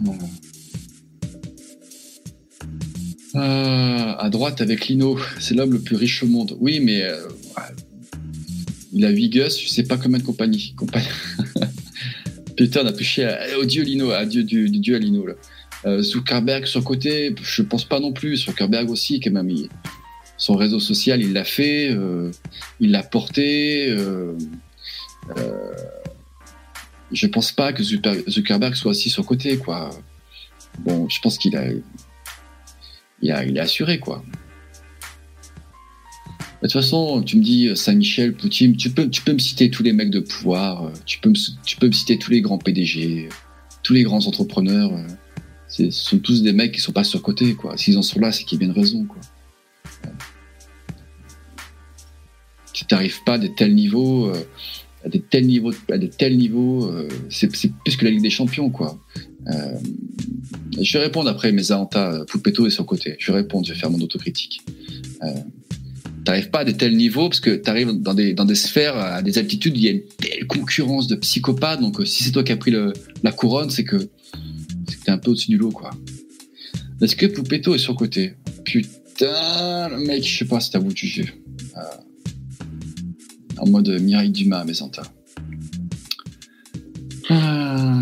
Bon. 0.01 0.17
Euh, 3.37 4.13
à 4.17 4.29
droite 4.29 4.61
avec 4.61 4.87
Lino, 4.87 5.17
c'est 5.39 5.53
l'homme 5.53 5.71
le 5.73 5.79
plus 5.79 5.95
riche 5.95 6.23
au 6.23 6.27
monde. 6.27 6.57
Oui, 6.59 6.79
mais 6.79 7.03
euh, 7.03 7.21
ouais. 7.27 7.63
il 8.93 9.05
a 9.05 9.09
8 9.09 9.29
gosses, 9.29 9.61
je 9.61 9.67
sais 9.69 9.83
pas 9.83 9.97
combien 9.97 10.17
de. 10.17 10.23
Compagnie. 10.23 10.73
Putain, 12.57 12.81
on 12.83 12.87
a 12.87 12.93
touché 12.93 13.25
à- 13.25 13.59
au 13.59 13.65
dieu 13.65 13.83
Lino, 13.83 14.09
à 14.11 14.25
dieu 14.25 14.43
du, 14.43 14.69
du 14.69 14.79
dieu 14.79 14.95
à 14.95 14.99
Lino. 14.99 15.27
Là. 15.27 15.33
Euh, 15.85 16.01
Zuckerberg 16.01 16.65
sur 16.65 16.83
côté, 16.83 17.35
je 17.43 17.61
pense 17.61 17.85
pas 17.85 17.99
non 17.99 18.11
plus. 18.11 18.37
Zuckerberg 18.37 18.89
aussi, 18.89 19.19
quand 19.19 19.31
même. 19.31 19.49
il- 19.49 19.69
son 20.39 20.55
réseau 20.55 20.79
social, 20.79 21.21
il 21.21 21.33
l'a 21.33 21.43
fait, 21.43 21.89
euh, 21.91 22.29
il 22.79 22.91
l'a 22.91 23.01
porté. 23.03 23.87
Euh, 23.89 24.33
je 27.11 27.25
pense 27.27 27.51
pas 27.51 27.73
que 27.73 27.81
Zucker- 27.83 28.23
Zuckerberg 28.29 28.75
soit 28.75 28.91
assis 28.91 29.09
sur 29.09 29.25
côté, 29.25 29.57
quoi. 29.57 29.89
Bon, 30.79 31.09
je 31.09 31.19
pense 31.21 31.37
qu'il 31.39 31.55
a, 31.57 31.63
il 33.21 33.31
a 33.31 33.61
assuré, 33.61 33.99
quoi. 33.99 34.23
De 36.61 36.67
toute 36.67 36.73
façon, 36.73 37.21
tu 37.21 37.37
me 37.37 37.43
dis 37.43 37.67
euh, 37.67 37.75
Saint-Michel, 37.75 38.33
Poutine, 38.33 38.75
tu 38.75 38.89
peux, 38.89 39.03
me 39.05 39.39
citer 39.39 39.69
tous 39.69 39.83
les 39.83 39.93
mecs 39.93 40.09
de 40.09 40.19
pouvoir, 40.19 40.87
euh, 40.87 40.91
tu 41.05 41.19
peux 41.19 41.29
me, 41.29 41.91
citer 41.91 42.17
tous 42.17 42.31
les 42.31 42.41
grands 42.41 42.57
PDG, 42.57 43.27
euh, 43.27 43.29
tous 43.83 43.93
les 43.93 44.01
grands 44.01 44.25
entrepreneurs. 44.25 44.91
Ce 45.67 45.91
sont 45.91 46.17
tous 46.17 46.41
des 46.41 46.53
mecs 46.53 46.71
qui 46.71 46.81
sont 46.81 46.93
pas 46.93 47.03
sur 47.03 47.21
côté, 47.21 47.53
quoi. 47.53 47.77
S'ils 47.77 47.97
en 47.97 48.01
sont 48.01 48.19
là, 48.19 48.31
c'est 48.31 48.43
qu'il 48.43 48.55
y 48.55 48.59
bien 48.59 48.69
une 48.69 48.73
raison, 48.73 49.05
quoi. 49.05 49.21
Tu 52.73 52.85
t'arrives 52.85 53.23
pas 53.23 53.33
à 53.33 53.37
des 53.37 53.53
tels 53.53 53.75
niveaux, 53.75 54.31
à 55.05 55.09
des 55.09 55.19
tels 55.19 55.45
niveaux, 55.45 55.73
tels 56.17 56.37
niveaux, 56.37 56.91
c'est 57.29 57.47
plus 57.49 57.97
que 57.97 58.05
la 58.05 58.11
Ligue 58.11 58.23
des 58.23 58.29
Champions, 58.29 58.69
quoi. 58.69 58.97
Euh, 59.49 59.77
je 60.79 60.97
vais 60.97 61.05
répondre 61.05 61.29
après 61.29 61.51
mes 61.51 61.71
Aanta, 61.71 62.23
Poupetto 62.27 62.67
est 62.67 62.71
sur 62.71 62.85
côté. 62.85 63.15
Je 63.19 63.31
vais 63.31 63.39
répondre, 63.39 63.65
je 63.65 63.73
vais 63.73 63.79
faire 63.79 63.89
mon 63.89 64.01
autocritique. 64.01 64.61
Euh, 65.23 65.33
t'arrives 66.23 66.49
pas 66.49 66.59
à 66.59 66.65
des 66.65 66.73
tels 66.73 66.95
niveaux 66.95 67.29
parce 67.29 67.39
que 67.39 67.55
t'arrives 67.55 67.91
dans 67.93 68.13
des, 68.13 68.33
dans 68.33 68.45
des 68.45 68.55
sphères, 68.55 68.97
à 68.97 69.21
des 69.21 69.37
altitudes 69.37 69.77
il 69.77 69.83
y 69.83 69.87
a 69.87 69.91
une 69.91 70.03
telle 70.17 70.45
concurrence 70.45 71.07
de 71.07 71.15
psychopathes. 71.15 71.81
Donc, 71.81 71.99
euh, 71.99 72.05
si 72.05 72.23
c'est 72.23 72.31
toi 72.31 72.43
qui 72.43 72.51
as 72.51 72.57
pris 72.57 72.71
le, 72.71 72.93
la 73.23 73.31
couronne, 73.31 73.69
c'est 73.69 73.85
que, 73.85 74.09
t'es 75.05 75.11
un 75.11 75.17
peu 75.17 75.31
au-dessus 75.31 75.51
du 75.51 75.57
lot, 75.57 75.71
quoi. 75.71 75.91
Est-ce 77.01 77.15
que 77.15 77.27
Poupetto 77.27 77.75
est 77.75 77.79
surcoté 77.79 78.33
Putain, 78.65 79.89
le 79.89 79.99
mec, 79.99 80.27
je 80.27 80.37
sais 80.39 80.45
pas, 80.45 80.59
à 80.73 80.79
vous 80.79 80.91
de 80.91 80.97
juger. 80.97 81.33
Euh, 81.77 81.81
en 83.59 83.67
mode 83.67 83.89
Mireille 84.01 84.31
Dumas, 84.31 84.63
mes 84.63 84.81
Anta. 84.81 85.03
Ah, 87.29 88.01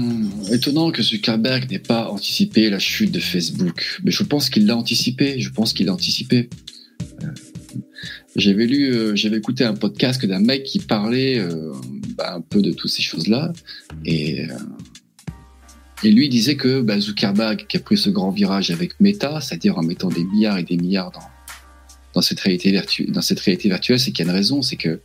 étonnant 0.51 0.91
que 0.91 1.01
Zuckerberg 1.01 1.69
n'ait 1.71 1.79
pas 1.79 2.09
anticipé 2.09 2.69
la 2.69 2.79
chute 2.79 3.11
de 3.11 3.19
Facebook. 3.19 3.99
Mais 4.03 4.11
je 4.11 4.23
pense 4.23 4.49
qu'il 4.49 4.65
l'a 4.65 4.75
anticipé. 4.75 5.39
Je 5.39 5.49
pense 5.49 5.73
qu'il 5.73 5.87
l'a 5.87 5.93
anticipé. 5.93 6.49
Euh, 7.23 7.27
j'avais 8.35 8.65
lu, 8.67 8.93
euh, 8.93 9.15
j'avais 9.15 9.37
écouté 9.37 9.63
un 9.63 9.73
podcast 9.73 10.25
d'un 10.25 10.39
mec 10.39 10.63
qui 10.63 10.79
parlait 10.79 11.39
euh, 11.39 11.71
bah, 12.17 12.35
un 12.35 12.41
peu 12.41 12.61
de 12.61 12.71
toutes 12.71 12.91
ces 12.91 13.01
choses-là. 13.01 13.53
Et, 14.05 14.45
euh, 14.45 14.57
et 16.03 16.11
lui 16.11 16.27
disait 16.27 16.55
que 16.55 16.81
bah, 16.81 16.99
Zuckerberg, 16.99 17.65
qui 17.67 17.77
a 17.77 17.79
pris 17.79 17.97
ce 17.97 18.09
grand 18.09 18.31
virage 18.31 18.71
avec 18.71 18.99
Meta, 18.99 19.39
c'est-à-dire 19.39 19.77
en 19.77 19.83
mettant 19.83 20.09
des 20.09 20.23
milliards 20.23 20.57
et 20.57 20.63
des 20.63 20.77
milliards 20.77 21.11
dans, 21.11 21.19
dans, 22.13 22.21
cette, 22.21 22.39
réalité 22.41 22.71
virtu- 22.71 23.05
dans 23.05 23.21
cette 23.21 23.39
réalité 23.39 23.69
virtuelle, 23.69 23.99
c'est 23.99 24.11
qu'il 24.11 24.25
y 24.25 24.27
a 24.27 24.31
une 24.31 24.37
raison. 24.37 24.61
C'est 24.61 24.75
que 24.75 24.99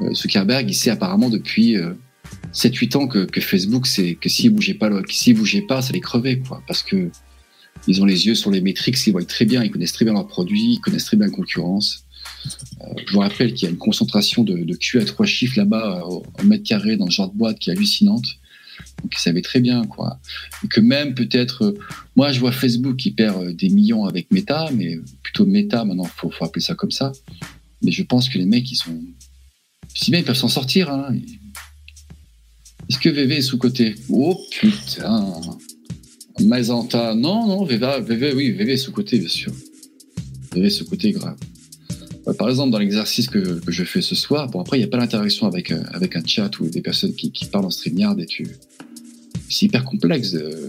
euh, 0.00 0.14
Zuckerberg, 0.14 0.68
il 0.68 0.74
sait 0.74 0.90
apparemment 0.90 1.28
depuis. 1.28 1.76
Euh, 2.26 2.48
7-8 2.52 2.96
ans 2.96 3.06
que, 3.06 3.40
Facebook, 3.40 3.86
c'est 3.86 4.14
que 4.14 4.28
s'ils 4.28 4.50
bougeaient 4.50 4.74
pas, 4.74 4.90
s'ils 5.08 5.36
bougeaient 5.36 5.66
pas, 5.66 5.82
ça 5.82 5.92
les 5.92 6.00
crevait, 6.00 6.38
quoi. 6.40 6.62
Parce 6.66 6.82
que 6.82 7.10
ils 7.86 8.02
ont 8.02 8.04
les 8.04 8.26
yeux 8.26 8.34
sur 8.34 8.50
les 8.50 8.60
métriques, 8.60 8.96
ils 9.06 9.12
voient 9.12 9.24
très 9.24 9.44
bien, 9.44 9.62
ils 9.62 9.70
connaissent 9.70 9.92
très 9.92 10.04
bien 10.04 10.14
leurs 10.14 10.26
produits, 10.26 10.74
ils 10.74 10.80
connaissent 10.80 11.04
très 11.04 11.16
bien 11.16 11.26
la 11.26 11.32
concurrence. 11.32 12.04
Euh, 12.80 12.84
je 13.06 13.12
vous 13.12 13.20
rappelle 13.20 13.54
qu'il 13.54 13.64
y 13.64 13.66
a 13.66 13.70
une 13.70 13.78
concentration 13.78 14.42
de, 14.44 14.58
de 14.58 14.74
Q 14.74 15.00
à 15.00 15.04
trois 15.04 15.26
chiffres 15.26 15.58
là-bas 15.58 16.00
euh, 16.00 16.20
au, 16.40 16.44
mètre 16.44 16.64
carré 16.64 16.96
dans 16.96 17.06
ce 17.06 17.16
genre 17.16 17.30
de 17.30 17.36
boîte 17.36 17.58
qui 17.58 17.70
est 17.70 17.72
hallucinante. 17.72 18.26
Donc 19.02 19.14
ils 19.14 19.20
savaient 19.20 19.42
très 19.42 19.60
bien, 19.60 19.84
quoi. 19.84 20.18
Et 20.64 20.68
que 20.68 20.80
même 20.80 21.14
peut-être, 21.14 21.64
euh, 21.64 21.78
moi 22.14 22.32
je 22.32 22.40
vois 22.40 22.52
Facebook 22.52 22.96
qui 22.96 23.10
perd 23.10 23.52
des 23.52 23.68
millions 23.68 24.04
avec 24.04 24.30
Meta, 24.30 24.68
mais 24.74 24.98
plutôt 25.22 25.46
Meta 25.46 25.84
maintenant, 25.84 26.04
faut, 26.04 26.30
faut 26.30 26.44
appeler 26.44 26.62
ça 26.62 26.74
comme 26.74 26.90
ça. 26.90 27.12
Mais 27.82 27.92
je 27.92 28.02
pense 28.02 28.28
que 28.28 28.38
les 28.38 28.46
mecs, 28.46 28.70
ils 28.70 28.76
sont, 28.76 29.00
si 29.94 30.10
bien 30.10 30.20
ils 30.20 30.24
peuvent 30.26 30.36
s'en 30.36 30.48
sortir, 30.48 30.90
hein. 30.90 31.14
Est-ce 32.88 32.98
que 32.98 33.08
VV 33.08 33.36
est 33.36 33.42
sous-côté 33.42 33.94
Oh 34.08 34.40
putain 34.50 35.40
Mazanta, 36.40 37.14
non, 37.14 37.46
non, 37.46 37.64
VV, 37.64 38.00
VV, 38.00 38.32
oui, 38.34 38.50
VV 38.50 38.74
est 38.74 38.76
sous-côté, 38.76 39.18
bien 39.18 39.28
sûr. 39.28 39.52
VV 40.52 40.66
est 40.66 40.70
sous-côté, 40.70 41.12
grave. 41.12 41.36
Euh, 42.28 42.34
Par 42.34 42.48
exemple, 42.48 42.70
dans 42.70 42.78
l'exercice 42.78 43.28
que, 43.28 43.60
je 43.66 43.84
fais 43.84 44.02
ce 44.02 44.14
soir, 44.14 44.48
bon, 44.48 44.60
après, 44.60 44.76
il 44.76 44.80
n'y 44.80 44.86
a 44.86 44.88
pas 44.88 44.98
d'interaction 44.98 45.46
avec, 45.46 45.72
euh, 45.72 45.82
avec 45.92 46.14
un 46.14 46.24
chat 46.24 46.58
ou 46.60 46.68
des 46.68 46.82
personnes 46.82 47.14
qui, 47.14 47.32
parlent 47.50 47.64
en 47.64 47.70
StreamYard 47.70 48.20
et 48.20 48.26
tu. 48.26 48.46
C'est 49.48 49.66
hyper 49.66 49.84
complexe 49.84 50.32
de, 50.32 50.68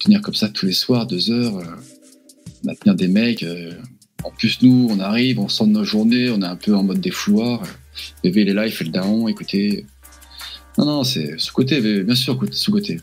tenir 0.00 0.20
comme 0.20 0.34
ça 0.34 0.48
tous 0.48 0.66
les 0.66 0.72
soirs, 0.72 1.06
deux 1.06 1.30
heures, 1.30 1.56
euh, 1.58 1.64
maintenir 2.64 2.94
des 2.94 3.08
mecs. 3.08 3.44
En 4.22 4.30
plus, 4.30 4.60
nous, 4.62 4.88
on 4.90 5.00
arrive, 5.00 5.40
on 5.40 5.48
sort 5.48 5.66
de 5.66 5.72
nos 5.72 5.84
journées, 5.84 6.30
on 6.30 6.40
est 6.42 6.46
un 6.46 6.56
peu 6.56 6.74
en 6.74 6.82
mode 6.82 7.00
défouloir. 7.00 7.62
VV, 8.22 8.44
là, 8.52 8.66
il 8.66 8.72
fait 8.72 8.84
le 8.84 8.90
daron, 8.90 9.28
écoutez. 9.28 9.86
Non, 10.78 10.84
non, 10.84 11.04
c'est 11.04 11.38
sous-côté, 11.38 11.80
bien 12.02 12.14
sûr, 12.14 12.38
côté- 12.38 12.52
sous-côté. 12.52 13.00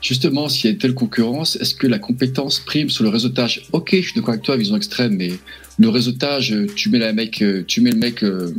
Justement, 0.00 0.48
s'il 0.48 0.64
y 0.64 0.68
a 0.68 0.70
une 0.72 0.78
telle 0.78 0.94
concurrence, 0.94 1.56
est-ce 1.56 1.74
que 1.76 1.86
la 1.86 1.98
compétence 1.98 2.58
prime 2.58 2.90
sur 2.90 3.04
le 3.04 3.10
réseautage? 3.10 3.62
Ok, 3.72 3.90
je 3.92 4.00
suis 4.00 4.14
d'accord 4.14 4.30
avec 4.30 4.42
toi, 4.42 4.56
vision 4.56 4.76
extrême, 4.76 5.14
mais 5.16 5.30
le 5.78 5.88
réseautage, 5.88 6.54
tu 6.74 6.90
mets, 6.90 6.98
la 6.98 7.12
mec, 7.12 7.42
tu 7.68 7.80
mets 7.80 7.90
le 7.92 7.98
mec, 7.98 8.24
euh, 8.24 8.52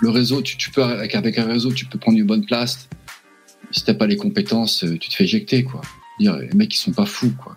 le 0.00 0.08
réseau, 0.10 0.42
tu, 0.42 0.56
tu 0.56 0.70
peux, 0.70 0.82
avec 0.82 1.14
un 1.38 1.46
réseau, 1.46 1.72
tu 1.72 1.86
peux 1.86 1.98
prendre 1.98 2.18
une 2.18 2.26
bonne 2.26 2.44
place. 2.44 2.88
Si 3.70 3.84
t'as 3.84 3.94
pas 3.94 4.08
les 4.08 4.16
compétences, 4.16 4.82
euh, 4.82 4.98
tu 4.98 5.10
te 5.10 5.14
fais 5.14 5.24
éjecter, 5.24 5.62
quoi. 5.62 5.80
Dire, 6.18 6.36
les 6.36 6.50
mecs, 6.54 6.74
ils 6.74 6.78
sont 6.78 6.92
pas 6.92 7.06
fous, 7.06 7.32
quoi. 7.40 7.56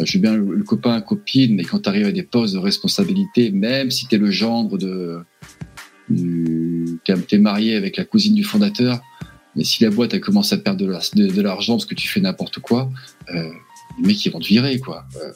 Euh, 0.00 0.04
Je 0.06 0.18
bien 0.18 0.34
le, 0.34 0.54
le 0.54 0.64
copain, 0.64 0.98
copine, 1.02 1.54
mais 1.56 1.64
quand 1.64 1.80
tu 1.80 1.88
arrives 1.90 2.06
à 2.06 2.12
des 2.12 2.22
postes 2.22 2.54
de 2.54 2.58
responsabilité, 2.58 3.50
même 3.50 3.90
si 3.90 4.06
t'es 4.06 4.16
le 4.16 4.30
gendre 4.30 4.78
de, 4.78 5.18
du- 6.08 6.98
t'es 7.28 7.38
marié 7.38 7.76
avec 7.76 7.96
la 7.96 8.04
cousine 8.04 8.34
du 8.34 8.44
fondateur, 8.44 9.00
mais 9.54 9.64
si 9.64 9.82
la 9.84 9.90
boîte 9.90 10.14
elle 10.14 10.20
commence 10.20 10.52
à 10.52 10.58
perdre 10.58 10.84
de 10.84 10.90
la- 10.90 11.00
de 11.14 11.26
de 11.32 11.42
l'argent 11.42 11.74
parce 11.74 11.86
que 11.86 11.94
tu 11.94 12.08
fais 12.08 12.20
n'importe 12.20 12.58
quoi, 12.60 12.90
euh, 13.34 13.50
les 14.00 14.06
mecs 14.08 14.24
ils 14.24 14.30
vont 14.32 14.40
te 14.40 14.48
virer 14.48 14.78
quoi. 14.78 15.06
Euh, 15.16 15.32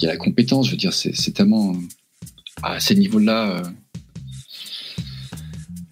Il 0.00 0.04
y 0.04 0.08
a 0.08 0.10
la 0.12 0.16
compétence, 0.18 0.66
je 0.66 0.72
veux 0.72 0.76
dire, 0.76 0.92
c'est 0.92 1.32
tellement 1.32 1.74
à 2.62 2.80
ces 2.80 2.94
niveaux-là. 2.96 3.50
euh. 3.58 3.62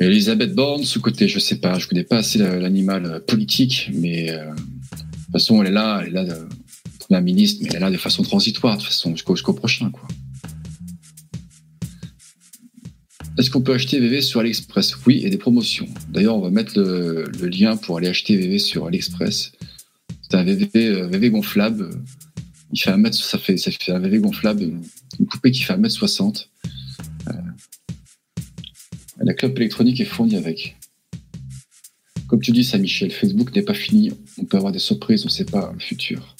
Elisabeth 0.01 0.55
Borne 0.55 0.85
sous 0.85 1.01
côté, 1.01 1.28
je 1.28 1.39
sais 1.39 1.56
pas, 1.56 1.78
je 1.78 1.86
connais 1.89 2.05
pas 2.05 2.19
assez 2.19 2.39
la- 2.39 2.59
l'animal 2.59 3.06
euh, 3.06 3.20
politique, 3.20 3.90
mais 3.94 4.31
euh, 4.31 4.51
de 4.51 4.56
toute 4.56 5.32
façon 5.32 5.62
elle 5.62 5.69
est 5.69 5.73
là, 5.73 6.01
elle 6.02 6.09
est 6.09 6.11
là, 6.11 6.23
euh, 6.23 6.44
première 6.98 7.23
ministre, 7.23 7.61
mais 7.62 7.69
elle 7.70 7.77
est 7.77 7.81
là 7.81 7.90
de 7.90 7.97
façon 7.97 8.23
transitoire, 8.23 8.77
de 8.77 8.81
toute 8.82 8.90
façon 8.90 9.15
jusqu'au 9.15 9.52
prochain 9.55 9.90
quoi. 9.90 10.06
Est-ce 13.36 13.51
qu'on 13.51 13.62
peut 13.62 13.74
acheter 13.74 13.98
VV 13.98 14.20
sur 14.20 14.40
AliExpress? 14.40 14.94
Oui, 15.06 15.23
et 15.24 15.31
des 15.31 15.39
promotions. 15.39 15.89
D'ailleurs, 16.09 16.36
on 16.36 16.40
va 16.40 16.51
mettre 16.51 16.78
le, 16.78 17.24
le 17.40 17.48
lien 17.48 17.77
pour 17.77 17.98
aller 17.98 18.06
acheter 18.06 18.36
VV 18.36 18.59
sur 18.59 18.86
AliExpress. 18.86 19.52
C'est 20.23 20.36
un 20.36 20.44
VV, 20.44 20.69
euh, 20.77 21.06
VV 21.09 21.31
gonflable. 21.31 21.90
Il 22.73 22.81
fait 22.81 22.90
un 22.90 22.97
mètre, 22.97 23.16
ça 23.16 23.39
fait, 23.39 23.56
ça 23.56 23.70
fait 23.73 23.93
un 23.93 23.98
VV 23.98 24.19
gonflable, 24.19 24.62
une 25.19 25.27
poupée 25.27 25.51
qui 25.51 25.62
fait 25.62 25.73
un 25.73 25.78
mètre 25.78 25.94
soixante. 25.94 26.51
Euh, 27.28 27.32
la 29.20 29.35
clope 29.35 29.56
électronique 29.56 30.01
est 30.01 30.05
fournie 30.05 30.36
avec. 30.36 30.77
Comme 32.28 32.40
tu 32.40 32.52
dis, 32.52 32.65
ça, 32.65 32.78
Michel, 32.78 33.11
Facebook 33.11 33.55
n'est 33.55 33.62
pas 33.62 33.74
fini. 33.74 34.12
On 34.39 34.44
peut 34.44 34.56
avoir 34.56 34.73
des 34.73 34.78
surprises, 34.78 35.23
on 35.23 35.28
ne 35.28 35.32
sait 35.32 35.44
pas 35.44 35.73
le 35.73 35.81
futur. 35.81 36.34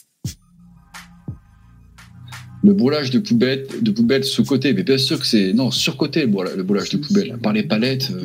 Le 2.65 2.73
boulage 2.73 3.11
de 3.11 3.19
poubelle, 3.19 3.67
de 3.83 3.91
poubelle 3.91 4.25
sous 4.25 4.43
côté, 4.45 4.73
mais 4.73 4.83
bien 4.85 4.97
sûr 4.99 5.21
que 5.21 5.27
c'est 5.27 5.53
non 5.53 5.71
sur 5.71 5.97
côté 5.99 6.23
le 6.23 6.29
boula- 6.29 6.55
le 6.57 6.63
boulage 6.63 6.89
de 6.89 6.97
poubelle. 6.97 7.39
Par 7.43 7.53
les 7.53 7.63
palettes, 7.63 8.11
euh, 8.11 8.25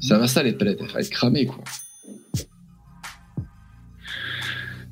ça 0.00 0.18
va 0.18 0.26
ça 0.26 0.42
les 0.42 0.52
palettes, 0.52 0.78
elles 0.82 0.88
vont 0.92 0.98
être 0.98 1.10
cramées 1.10 1.46
quoi. 1.46 1.62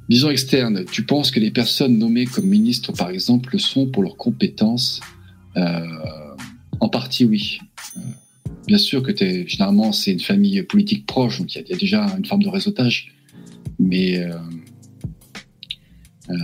Vision 0.08 0.30
externe, 0.30 0.84
tu 0.90 1.02
penses 1.04 1.30
que 1.30 1.38
les 1.40 1.50
personnes 1.50 1.98
nommées 1.98 2.24
comme 2.24 2.46
ministres, 2.46 2.92
par 2.92 3.10
exemple, 3.10 3.50
le 3.52 3.58
sont 3.58 3.86
pour 3.88 4.02
leurs 4.02 4.16
compétences? 4.16 5.00
Euh, 5.56 5.84
En 6.80 6.88
partie, 6.88 7.24
oui. 7.24 7.58
Euh, 7.96 8.00
bien 8.68 8.78
sûr 8.78 9.02
que 9.02 9.10
t'es, 9.10 9.44
généralement, 9.48 9.90
c'est 9.90 10.12
une 10.12 10.20
famille 10.20 10.62
politique 10.62 11.04
proche, 11.06 11.40
donc 11.40 11.52
il 11.52 11.58
y, 11.58 11.60
a- 11.60 11.64
il 11.66 11.70
y 11.70 11.74
a 11.74 11.76
déjà 11.76 12.06
une 12.16 12.24
forme 12.24 12.44
de 12.44 12.48
réseautage. 12.48 13.12
Mais, 13.80 14.18
euh, 14.18 14.32
euh, 16.30 16.34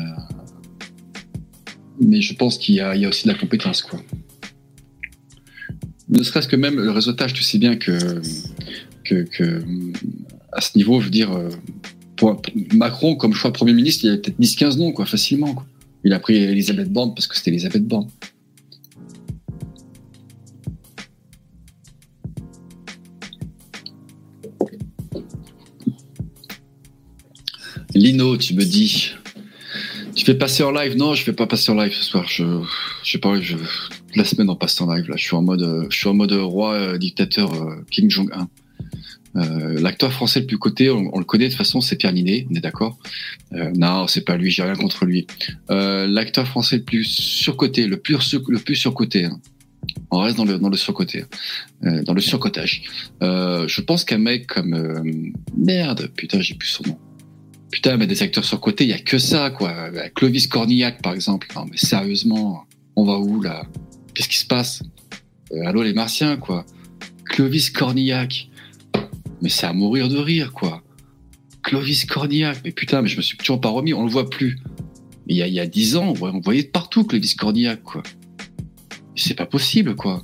mais 2.01 2.21
je 2.21 2.35
pense 2.35 2.59
qu'il 2.59 2.75
y 2.75 2.81
a, 2.81 3.09
aussi 3.09 3.27
de 3.27 3.33
la 3.33 3.39
compétence, 3.39 3.83
quoi. 3.83 4.01
Ne 6.09 6.23
serait-ce 6.23 6.49
que 6.49 6.57
même 6.57 6.77
le 6.77 6.91
réseautage, 6.91 7.33
tu 7.33 7.43
sais 7.43 7.59
bien 7.59 7.77
que, 7.77 8.21
que, 9.05 9.23
que 9.23 9.63
à 10.53 10.61
ce 10.61 10.77
niveau, 10.77 11.01
je 11.01 11.07
veux 11.07 11.11
dire, 11.11 11.33
euh, 11.33 11.49
Macron, 12.73 13.17
comme 13.17 13.33
choix 13.33 13.53
Premier 13.53 13.73
ministre, 13.73 14.05
il 14.05 14.11
y 14.11 14.11
a 14.13 14.17
peut-être 14.17 14.39
10-15 14.39 14.79
noms, 14.79 14.93
quoi, 14.93 15.07
facilement. 15.07 15.55
Quoi. 15.55 15.67
Il 16.05 16.13
a 16.13 16.21
pris 16.21 16.37
Elisabeth 16.37 16.93
Borne 16.93 17.15
parce 17.15 17.27
que 17.27 17.37
c'était 17.37 17.51
Elisabeth 17.51 17.87
Borne. 17.87 18.09
Lino, 27.95 28.37
tu 28.37 28.55
me 28.55 28.65
dis, 28.65 29.13
tu 30.15 30.25
fais 30.25 30.35
passer 30.35 30.63
en 30.63 30.71
live? 30.71 30.97
Non, 30.97 31.15
je 31.15 31.23
fais 31.23 31.33
pas 31.33 31.47
passer 31.47 31.71
en 31.73 31.75
live 31.75 31.93
ce 31.93 32.03
soir. 32.03 32.25
Je, 32.29 32.45
je 33.03 33.11
sais 33.11 33.19
pas, 33.19 33.41
je, 33.41 33.57
la 34.15 34.25
semaine 34.25 34.49
on 34.49 34.57
passe 34.57 34.81
en 34.81 34.93
live 34.93 35.09
là. 35.09 35.17
Je 35.17 35.25
suis 35.25 35.37
en 35.37 35.43
mode, 35.43 35.63
euh, 35.63 35.87
je 35.91 35.97
suis 35.97 36.09
en 36.09 36.15
mode 36.15 36.33
roi 36.33 36.75
euh, 36.75 36.99
dictateur 36.99 37.53
euh, 37.53 37.85
Kim 37.91 38.11
Jong 38.11 38.31
1. 38.33 38.49
Euh, 39.37 39.81
L'acteur 39.81 40.13
français 40.13 40.41
le 40.41 40.47
plus 40.47 40.59
coté, 40.59 40.91
on, 40.91 41.19
le 41.19 41.25
connaît 41.25 41.47
de 41.47 41.51
toute 41.51 41.59
façon, 41.59 41.81
c'est 41.81 41.97
Pierre 41.97 42.13
Ninet, 42.13 42.47
on 42.51 42.55
est 42.55 42.61
d'accord? 42.61 42.99
Non, 43.53 44.07
c'est 44.07 44.25
pas 44.25 44.37
lui, 44.37 44.51
j'ai 44.51 44.63
rien 44.63 44.77
contre 44.77 45.05
lui. 45.05 45.27
L'acteur 45.69 46.47
français 46.47 46.77
le 46.77 46.85
plus 46.85 47.05
surcoté, 47.05 47.87
le 47.87 47.97
plus 47.97 48.21
sur, 48.21 48.43
le 48.49 48.61
plus 48.61 48.77
surcoté. 48.77 49.25
Hein. 49.25 49.41
On 50.11 50.21
reste 50.21 50.37
dans 50.37 50.45
le 50.45 50.59
dans 50.59 50.71
le 50.71 50.77
surcoté, 50.77 51.25
hein. 51.83 52.03
dans 52.05 52.15
le 52.15 52.21
surcotage. 52.21 52.83
Je 53.21 53.81
pense 53.81 54.05
qu'un 54.05 54.19
mec 54.19 54.47
comme 54.47 55.33
merde, 55.57 56.11
putain, 56.15 56.41
j'ai 56.41 56.55
plus 56.55 56.69
son 56.69 56.85
nom. 56.85 56.99
Putain, 57.75 57.97
mais 57.97 58.07
des 58.07 58.23
acteurs 58.23 58.45
surcotés, 58.45 58.85
il 58.85 58.91
y 58.91 58.93
a 58.93 59.01
que 59.01 59.19
ça, 59.19 59.51
quoi. 59.51 59.91
Clovis 60.15 60.47
Cornillac, 60.47 61.03
par 61.03 61.13
exemple. 61.13 61.49
Non, 61.57 61.67
mais 61.69 61.77
sérieusement, 61.77 62.69
on 62.95 63.05
va 63.05 63.19
où 63.19 63.43
là? 63.43 63.67
Qu'est-ce 64.15 64.29
qui 64.29 64.37
se 64.37 64.47
passe? 64.47 64.85
Euh, 65.51 65.67
Allô 65.67 65.83
les 65.83 65.93
Martiens, 65.93 66.37
quoi. 66.37 66.65
Clovis 67.25 67.71
Cornillac. 67.71 68.49
Mais 69.43 69.49
c'est 69.49 69.67
à 69.67 69.73
mourir 69.73 70.09
de 70.09 70.19
rire, 70.19 70.53
quoi. 70.53 70.85
Clovis 71.65 72.05
Cornillac. 72.05 72.61
Mais 72.65 72.71
putain, 72.71 73.03
mais 73.03 73.09
je 73.09 73.17
me 73.17 73.23
suis 73.23 73.37
toujours 73.37 73.61
pas 73.61 73.71
remis, 73.71 73.93
on 73.93 74.05
le 74.05 74.11
voit 74.11 74.31
plus. 74.31 74.57
Mais 75.27 75.35
il 75.35 75.53
y 75.53 75.59
a, 75.59 75.67
10 75.67 75.97
ans, 75.97 76.15
on 76.21 76.41
voyait, 76.41 76.63
de 76.63 76.69
partout 76.69 77.03
Clovis 77.03 77.35
Cornillac, 77.35 77.83
quoi. 77.83 78.05
C'est 79.17 79.35
pas 79.35 79.47
possible, 79.47 79.97
quoi. 79.97 80.23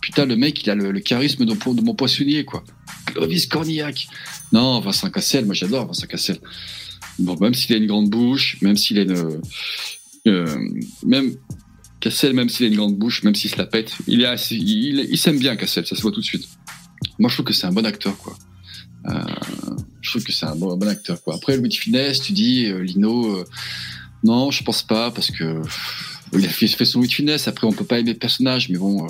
Putain, 0.00 0.24
le 0.24 0.36
mec, 0.36 0.64
il 0.64 0.70
a 0.70 0.74
le, 0.74 0.90
le 0.90 1.00
charisme 1.00 1.44
de 1.44 1.82
mon 1.82 1.94
poissonnier, 1.94 2.46
quoi. 2.46 2.64
Clovis 3.12 3.46
Cornillac. 3.46 4.08
Non, 4.52 4.80
Vincent 4.80 5.10
Cassel, 5.10 5.44
moi 5.44 5.54
j'adore 5.54 5.86
Vincent 5.86 6.06
Cassel. 6.06 6.38
Bon, 7.18 7.36
même 7.40 7.54
s'il 7.54 7.74
a 7.74 7.78
une 7.78 7.86
grande 7.86 8.10
bouche, 8.10 8.58
même 8.62 8.76
s'il 8.76 8.98
a 8.98 9.02
une. 9.02 9.40
euh, 10.26 10.58
même. 11.04 11.34
Cassel, 12.00 12.32
même 12.32 12.48
s'il 12.48 12.66
a 12.66 12.68
une 12.68 12.76
grande 12.76 12.96
bouche, 12.96 13.24
même 13.24 13.34
s'il 13.34 13.50
se 13.50 13.56
la 13.56 13.66
pète, 13.66 13.92
il, 14.06 15.18
s'aime 15.18 15.38
bien, 15.40 15.56
Cassel, 15.56 15.84
ça 15.84 15.96
se 15.96 16.02
voit 16.02 16.12
tout 16.12 16.20
de 16.20 16.24
suite. 16.24 16.48
Moi, 17.18 17.28
je 17.28 17.34
trouve 17.34 17.46
que 17.46 17.52
c'est 17.52 17.66
un 17.66 17.72
bon 17.72 17.84
acteur, 17.84 18.16
quoi. 18.16 18.38
Euh, 19.08 19.18
je 20.00 20.10
trouve 20.10 20.22
que 20.22 20.30
c'est 20.30 20.46
un 20.46 20.54
bon, 20.54 20.80
acteur, 20.86 21.20
quoi. 21.20 21.34
Après, 21.34 21.56
Louis 21.56 21.68
de 21.68 21.74
Finesse, 21.74 22.20
tu 22.20 22.32
dis, 22.32 22.66
euh, 22.66 22.84
Lino, 22.84 23.44
non, 24.22 24.52
je 24.52 24.62
pense 24.62 24.84
pas, 24.84 25.10
parce 25.10 25.32
que 25.32 25.60
il 26.32 26.44
a 26.44 26.48
fait, 26.48 26.68
son 26.84 27.00
Louis 27.00 27.10
Finesse, 27.10 27.48
après, 27.48 27.66
on 27.66 27.72
peut 27.72 27.84
pas 27.84 27.98
aimer 27.98 28.12
le 28.12 28.18
personnage, 28.18 28.68
mais 28.68 28.78
bon. 28.78 29.08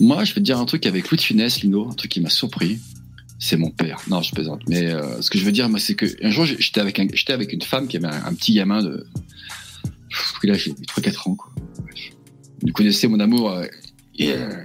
Euh, 0.00 0.04
euh, 0.04 0.06
moi, 0.06 0.24
je 0.24 0.32
vais 0.34 0.40
te 0.40 0.44
dire 0.44 0.58
un 0.58 0.64
truc 0.64 0.86
avec 0.86 1.10
Louis 1.10 1.18
de 1.18 1.60
Lino, 1.62 1.88
un 1.90 1.94
truc 1.94 2.10
qui 2.10 2.20
m'a 2.20 2.30
surpris. 2.30 2.78
C'est 3.38 3.56
mon 3.56 3.70
père. 3.70 4.00
Non, 4.08 4.20
je 4.20 4.32
plaisante. 4.32 4.62
Mais 4.68 4.86
euh, 4.86 5.22
ce 5.22 5.30
que 5.30 5.38
je 5.38 5.44
veux 5.44 5.52
dire, 5.52 5.68
moi, 5.68 5.78
c'est 5.78 5.94
que 5.94 6.06
un 6.24 6.30
jour, 6.30 6.44
j'étais 6.44 6.80
avec, 6.80 6.98
un, 6.98 7.06
avec 7.28 7.52
une 7.52 7.62
femme 7.62 7.86
qui 7.86 7.96
avait 7.96 8.08
un, 8.08 8.34
petit 8.34 8.54
gamin 8.54 8.82
de. 8.82 9.06
Pff, 10.10 10.34
Là, 10.42 10.54
j'ai 10.54 10.72
3-4 10.72 11.28
ans, 11.30 11.34
quoi. 11.36 11.52
Vous 12.62 12.72
connaissez 12.72 13.06
mon 13.06 13.20
amour 13.20 13.50
euh, 13.52 13.66
euh, 14.20 14.64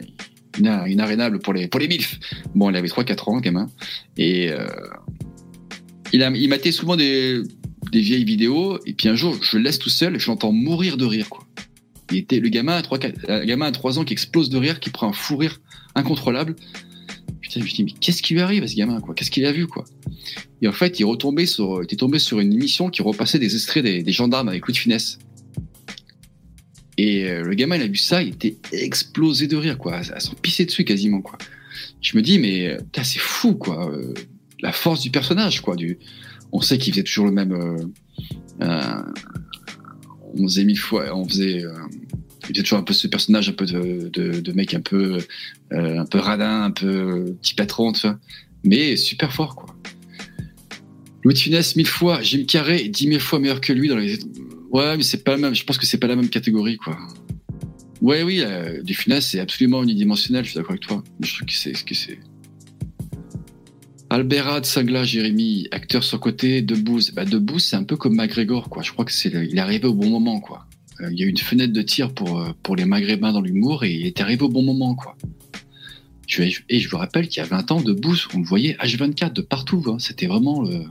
ina- 0.58 0.88
inarénable 0.90 1.40
pour 1.40 1.54
les, 1.54 1.68
pour 1.68 1.80
les 1.80 1.88
MILF. 1.88 2.20
Bon, 2.56 2.72
il 2.72 2.76
avait 2.76 2.88
3-4 2.88 3.30
ans, 3.30 3.40
gamin. 3.40 3.70
Et 4.18 4.52
euh, 4.52 4.66
il, 6.12 6.24
a, 6.24 6.32
il 6.32 6.50
matait 6.50 6.72
souvent 6.72 6.96
des, 6.96 7.44
des 7.92 8.02
vieilles 8.02 8.26
vidéos. 8.26 8.80
Et 8.88 8.94
puis 8.94 9.10
un 9.10 9.16
jour, 9.16 9.38
je 9.44 9.58
le 9.58 9.64
laisse 9.64 9.78
tout 9.78 9.90
seul 9.92 10.16
et 10.16 10.20
je 10.20 10.28
l'entends 10.28 10.52
mourir 10.52 10.98
de 10.98 11.06
rire, 11.06 11.30
quoi. 11.30 11.46
Était 12.14 12.40
le 12.40 12.50
gamin 12.50 12.76
à 12.76 12.82
3, 12.82 13.00
4, 13.00 13.30
un 13.30 13.46
gamin 13.46 13.68
à 13.68 13.72
3 13.72 14.00
ans 14.00 14.06
qui 14.06 14.14
explose 14.14 14.50
de 14.50 14.58
rire, 14.58 14.80
qui 14.80 14.90
prend 14.90 15.10
un 15.10 15.14
fou 15.14 15.38
rire 15.38 15.60
incontrôlable. 15.96 16.56
Putain, 17.42 17.60
je 17.60 17.66
me 17.66 17.70
dis, 17.70 17.84
mais 17.84 17.92
qu'est-ce 17.92 18.22
qui 18.22 18.34
lui 18.34 18.42
arrive 18.42 18.64
à 18.64 18.68
ce 18.68 18.76
gamin, 18.76 19.00
quoi? 19.02 19.14
Qu'est-ce 19.16 19.32
qu'il 19.32 19.46
a 19.46 19.52
vu, 19.52 19.68
quoi? 19.68 19.86
Et 20.62 20.68
en 20.68 20.72
fait, 20.72 21.00
il, 21.00 21.06
retombait 21.06 21.46
sur, 21.46 21.82
il 21.82 21.86
était 21.86 21.96
tombé 21.96 22.20
sur 22.20 22.40
une 22.40 22.54
émission 22.54 22.90
qui 22.90 23.02
repassait 23.02 23.40
des 23.40 23.54
extraits 23.54 23.84
des, 23.84 24.12
gendarmes 24.12 24.50
avec 24.50 24.66
Louis 24.66 24.74
de 24.74 24.80
Finesse. 24.80 25.20
Et 26.98 27.26
euh, 27.26 27.44
le 27.44 27.54
gamin, 27.56 27.76
il 27.78 27.82
a 27.82 27.88
vu 27.88 27.98
ça, 27.98 28.22
il 28.22 28.30
était 28.30 28.56
explosé 28.72 29.48
de 29.48 29.56
rire, 29.56 29.78
quoi. 29.78 29.96
À 29.96 30.20
s'en 30.20 30.34
pisser 30.36 30.66
dessus 30.66 30.84
quasiment, 30.84 31.22
quoi. 31.22 31.38
Je 32.02 32.18
me 32.18 32.22
dis, 32.22 32.40
mais 32.40 32.68
euh, 32.68 32.78
c'est 33.04 33.20
fou, 33.20 33.56
quoi. 33.56 33.92
Euh, 33.92 34.14
la 34.64 34.72
force 34.72 35.02
du 35.02 35.12
personnage, 35.12 35.62
quoi. 35.62 35.76
Du... 35.76 36.00
On 36.52 36.62
sait 36.62 36.78
qu'il 36.78 36.94
faisait 36.94 37.04
toujours 37.04 37.26
le 37.26 37.32
même. 37.32 37.52
Euh, 37.52 37.78
euh, 38.62 39.04
on 40.36 40.44
faisait 40.44 40.64
mille 40.64 40.80
fois, 40.80 41.16
on 41.16 41.28
faisait. 41.28 41.64
Euh, 42.44 42.48
il 42.50 42.56
faisait 42.56 42.64
toujours 42.64 42.80
un 42.80 42.84
peu 42.84 42.94
ce 42.94 43.08
personnage, 43.08 43.50
un 43.50 43.54
peu 43.54 43.66
de, 43.66 44.10
de, 44.10 44.40
de 44.40 44.52
mec 44.52 44.74
un 44.74 44.82
peu, 44.82 45.18
euh, 45.72 46.00
un 46.00 46.06
peu 46.06 46.20
radin, 46.20 46.64
un 46.64 46.72
peu 46.72 47.36
petit 47.42 47.56
patron, 47.56 47.92
tu 47.92 48.08
vois. 48.08 48.20
Mais 48.64 48.96
super 48.96 49.34
fort, 49.34 49.56
quoi. 49.56 49.76
Louis 51.24 51.34
de 51.34 51.40
Funès, 51.40 51.76
mille 51.76 51.88
fois, 51.88 52.22
Jim 52.22 52.44
Carrey, 52.46 52.90
dix 52.90 53.08
mille 53.08 53.20
fois 53.20 53.40
meilleur 53.40 53.62
que 53.62 53.72
lui 53.72 53.88
dans 53.88 53.98
les. 53.98 54.20
Ouais, 54.72 54.98
mais 54.98 55.04
c'est 55.04 55.24
pas 55.24 55.32
la 55.32 55.38
même. 55.38 55.56
Je 55.56 55.64
pense 55.64 55.78
que 55.78 55.86
c'est 55.86 55.98
pas 55.98 56.08
la 56.08 56.16
même 56.16 56.30
catégorie, 56.30 56.78
quoi. 56.78 56.98
Ouais, 58.02 58.24
oui, 58.24 58.42
euh, 58.42 58.82
du 58.82 58.94
Funès, 58.94 59.26
c'est 59.26 59.40
absolument 59.40 59.82
unidimensionnel. 59.84 60.44
Je 60.44 60.50
suis 60.50 60.58
d'accord 60.58 60.72
avec 60.72 60.82
toi. 60.82 61.02
Je 61.22 61.36
trouve 61.36 61.48
que 61.48 61.54
c'est, 61.54 61.72
que 61.72 61.96
c'est. 61.96 62.20
Alberad, 64.10 64.66
Sangla, 64.66 65.06
Jérémy, 65.06 65.70
acteur 65.72 66.04
sur 66.04 66.20
côté, 66.20 66.62
Debouze. 66.62 67.12
Bah, 67.12 67.24
Debouze, 67.24 67.64
c'est 67.64 67.78
un 67.78 67.84
peu 67.84 67.96
comme 67.96 68.16
McGregor, 68.16 68.70
quoi. 68.70 68.84
Je 68.84 68.92
crois 68.92 69.06
que 69.06 69.14
c'est, 69.14 69.30
il 69.30 69.58
est 69.58 69.62
arrivé 69.62 69.88
au 69.88 69.94
bon 69.94 70.10
moment, 70.10 70.42
quoi. 70.42 70.68
Euh, 71.02 71.10
il 71.12 71.20
y 71.20 71.24
a 71.24 71.26
eu 71.26 71.30
une 71.30 71.38
fenêtre 71.38 71.74
de 71.74 71.82
tir 71.82 72.14
pour, 72.14 72.40
euh, 72.40 72.52
pour 72.64 72.76
les 72.76 72.86
Maghrébins 72.86 73.32
dans 73.32 73.42
l'humour 73.42 73.84
et 73.84 73.94
il 73.94 74.06
est 74.06 74.22
arrivé 74.22 74.44
au 74.44 74.50
bon 74.50 74.62
moment, 74.62 74.96
quoi. 74.96 75.16
Je, 76.28 76.44
et 76.70 76.80
je 76.80 76.90
vous 76.90 76.98
rappelle 76.98 77.28
qu'il 77.28 77.42
y 77.42 77.46
a 77.46 77.48
20 77.48 77.72
ans, 77.72 77.82
Debouze, 77.82 78.28
on 78.34 78.40
le 78.40 78.46
voyait 78.46 78.78
H24 78.82 79.34
de 79.34 79.42
partout, 79.42 79.84
hein. 79.88 79.98
C'était 80.00 80.28
vraiment 80.28 80.62
le. 80.62 80.86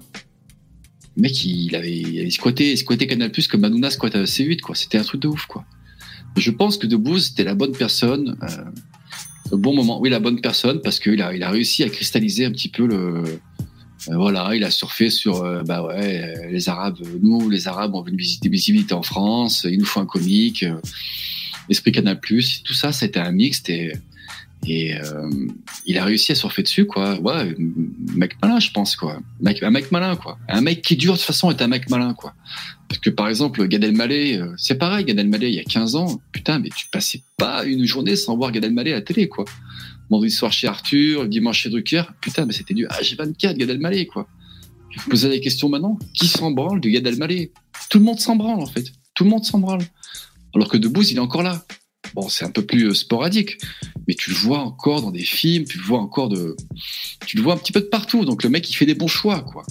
Le 1.15 1.21
mec, 1.23 1.45
il 1.45 1.77
avait, 1.77 1.95
il 1.95 2.21
avait 2.21 2.31
squatté, 2.31 2.75
squatté 2.75 3.07
Canal 3.07 3.31
Plus 3.31 3.47
comme 3.47 3.65
Hanouna 3.65 3.91
squatte 3.91 4.15
à 4.15 4.25
C8, 4.25 4.61
quoi. 4.61 4.75
C'était 4.75 4.97
un 4.97 5.03
truc 5.03 5.21
de 5.21 5.29
ouf, 5.29 5.45
quoi. 5.45 5.67
Je 6.37 6.51
pense 6.51 6.79
que 6.79 6.87
Debouze, 6.87 7.27
c'était 7.27 7.45
la 7.45 7.55
bonne 7.55 7.73
personne, 7.73 8.39
euh, 8.43 9.57
bon 9.57 9.75
moment. 9.75 10.01
Oui, 10.01 10.09
la 10.09 10.21
bonne 10.21 10.41
personne, 10.41 10.81
parce 10.81 10.99
qu'il 10.99 11.21
a, 11.21 11.35
il 11.35 11.43
a 11.43 11.51
réussi 11.51 11.83
à 11.83 11.91
cristalliser 11.91 12.47
un 12.47 12.51
petit 12.51 12.69
peu 12.69 12.87
le. 12.87 13.25
Euh, 14.09 14.17
voilà, 14.17 14.55
il 14.55 14.65
a 14.65 14.71
surfé 14.71 15.11
sur, 15.11 15.43
euh, 15.43 15.63
bah 15.63 15.83
ouais, 15.85 16.23
euh, 16.23 16.51
les 16.51 16.69
Arabes, 16.69 16.99
nous, 17.21 17.49
les 17.49 17.69
Arabes, 17.69 17.95
on 17.95 18.03
veut 18.03 18.11
une 18.11 18.17
visibilité 18.51 18.95
en 18.95 19.03
France, 19.03 19.67
il 19.71 19.79
nous 19.79 19.85
faut 19.85 20.01
un 20.01 20.07
comique, 20.07 20.65
Esprit 21.69 21.93
Canal 21.93 22.19
Plus, 22.19 22.63
tout 22.63 22.75
ça, 22.75 22.93
c'était 22.93 23.21
un 23.21 23.33
mixte 23.33 23.69
et, 23.71 23.93
et 24.67 24.95
il 25.87 25.99
a 25.99 26.05
réussi 26.05 26.33
à 26.33 26.35
surfer 26.35 26.63
dessus, 26.63 26.87
quoi. 26.87 27.19
Ouais, 27.21 27.55
mec 28.15 28.37
malin, 28.43 28.61
je 28.61 28.71
pense, 28.71 28.95
quoi. 28.95 29.19
Un 29.45 29.71
mec 29.71 29.91
malin, 29.91 30.17
quoi. 30.17 30.39
Un 30.49 30.61
mec 30.61 30.83
qui 30.83 30.97
dure, 30.97 31.15
de 31.15 31.19
toute 31.19 31.27
façon, 31.27 31.51
est 31.51 31.63
un 31.63 31.69
mec 31.69 31.91
malin, 31.91 32.15
quoi. 32.15 32.35
Parce 32.89 33.01
que, 33.01 33.11
par 33.11 33.29
exemple, 33.29 33.67
Gad 33.67 33.83
Elmaleh, 33.83 34.41
c'est 34.57 34.77
pareil, 34.77 35.05
Gad 35.05 35.19
Elmaleh, 35.19 35.49
il 35.49 35.55
y 35.55 35.61
a 35.61 35.65
15 35.65 35.97
ans, 35.97 36.21
putain, 36.31 36.59
mais 36.59 36.69
tu 36.77 36.87
passais 36.89 37.23
pas 37.37 37.65
une 37.65 37.85
journée 37.87 38.15
sans 38.15 38.37
voir 38.37 38.53
Gad 38.53 38.65
Elmaleh 38.65 38.93
à 38.93 38.97
la 38.97 39.03
télé, 39.03 39.29
quoi. 39.29 39.45
Vendredi 40.13 40.31
soir 40.31 40.53
chez 40.53 40.67
Arthur, 40.67 41.27
dimanche 41.27 41.63
chez 41.63 41.71
Drucker, 41.71 42.03
putain, 42.21 42.45
mais 42.45 42.53
c'était 42.53 42.75
du 42.75 42.87
H24, 42.87 43.57
Gad 43.57 43.71
Elmaleh, 43.71 44.07
quoi. 44.07 44.29
Je 44.91 45.01
vous 45.01 45.09
posez 45.09 45.31
la 45.31 45.39
question 45.39 45.71
maintenant, 45.71 45.99
qui 46.13 46.29
s'en 46.29 46.51
branle 46.51 46.83
de 46.83 46.91
Gad 46.91 47.07
Elmaleh? 47.07 47.51
Tout 47.89 47.99
le 47.99 48.05
monde 48.05 48.21
s'en 48.21 48.37
branle, 48.37 48.61
en 48.61 48.67
fait. 48.67 48.93
Tout 49.15 49.25
le 49.25 49.31
monde 49.31 49.47
s'en 49.47 49.59
branle. 49.59 49.81
Alors 50.55 50.69
que 50.69 50.77
Debouze, 50.77 51.13
il 51.13 51.17
est 51.17 51.21
encore 51.21 51.43
là. 51.43 51.65
Bon, 52.13 52.29
c'est 52.29 52.45
un 52.45 52.51
peu 52.51 52.61
plus 52.61 52.91
euh, 52.91 52.93
sporadique, 52.93 53.57
mais 54.07 54.13
tu 54.13 54.29
le 54.29 54.37
vois 54.37 54.59
encore 54.59 55.01
dans 55.01 55.13
des 55.13 55.25
films, 55.25 55.65
tu 55.65 55.79
le 55.79 55.85
vois 55.85 56.01
encore 56.01 56.29
de, 56.29 56.57
tu 57.27 57.39
le 57.39 57.43
vois 57.43 57.55
un 57.55 57.57
petit 57.57 57.73
peu 57.73 57.81
de 57.81 57.87
partout. 57.87 58.27
Donc 58.27 58.43
le 58.43 58.51
mec, 58.51 58.69
il 58.69 58.75
fait 58.75 58.85
des 58.85 58.95
bons 58.95 59.09
choix, 59.09 59.41
quoi. 59.41 59.65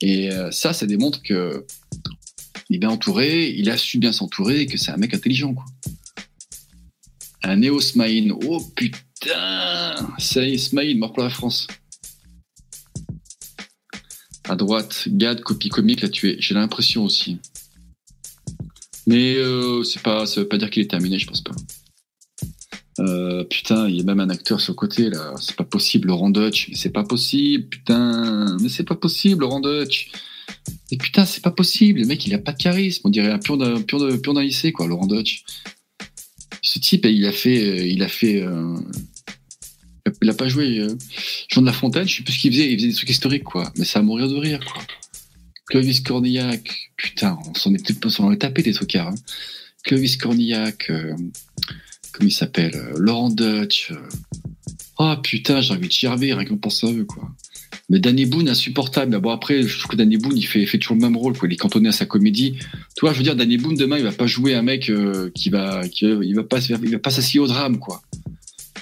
Et 0.00 0.32
euh, 0.32 0.50
ça, 0.50 0.72
ça 0.72 0.86
démontre 0.86 1.22
que 1.22 1.64
il 2.68 2.76
est 2.76 2.78
bien 2.80 2.90
entouré, 2.90 3.48
il 3.50 3.70
a 3.70 3.76
su 3.76 3.98
bien 3.98 4.10
s'entourer 4.10 4.62
et 4.62 4.66
que 4.66 4.76
c'est 4.76 4.90
un 4.90 4.96
mec 4.96 5.14
intelligent, 5.14 5.54
quoi. 5.54 5.66
Un 7.44 7.58
Néo 7.58 7.80
Smaïn. 7.80 8.32
Oh 8.44 8.60
putain 8.74 8.98
Ça 10.18 10.44
y 10.44 10.54
est, 10.54 10.58
Smaïn, 10.58 10.98
mort 10.98 11.12
pour 11.12 11.22
la 11.22 11.30
France. 11.30 11.66
À 14.48 14.56
droite, 14.56 15.08
Gad, 15.08 15.40
copie 15.40 15.70
comique, 15.70 16.02
l'a 16.02 16.08
tué. 16.08 16.36
J'ai 16.38 16.54
l'impression 16.54 17.04
aussi. 17.04 17.38
Mais 19.06 19.36
euh, 19.36 19.82
c'est 19.82 20.02
pas, 20.02 20.24
veut 20.24 20.48
pas 20.48 20.58
dire 20.58 20.70
qu'il 20.70 20.82
est 20.82 20.90
terminé, 20.90 21.18
je 21.18 21.26
pense 21.26 21.42
pas. 21.42 21.54
Euh, 23.00 23.44
putain, 23.44 23.88
il 23.88 23.96
y 23.96 24.00
a 24.00 24.04
même 24.04 24.20
un 24.20 24.30
acteur 24.30 24.60
sur 24.60 24.72
le 24.72 24.76
côté 24.76 25.10
là. 25.10 25.34
C'est 25.40 25.56
pas 25.56 25.64
possible, 25.64 26.08
Laurent 26.08 26.30
Dutch. 26.30 26.68
Mais 26.68 26.76
c'est 26.76 26.92
pas 26.92 27.04
possible, 27.04 27.68
putain. 27.68 28.56
Mais 28.60 28.68
c'est 28.68 28.84
pas 28.84 28.94
possible, 28.96 29.42
Laurent 29.42 29.60
Dutch. 29.60 30.10
Et 30.90 30.96
putain, 30.96 31.24
c'est 31.24 31.42
pas 31.42 31.50
possible. 31.50 32.00
Le 32.00 32.06
mec, 32.06 32.24
il 32.26 32.34
a 32.34 32.38
pas 32.38 32.52
de 32.52 32.58
charisme. 32.62 33.02
On 33.04 33.10
dirait 33.10 33.30
un 33.30 33.38
pion 33.38 33.56
d'un 33.56 33.80
pion 33.82 33.98
d'un 33.98 34.42
lycée, 34.42 34.72
quoi, 34.72 34.86
Laurent 34.86 35.06
Dutch. 35.06 35.44
Ce 36.62 36.78
type, 36.78 37.04
il 37.06 37.26
a 37.26 37.32
fait, 37.32 37.88
il 37.88 38.02
a 38.02 38.08
fait. 38.08 38.42
euh, 38.42 38.76
il 40.22 40.30
a 40.30 40.34
pas 40.34 40.48
joué. 40.48 40.78
Euh, 40.80 40.96
Jean 41.48 41.60
de 41.62 41.66
La 41.66 41.72
Fontaine, 41.72 42.06
je 42.06 42.16
sais 42.16 42.22
plus 42.22 42.32
ce 42.34 42.38
qu'il 42.38 42.52
faisait. 42.52 42.70
Il 42.72 42.78
faisait 42.78 42.88
des 42.88 42.94
trucs 42.94 43.10
historiques, 43.10 43.44
quoi. 43.44 43.72
Mais 43.76 43.84
ça 43.84 44.00
à 44.00 44.02
mourir 44.02 44.28
de 44.28 44.36
rire, 44.36 44.60
quoi. 44.72 44.82
Clovis 45.66 46.00
Cornillac, 46.00 46.90
putain, 46.96 47.38
on 47.48 47.54
s'en 47.54 47.72
est, 47.74 48.20
on 48.20 48.32
est 48.32 48.36
tapé 48.36 48.62
des 48.62 48.72
trucs, 48.72 48.96
hein. 48.96 49.14
Clovis 49.82 50.16
Cornillac, 50.16 50.90
euh, 50.90 51.14
comment 52.12 52.28
il 52.28 52.32
s'appelle 52.32 52.74
euh, 52.74 52.92
Laurent 52.98 53.30
Dutch. 53.30 53.90
euh. 53.90 53.96
Oh 54.98 55.14
putain, 55.22 55.60
j'ai 55.60 55.74
envie 55.74 55.88
de 55.88 55.92
gerber, 55.92 56.34
rien 56.34 56.44
qu'en 56.44 56.56
pensant 56.56 56.88
à 56.88 56.92
eux, 56.92 57.04
quoi. 57.04 57.30
Mais 57.90 57.98
Danny 57.98 58.24
Boone, 58.26 58.48
insupportable. 58.48 59.18
Bon, 59.20 59.30
après, 59.30 59.62
je 59.62 59.78
trouve 59.78 59.90
que 59.92 59.96
Danny 59.96 60.16
Boone, 60.16 60.36
il 60.36 60.46
fait, 60.46 60.64
fait 60.66 60.78
toujours 60.78 60.96
le 60.96 61.02
même 61.02 61.16
rôle, 61.16 61.36
quoi. 61.36 61.48
Il 61.48 61.52
est 61.52 61.56
cantonné 61.56 61.88
à 61.88 61.92
sa 61.92 62.06
comédie. 62.06 62.56
Tu 62.96 63.00
vois, 63.00 63.12
je 63.12 63.18
veux 63.18 63.24
dire, 63.24 63.36
Danny 63.36 63.56
Boone, 63.56 63.74
demain, 63.74 63.98
il 63.98 64.04
va 64.04 64.12
pas 64.12 64.26
jouer 64.26 64.54
un 64.54 64.62
mec 64.62 64.88
euh, 64.88 65.30
qui 65.34 65.50
va, 65.50 65.86
qui 65.88 66.06
il 66.06 66.34
va 66.34 66.44
pas, 66.44 66.60
il 66.60 66.90
va 66.90 66.98
pas 66.98 67.10
s'assier 67.10 67.40
au 67.40 67.46
drame, 67.46 67.78
quoi. 67.78 68.02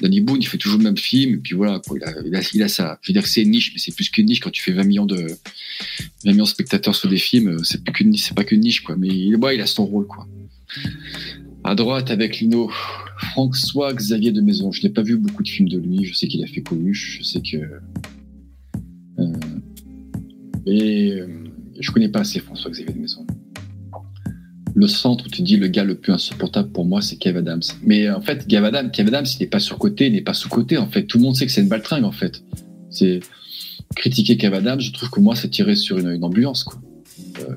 Danny 0.03 0.21
Boone, 0.21 0.43
il 0.43 0.47
fait 0.47 0.59
toujours 0.59 0.79
le 0.79 0.85
même 0.85 0.99
film, 0.99 1.35
et 1.35 1.37
puis 1.37 1.55
voilà, 1.55 1.81
quoi. 1.87 1.97
Il 1.97 2.05
a, 2.35 2.41
il 2.41 2.47
il 2.55 2.63
a 2.63 2.69
ça. 2.69 2.99
Je 3.03 3.11
veux 3.11 3.13
dire 3.13 3.23
que 3.23 3.29
c'est 3.29 3.43
une 3.43 3.53
niche, 3.53 3.71
mais 3.73 3.79
c'est 3.79 3.95
plus 3.95 4.11
qu'une 4.11 4.27
niche 4.27 4.41
quand 4.41 4.51
tu 4.51 4.61
fais 4.61 4.73
20 4.73 4.83
millions 4.83 5.07
de, 5.07 5.29
20 6.25 6.33
millions 6.33 6.43
de 6.43 6.49
spectateurs 6.49 6.97
sur 6.97 7.09
des 7.09 7.19
films, 7.19 7.49
euh, 7.49 7.63
c'est 7.63 7.85
plus 7.85 7.93
qu'une 7.93 8.11
niche, 8.11 8.25
c'est 8.25 8.35
pas 8.35 8.43
qu'une 8.43 8.61
niche, 8.61 8.83
quoi. 8.83 8.97
Mais 8.97 9.07
il, 9.07 9.37
ouais, 9.37 9.55
il 9.55 9.61
a 9.61 9.67
son 9.67 9.87
rôle, 9.87 10.09
quoi. 10.09 10.27
À 11.63 11.77
droite, 11.77 12.11
avec 12.11 12.41
Lino, 12.41 12.69
François 13.17 13.93
Xavier 13.95 14.33
de 14.33 14.41
Maison. 14.41 14.73
Je 14.73 14.83
n'ai 14.83 14.93
pas 14.93 15.03
vu 15.03 15.17
beaucoup 15.17 15.45
de 15.45 15.49
films 15.49 15.69
de 15.69 15.79
lui. 15.79 16.05
Je 16.05 16.15
sais 16.15 16.27
qu'il 16.27 16.43
a 16.43 16.49
fait 16.49 16.63
Coluche. 16.63 17.19
Je 17.21 17.23
sais 17.23 17.41
que. 17.41 17.59
Euh, 19.21 19.33
et 20.67 21.13
euh, 21.13 21.29
je 21.79 21.91
connais 21.93 22.09
pas 22.09 22.21
assez 22.21 22.41
François 22.41 22.73
Xavier 22.73 22.93
de 22.93 22.99
Maison. 22.99 23.25
Le 24.75 24.87
centre 24.87 25.27
où 25.27 25.29
tu 25.29 25.43
dis 25.43 25.57
le 25.57 25.69
gars 25.69 25.85
le 25.85 25.97
plus 25.97 26.13
insupportable 26.13 26.71
pour 26.71 26.85
moi, 26.85 27.03
c'est 27.03 27.17
Kev 27.17 27.39
Adams. 27.39 27.63
Mais 27.83 28.07
euh, 28.07 28.17
en 28.17 28.21
fait, 28.23 28.47
Kev 28.47 28.65
Adams, 28.65 28.91
Kev 28.91 29.09
Adams, 29.09 29.27
il 29.39 29.43
n'est 29.43 29.49
pas 29.49 29.61
surcoté, 29.61 30.07
il 30.07 30.13
n'est 30.13 30.23
pas 30.23 30.35
sous-côté. 30.35 30.79
En 30.79 30.89
fait, 30.89 31.05
tout 31.05 31.19
le 31.19 31.25
monde 31.25 31.37
sait 31.37 31.47
que 31.47 31.53
c'est 31.53 31.61
une 31.61 31.69
baltringue. 31.69 32.05
En 32.05 32.13
fait, 32.13 32.43
c'est 32.91 33.21
critiquer 33.95 34.37
Kev 34.37 34.55
Adams. 34.57 34.81
Je 34.81 34.93
trouve 34.93 35.11
que 35.11 35.21
moi, 35.21 35.37
c'est 35.37 35.49
tirer 35.49 35.77
sur 35.77 35.99
une, 35.99 36.25
ambulance, 36.25 36.65
quoi. 36.65 36.81
Euh, 37.41 37.55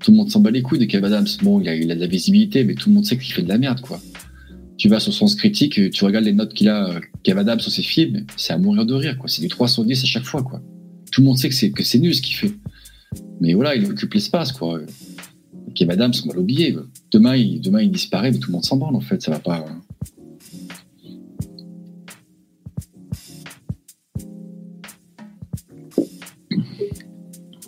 tout 0.00 0.12
le 0.12 0.16
monde 0.16 0.30
s'en 0.30 0.40
bat 0.40 0.50
les 0.50 0.62
couilles 0.62 0.78
de 0.78 0.86
Kev 0.86 1.04
Adams. 1.04 1.26
Bon, 1.42 1.60
il 1.60 1.68
a, 1.68 1.78
de 1.78 2.00
la 2.00 2.06
visibilité, 2.06 2.64
mais 2.64 2.74
tout 2.74 2.88
le 2.88 2.94
monde 2.94 3.04
sait 3.04 3.18
qu'il 3.18 3.32
fait 3.32 3.42
de 3.42 3.48
la 3.48 3.58
merde, 3.58 3.80
quoi. 3.80 4.00
Tu 4.78 4.88
vas 4.88 4.98
sur 4.98 5.12
Sens 5.12 5.34
Critique, 5.34 5.90
tu 5.90 6.04
regardes 6.04 6.24
les 6.24 6.32
notes 6.32 6.54
qu'il 6.54 6.70
a, 6.70 6.88
euh, 6.88 7.00
Kev 7.22 7.38
Adams 7.38 7.60
sur 7.60 7.70
ses 7.70 7.82
films, 7.82 8.24
c'est 8.38 8.54
à 8.54 8.58
mourir 8.58 8.86
de 8.86 8.94
rire, 8.94 9.18
quoi. 9.18 9.28
C'est 9.28 9.42
du 9.42 9.48
310 9.48 10.02
à 10.02 10.06
chaque 10.06 10.24
fois, 10.24 10.42
quoi. 10.42 10.62
Tout 11.12 11.20
le 11.20 11.26
monde 11.26 11.36
sait 11.36 11.50
que 11.50 11.54
c'est, 11.54 11.70
que 11.70 11.84
c'est 11.84 11.98
nul 11.98 12.14
ce 12.14 12.22
qu'il 12.22 12.36
fait. 12.36 12.52
Mais 13.40 13.52
voilà, 13.52 13.74
il 13.74 13.84
occupe 13.84 14.14
l'espace, 14.14 14.52
quoi. 14.52 14.80
Kev 15.74 15.90
Adams, 15.90 16.12
on 16.24 16.28
va 16.28 16.34
l'oublier. 16.34 16.76
Demain, 17.10 17.36
il, 17.36 17.60
demain, 17.60 17.82
il 17.82 17.90
disparaît, 17.90 18.30
mais 18.30 18.38
tout 18.38 18.48
le 18.48 18.54
monde 18.54 18.64
s'en 18.64 18.76
branle, 18.76 18.96
en 18.96 19.00
fait. 19.00 19.20
Ça 19.22 19.30
va 19.30 19.38
pas. 19.38 19.64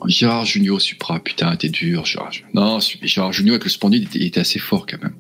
Gérard 0.06 0.44
Junior, 0.44 0.80
Supra, 0.80 1.20
putain, 1.20 1.54
t'es 1.56 1.68
dur, 1.68 2.04
Gérard. 2.04 2.32
Non, 2.54 2.78
Gérard 3.02 3.32
Junior 3.32 3.54
avec 3.54 3.64
le 3.64 3.70
splendide, 3.70 4.08
il 4.14 4.24
était, 4.24 4.40
assez 4.40 4.58
fort 4.58 4.86
quand 4.86 5.02
même. 5.02 5.14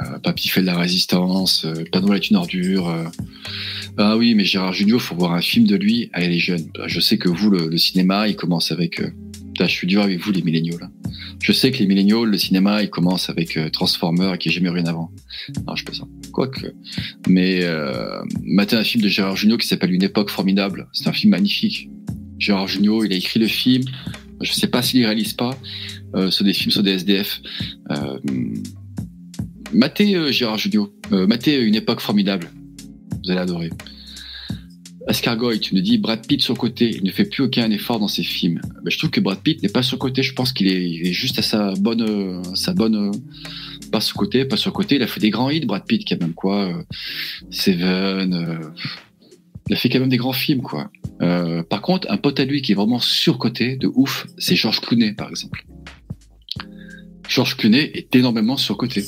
Euh, 0.00 0.18
Papy 0.20 0.48
fait 0.48 0.62
de 0.62 0.66
la 0.66 0.78
résistance, 0.78 1.64
euh, 1.64 1.84
Père 1.92 2.00
Noël 2.02 2.16
est 2.22 2.30
une 2.30 2.36
ordure. 2.36 2.88
euh. 2.88 3.04
Ah 3.98 4.16
oui, 4.16 4.34
mais 4.34 4.44
Gérard 4.44 4.72
Junior, 4.72 5.00
faut 5.02 5.14
voir 5.16 5.32
un 5.32 5.42
film 5.42 5.66
de 5.66 5.76
lui. 5.76 6.08
Ah, 6.12 6.22
il 6.22 6.32
est 6.32 6.38
jeune. 6.38 6.70
Je 6.86 7.00
sais 7.00 7.18
que 7.18 7.28
vous, 7.28 7.50
le, 7.50 7.68
le 7.68 7.76
cinéma, 7.78 8.28
il 8.28 8.36
commence 8.36 8.72
avec. 8.72 9.02
Je 9.66 9.72
suis 9.72 9.86
dur 9.86 10.02
avec 10.02 10.20
vous, 10.20 10.32
les 10.32 10.42
milléniaux. 10.42 10.78
Je 11.42 11.52
sais 11.52 11.70
que 11.70 11.78
les 11.78 11.86
milléniaux, 11.86 12.24
le 12.24 12.38
cinéma, 12.38 12.82
il 12.82 12.90
commence 12.90 13.30
avec 13.30 13.56
euh, 13.56 13.70
Transformers 13.70 14.34
et 14.34 14.48
a 14.48 14.50
jamais 14.50 14.70
rien 14.70 14.86
avant. 14.86 15.10
Non, 15.66 15.76
je 15.76 15.84
peux 15.84 15.94
ça. 15.94 16.04
Quoique. 16.32 16.72
Mais, 17.28 17.60
euh, 17.62 18.22
un 18.56 18.84
film 18.84 19.02
de 19.02 19.08
Gérard 19.08 19.36
Junior 19.36 19.58
qui 19.58 19.66
s'appelle 19.66 19.92
Une 19.92 20.02
époque 20.02 20.30
formidable. 20.30 20.88
C'est 20.92 21.08
un 21.08 21.12
film 21.12 21.30
magnifique. 21.30 21.88
Gérard 22.38 22.68
Junior, 22.68 23.04
il 23.04 23.12
a 23.12 23.16
écrit 23.16 23.40
le 23.40 23.46
film. 23.46 23.84
Je 24.40 24.52
sais 24.52 24.68
pas 24.68 24.82
s'il 24.82 25.04
réalise 25.04 25.34
pas. 25.34 25.58
Euh, 26.16 26.30
sur 26.30 26.44
des 26.44 26.52
films 26.52 26.72
sur 26.72 26.82
des 26.82 26.92
SDF. 26.92 27.40
Euh, 27.90 28.18
matez 29.72 30.16
euh, 30.16 30.32
Gérard 30.32 30.58
Junior. 30.58 30.88
Euh, 31.12 31.26
matez 31.26 31.56
Une 31.56 31.74
époque 31.74 32.00
formidable. 32.00 32.50
Vous 33.24 33.30
allez 33.30 33.40
adorer. 33.40 33.70
Escargoy, 35.08 35.60
tu 35.60 35.74
me 35.74 35.80
dis 35.80 35.98
Brad 35.98 36.26
Pitt 36.26 36.42
sur 36.42 36.54
le 36.54 36.58
côté, 36.58 36.90
il 36.94 37.02
ne 37.04 37.10
fait 37.10 37.24
plus 37.24 37.44
aucun 37.44 37.70
effort 37.70 37.98
dans 37.98 38.08
ses 38.08 38.22
films. 38.22 38.60
Ben, 38.82 38.90
je 38.90 38.98
trouve 38.98 39.10
que 39.10 39.20
Brad 39.20 39.40
Pitt 39.40 39.62
n'est 39.62 39.68
pas 39.68 39.82
sur 39.82 39.96
le 39.96 40.00
côté, 40.00 40.22
je 40.22 40.34
pense 40.34 40.52
qu'il 40.52 40.68
est, 40.68 41.08
est 41.08 41.12
juste 41.12 41.38
à 41.38 41.42
sa 41.42 41.72
bonne, 41.74 42.02
euh, 42.02 42.42
sa 42.54 42.74
bonne, 42.74 42.94
euh, 42.96 43.10
pas 43.90 44.00
sur 44.00 44.16
le 44.16 44.26
côté, 44.26 44.44
pas 44.44 44.56
sur 44.56 44.70
le 44.70 44.74
côté. 44.74 44.96
Il 44.96 45.02
a 45.02 45.06
fait 45.06 45.20
des 45.20 45.30
grands 45.30 45.50
hits, 45.50 45.64
Brad 45.64 45.84
Pitt, 45.86 46.06
quand 46.06 46.20
même 46.20 46.34
quoi. 46.34 46.68
euh, 46.68 46.82
Seven, 47.50 48.34
euh, 48.34 48.68
il 49.68 49.74
a 49.74 49.76
fait 49.76 49.88
quand 49.88 50.00
même 50.00 50.08
des 50.10 50.16
grands 50.18 50.32
films 50.32 50.62
quoi. 50.62 50.90
Par 51.18 51.82
contre, 51.82 52.10
un 52.10 52.16
pote 52.16 52.40
à 52.40 52.44
lui 52.44 52.62
qui 52.62 52.72
est 52.72 52.74
vraiment 52.74 52.98
surcoté 53.00 53.76
de 53.76 53.88
ouf, 53.94 54.26
c'est 54.38 54.56
Georges 54.56 54.80
Clooney 54.80 55.12
par 55.12 55.28
exemple. 55.28 55.64
Georges 57.28 57.56
Clooney 57.56 57.90
est 57.94 58.14
énormément 58.16 58.56
surcoté. 58.56 59.04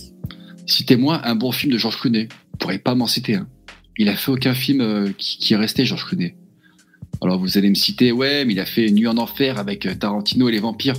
Citez-moi 0.67 1.27
un 1.27 1.35
bon 1.35 1.53
film 1.53 1.73
de 1.73 1.79
Georges 1.79 1.99
Clooney. 1.99 2.29
Vous 2.53 2.59
pourrez 2.59 2.79
pas 2.79 2.95
m'en 2.95 3.07
citer 3.09 3.35
un. 3.35 3.49
Il 3.99 4.09
a 4.09 4.17
fait 4.17 4.31
aucun 4.31 4.55
film 4.55 4.81
euh, 4.81 5.11
qui, 5.19 5.53
est 5.53 5.57
resté, 5.57 5.85
Georges 5.85 6.07
Clooney. 6.07 6.37
Alors 7.21 7.39
vous 7.39 7.59
allez 7.59 7.69
me 7.69 7.75
citer, 7.75 8.11
ouais, 8.11 8.45
mais 8.45 8.55
il 8.55 8.61
a 8.61 8.67
fait 8.67 8.91
Nuit 8.91 9.07
en 9.07 9.17
enfer 9.19 9.59
avec 9.59 9.87
euh, 9.87 9.95
Tarantino 9.95 10.49
et 10.49 10.53
les 10.53 10.61
vampires. 10.61 10.97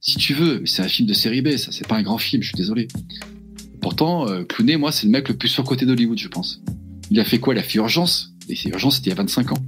Si 0.00 0.16
tu 0.16 0.34
veux, 0.34 0.62
c'est 0.66 0.82
un 0.82 0.88
film 0.88 1.08
de 1.08 1.14
série 1.14 1.42
B, 1.42 1.56
ça, 1.56 1.70
c'est 1.70 1.86
pas 1.86 1.96
un 1.96 2.02
grand 2.02 2.18
film, 2.18 2.42
je 2.42 2.48
suis 2.48 2.56
désolé. 2.56 2.88
Pourtant, 3.80 4.28
euh, 4.28 4.44
Clooney, 4.44 4.76
moi, 4.76 4.90
c'est 4.90 5.06
le 5.06 5.12
mec 5.12 5.28
le 5.28 5.36
plus 5.36 5.48
surcoté 5.48 5.86
d'Hollywood, 5.86 6.18
je 6.18 6.28
pense. 6.28 6.62
Il 7.10 7.20
a 7.20 7.24
fait 7.24 7.38
quoi? 7.38 7.54
Il 7.54 7.58
a 7.58 7.62
fait 7.62 7.78
Urgence. 7.78 8.34
Et 8.48 8.56
c'est 8.56 8.68
Urgence, 8.70 8.96
c'était 8.96 9.10
il 9.10 9.10
y 9.10 9.12
a 9.12 9.22
25 9.22 9.52
ans. 9.52 9.58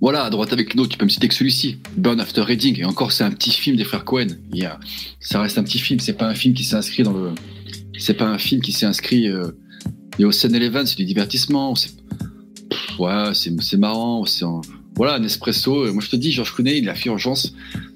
Voilà, 0.00 0.24
à 0.24 0.30
droite 0.30 0.52
avec 0.52 0.74
nous, 0.74 0.86
tu 0.86 0.98
peux 0.98 1.06
me 1.06 1.10
citer 1.10 1.28
que 1.28 1.34
celui-ci, 1.34 1.78
Burn 1.96 2.20
After 2.20 2.42
Reading. 2.42 2.78
Et 2.78 2.84
encore, 2.84 3.12
c'est 3.12 3.24
un 3.24 3.30
petit 3.30 3.50
film 3.50 3.76
des 3.76 3.84
frères 3.84 4.04
Cohen. 4.04 4.26
Ça 5.20 5.40
reste 5.40 5.56
un 5.56 5.62
petit 5.62 5.78
film, 5.78 6.00
c'est 6.00 6.12
pas 6.12 6.28
un 6.28 6.34
film 6.34 6.54
qui 6.54 6.64
s'est 6.64 6.76
inscrit 6.76 7.02
dans 7.02 7.14
le, 7.14 7.32
c'est 7.98 8.14
pas 8.14 8.26
un 8.26 8.38
film 8.38 8.60
qui 8.60 8.72
s'est 8.72 8.86
inscrit. 8.86 9.28
Euh, 9.28 9.50
et 10.18 10.24
au 10.24 10.30
Eleven, 10.30 10.86
c'est 10.86 10.96
du 10.96 11.04
divertissement. 11.04 11.74
C'est, 11.74 11.90
ouais, 12.98 13.32
c'est, 13.34 13.76
marrant. 13.76 14.24
C'est 14.24 14.44
un- 14.44 14.60
voilà, 14.96 15.14
un 15.14 15.22
espresso. 15.24 15.86
Euh, 15.86 15.92
Moi, 15.92 16.02
je 16.02 16.10
te 16.10 16.16
dis, 16.16 16.32
Georges 16.32 16.54
Clooney, 16.54 16.78
il 16.78 16.88
a 16.88 16.94
fait 16.94 17.08
Urgence. 17.08 17.54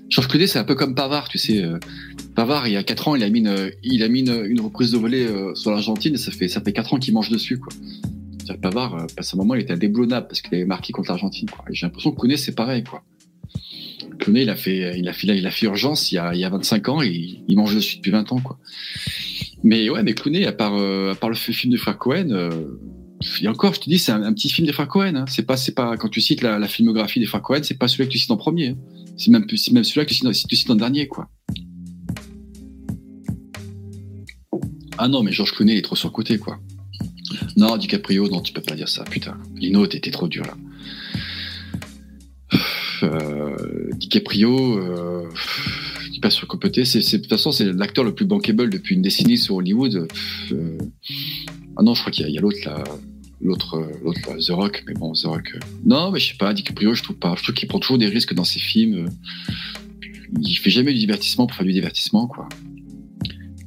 Georges 0.09 0.29
Clooney, 0.29 0.47
c'est 0.47 0.59
un 0.59 0.65
peu 0.65 0.75
comme 0.75 0.95
Pavard, 0.95 1.29
tu 1.29 1.39
sais. 1.39 1.63
euh, 1.63 1.79
Pavard, 2.35 2.67
il 2.67 2.73
y 2.73 2.77
a 2.77 2.83
4 2.83 3.09
ans, 3.09 3.15
il 3.15 3.23
a 3.23 3.29
mis 3.29 3.41
une, 3.41 3.71
il 3.83 4.03
a 4.03 4.09
mis 4.09 4.21
une, 4.21 4.61
reprise 4.61 4.93
de 4.93 4.99
volée 4.99 5.27
euh, 5.27 5.55
sur 5.55 5.71
l'Argentine 5.71 6.15
et 6.15 6.19
ça 6.19 6.31
fait, 6.33 6.49
ça 6.49 6.61
fait 6.61 6.73
4 6.73 6.95
ans 6.95 6.99
qu'il 6.99 7.13
mange 7.15 7.31
dessus, 7.31 7.59
quoi. 7.59 7.73
Pavard, 8.63 9.07
à 9.19 9.23
ce 9.23 9.37
moment, 9.37 9.55
il 9.55 9.61
était 9.61 9.75
indéboulonnable 9.75 10.27
parce 10.27 10.41
qu'il 10.41 10.55
avait 10.55 10.65
marqué 10.65 10.93
contre 10.93 11.11
l'Argentine, 11.11 11.51
quoi. 11.51 11.65
J'ai 11.71 11.85
l'impression 11.85 12.13
que 12.13 12.21
Clooney, 12.21 12.39
c'est 12.39 12.55
pareil, 12.55 12.83
quoi. 12.83 13.03
Clooney, 14.19 14.43
il 14.43 14.51
a 14.51 14.57
fait, 14.57 14.99
il 14.99 15.07
a 15.09 15.13
fait, 15.13 15.27
il 15.37 15.47
a 15.47 15.51
fait 15.51 15.67
urgence 15.67 16.11
il 16.11 16.17
y 16.17 16.19
a, 16.19 16.35
il 16.35 16.41
y 16.41 16.45
a 16.45 16.49
25 16.49 16.89
ans 16.89 17.03
et 17.03 17.09
il, 17.09 17.45
il 17.47 17.57
mange 17.57 17.75
dessus 17.75 17.97
depuis 17.97 18.11
20 18.11 18.33
ans, 18.33 18.41
quoi. 18.41 18.59
Mais 19.65 19.91
ouais, 19.91 20.03
mais 20.03 20.15
Clooney, 20.15 20.47
à 20.47 20.53
part, 20.53 20.77
euh, 20.77 21.13
à 21.13 21.15
part 21.15 21.31
le 21.31 21.37
film 21.37 21.73
de 21.73 21.79
frère 21.79 21.99
Cohen, 21.99 22.31
euh, 22.31 22.51
et 23.41 23.49
encore, 23.49 23.75
je 23.75 23.81
te 23.81 23.91
dis, 23.91 23.99
c'est 23.99 24.13
un, 24.13 24.33
petit 24.33 24.49
film 24.49 24.67
des 24.67 24.73
frères 24.73 24.89
Cohen. 24.89 25.17
Hein. 25.17 25.25
C'est 25.29 25.43
pas, 25.43 25.57
c'est 25.57 25.75
pas 25.75 25.97
quand 25.97 26.09
tu 26.09 26.21
cites 26.21 26.43
la, 26.43 26.67
filmographie 26.69 27.19
des 27.19 27.27
frères 27.27 27.43
Cohen, 27.43 27.61
c'est 27.63 27.79
pas 27.79 27.89
celui 27.89 28.05
que 28.05 28.13
tu 28.13 28.19
cites 28.19 28.31
en 28.31 28.37
premier. 28.37 28.69
hein. 28.69 28.77
C'est 29.17 29.31
même, 29.31 29.47
c'est 29.57 29.73
même 29.73 29.83
celui-là 29.83 30.05
que 30.05 30.11
tu 30.11 30.17
cites, 30.17 30.33
si 30.33 30.47
tu 30.47 30.55
cites 30.57 30.71
en 30.71 30.77
dernier, 30.77 31.09
quoi. 31.09 31.29
Ah 34.97 35.09
non, 35.09 35.23
mais 35.23 35.33
Georges 35.33 35.53
Clooney 35.53 35.77
est 35.77 35.83
trop 35.83 35.97
surcoté, 35.97 36.39
quoi. 36.39 36.59
Non, 37.57 37.77
DiCaprio, 37.77 38.29
non, 38.29 38.41
tu 38.41 38.53
peux 38.53 38.63
pas 38.63 38.75
dire 38.75 38.89
ça, 38.89 39.05
putain. 39.05 39.37
Lino, 39.57 39.87
t'étais 39.87 40.11
trop 40.11 40.29
dur, 40.29 40.45
là. 40.45 40.55
Euh, 43.03 43.91
DiCaprio, 43.93 44.79
euh, 44.79 45.29
hyper 46.19 46.33
surcompété. 46.33 46.85
C'est, 46.85 47.01
c'est, 47.03 47.19
de 47.19 47.23
toute 47.23 47.31
façon, 47.31 47.53
c'est 47.53 47.65
l'acteur 47.73 48.05
le 48.05 48.15
plus 48.15 48.27
bankable 48.27 48.69
depuis 48.71 48.95
une 48.97 49.03
décennie 49.03 49.39
sur 49.39 49.55
Hollywood. 49.57 50.09
Euh, 50.53 50.79
ah 51.77 51.83
non, 51.83 51.95
je 51.95 52.01
crois 52.01 52.13
qu'il 52.13 52.29
y 52.29 52.37
a, 52.37 52.41
l'autre 52.41 52.59
là, 52.67 52.85
l'autre, 53.41 53.75
euh, 53.77 53.93
l'autre 54.03 54.21
The 54.45 54.51
Rock. 54.51 54.85
Mais 54.87 54.95
bon, 54.95 55.13
The 55.13 55.25
Rock. 55.25 55.53
euh, 55.55 55.59
Non, 55.87 56.11
mais 56.11 56.19
je 56.19 56.31
sais 56.31 56.37
pas. 56.37 56.53
DiCaprio, 56.53 56.95
je 56.95 57.03
trouve 57.03 57.17
pas. 57.17 57.35
Je 57.37 57.43
trouve 57.45 57.55
qu'il 57.55 57.69
prend 57.69 57.79
toujours 57.79 57.99
des 57.99 58.07
risques 58.07 58.35
dans 58.35 58.45
ses 58.45 58.59
films. 58.59 59.07
Il 60.41 60.57
fait 60.57 60.71
jamais 60.71 60.93
du 60.93 60.99
divertissement 60.99 61.47
pour 61.47 61.57
faire 61.57 61.67
du 61.67 61.73
divertissement, 61.73 62.27
quoi. 62.27 62.49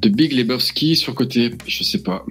The 0.02 0.08
Big 0.08 0.34
Lebowski 0.34 0.96
surcoté, 0.96 1.52
je 1.68 1.84
sais 1.84 2.04
pas. 2.04 2.26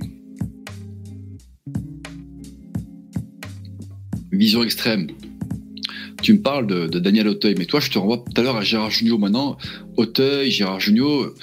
Vision 4.33 4.63
extrême. 4.63 5.09
Tu 6.23 6.35
me 6.35 6.41
parles 6.41 6.67
de, 6.67 6.87
de 6.87 6.99
Daniel 6.99 7.29
Auteuil, 7.29 7.55
mais 7.59 7.65
toi, 7.65 7.81
je 7.81 7.91
te 7.91 7.99
renvoie 7.99 8.19
tout 8.19 8.41
à 8.41 8.45
l'heure 8.45 8.57
à 8.57 8.63
Gérard 8.63 8.91
Jugnot. 8.91 9.19
Maintenant, 9.19 9.57
Auteuil, 9.97 10.51
Gérard 10.51 10.79
euh, 10.89 11.35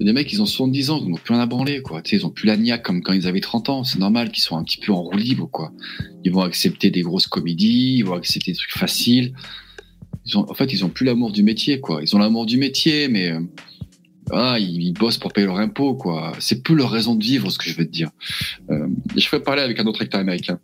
des 0.00 0.12
mecs, 0.12 0.32
ils 0.32 0.42
ont 0.42 0.46
70 0.46 0.90
ans, 0.90 1.00
ils 1.02 1.10
n'ont 1.10 1.16
plus 1.16 1.34
rien 1.34 1.42
à 1.42 1.46
branler, 1.46 1.80
quoi. 1.82 2.02
Tu 2.02 2.10
sais, 2.10 2.16
ils 2.16 2.26
ont 2.26 2.30
plus 2.30 2.46
la 2.46 2.56
niaque 2.56 2.82
comme 2.82 3.02
quand 3.02 3.12
ils 3.12 3.26
avaient 3.26 3.40
30 3.40 3.68
ans. 3.68 3.84
C'est 3.84 3.98
normal 3.98 4.30
qu'ils 4.30 4.42
soient 4.42 4.58
un 4.58 4.64
petit 4.64 4.78
peu 4.78 4.92
en 4.92 5.02
roue 5.02 5.16
libre, 5.16 5.48
quoi. 5.50 5.72
Ils 6.24 6.32
vont 6.32 6.42
accepter 6.42 6.90
des 6.90 7.02
grosses 7.02 7.26
comédies, 7.26 7.96
ils 7.98 8.04
vont 8.04 8.14
accepter 8.14 8.52
des 8.52 8.58
trucs 8.58 8.76
faciles. 8.76 9.34
Ils 10.26 10.36
ont, 10.36 10.48
en 10.48 10.54
fait, 10.54 10.72
ils 10.72 10.84
ont 10.84 10.90
plus 10.90 11.06
l'amour 11.06 11.32
du 11.32 11.42
métier, 11.42 11.80
quoi. 11.80 12.00
Ils 12.02 12.14
ont 12.14 12.18
l'amour 12.18 12.44
du 12.44 12.58
métier, 12.58 13.08
mais 13.08 13.32
ah, 14.30 14.58
ils, 14.58 14.92
bossent 14.92 15.18
pour 15.18 15.32
payer 15.32 15.46
leur 15.46 15.58
impôt, 15.58 15.94
quoi. 15.94 16.32
C'est 16.38 16.62
plus 16.62 16.74
leur 16.74 16.90
raison 16.90 17.14
de 17.14 17.24
vivre, 17.24 17.50
ce 17.50 17.58
que 17.58 17.68
je 17.68 17.76
veux 17.76 17.86
te 17.86 17.90
dire. 17.90 18.10
Euh, 18.70 18.86
je 19.16 19.26
ferais 19.26 19.42
parler 19.42 19.62
avec 19.62 19.78
un 19.80 19.86
autre 19.86 20.02
acteur 20.02 20.20
américain. 20.20 20.60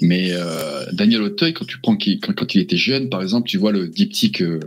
Mais 0.00 0.30
euh, 0.32 0.84
Daniel 0.92 1.22
Auteuil, 1.22 1.52
quand 1.52 1.64
tu 1.64 1.78
prends 1.80 1.96
quand, 1.96 2.54
il 2.54 2.60
était 2.60 2.76
jeune, 2.76 3.08
par 3.08 3.22
exemple, 3.22 3.48
tu 3.48 3.58
vois 3.58 3.72
le 3.72 3.88
diptyque, 3.88 4.42
euh, 4.42 4.60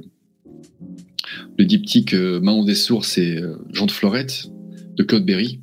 euh, 1.59 2.63
des 2.65 2.75
sources 2.75 3.17
et 3.17 3.37
euh, 3.37 3.55
Jean 3.71 3.85
de 3.85 3.91
Florette 3.91 4.47
de 4.95 5.03
Claude 5.03 5.25
Berry. 5.25 5.61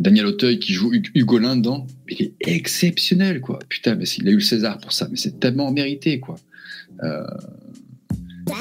Daniel 0.00 0.26
Auteuil 0.26 0.58
qui 0.58 0.72
joue 0.72 0.92
Hu- 0.92 1.12
Hugolin 1.14 1.56
dedans, 1.56 1.86
il 2.08 2.22
est 2.22 2.34
exceptionnel, 2.40 3.40
quoi. 3.40 3.58
Putain, 3.68 3.94
mais 3.94 4.04
il 4.04 4.26
a 4.26 4.30
eu 4.30 4.36
le 4.36 4.40
César 4.40 4.78
pour 4.78 4.92
ça, 4.92 5.06
mais 5.10 5.16
c'est 5.16 5.38
tellement 5.38 5.70
mérité, 5.70 6.18
quoi. 6.18 6.36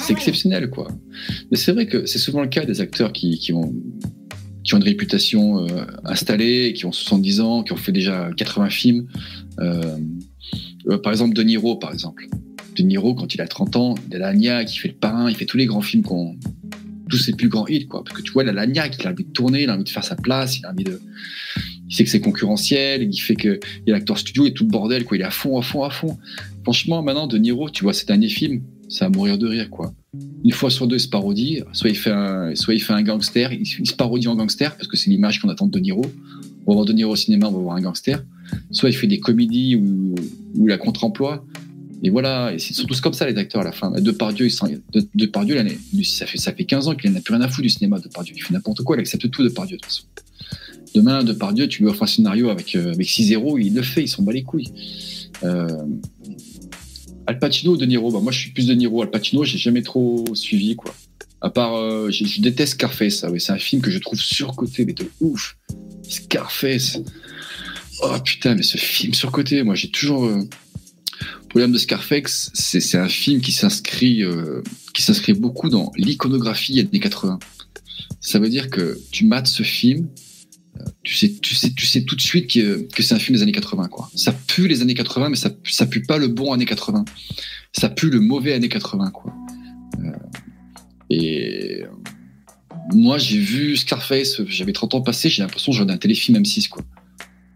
C'est 0.01 0.13
exceptionnel, 0.13 0.69
quoi. 0.69 0.87
Mais 1.49 1.57
c'est 1.57 1.71
vrai 1.71 1.87
que 1.87 2.05
c'est 2.05 2.19
souvent 2.19 2.41
le 2.41 2.47
cas 2.49 2.65
des 2.65 2.81
acteurs 2.81 3.11
qui 3.11 3.51
ont 3.53 3.73
qui 4.71 4.75
ont 4.75 4.77
une 4.77 4.85
réputation 4.85 5.67
euh, 5.67 5.83
installée, 6.05 6.71
qui 6.73 6.85
ont 6.85 6.93
70 6.93 7.41
ans, 7.41 7.63
qui 7.63 7.73
ont 7.73 7.77
fait 7.77 7.91
déjà 7.91 8.29
80 8.37 8.69
films. 8.69 9.07
Euh, 9.59 9.97
euh, 10.87 10.97
par 10.97 11.11
exemple, 11.11 11.33
De 11.33 11.43
Niro, 11.43 11.75
par 11.75 11.91
exemple. 11.91 12.29
De 12.77 12.83
Niro, 12.83 13.13
quand 13.13 13.35
il 13.35 13.41
a 13.41 13.47
30 13.47 13.75
ans, 13.75 13.95
il 14.09 14.15
a 14.15 14.19
la 14.19 14.33
niaque, 14.33 14.73
il 14.73 14.79
fait 14.79 14.87
le 14.87 14.93
parrain, 14.93 15.29
il 15.29 15.35
fait 15.35 15.45
tous 15.45 15.57
les 15.57 15.65
grands 15.65 15.81
films 15.81 16.03
qu'on. 16.03 16.37
tous 17.09 17.17
ses 17.17 17.33
plus 17.33 17.49
grands 17.49 17.67
hits, 17.67 17.85
quoi. 17.85 18.01
Parce 18.05 18.15
que 18.15 18.21
tu 18.21 18.31
vois, 18.31 18.45
la 18.45 18.65
niaque, 18.65 18.95
il 18.97 19.05
a 19.07 19.11
envie 19.11 19.25
de 19.25 19.31
tourner, 19.31 19.63
il 19.63 19.69
a 19.69 19.73
envie 19.73 19.83
de 19.83 19.89
faire 19.89 20.05
sa 20.05 20.15
place, 20.15 20.57
il 20.57 20.65
a 20.65 20.71
envie 20.71 20.85
de. 20.85 21.01
Il 21.89 21.93
sait 21.93 22.05
que 22.05 22.09
c'est 22.09 22.21
concurrentiel, 22.21 23.03
il 23.03 23.17
fait 23.17 23.35
que 23.35 23.59
il 23.85 23.89
y 23.89 23.91
a 23.91 23.95
l'acteur 23.95 24.17
studio 24.17 24.45
et 24.45 24.53
tout 24.53 24.63
le 24.63 24.69
bordel, 24.69 25.03
quoi. 25.03 25.17
Il 25.17 25.21
est 25.21 25.25
à 25.25 25.31
fond, 25.31 25.59
à 25.59 25.61
fond, 25.61 25.83
à 25.83 25.89
fond. 25.89 26.17
Franchement, 26.63 27.03
maintenant, 27.03 27.27
De 27.27 27.37
Niro, 27.37 27.69
tu 27.69 27.83
vois, 27.83 27.91
ses 27.91 28.05
derniers 28.05 28.29
films, 28.29 28.63
c'est 28.87 29.03
à 29.03 29.09
mourir 29.09 29.37
de 29.37 29.47
rire, 29.47 29.69
quoi. 29.69 29.93
Une 30.43 30.51
fois 30.51 30.69
sur 30.69 30.87
deux, 30.87 30.97
il 30.97 30.99
se 30.99 31.07
parodie. 31.07 31.61
Soit 31.71 31.89
il 31.89 31.95
fait 31.97 32.11
un, 32.11 32.53
soit 32.55 32.73
il 32.73 32.81
fait 32.81 32.91
un 32.93 33.01
gangster, 33.01 33.53
il, 33.53 33.65
se 33.65 33.93
parodie 33.93 34.27
en 34.27 34.35
gangster, 34.35 34.75
parce 34.75 34.87
que 34.87 34.97
c'est 34.97 35.09
l'image 35.09 35.39
qu'on 35.39 35.47
attend 35.49 35.67
de 35.67 35.71
De 35.71 35.79
Niro. 35.79 36.05
On 36.65 36.71
va 36.71 36.75
voir 36.75 36.85
De 36.85 36.91
Niro 36.93 37.13
au 37.13 37.15
cinéma, 37.15 37.47
on 37.47 37.51
va 37.51 37.59
voir 37.59 37.75
un 37.77 37.81
gangster. 37.81 38.21
Soit 38.71 38.89
il 38.89 38.93
fait 38.93 39.07
des 39.07 39.19
comédies 39.21 39.77
où, 39.77 40.15
où 40.55 40.67
il 40.67 40.71
a 40.73 40.77
contre-emploi. 40.77 41.45
Et 42.03 42.09
voilà, 42.09 42.51
et 42.51 42.55
ils 42.55 42.75
sont 42.75 42.85
tous 42.87 42.99
comme 42.99 43.13
ça, 43.13 43.29
les 43.29 43.37
acteurs, 43.37 43.61
à 43.61 43.63
la 43.63 43.71
fin. 43.71 43.91
Depardieu, 43.91 44.47
il 44.47 44.51
s'en- 44.51 44.67
De- 44.67 45.07
Depardieu, 45.15 45.55
lui, 45.93 46.03
ça 46.03 46.25
fait, 46.25 46.39
ça 46.39 46.51
fait 46.51 46.65
15 46.65 46.87
ans 46.89 46.95
qu'il 46.95 47.11
n'a 47.11 47.21
plus 47.21 47.33
rien 47.33 47.43
à 47.43 47.47
foutre 47.47 47.61
du 47.61 47.69
cinéma, 47.69 47.99
Depardieu. 47.99 48.33
Il 48.35 48.41
fait 48.41 48.53
n'importe 48.53 48.81
quoi, 48.83 48.97
il 48.97 48.99
accepte 48.99 49.29
tout, 49.29 49.43
Depardieu, 49.43 49.77
de 49.77 49.81
toute 49.81 49.91
façon. 49.91 50.03
Demain, 50.93 51.23
Depardieu, 51.23 51.67
tu 51.69 51.83
lui 51.83 51.89
offres 51.89 52.03
un 52.03 52.07
scénario 52.07 52.49
avec, 52.49 52.75
euh, 52.75 52.91
avec 52.93 53.07
6-0, 53.07 53.57
il 53.59 53.73
le 53.75 53.81
fait, 53.81 54.03
il 54.03 54.07
s'en 54.09 54.23
bat 54.23 54.33
les 54.33 54.43
couilles. 54.43 54.73
Euh, 55.43 55.67
Al 57.27 57.39
Pacino 57.39 57.73
ou 57.73 57.77
De 57.77 57.85
Niro? 57.85 58.11
Bah, 58.11 58.19
Moi, 58.21 58.31
je 58.31 58.39
suis 58.39 58.51
plus 58.51 58.67
De 58.67 58.73
Niro. 58.73 59.01
Al 59.01 59.09
Pacino, 59.09 59.43
j'ai 59.43 59.57
jamais 59.57 59.81
trop 59.81 60.25
suivi, 60.33 60.75
quoi. 60.75 60.93
À 61.41 61.49
part, 61.49 61.75
euh, 61.75 62.11
je, 62.11 62.39
déteste 62.39 62.73
Scarface, 62.73 63.23
ouais. 63.23 63.39
c'est 63.39 63.51
un 63.51 63.57
film 63.57 63.81
que 63.81 63.89
je 63.89 63.97
trouve 63.97 64.19
surcoté, 64.19 64.85
mais 64.85 64.93
de 64.93 65.09
ouf. 65.21 65.57
Scarface. 66.07 66.99
Oh 68.03 68.15
putain, 68.23 68.55
mais 68.55 68.63
ce 68.63 68.77
film 68.77 69.13
surcoté, 69.13 69.63
moi 69.63 69.75
j'ai 69.75 69.89
toujours. 69.89 70.25
euh, 70.25 70.43
Le 71.21 71.47
problème 71.49 71.71
de 71.71 71.77
Scarface, 71.77 72.51
c'est 72.53 72.97
un 72.97 73.09
film 73.09 73.41
qui 73.41 73.51
s'inscrit 73.51 74.23
euh, 74.23 74.61
qui 74.93 75.01
s'inscrit 75.01 75.33
beaucoup 75.33 75.69
dans 75.69 75.91
l'iconographie 75.97 76.79
années 76.79 76.99
80. 76.99 77.39
Ça 78.19 78.39
veut 78.39 78.49
dire 78.49 78.69
que 78.69 78.99
tu 79.11 79.25
mates 79.25 79.47
ce 79.47 79.63
film, 79.63 80.07
tu 81.03 81.15
sais, 81.15 81.31
tu 81.41 81.55
sais, 81.55 81.71
tu 81.71 81.85
sais 81.85 82.03
tout 82.03 82.15
de 82.15 82.21
suite 82.21 82.51
que, 82.51 82.87
que 82.93 83.03
c'est 83.03 83.13
un 83.15 83.19
film 83.19 83.37
des 83.37 83.43
années 83.43 83.51
80, 83.51 83.87
quoi. 83.87 84.09
Ça 84.15 84.31
pue 84.31 84.67
les 84.67 84.81
années 84.81 84.93
80, 84.93 85.29
mais 85.29 85.35
ça, 85.35 85.49
ça 85.65 85.85
pue 85.85 86.01
pas 86.01 86.17
le 86.17 86.27
bon 86.27 86.53
années 86.53 86.65
80. 86.65 87.05
Ça 87.73 87.89
pue 87.89 88.09
le 88.09 88.19
mauvais 88.19 88.53
années 88.53 88.69
80, 88.69 89.11
quoi. 89.11 89.33
Euh, 89.99 90.11
et 91.09 91.83
euh, 91.83 91.87
moi, 92.93 93.17
j'ai 93.17 93.37
vu 93.37 93.77
Scarface, 93.77 94.41
j'avais 94.45 94.73
30 94.73 94.95
ans 94.95 95.01
passé, 95.01 95.29
j'ai 95.29 95.41
l'impression 95.41 95.71
que 95.71 95.77
j'en 95.77 95.89
un 95.89 95.97
téléfilm 95.97 96.37
M6, 96.37 96.69
quoi. 96.69 96.83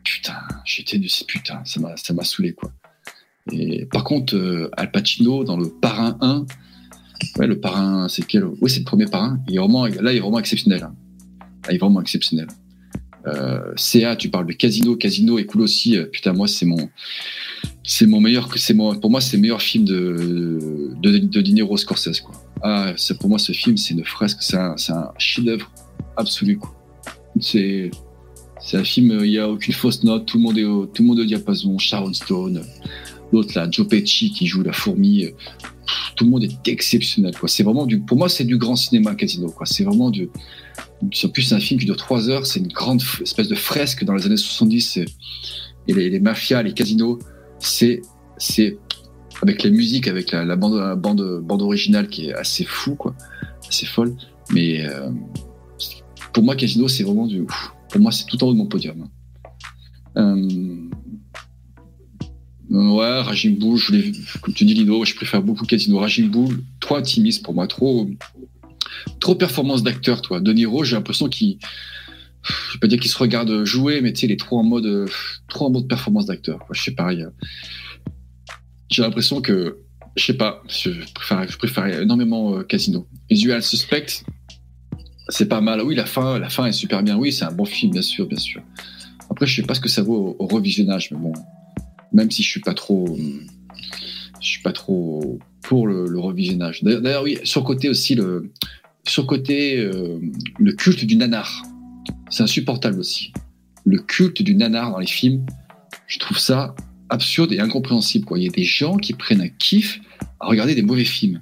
Putain, 0.04 0.38
j'étais 0.66 1.00
de 1.00 1.08
ces 1.08 1.26
putain, 1.26 1.62
ça 1.66 1.80
m'a, 1.80 1.98
ça 1.98 2.14
m'a 2.14 2.24
saoulé, 2.24 2.54
quoi. 2.54 2.72
Et 3.52 3.86
par 3.86 4.04
contre, 4.04 4.36
euh, 4.36 4.70
Al 4.78 4.92
Pacino 4.92 5.44
dans 5.44 5.58
le 5.58 5.70
Parrain 5.70 6.18
1, 6.22 6.46
ouais, 7.38 7.48
le 7.48 7.60
Parrain, 7.60 8.08
c'est 8.10 8.26
quel 8.26 8.44
Oui, 8.44 8.70
c'est 8.70 8.80
le 8.80 8.86
premier 8.86 9.06
Parrain. 9.06 9.40
Il 9.48 9.56
est 9.56 9.60
vraiment, 9.60 9.86
là, 9.86 10.12
il 10.12 10.18
est 10.18 10.20
vraiment 10.20 10.40
exceptionnel. 10.40 10.84
hein. 10.84 10.96
Il 11.70 11.76
est 11.76 11.78
vraiment 11.78 12.02
exceptionnel. 12.02 12.48
Euh, 13.28 13.74
CA, 13.76 14.16
tu 14.16 14.30
parles 14.30 14.46
de 14.46 14.54
Casino, 14.54 14.96
Casino 14.96 15.38
est 15.40 15.46
cool 15.46 15.62
aussi. 15.62 15.98
Euh, 15.98 16.06
Putain, 16.06 16.34
moi, 16.34 16.48
c'est 16.48 16.66
mon, 16.66 16.90
c'est 17.84 18.06
mon 18.06 18.20
meilleur, 18.22 18.50
c'est 18.58 18.74
mon, 18.74 18.96
pour 18.96 19.10
moi, 19.10 19.22
c'est 19.22 19.38
le 19.38 19.42
meilleur 19.42 19.62
film 19.62 19.86
de, 19.86 20.94
de, 21.02 21.18
de 21.18 21.42
De 21.42 21.78
Scorsese, 21.78 22.22
quoi. 22.22 22.36
Ah, 22.62 22.94
c'est, 22.98 23.18
pour 23.18 23.30
moi, 23.30 23.40
ce 23.40 23.52
film, 23.52 23.78
c'est 23.78 23.94
une 23.94 24.06
fresque, 24.06 24.38
c'est 24.42 24.58
un, 24.58 24.76
un 24.90 25.12
chef-d'œuvre 25.18 25.72
absolu, 26.18 26.58
quoi. 26.58 26.74
C'est, 27.40 27.92
c'est 28.62 28.78
un 28.78 28.84
film, 28.84 29.12
euh, 29.12 29.26
il 29.26 29.32
n'y 29.32 29.38
a 29.38 29.50
aucune 29.50 29.74
fausse 29.74 30.04
note, 30.04 30.26
tout 30.26 30.38
le 30.38 30.44
monde 30.44 30.58
est 30.58 30.64
au, 30.64 30.86
tout 30.86 31.04
le 31.04 31.08
monde 31.08 31.20
au 31.20 31.26
diapason, 31.26 31.78
Sharon 31.78 32.14
Stone, 32.14 32.64
l'autre 33.32 33.52
là, 33.56 33.68
Joe 33.70 33.88
Pesci 33.88 34.32
qui 34.32 34.48
joue 34.48 34.62
la 34.64 34.74
fourmi, 34.74 35.26
euh, 35.26 35.32
tout 36.16 36.24
le 36.26 36.32
monde 36.32 36.44
est 36.44 36.68
exceptionnel, 36.68 37.36
quoi. 37.38 37.48
C'est 37.50 37.64
vraiment 37.64 37.86
du, 37.86 38.00
pour 38.00 38.18
moi, 38.18 38.30
c'est 38.30 38.44
du 38.46 38.58
grand 38.58 38.76
cinéma 38.76 39.16
Casino, 39.16 39.50
quoi. 39.50 39.66
C'est 39.66 39.84
vraiment 39.84 40.10
du, 40.10 40.30
en 41.24 41.30
plus, 41.30 41.54
un 41.54 41.60
film 41.60 41.80
qui 41.80 41.86
dure 41.86 41.98
trois 41.98 42.30
heures, 42.30 42.46
c'est 42.46 42.60
une 42.60 42.68
grande 42.68 43.02
espèce 43.22 43.48
de 43.48 43.56
fresque 43.56 44.04
dans 44.04 44.14
les 44.14 44.26
années 44.26 44.38
70, 44.38 44.82
c'est- 44.82 45.06
et 45.88 45.94
les, 45.94 46.20
mafias, 46.20 46.64
les 46.64 46.74
casinos, 46.74 47.20
c'est, 47.60 48.02
c'est, 48.38 48.78
avec 49.42 49.64
la 49.64 49.70
musique, 49.70 50.08
avec 50.08 50.32
la, 50.32 50.56
bande, 50.56 50.80
la 50.80 50.96
bande, 50.96 51.42
bande 51.44 51.62
originale 51.62 52.08
qui 52.08 52.28
est 52.28 52.34
assez 52.34 52.64
fou, 52.64 52.96
quoi, 52.96 53.14
assez 53.68 53.86
folle, 53.86 54.16
mais, 54.52 54.86
euh, 54.86 55.12
pour 56.34 56.44
moi, 56.44 56.56
Casino, 56.56 56.88
c'est 56.88 57.04
vraiment 57.04 57.28
du, 57.28 57.46
pour 57.92 58.02
moi, 58.02 58.12
c'est 58.12 58.26
tout 58.26 58.44
en 58.44 58.48
haut 58.48 58.54
de 58.54 58.58
mon 58.58 58.66
podium. 58.66 59.08
Euh, 60.18 60.48
Ouais, 62.70 63.22
Raging 63.22 63.58
Bull, 63.58 63.78
je 63.78 63.92
l'ai 63.92 64.02
vu, 64.02 64.14
comme 64.42 64.54
tu 64.54 64.66
dis 64.66 64.74
Lino, 64.74 65.06
je 65.06 65.16
préfère 65.16 65.42
beaucoup 65.42 65.66
Casino. 65.66 66.00
Raging 66.00 66.30
Bull, 66.30 66.64
trop 66.80 66.96
intimiste 66.96 67.44
pour 67.44 67.54
moi, 67.54 67.68
trop, 67.68 68.10
trop 69.20 69.36
performance 69.36 69.84
d'acteur, 69.84 70.22
toi. 70.22 70.40
De 70.40 70.52
Niro, 70.52 70.84
j'ai 70.84 70.96
l'impression 70.96 71.30
qu'il, 71.30 71.58
je 72.44 72.74
vais 72.74 72.80
pas 72.80 72.88
dire 72.88 73.00
qu'il 73.00 73.12
se 73.12 73.18
regarde 73.18 73.66
jouer, 73.66 74.02
mais 74.02 74.14
tu 74.14 74.22
sais, 74.22 74.26
il 74.28 74.32
est 74.32 74.40
trop 74.40 74.58
en 74.58 74.64
mode, 74.64 75.10
trop 75.48 75.68
en 75.68 75.70
mode 75.70 75.88
performance 75.88 76.26
d'acteur. 76.26 76.60
Je 76.72 76.82
sais 76.82 76.92
pas, 76.92 77.12
j'ai 78.90 79.02
l'impression 79.02 79.42
que, 79.42 79.78
je 80.16 80.26
sais 80.26 80.34
pas, 80.34 80.64
je 80.68 80.92
préfère, 81.14 81.48
je 81.48 81.58
préfère 81.58 81.86
énormément 82.02 82.58
euh, 82.58 82.64
Casino. 82.64 83.08
Usual 83.30 83.62
Suspect, 83.62 84.24
c'est 85.30 85.48
pas 85.48 85.62
mal. 85.62 85.82
Oui, 85.82 85.96
la 85.96 86.06
fin, 86.06 86.40
la 86.40 86.50
fin 86.50 86.66
est 86.66 86.72
super 86.72 87.04
bien. 87.04 87.16
Oui, 87.16 87.32
c'est 87.32 87.46
un 87.46 87.52
bon 87.52 87.66
film, 87.66 87.92
bien 87.92 88.02
sûr, 88.02 88.28
bien 88.28 88.40
sûr. 88.40 88.62
Après, 89.30 89.46
je 89.46 89.56
sais 89.56 89.68
pas 89.68 89.74
ce 89.74 89.82
que 89.82 89.90
ça 89.90 90.02
vaut 90.02 90.36
au, 90.40 90.44
au 90.44 90.48
revisionnage, 90.48 91.12
mais 91.12 91.18
bon, 91.18 91.34
même 92.16 92.32
si 92.32 92.42
je 92.42 92.50
suis 92.50 92.62
pas 92.62 92.74
trop, 92.74 93.18
suis 94.40 94.62
pas 94.62 94.72
trop 94.72 95.38
pour 95.62 95.86
le, 95.86 96.18
revisionnage. 96.18 96.82
D'ailleurs, 96.84 97.24
oui, 97.24 97.38
surcoté 97.44 97.90
aussi 97.90 98.16
le, 98.16 98.52
surcoté 99.06 99.78
euh, 99.78 100.20
le 100.58 100.74
culte 100.74 101.04
du 101.04 101.18
nanar. 101.18 101.64
C'est 102.30 102.44
insupportable 102.44 103.00
aussi. 103.00 103.34
Le 103.84 104.00
culte 104.00 104.42
du 104.42 104.56
nanar 104.56 104.92
dans 104.92 105.00
les 105.00 105.08
films, 105.08 105.46
je 106.08 106.18
trouve 106.20 106.40
ça 106.40 106.74
absurde 107.10 107.52
et 107.52 107.60
incompréhensible. 107.60 108.26
Il 108.38 108.44
y 108.44 108.48
a 108.48 108.52
des 108.52 108.64
gens 108.64 108.98
qui 108.98 109.14
prennent 109.14 109.42
un 109.42 109.50
kiff 109.50 110.00
à 110.40 110.48
regarder 110.48 110.74
des 110.74 110.82
mauvais 110.82 111.06
films. 111.06 111.42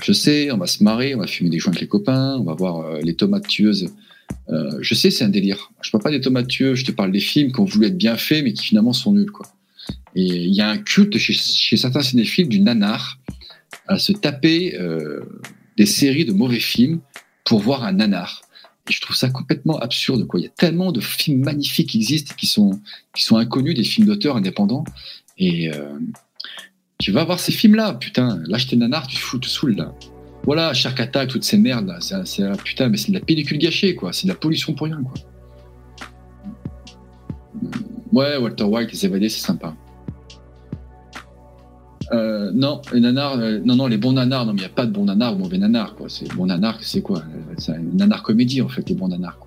Je 0.00 0.12
sais, 0.12 0.50
on 0.52 0.58
va 0.58 0.66
se 0.66 0.82
marrer, 0.82 1.14
on 1.14 1.18
va 1.18 1.26
fumer 1.26 1.50
des 1.50 1.58
joints 1.58 1.72
avec 1.72 1.80
les 1.80 1.88
copains, 1.88 2.36
on 2.38 2.44
va 2.44 2.54
voir 2.54 2.80
euh, 2.80 3.00
les 3.02 3.14
tomates 3.14 3.46
tueuses. 3.46 3.92
Euh, 4.50 4.78
je 4.80 4.94
sais, 4.94 5.10
c'est 5.10 5.24
un 5.24 5.28
délire. 5.28 5.70
Je 5.82 5.90
parle 5.90 6.02
pas 6.02 6.10
des 6.10 6.46
tueuses, 6.46 6.78
je 6.78 6.84
te 6.84 6.92
parle 6.92 7.12
des 7.12 7.20
films 7.20 7.52
qui 7.52 7.60
ont 7.60 7.64
voulu 7.64 7.86
être 7.86 7.98
bien 7.98 8.16
faits, 8.16 8.44
mais 8.44 8.52
qui 8.52 8.64
finalement 8.64 8.92
sont 8.92 9.12
nuls. 9.12 9.30
Quoi. 9.30 9.46
Et 10.14 10.24
il 10.24 10.54
y 10.54 10.60
a 10.60 10.68
un 10.68 10.78
culte 10.78 11.18
chez, 11.18 11.34
chez 11.34 11.76
certains 11.76 12.02
cinéphiles 12.02 12.48
du 12.48 12.60
nanar. 12.60 13.18
à 13.86 13.98
se 13.98 14.12
taper 14.12 14.76
euh, 14.78 15.20
des 15.76 15.86
séries 15.86 16.24
de 16.24 16.32
mauvais 16.32 16.60
films 16.60 17.00
pour 17.44 17.60
voir 17.60 17.84
un 17.84 17.92
nanar. 17.92 18.42
Et 18.88 18.92
je 18.92 19.00
trouve 19.00 19.16
ça 19.16 19.28
complètement 19.28 19.78
absurde. 19.78 20.26
Quoi. 20.26 20.40
Il 20.40 20.44
y 20.44 20.46
a 20.46 20.50
tellement 20.50 20.92
de 20.92 21.00
films 21.00 21.44
magnifiques 21.44 21.90
qui 21.90 21.98
existent, 21.98 22.34
qui 22.36 22.46
sont, 22.46 22.80
qui 23.14 23.22
sont 23.22 23.36
inconnus, 23.36 23.74
des 23.74 23.84
films 23.84 24.06
d'auteurs 24.06 24.36
indépendants. 24.36 24.84
Et 25.36 25.70
euh, 25.70 25.98
tu 26.98 27.12
vas 27.12 27.24
voir 27.24 27.38
ces 27.38 27.52
films-là, 27.52 27.94
putain. 27.94 28.42
Lâche 28.46 28.66
tes 28.66 28.76
nanars, 28.76 29.06
tu 29.06 29.16
te 29.16 29.20
fous, 29.20 29.38
te 29.38 29.46
saoules 29.46 29.76
là. 29.76 29.94
Voilà, 30.48 30.72
Shark 30.72 30.98
Attack, 30.98 31.28
toutes 31.28 31.44
ces 31.44 31.58
merdes. 31.58 31.94
C'est, 32.00 32.42
putain, 32.64 32.88
mais 32.88 32.96
c'est 32.96 33.12
de 33.12 33.18
la 33.18 33.22
pellicule 33.22 33.58
gâchée, 33.58 33.94
quoi. 33.94 34.14
C'est 34.14 34.26
de 34.26 34.32
la 34.32 34.38
pollution 34.38 34.72
pour 34.72 34.86
rien, 34.86 34.98
quoi. 35.02 35.12
Ouais, 38.14 38.38
Walter 38.38 38.64
White, 38.64 38.90
les 38.90 39.04
évadés, 39.04 39.28
c'est 39.28 39.44
sympa. 39.44 39.76
Euh, 42.12 42.50
non, 42.54 42.80
les 42.94 43.00
nanars, 43.00 43.38
euh, 43.38 43.60
non, 43.62 43.76
non, 43.76 43.88
les 43.88 43.98
bons 43.98 44.12
nanars, 44.12 44.46
non, 44.46 44.54
mais 44.54 44.60
il 44.60 44.62
n'y 44.62 44.70
a 44.70 44.74
pas 44.74 44.86
de 44.86 44.90
bons 44.90 45.04
nanars 45.04 45.34
ou 45.34 45.38
mauvais 45.40 45.58
nanars, 45.58 45.94
quoi. 45.94 46.08
C'est 46.08 46.34
bon 46.34 46.46
nanar, 46.46 46.78
c'est 46.80 47.02
quoi? 47.02 47.22
C'est 47.58 47.72
une 47.72 47.98
nanar 47.98 48.22
comédie, 48.22 48.62
en 48.62 48.68
fait, 48.68 48.88
les 48.88 48.94
bons 48.94 49.08
nanars. 49.08 49.38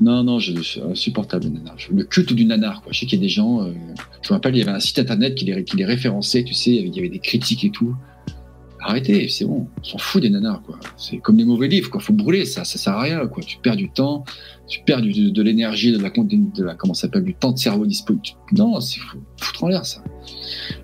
Non, 0.00 0.24
non, 0.24 0.38
je, 0.38 0.54
je 0.62 0.80
insupportable, 0.80 1.44
les 1.44 1.50
nanars. 1.50 1.76
Le 1.92 2.04
culte 2.04 2.32
du 2.32 2.46
nanar, 2.46 2.80
quoi. 2.80 2.92
Je 2.94 3.00
sais 3.00 3.04
qu'il 3.04 3.18
y 3.18 3.22
a 3.22 3.26
des 3.26 3.28
gens, 3.28 3.60
euh, 3.60 3.72
je 4.22 4.32
me 4.32 4.36
rappelle, 4.36 4.56
il 4.56 4.60
y 4.60 4.62
avait 4.62 4.70
un 4.70 4.80
site 4.80 4.98
internet 4.98 5.34
qui 5.34 5.44
les, 5.44 5.64
qui 5.64 5.76
les 5.76 5.84
référençait, 5.84 6.44
tu 6.44 6.54
sais, 6.54 6.70
il 6.70 6.96
y 6.96 6.98
avait 6.98 7.10
des 7.10 7.18
critiques 7.18 7.62
et 7.66 7.70
tout. 7.70 7.94
Arrêtez, 8.82 9.28
c'est 9.28 9.44
bon, 9.44 9.66
on 9.78 9.84
s'en 9.84 9.98
fout 9.98 10.22
des 10.22 10.30
nanars, 10.30 10.62
quoi. 10.62 10.78
C'est 10.96 11.18
comme 11.18 11.36
les 11.36 11.44
mauvais 11.44 11.68
livres, 11.68 11.90
quoi. 11.90 12.00
Faut 12.00 12.12
brûler, 12.14 12.44
ça, 12.46 12.64
ça 12.64 12.78
sert 12.78 12.94
à 12.94 13.02
rien, 13.02 13.26
quoi. 13.26 13.42
Tu 13.42 13.58
perds 13.58 13.76
du 13.76 13.90
temps, 13.90 14.24
tu 14.68 14.80
perds 14.86 15.02
de, 15.02 15.42
l'énergie, 15.42 15.92
de 15.92 15.98
la, 15.98 16.08
de 16.10 16.64
la, 16.64 16.74
comment 16.74 16.94
ça 16.94 17.02
s'appelle, 17.02 17.24
du 17.24 17.34
temps 17.34 17.52
de 17.52 17.58
cerveau 17.58 17.84
disponible. 17.86 18.24
Non, 18.52 18.80
c'est 18.80 19.00
fou- 19.00 19.18
foutre 19.36 19.64
en 19.64 19.68
l'air, 19.68 19.84
ça. 19.84 20.02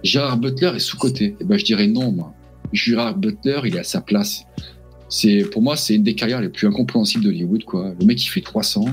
Gérard 0.02 0.39
Butler 0.39 0.73
est 0.77 0.78
sous-coté. 0.81 1.36
Eh 1.40 1.44
ben, 1.44 1.59
je 1.59 1.64
dirais 1.64 1.86
non, 1.86 2.12
moi. 2.12 2.35
Gérard 2.73 3.16
Butler, 3.16 3.60
il 3.64 3.77
est 3.77 3.81
à 3.81 3.85
sa 3.85 4.01
place. 4.02 4.44
C'est, 5.09 5.44
pour 5.51 5.62
moi, 5.62 5.77
c'est 5.77 5.94
une 5.94 6.02
des 6.02 6.14
carrières 6.14 6.40
les 6.40 6.48
plus 6.48 6.66
incompréhensibles 6.66 7.24
d'Hollywood, 7.24 7.64
quoi. 7.64 7.94
Le 7.98 8.05
mec, 8.06 8.23
il 8.23 8.28
fait 8.28 8.40
300, 8.43 8.85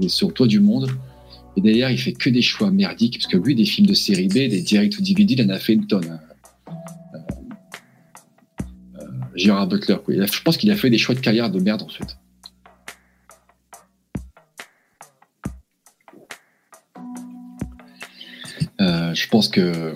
il 0.00 0.06
est 0.06 0.08
sur 0.08 0.28
le 0.28 0.32
toit 0.34 0.46
du 0.46 0.60
monde. 0.60 0.90
Et 1.58 1.60
derrière, 1.60 1.90
il 1.90 1.98
fait 1.98 2.12
que 2.12 2.28
des 2.28 2.42
choix 2.42 2.70
merdiques, 2.70 3.18
parce 3.18 3.26
que 3.32 3.36
lui, 3.38 3.54
des 3.54 3.64
films 3.64 3.86
de 3.86 3.94
série 3.94 4.28
B, 4.28 4.34
des 4.34 4.62
direct 4.62 4.98
ou 4.98 5.02
DVD, 5.02 5.34
il 5.34 5.42
en 5.42 5.48
a 5.50 5.58
fait 5.58 5.74
une 5.74 5.86
tonne. 5.86 6.08
hein. 6.10 6.20
Gérard 9.36 9.68
Butler, 9.68 9.96
quoi. 10.04 10.14
Je 10.14 10.42
pense 10.42 10.56
qu'il 10.56 10.70
a 10.70 10.76
fait 10.76 10.90
des 10.90 10.98
choix 10.98 11.14
de 11.14 11.20
carrière 11.20 11.50
de 11.50 11.60
merde, 11.60 11.82
en 11.82 11.88
fait. 11.88 12.16
Euh, 18.80 19.14
je 19.14 19.28
pense 19.28 19.48
que 19.48 19.94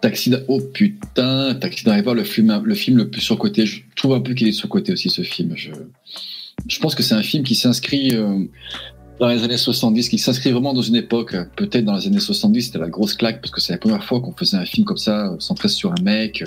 Taxi, 0.00 0.34
oh 0.48 0.60
putain, 0.60 1.54
Taxi 1.54 1.84
Driver, 1.84 2.14
le 2.14 2.24
film, 2.24 2.60
le 2.64 2.74
film 2.74 2.98
le 2.98 3.10
plus 3.10 3.20
surcoté. 3.20 3.66
Je 3.66 3.82
trouve 3.96 4.14
un 4.14 4.20
peu 4.20 4.34
qu'il 4.34 4.48
est 4.48 4.52
surcoté 4.52 4.92
aussi 4.92 5.10
ce 5.10 5.22
film. 5.22 5.54
Je, 5.56 6.78
pense 6.80 6.94
que 6.94 7.02
c'est 7.02 7.14
un 7.14 7.22
film 7.22 7.42
qui 7.42 7.54
s'inscrit 7.54 8.14
euh, 8.14 8.44
dans 9.18 9.28
les 9.28 9.42
années 9.42 9.56
70, 9.56 10.08
qui 10.08 10.18
s'inscrit 10.18 10.52
vraiment 10.52 10.74
dans 10.74 10.82
une 10.82 10.96
époque. 10.96 11.34
Peut-être 11.56 11.84
dans 11.84 11.96
les 11.96 12.06
années 12.06 12.20
70, 12.20 12.62
c'était 12.62 12.78
la 12.78 12.88
grosse 12.88 13.14
claque 13.14 13.40
parce 13.40 13.50
que 13.50 13.60
c'est 13.60 13.72
la 13.72 13.78
première 13.78 14.04
fois 14.04 14.20
qu'on 14.20 14.32
faisait 14.32 14.56
un 14.56 14.66
film 14.66 14.84
comme 14.84 14.98
ça, 14.98 15.34
centré 15.38 15.68
sur 15.68 15.92
un 15.92 16.02
mec. 16.02 16.44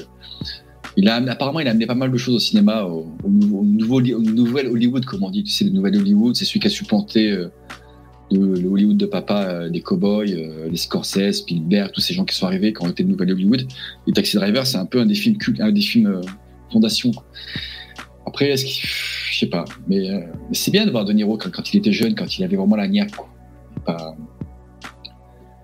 Il 0.98 1.08
a, 1.08 1.16
apparemment, 1.16 1.60
il 1.60 1.68
a 1.68 1.72
amené 1.72 1.86
pas 1.86 1.96
mal 1.96 2.12
de 2.12 2.18
choses 2.18 2.36
au 2.36 2.40
cinéma, 2.40 2.84
au, 2.84 3.08
au 3.24 3.30
nouveau, 3.30 4.00
au 4.00 4.22
nouvel 4.22 4.68
Hollywood, 4.68 5.06
comme 5.06 5.24
on 5.24 5.30
dit. 5.30 5.44
Tu 5.44 5.52
sais, 5.52 5.64
le 5.66 5.72
nouvel 5.72 5.96
Hollywood, 5.96 6.36
c'est 6.36 6.46
celui 6.46 6.60
qui 6.60 6.68
a 6.68 6.70
supplanté 6.70 7.32
euh, 7.32 7.48
le, 8.32 8.68
Hollywood 8.68 8.98
de 8.98 9.06
papa, 9.06 9.44
euh, 9.44 9.70
les 9.70 9.82
cowboys, 9.82 10.34
euh, 10.34 10.70
les 10.70 10.78
Scorsese, 10.78 11.40
Spielberg, 11.40 11.92
tous 11.94 12.02
ces 12.02 12.14
gens 12.14 12.26
qui 12.26 12.36
sont 12.36 12.46
arrivés, 12.46 12.74
qui 12.74 12.84
ont 12.84 12.90
été 12.90 13.04
le 13.04 13.10
nouvel 13.10 13.32
Hollywood. 13.32 13.68
Et 14.08 14.12
Taxi 14.12 14.38
Driver, 14.38 14.66
c'est 14.66 14.78
un 14.78 14.86
peu 14.86 15.00
un 15.00 15.06
des 15.06 15.16
films 15.16 15.38
un 15.60 15.72
des 15.72 15.82
films 15.82 16.08
euh, 16.08 16.22
fondation. 16.72 17.12
Après, 18.26 18.54
qu'il, 18.56 18.88
je 19.32 19.40
sais 19.40 19.48
pas, 19.48 19.66
mais, 19.88 20.10
euh, 20.10 20.22
c'est 20.52 20.72
bien 20.72 20.86
de 20.86 20.92
voir 20.92 21.06
De 21.06 21.14
Niro 21.14 21.38
quand, 21.38 21.52
quand 21.52 21.74
il 21.74 21.78
était 21.78 21.92
jeune, 21.92 22.16
quand 22.16 22.38
il 22.38 22.44
avait 22.44 22.56
vraiment 22.56 22.76
la 22.76 22.88
niaque. 22.88 23.12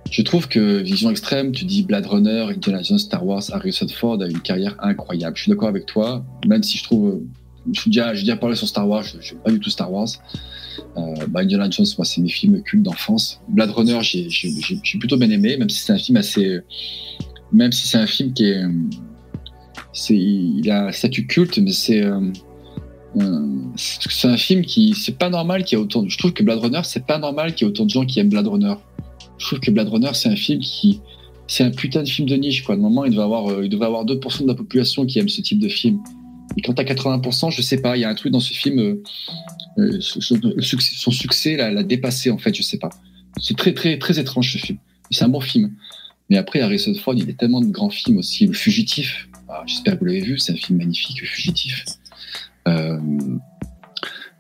Je 0.09 0.21
trouve 0.21 0.47
que 0.47 0.77
Vision 0.81 1.09
Extrême, 1.11 1.51
tu 1.51 1.65
dis 1.65 1.83
Blade 1.83 2.05
Runner, 2.05 2.47
Indiana 2.49 2.81
Jones, 2.81 2.97
Star 2.97 3.25
Wars, 3.25 3.43
Harrison 3.51 3.87
Ford 3.87 4.21
a 4.21 4.27
une 4.27 4.39
carrière 4.39 4.75
incroyable. 4.79 5.35
Je 5.37 5.43
suis 5.43 5.49
d'accord 5.51 5.67
avec 5.69 5.85
toi, 5.85 6.25
même 6.47 6.63
si 6.63 6.77
je 6.77 6.83
trouve, 6.83 7.21
suis 7.73 7.89
déjà, 7.91 8.13
j'ai 8.13 8.21
déjà 8.21 8.37
parlé 8.37 8.55
sur 8.55 8.67
Star 8.67 8.87
Wars, 8.87 9.03
je 9.03 9.33
n'aime 9.33 9.43
pas 9.43 9.51
du 9.51 9.59
tout 9.59 9.69
Star 9.69 9.91
Wars. 9.91 10.07
Euh, 10.97 11.01
bah, 11.27 11.41
Indiana 11.41 11.69
Jones, 11.69 11.85
moi, 11.97 12.05
c'est 12.05 12.21
mes 12.21 12.29
films 12.29 12.61
cultes 12.63 12.83
d'enfance. 12.83 13.41
Blade 13.49 13.71
Runner, 13.71 13.99
j'ai, 14.01 14.29
j'ai, 14.29 14.49
j'ai- 14.61 14.79
j'ai 14.81 14.97
plutôt 14.99 15.17
bien 15.17 15.29
aimé, 15.29 15.57
même 15.57 15.69
si 15.69 15.79
c'est 15.79 15.93
un 15.93 15.97
film 15.97 16.17
assez, 16.17 16.59
même 17.51 17.71
si 17.71 17.87
c'est 17.87 17.97
un 17.97 18.07
film 18.07 18.33
qui 18.33 18.45
est, 18.45 18.63
c'est, 19.93 20.15
il 20.15 20.69
a 20.71 20.87
un 20.87 20.91
statut 20.91 21.27
culte, 21.27 21.57
mais 21.59 21.71
c'est, 21.71 22.03
euh, 22.03 22.21
euh, 23.17 23.47
c'est 23.75 24.27
un 24.27 24.37
film 24.37 24.63
qui, 24.63 24.93
c'est 24.93 25.17
pas 25.17 25.29
normal 25.29 25.63
qu'il 25.63 25.77
y 25.77 25.81
ait 25.81 25.83
autant. 25.83 26.07
Je 26.07 26.17
trouve 26.17 26.33
que 26.33 26.43
Blade 26.43 26.59
Runner, 26.59 26.81
c'est 26.83 27.05
pas 27.05 27.17
normal 27.19 27.53
qu'il 27.53 27.65
y 27.65 27.69
ait 27.69 27.71
autant 27.73 27.85
de 27.85 27.89
gens 27.89 28.05
qui 28.05 28.19
aiment 28.19 28.29
Blade 28.29 28.47
Runner. 28.47 28.75
Je 29.37 29.45
trouve 29.45 29.59
que 29.59 29.71
Blade 29.71 29.89
Runner, 29.89 30.09
c'est 30.13 30.29
un 30.29 30.35
film 30.35 30.59
qui, 30.61 31.01
c'est 31.47 31.63
un 31.63 31.71
putain 31.71 32.03
de 32.03 32.09
film 32.09 32.27
de 32.27 32.35
niche, 32.35 32.63
quoi. 32.63 32.75
Normalement, 32.75 33.05
il 33.05 33.11
devait 33.11 33.23
avoir, 33.23 33.47
euh, 33.47 33.65
il 33.65 33.69
devait 33.69 33.85
avoir 33.85 34.05
2% 34.05 34.43
de 34.43 34.47
la 34.47 34.55
population 34.55 35.05
qui 35.05 35.19
aime 35.19 35.29
ce 35.29 35.41
type 35.41 35.59
de 35.59 35.69
film. 35.69 35.99
Et 36.57 36.61
quand 36.61 36.73
t'as 36.73 36.83
80%, 36.83 37.51
je 37.51 37.61
sais 37.61 37.81
pas, 37.81 37.97
il 37.97 38.01
y 38.01 38.03
a 38.03 38.09
un 38.09 38.15
truc 38.15 38.31
dans 38.31 38.39
ce 38.39 38.53
film, 38.53 38.79
euh, 38.79 39.03
euh, 39.77 39.97
son, 40.01 41.11
succès, 41.11 41.55
l'a, 41.55 41.83
dépassé, 41.83 42.31
en 42.31 42.37
fait, 42.37 42.55
je 42.55 42.63
sais 42.63 42.79
pas. 42.79 42.89
C'est 43.39 43.55
très, 43.55 43.73
très, 43.73 43.97
très 43.99 44.19
étrange, 44.19 44.53
ce 44.53 44.57
film. 44.57 44.77
C'est 45.11 45.23
un 45.23 45.29
bon 45.29 45.39
film. 45.39 45.71
Mais 46.29 46.37
après, 46.37 46.59
Harrison 46.61 46.93
Ford, 46.95 47.13
il 47.15 47.29
a 47.29 47.33
tellement 47.33 47.61
de 47.61 47.67
grands 47.67 47.89
films 47.89 48.17
aussi. 48.17 48.47
Le 48.47 48.53
Fugitif, 48.53 49.29
ah, 49.49 49.63
j'espère 49.65 49.93
que 49.93 49.99
vous 49.99 50.05
l'avez 50.05 50.21
vu, 50.21 50.39
c'est 50.39 50.51
un 50.51 50.57
film 50.57 50.79
magnifique, 50.79 51.21
Le 51.21 51.27
Fugitif. 51.27 51.85
Euh, 52.67 52.99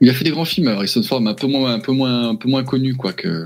il 0.01 0.09
a 0.09 0.13
fait 0.13 0.25
des 0.25 0.31
grands 0.31 0.45
films, 0.45 0.67
Harrison 0.67 1.01
Ford, 1.03 1.21
mais 1.21 1.31
un 1.31 1.35
peu 1.35 1.47
moins, 1.47 1.73
un 1.73 1.79
peu 1.79 1.91
moins, 1.91 2.29
un 2.29 2.35
peu 2.35 2.49
moins 2.49 2.63
connu, 2.63 2.95
quoi, 2.95 3.13
que 3.13 3.45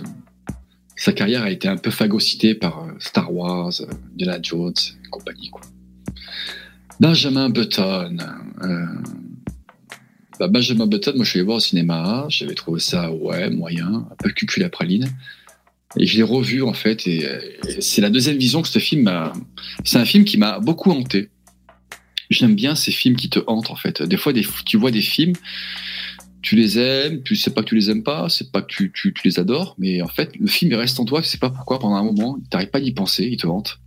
sa 1.02 1.14
carrière 1.14 1.41
a 1.41 1.49
été 1.49 1.68
un 1.68 1.78
peu 1.78 1.90
phagocytée 1.90 2.53
par 2.53 2.84
euh, 2.84 2.91
Star 2.99 3.34
Wars, 3.34 3.73
euh, 3.82 3.86
Indiana 4.14 4.38
Jones, 4.40 4.76
et 5.03 5.10
compagnie, 5.10 5.49
quoi. 5.49 5.61
Benjamin 6.99 7.49
Button. 7.49 8.18
euh, 8.61 8.86
bah, 10.40 10.48
Benjamin 10.48 10.86
Button, 10.86 11.14
moi 11.15 11.26
je 11.26 11.32
suis 11.32 11.40
allé 11.40 11.45
voir 11.45 11.57
au 11.57 11.60
cinéma, 11.60 12.28
j'avais 12.30 12.53
trouvé 12.53 12.80
ça, 12.80 13.11
ouais, 13.11 13.49
moyen, 13.49 14.07
un 14.11 14.15
peu 14.19 14.30
cucul 14.30 14.64
à 14.64 14.69
praline. 14.69 15.10
Et 15.98 16.06
je 16.06 16.18
l'ai 16.18 16.23
revu 16.23 16.61
en 16.61 16.73
fait, 16.73 17.07
et, 17.07 17.26
euh, 17.26 17.40
et 17.68 17.82
c'est 17.82 18.02
la 18.02 18.11
deuxième 18.11 18.38
vision 18.38 18.61
que 18.61 18.68
ce 18.68 18.78
film 18.78 19.02
m'a. 19.02 19.34
C'est 19.84 19.98
un 19.98 20.06
film 20.06 20.23
qui 20.23 20.38
m'a 20.38 20.60
beaucoup 20.60 20.91
hanté. 20.91 21.30
J'aime 22.30 22.53
bien 22.53 22.76
ces 22.76 22.91
films 22.91 23.15
qui 23.15 23.30
te 23.32 23.40
hantent 23.48 23.72
en 23.72 23.76
fait. 23.76 24.03
Des 24.03 24.18
fois, 24.18 24.34
tu 24.68 24.78
vois 24.78 24.91
des 24.91 25.02
films, 25.02 25.34
tu 26.42 26.56
les 26.56 26.78
aimes, 26.80 27.22
tu 27.24 27.36
sais 27.36 27.52
pas 27.52 27.62
que 27.62 27.68
tu 27.70 27.76
les 27.76 27.90
aimes 27.90 28.04
pas, 28.04 28.28
c'est 28.30 28.52
pas 28.52 28.62
que 28.62 28.68
tu, 28.68 28.92
tu, 28.94 29.14
les 29.24 29.40
adores, 29.40 29.76
mais 29.78 30.02
en 30.02 30.08
fait, 30.08 30.36
le 30.40 30.48
film 30.48 30.72
il 30.72 30.76
reste 30.76 31.00
en 31.00 31.06
toi, 31.06 31.22
tu 31.22 31.28
sais 31.28 31.38
pas 31.38 31.50
pourquoi, 31.50 31.80
pendant 31.80 31.96
un 31.96 32.04
moment, 32.04 32.40
t'arrives 32.50 32.70
pas 32.70 32.80
d'y 32.82 32.92
penser, 32.94 33.26
il 33.26 33.38
te 33.38 33.48
hante. 33.48 33.80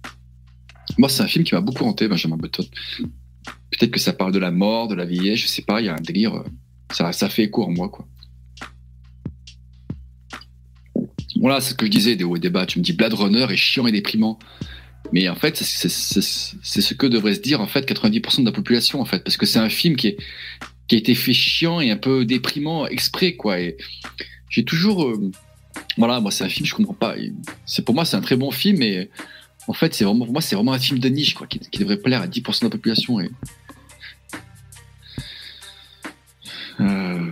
Moi, 0.99 1.09
c'est 1.09 1.23
un 1.23 1.27
film 1.27 1.45
qui 1.45 1.55
m'a 1.55 1.61
beaucoup 1.61 1.85
hanté, 1.85 2.07
Benjamin 2.09 2.37
Button. 2.37 2.65
Peut-être 3.71 3.91
que 3.91 3.99
ça 4.01 4.13
parle 4.13 4.33
de 4.33 4.39
la 4.39 4.51
mort, 4.51 4.87
de 4.89 4.95
la 4.95 5.05
vieillesse, 5.05 5.41
je 5.41 5.47
sais 5.49 5.63
pas, 5.63 5.81
il 5.81 5.87
y 5.87 5.89
a 5.89 5.95
un 5.95 6.01
délire. 6.01 6.35
euh, 6.35 6.45
Ça, 6.93 7.13
ça 7.13 7.29
fait 7.29 7.45
écho 7.45 7.65
en 7.65 7.71
moi, 7.71 7.89
quoi. 7.89 8.07
Voilà, 11.41 11.61
c'est 11.61 11.71
ce 11.71 11.75
que 11.75 11.87
je 11.87 11.91
disais 11.91 12.15
des 12.17 12.25
hauts 12.25 12.37
et 12.37 12.41
des 12.41 12.51
bas. 12.51 12.67
Tu 12.67 12.79
me 12.79 12.85
dis 12.85 12.93
Blade 12.93 13.15
Runner 13.15 13.47
est 13.51 13.57
chiant 13.57 13.87
et 13.87 13.93
déprimant. 13.93 14.39
Mais 15.13 15.29
en 15.29 15.35
fait, 15.35 15.57
c'est- 15.57 15.89
c'est 15.89 15.89
c'est- 16.23 16.57
c'est 16.63 16.81
ce 16.81 16.95
que 16.95 17.07
devrait 17.07 17.35
se 17.35 17.41
dire 17.41 17.61
en 17.61 17.67
fait 17.67 17.85
90% 17.87 18.43
de 18.43 18.47
la 18.47 18.53
population 18.53 19.01
en 19.01 19.05
fait, 19.05 19.23
parce 19.23 19.37
que 19.37 19.45
c'est 19.47 19.59
un 19.59 19.69
film 19.69 19.97
qui, 19.97 20.09
est, 20.09 20.17
qui 20.89 20.97
a 20.97 20.99
été 20.99 21.15
fait 21.15 21.33
chiant 21.33 21.81
et 21.81 21.91
un 21.91 21.97
peu 21.97 22.25
déprimant 22.25 22.87
exprès 22.87 23.35
quoi. 23.35 23.57
J'ai 24.51 24.65
toujours, 24.65 25.05
euh, 25.05 25.31
voilà, 25.97 26.21
moi 26.21 26.31
c'est 26.31 26.45
un 26.45 26.49
film 26.49 26.67
je 26.67 26.75
comprends 26.75 26.95
pas. 26.95 27.15
C'est 27.67 27.85
pour 27.85 27.95
moi 27.95 28.05
c'est 28.05 28.17
un 28.17 28.21
très 28.21 28.37
bon 28.37 28.51
film, 28.51 28.79
mais 28.79 29.11
en 29.67 29.73
fait 29.73 29.95
c'est 29.95 30.05
vraiment 30.05 30.25
pour 30.25 30.33
moi 30.33 30.43
c'est 30.43 30.57
vraiment 30.57 30.73
un 30.73 30.79
film 30.79 30.99
de 30.99 31.09
niche 31.09 31.35
quoi, 31.35 31.47
qui, 31.47 31.59
devrait 31.79 31.97
plaire 31.99 32.23
à 32.23 32.27
10% 32.27 32.61
de 32.61 32.65
la 32.67 32.71
population. 32.71 33.19
Euh, 36.81 37.31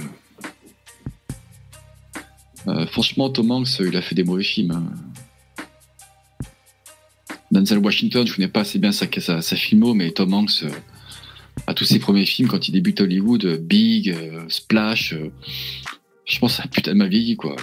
euh, 2.68 2.86
franchement, 2.86 3.28
Tom 3.28 3.50
Hanks, 3.50 3.80
il 3.80 3.96
a 3.96 4.02
fait 4.02 4.14
des 4.14 4.24
mauvais 4.24 4.44
films. 4.44 4.70
hein. 4.70 4.84
Denzel 7.50 7.78
Washington, 7.78 8.26
je 8.26 8.34
connais 8.34 8.48
pas 8.48 8.60
assez 8.60 8.78
bien 8.78 8.92
sa, 8.92 9.06
sa, 9.18 9.42
sa 9.42 9.56
filmo, 9.56 9.92
mais 9.92 10.10
Tom 10.12 10.32
Hanks, 10.32 10.64
à 11.66 11.74
tous 11.74 11.84
ses 11.84 11.98
premiers 11.98 12.26
films, 12.26 12.48
quand 12.48 12.68
il 12.68 12.72
débute 12.72 13.00
à 13.00 13.04
Hollywood, 13.04 13.44
euh, 13.44 13.58
Big, 13.58 14.10
euh, 14.10 14.44
Splash, 14.48 15.12
euh, 15.12 15.30
je 16.24 16.38
pense 16.38 16.60
a 16.60 16.66
putain 16.66 16.94
mal 16.94 17.08
vieilli, 17.08 17.36
quoi. 17.36 17.56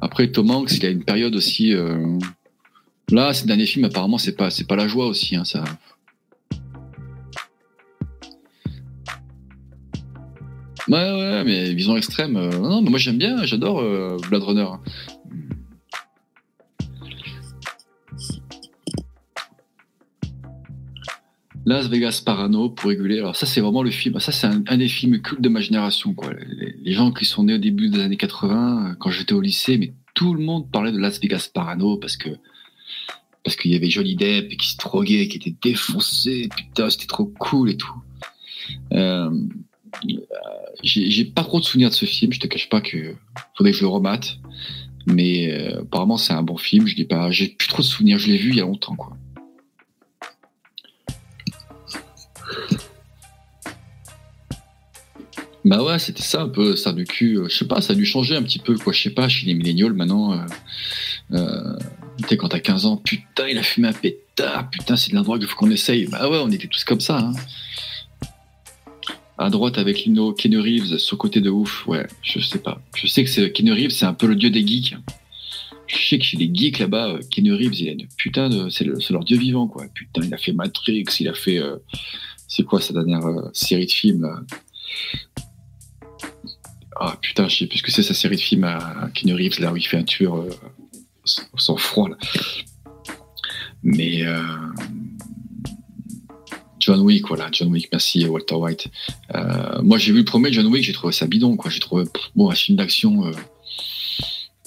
Après, 0.00 0.30
Tom 0.30 0.50
Hanks, 0.50 0.72
il 0.72 0.86
a 0.86 0.90
une 0.90 1.04
période 1.04 1.34
aussi. 1.34 1.72
Là, 3.10 3.32
ces 3.32 3.46
derniers 3.46 3.66
films, 3.66 3.84
apparemment, 3.84 4.18
c'est 4.18 4.36
pas, 4.36 4.48
pas 4.68 4.76
la 4.76 4.86
joie 4.86 5.06
aussi, 5.06 5.36
hein, 5.36 5.44
ça. 5.44 5.64
Ouais, 10.88 10.96
ouais, 10.96 11.44
mais 11.44 11.72
vision 11.72 11.96
extrême. 11.96 12.32
Non, 12.32 12.82
mais 12.82 12.90
moi 12.90 12.98
j'aime 12.98 13.16
bien, 13.16 13.44
j'adore 13.44 13.80
euh, 13.80 14.18
Blade 14.28 14.42
Runner. 14.42 14.66
Las 21.66 21.88
Vegas 21.88 22.22
Parano 22.24 22.68
pour 22.68 22.90
réguler. 22.90 23.18
Alors 23.18 23.36
ça, 23.36 23.46
c'est 23.46 23.60
vraiment 23.60 23.82
le 23.82 23.90
film. 23.90 24.18
Ça, 24.20 24.32
c'est 24.32 24.46
un, 24.46 24.76
des 24.76 24.88
films 24.88 25.20
cultes 25.20 25.40
de 25.40 25.48
ma 25.48 25.60
génération. 25.60 26.12
Quoi. 26.14 26.32
Les, 26.82 26.92
gens 26.92 27.10
qui 27.10 27.24
sont 27.24 27.44
nés 27.44 27.54
au 27.54 27.58
début 27.58 27.88
des 27.88 28.00
années 28.00 28.16
80, 28.16 28.90
euh, 28.90 28.94
quand 28.98 29.10
j'étais 29.10 29.32
au 29.32 29.40
lycée, 29.40 29.78
mais 29.78 29.94
tout 30.14 30.34
le 30.34 30.42
monde 30.42 30.70
parlait 30.70 30.92
de 30.92 30.98
Las 30.98 31.20
Vegas 31.20 31.48
Parano 31.52 31.96
parce 31.96 32.16
que 32.16 32.30
parce 33.44 33.56
qu'il 33.56 33.72
y 33.72 33.74
avait 33.74 33.90
Johnny 33.90 34.16
Depp 34.16 34.56
qui 34.56 34.70
se 34.70 34.78
droguait, 34.78 35.28
qui 35.28 35.36
était 35.36 35.54
défoncé. 35.62 36.48
Putain, 36.56 36.88
c'était 36.88 37.06
trop 37.06 37.26
cool 37.26 37.70
et 37.70 37.76
tout. 37.76 37.94
Euh, 38.92 39.30
euh, 40.08 40.20
j'ai 40.82 41.24
pas 41.26 41.42
trop 41.42 41.60
de 41.60 41.64
souvenirs 41.64 41.90
de 41.90 41.94
ce 41.94 42.06
film. 42.06 42.32
Je 42.32 42.40
te 42.40 42.46
cache 42.46 42.68
pas 42.68 42.80
que 42.80 43.14
faudrait 43.56 43.72
que 43.72 43.78
je 43.78 43.82
le 43.82 43.88
remate. 43.88 44.38
Mais 45.06 45.52
euh, 45.52 45.82
apparemment, 45.82 46.16
c'est 46.16 46.32
un 46.32 46.42
bon 46.42 46.56
film. 46.56 46.86
Je 46.86 46.96
dis 46.96 47.04
pas. 47.04 47.30
J'ai 47.30 47.48
plus 47.48 47.68
trop 47.68 47.82
de 47.82 47.86
souvenirs. 47.86 48.18
Je 48.18 48.28
l'ai 48.28 48.38
vu 48.38 48.50
il 48.50 48.56
y 48.56 48.60
a 48.60 48.64
longtemps, 48.64 48.96
quoi. 48.96 49.16
Bah 55.64 55.82
ouais, 55.82 55.98
c'était 55.98 56.22
ça 56.22 56.42
un 56.42 56.48
peu, 56.48 56.76
ça 56.76 56.92
du 56.92 57.04
cul. 57.04 57.38
euh, 57.38 57.48
Je 57.48 57.56
sais 57.56 57.66
pas, 57.66 57.80
ça 57.80 57.94
a 57.94 57.96
dû 57.96 58.04
changer 58.04 58.36
un 58.36 58.42
petit 58.42 58.58
peu, 58.58 58.76
quoi. 58.76 58.92
Je 58.92 59.02
sais 59.02 59.10
pas, 59.10 59.28
chez 59.28 59.46
les 59.46 59.54
millénials 59.54 59.94
maintenant. 59.94 60.32
Euh, 60.34 60.46
euh, 61.32 61.78
quand 62.38 62.48
t'as 62.48 62.60
15 62.60 62.84
ans, 62.86 62.96
putain, 62.98 63.48
il 63.48 63.56
a 63.58 63.62
fumé 63.62 63.88
un 63.88 63.92
pétard, 63.92 64.68
putain, 64.70 64.96
c'est 64.96 65.10
de 65.10 65.16
la 65.16 65.22
drogue, 65.22 65.40
il 65.42 65.48
faut 65.48 65.56
qu'on 65.56 65.70
essaye. 65.70 66.06
Bah 66.06 66.28
ouais, 66.28 66.38
on 66.42 66.50
était 66.50 66.68
tous 66.68 66.84
comme 66.84 67.00
ça. 67.00 67.18
Hein. 67.18 67.32
À 69.38 69.50
droite 69.50 69.78
avec 69.78 70.04
Lino 70.04 70.32
Keanu 70.32 70.60
Reeves, 70.60 70.98
sur 70.98 71.18
côté 71.18 71.40
de 71.40 71.50
ouf, 71.50 71.86
ouais, 71.88 72.06
je 72.22 72.38
sais 72.40 72.58
pas. 72.60 72.80
Je 72.94 73.06
sais 73.08 73.24
que 73.24 73.46
Keanu 73.48 73.72
Reeves, 73.72 73.90
c'est 73.90 74.06
un 74.06 74.14
peu 74.14 74.26
le 74.26 74.36
dieu 74.36 74.50
des 74.50 74.64
geeks. 74.66 74.96
Je 75.86 75.96
sais 76.08 76.18
que 76.18 76.24
chez 76.24 76.36
les 76.36 76.50
geeks 76.54 76.78
là-bas, 76.78 77.08
euh, 77.14 77.20
Keanu 77.30 77.52
Reeves, 77.54 77.74
il 77.80 77.88
a 77.88 77.92
une 77.92 78.06
putain 78.16 78.48
de. 78.48 78.68
C'est 78.68 78.84
le- 78.84 79.00
c'est 79.00 79.12
leur 79.12 79.24
dieu 79.24 79.36
vivant, 79.38 79.66
quoi. 79.66 79.86
Putain, 79.92 80.22
il 80.24 80.32
a 80.32 80.36
fait 80.38 80.52
Matrix, 80.52 81.04
il 81.20 81.28
a 81.28 81.34
fait. 81.34 81.60
c'est 82.46 82.62
quoi 82.64 82.80
sa 82.80 82.92
dernière 82.92 83.22
série 83.52 83.86
de 83.86 83.90
films, 83.90 84.30
Ah 86.96 87.16
putain, 87.20 87.48
je 87.48 87.56
sais 87.58 87.66
plus 87.66 87.78
ce 87.78 87.82
que 87.82 87.90
c'est 87.90 88.02
sa 88.02 88.14
série 88.14 88.36
de 88.36 88.40
films 88.40 88.64
à 88.64 89.10
Keanu 89.14 89.34
Reeves, 89.34 89.60
là 89.60 89.72
où 89.72 89.76
il 89.76 89.82
fait 89.86 89.96
un 89.98 90.04
tueur 90.04 90.36
euh, 90.36 90.50
sans- 91.56 91.76
froid. 91.76 92.08
Mais. 93.82 94.24
euh, 94.26 94.42
John 96.80 97.00
Wick, 97.00 97.26
voilà, 97.28 97.48
John 97.50 97.68
Wick, 97.68 97.88
merci 97.92 98.26
Walter 98.26 98.56
White. 98.56 98.88
Euh, 99.34 99.80
moi, 99.82 99.96
j'ai 99.96 100.12
vu 100.12 100.18
le 100.18 100.24
premier 100.26 100.52
John 100.52 100.66
Wick, 100.66 100.84
j'ai 100.84 100.92
trouvé 100.92 101.14
ça 101.14 101.26
bidon, 101.26 101.56
quoi. 101.56 101.70
J'ai 101.70 101.80
trouvé, 101.80 102.04
bon, 102.36 102.50
un 102.50 102.54
film 102.54 102.76
d'action 102.76 103.30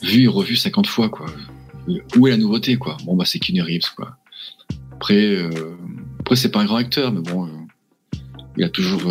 vu 0.02 0.24
et 0.24 0.28
revu 0.28 0.56
50 0.56 0.88
fois, 0.88 1.10
quoi. 1.10 1.28
Où 2.16 2.26
est 2.28 2.32
la 2.32 2.38
nouveauté, 2.38 2.76
quoi? 2.78 2.98
Bon, 3.06 3.16
bah, 3.16 3.26
c'est 3.26 3.38
Keanu 3.38 3.62
Reeves, 3.62 3.94
quoi. 3.96 4.18
Après, 4.94 5.38
après 6.20 6.36
c'est 6.36 6.50
pas 6.50 6.60
un 6.62 6.66
grand 6.66 6.78
acteur, 6.78 7.12
mais 7.12 7.22
bon, 7.22 7.48
il 8.58 8.64
a 8.64 8.70
toujours 8.70 9.04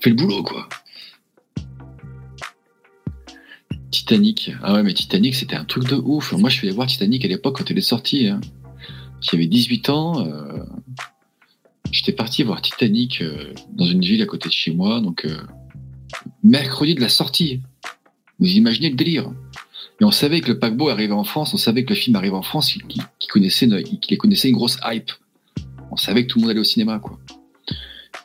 fait 0.00 0.10
le 0.10 0.16
boulot, 0.16 0.42
quoi. 0.42 0.68
Titanic. 3.90 4.52
Ah 4.62 4.74
ouais, 4.74 4.82
mais 4.82 4.92
Titanic, 4.94 5.34
c'était 5.34 5.56
un 5.56 5.64
truc 5.64 5.84
de 5.88 5.94
ouf. 5.96 6.32
Moi, 6.32 6.50
je 6.50 6.56
suis 6.56 6.66
allé 6.68 6.74
voir 6.74 6.86
Titanic 6.86 7.24
à 7.24 7.28
l'époque 7.28 7.58
quand 7.58 7.70
elle 7.70 7.78
est 7.78 7.82
sortie. 7.82 8.28
Hein. 8.28 8.40
J'avais 9.20 9.46
18 9.46 9.88
ans. 9.90 10.26
euh, 10.26 10.62
J'étais 11.90 12.12
parti 12.12 12.42
voir 12.42 12.60
Titanic 12.60 13.22
euh, 13.22 13.52
dans 13.72 13.86
une 13.86 14.02
ville 14.02 14.20
à 14.22 14.26
côté 14.26 14.48
de 14.48 14.52
chez 14.54 14.72
moi, 14.74 15.00
donc 15.00 15.24
euh, 15.24 15.38
mercredi 16.42 16.94
de 16.94 17.00
la 17.00 17.08
sortie. 17.08 17.62
Vous 18.38 18.46
imaginez 18.46 18.90
le 18.90 18.96
délire 18.96 19.32
Et 20.00 20.04
on 20.04 20.10
savait 20.10 20.40
que 20.42 20.48
le 20.48 20.58
paquebot 20.58 20.90
arrivait 20.90 21.14
en 21.14 21.24
France, 21.24 21.54
on 21.54 21.56
savait 21.56 21.84
que 21.84 21.94
le 21.94 21.98
film 21.98 22.14
arrivait 22.16 22.36
en 22.36 22.42
France, 22.42 22.72
qu'il 22.88 23.02
connaissait, 23.30 23.66
une- 23.66 23.82
connaissait 24.18 24.50
une 24.50 24.54
grosse 24.56 24.78
hype. 24.84 25.10
On 25.90 25.96
savait 25.96 26.24
que 26.26 26.28
tout 26.32 26.38
le 26.38 26.42
monde 26.42 26.50
allait 26.50 26.60
au 26.60 26.64
cinéma, 26.64 26.98
quoi. 26.98 27.18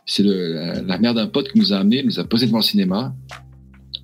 C'est 0.06 0.24
la, 0.24 0.98
mère 1.00 1.14
d'un 1.14 1.28
pote 1.28 1.50
qui 1.50 1.58
nous 1.58 1.72
a 1.72 1.78
amené, 1.78 2.04
nous 2.04 2.20
a 2.20 2.26
posé 2.26 2.46
devant 2.48 2.58
le 2.58 2.64
cinéma. 2.64 3.16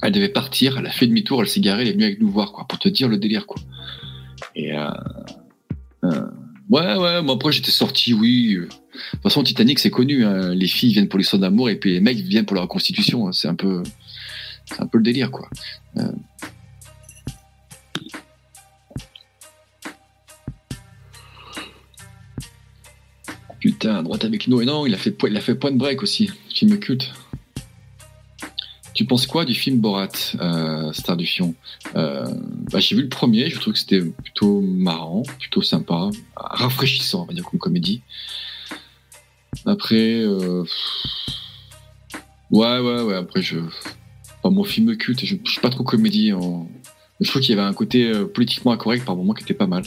Elle 0.01 0.11
devait 0.13 0.29
partir, 0.29 0.77
elle 0.77 0.85
a 0.87 0.91
fait 0.91 1.07
demi-tour, 1.07 1.41
elle 1.41 1.49
s'est 1.49 1.59
garée, 1.59 1.81
elle 1.83 1.89
est 1.89 1.93
venue 1.93 2.05
avec 2.05 2.21
nous 2.21 2.29
voir, 2.31 2.51
quoi, 2.53 2.65
pour 2.67 2.79
te 2.79 2.87
dire 2.87 3.07
le 3.09 3.17
délire, 3.17 3.45
quoi. 3.45 3.57
Et 4.55 4.73
euh, 4.73 4.87
euh, 6.05 6.25
ouais, 6.69 6.95
ouais, 6.95 7.21
moi 7.21 7.35
après 7.35 7.51
j'étais 7.51 7.71
sorti, 7.71 8.13
oui. 8.13 8.55
de 8.55 8.67
toute 9.11 9.21
façon, 9.21 9.43
Titanic, 9.43 9.77
c'est 9.79 9.89
connu. 9.89 10.23
hein. 10.25 10.53
Les 10.55 10.67
filles 10.67 10.93
viennent 10.93 11.09
pour 11.09 11.19
l'histoire 11.19 11.41
d'amour 11.41 11.69
et 11.69 11.75
puis 11.75 11.91
les 11.93 11.99
mecs 11.99 12.17
viennent 12.17 12.45
pour 12.45 12.55
la 12.55 12.61
reconstitution. 12.61 13.27
hein. 13.27 13.31
C'est 13.33 13.49
un 13.49 13.55
peu, 13.55 13.83
c'est 14.65 14.81
un 14.81 14.87
peu 14.87 14.97
le 14.99 15.03
délire, 15.03 15.31
quoi. 15.31 15.49
Euh. 15.97 16.11
Putain, 23.59 24.03
droite 24.03 24.23
avec 24.23 24.47
nous. 24.47 24.61
Et 24.61 24.65
non, 24.65 24.85
il 24.85 24.93
a 24.93 24.97
fait, 24.97 25.15
il 25.27 25.35
a 25.37 25.41
fait 25.41 25.55
Point 25.55 25.73
Break 25.73 26.01
aussi, 26.01 26.31
film 26.53 26.79
culte. 26.79 27.11
Tu 28.99 29.05
penses 29.05 29.27
quoi 29.27 29.45
du 29.45 29.53
film 29.53 29.79
Borat, 29.79 30.09
euh, 30.41 30.91
Star 30.91 31.15
du 31.15 31.25
Fion 31.25 31.55
euh, 31.95 32.25
bah, 32.69 32.81
J'ai 32.81 32.97
vu 32.97 33.03
le 33.03 33.07
premier, 33.07 33.49
je 33.49 33.57
trouve 33.57 33.71
que 33.71 33.79
c'était 33.79 34.01
plutôt 34.01 34.59
marrant, 34.59 35.23
plutôt 35.39 35.61
sympa, 35.61 36.09
rafraîchissant, 36.35 37.21
on 37.21 37.25
va 37.25 37.33
dire, 37.33 37.45
comme 37.45 37.61
comédie. 37.61 38.01
Après, 39.65 40.19
euh... 40.19 40.65
ouais, 42.51 42.79
ouais, 42.79 43.01
ouais. 43.03 43.15
Après, 43.15 43.41
je, 43.41 43.59
pas 44.43 44.49
mon 44.49 44.65
film 44.65 44.97
culte. 44.97 45.23
Je, 45.23 45.37
je 45.45 45.49
suis 45.49 45.61
pas 45.61 45.69
trop 45.69 45.85
comédie. 45.85 46.33
En... 46.33 46.67
Je 47.21 47.29
trouve 47.29 47.41
qu'il 47.41 47.55
y 47.55 47.57
avait 47.57 47.65
un 47.65 47.73
côté 47.73 48.11
politiquement 48.33 48.73
incorrect 48.73 49.05
par 49.05 49.15
moment 49.15 49.31
qui 49.31 49.43
était 49.43 49.53
pas 49.53 49.67
mal. 49.67 49.83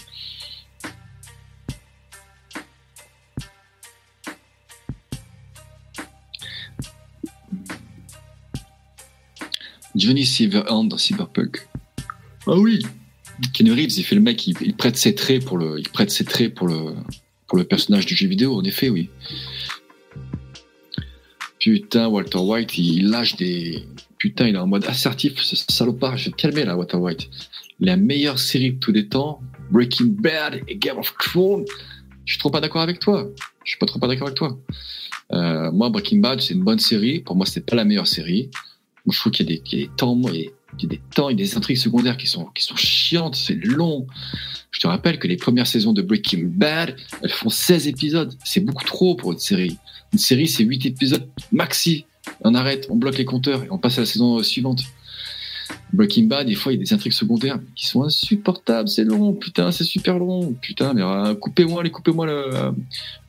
Johnny 9.94 10.24
Silverhand 10.24 10.84
dans 10.84 10.98
Cyberpunk. 10.98 11.68
Ah 12.46 12.56
oui. 12.56 12.84
Keanu 13.54 13.72
Reeves, 13.72 13.98
il 13.98 14.04
fait 14.04 14.14
le 14.14 14.20
mec, 14.20 14.46
il, 14.46 14.54
il 14.60 14.74
prête 14.74 14.96
ses 14.96 15.14
traits 15.14 15.44
pour 15.44 15.58
le, 15.58 15.78
il 15.78 15.88
prête 15.88 16.10
ses 16.10 16.24
traits 16.24 16.54
pour 16.54 16.68
le, 16.68 16.94
pour 17.46 17.58
le 17.58 17.64
personnage 17.64 18.06
du 18.06 18.14
jeu 18.14 18.26
vidéo, 18.26 18.54
en 18.54 18.64
effet, 18.64 18.88
oui. 18.88 19.10
Putain, 21.58 22.08
Walter 22.08 22.38
White, 22.38 22.76
il 22.76 23.10
lâche 23.10 23.36
des. 23.36 23.84
Putain, 24.18 24.48
il 24.48 24.54
est 24.54 24.58
en 24.58 24.66
mode 24.66 24.84
assertif, 24.86 25.40
ce 25.40 25.54
salopard. 25.56 26.16
Je 26.16 26.26
vais 26.26 26.30
te 26.32 26.36
calmer 26.36 26.64
là, 26.64 26.76
Walter 26.76 26.96
White. 26.96 27.28
La 27.78 27.96
meilleure 27.96 28.38
série 28.38 28.72
de 28.72 28.78
tous 28.78 28.92
les 28.92 29.06
temps, 29.06 29.40
Breaking 29.70 30.06
Bad 30.18 30.60
et 30.66 30.76
Game 30.76 30.98
of 30.98 31.14
Thrones. 31.18 31.64
Je 32.24 32.32
suis 32.32 32.38
trop 32.38 32.50
pas 32.50 32.60
d'accord 32.60 32.82
avec 32.82 32.98
toi. 32.98 33.28
Je 33.64 33.70
suis 33.70 33.78
pas 33.78 33.86
trop 33.86 33.98
pas 33.98 34.08
d'accord 34.08 34.28
avec 34.28 34.38
toi. 34.38 34.58
Euh, 35.32 35.70
moi, 35.70 35.88
Breaking 35.88 36.18
Bad, 36.18 36.40
c'est 36.40 36.54
une 36.54 36.64
bonne 36.64 36.78
série. 36.78 37.20
Pour 37.20 37.36
moi, 37.36 37.46
c'est 37.46 37.64
pas 37.64 37.76
la 37.76 37.84
meilleure 37.84 38.08
série. 38.08 38.50
Je 39.10 39.18
trouve 39.18 39.32
qu'il 39.32 39.50
y 39.50 39.54
a 39.54 39.60
des, 39.60 39.90
temps, 39.96 40.16
a- 40.26 40.30
il 40.32 40.50
y 40.80 40.84
a 40.86 40.88
des 40.88 41.00
temps 41.14 41.28
et 41.28 41.34
des 41.34 41.56
intrigues 41.56 41.76
secondaires 41.76 42.16
qui 42.16 42.26
sont, 42.26 42.46
qui 42.54 42.62
sont 42.62 42.76
chiantes, 42.76 43.34
c'est 43.36 43.54
long. 43.64 44.06
Je 44.70 44.80
te 44.80 44.86
rappelle 44.86 45.18
que 45.18 45.26
les 45.28 45.36
premières 45.36 45.66
saisons 45.66 45.92
de 45.92 46.02
Breaking 46.02 46.42
Bad, 46.44 46.96
elles 47.22 47.30
font 47.30 47.50
16 47.50 47.88
épisodes. 47.88 48.32
C'est 48.44 48.60
beaucoup 48.60 48.84
trop 48.84 49.14
pour 49.16 49.32
une 49.32 49.38
série. 49.38 49.76
Une 50.12 50.18
série, 50.18 50.48
c'est 50.48 50.64
8 50.64 50.86
épisodes 50.86 51.26
maxi. 51.50 52.04
On 52.42 52.54
arrête, 52.54 52.86
on 52.90 52.96
bloque 52.96 53.18
les 53.18 53.24
compteurs 53.24 53.64
et 53.64 53.70
on 53.70 53.78
passe 53.78 53.98
à 53.98 54.02
la 54.02 54.06
saison 54.06 54.42
suivante. 54.42 54.82
Breaking 55.92 56.24
Bad, 56.24 56.46
des 56.46 56.54
fois, 56.54 56.72
il 56.72 56.76
y 56.76 56.78
a 56.80 56.84
des 56.84 56.92
intrigues 56.94 57.12
secondaires 57.12 57.58
qui 57.74 57.86
sont 57.86 58.02
insupportables. 58.02 58.88
C'est 58.88 59.04
long, 59.04 59.32
putain, 59.34 59.72
c'est 59.72 59.84
super 59.84 60.18
long. 60.18 60.52
Putain, 60.60 60.94
mais 60.94 61.02
euh, 61.02 61.34
coupez-moi, 61.34 61.82
les 61.82 61.90
coupez-moi 61.90 62.26
le. 62.26 62.32
euh, 62.54 62.70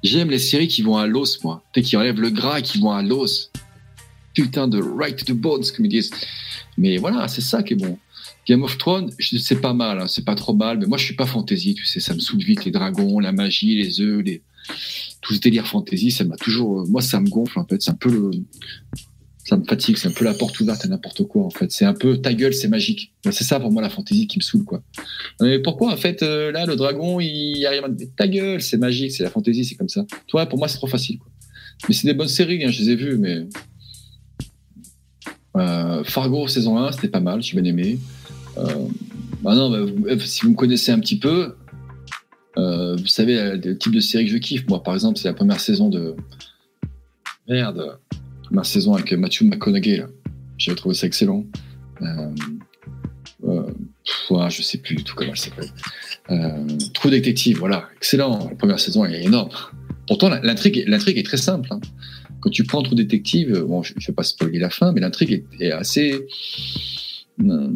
J'aime 0.03 0.29
les 0.29 0.39
séries 0.39 0.67
qui 0.67 0.81
vont 0.81 0.97
à 0.97 1.07
l'os, 1.07 1.43
moi. 1.43 1.61
Tu 1.73 1.81
qui 1.81 1.97
enlèvent 1.97 2.19
le 2.21 2.29
gras 2.29 2.59
et 2.59 2.61
qui 2.61 2.79
vont 2.79 2.91
à 2.91 3.01
l'os. 3.01 3.51
Putain 4.33 4.67
de 4.67 4.81
right 4.81 5.23
to 5.23 5.35
bones, 5.35 5.63
comme 5.75 5.85
ils 5.85 5.89
disent. 5.89 6.11
Mais 6.77 6.97
voilà, 6.97 7.27
c'est 7.27 7.41
ça 7.41 7.63
qui 7.63 7.73
est 7.73 7.77
bon. 7.77 7.97
Game 8.47 8.63
of 8.63 8.77
Thrones, 8.77 9.11
c'est 9.19 9.61
pas 9.61 9.73
mal, 9.73 10.01
hein, 10.01 10.07
c'est 10.07 10.25
pas 10.25 10.35
trop 10.35 10.53
mal, 10.53 10.77
mais 10.77 10.85
moi 10.85 10.97
je 10.97 11.05
suis 11.05 11.15
pas 11.15 11.25
fantasy, 11.25 11.75
tu 11.75 11.85
sais, 11.85 12.01
ça 12.01 12.13
me 12.13 12.19
saoule 12.19 12.41
vite 12.41 12.65
les 12.65 12.71
dragons, 12.71 13.19
la 13.19 13.31
magie, 13.31 13.81
les 13.81 14.01
œufs, 14.01 14.21
tout 15.21 15.33
ce 15.33 15.39
délire 15.39 15.65
fantasy, 15.65 16.11
ça 16.11 16.25
m'a 16.25 16.35
toujours, 16.35 16.81
euh, 16.81 16.85
moi 16.85 17.01
ça 17.01 17.21
me 17.21 17.29
gonfle 17.29 17.59
en 17.59 17.65
fait, 17.65 17.81
c'est 17.81 17.91
un 17.91 17.95
peu 17.95 18.11
le, 18.11 18.31
ça 19.45 19.55
me 19.55 19.63
fatigue, 19.63 19.97
c'est 19.97 20.09
un 20.09 20.11
peu 20.11 20.25
la 20.25 20.33
porte 20.33 20.59
ouverte 20.59 20.83
à 20.83 20.87
n'importe 20.89 21.23
quoi 21.23 21.43
en 21.43 21.49
fait, 21.49 21.71
c'est 21.71 21.85
un 21.85 21.93
peu 21.93 22.17
ta 22.17 22.33
gueule, 22.33 22.53
c'est 22.53 22.67
magique. 22.67 23.13
C'est 23.25 23.43
ça 23.43 23.59
pour 23.59 23.71
moi 23.71 23.81
la 23.81 23.89
fantasy 23.89 24.27
qui 24.27 24.39
me 24.39 24.43
saoule 24.43 24.65
quoi. 24.65 24.83
Mais 25.41 25.59
pourquoi 25.59 25.93
en 25.93 25.97
fait 25.97 26.23
euh, 26.23 26.51
là 26.51 26.65
le 26.65 26.75
dragon 26.75 27.19
il 27.19 27.65
arrive 27.65 27.83
à 27.85 27.89
ta 28.15 28.27
gueule, 28.27 28.61
c'est 28.61 28.77
magique, 28.77 29.11
c'est 29.11 29.23
la 29.23 29.29
fantasy, 29.29 29.63
c'est 29.65 29.75
comme 29.75 29.89
ça. 29.89 30.05
Toi 30.27 30.45
pour 30.45 30.59
moi 30.59 30.67
c'est 30.67 30.77
trop 30.77 30.87
facile 30.87 31.17
quoi. 31.17 31.29
Mais 31.87 31.93
c'est 31.95 32.07
des 32.07 32.13
bonnes 32.13 32.29
séries, 32.29 32.63
hein, 32.63 32.71
je 32.71 32.81
les 32.81 32.89
ai 32.91 32.95
vues, 32.95 33.17
mais 33.17 33.47
euh, 35.55 36.03
Fargo 36.03 36.47
saison 36.47 36.77
1, 36.77 36.93
c'était 36.93 37.09
pas 37.09 37.19
mal, 37.19 37.41
j'ai 37.41 37.59
bien 37.59 37.69
aimé. 37.69 37.99
Euh, 38.57 38.65
bah 39.41 39.55
non, 39.55 39.69
bah, 39.69 39.77
euh, 39.77 40.19
si 40.19 40.41
vous 40.43 40.51
me 40.51 40.55
connaissez 40.55 40.91
un 40.91 40.99
petit 40.99 41.17
peu, 41.17 41.55
euh, 42.57 42.95
vous 42.95 43.07
savez 43.07 43.57
le 43.57 43.77
type 43.77 43.93
de 43.93 43.99
série 43.99 44.25
que 44.25 44.31
je 44.31 44.37
kiffe. 44.37 44.67
Moi, 44.67 44.81
par 44.81 44.93
exemple, 44.93 45.17
c'est 45.17 45.27
la 45.27 45.33
première 45.33 45.59
saison 45.59 45.89
de. 45.89 46.15
Merde, 47.47 47.99
première 48.45 48.65
saison 48.65 48.93
avec 48.93 49.11
Matthew 49.13 49.43
McConaughey. 49.43 50.05
J'avais 50.57 50.75
trouvé 50.75 50.95
ça 50.95 51.07
excellent. 51.07 51.45
Pff, 51.99 54.31
ouais, 54.31 54.49
je 54.49 54.61
sais 54.61 54.77
plus 54.77 54.95
du 54.95 55.03
tout 55.03 55.13
comment 55.15 55.31
elle 55.31 55.37
s'appelle. 55.37 55.69
True 56.93 57.11
Detective, 57.11 57.59
voilà, 57.59 57.89
excellent. 57.97 58.47
La 58.49 58.55
première 58.55 58.79
saison 58.79 59.03
elle 59.03 59.15
est 59.15 59.23
énorme. 59.23 59.49
Pourtant, 60.07 60.29
l'intrigue 60.41 60.85
est 60.87 61.25
très 61.25 61.37
simple. 61.37 61.69
hein. 61.71 61.79
Quand 62.43 62.49
tu 62.49 62.65
prends 62.65 62.83
True 62.83 62.95
Détective, 62.95 63.53
euh, 63.53 63.63
bon, 63.63 63.83
je 63.83 63.93
ne 63.93 64.05
vais 64.05 64.11
pas 64.11 64.23
spoiler 64.23 64.59
la 64.59 64.69
fin, 64.69 64.91
mais 64.91 64.99
l'intrigue 64.99 65.45
est, 65.61 65.71
assez. 65.71 66.25
euh, 67.41 67.69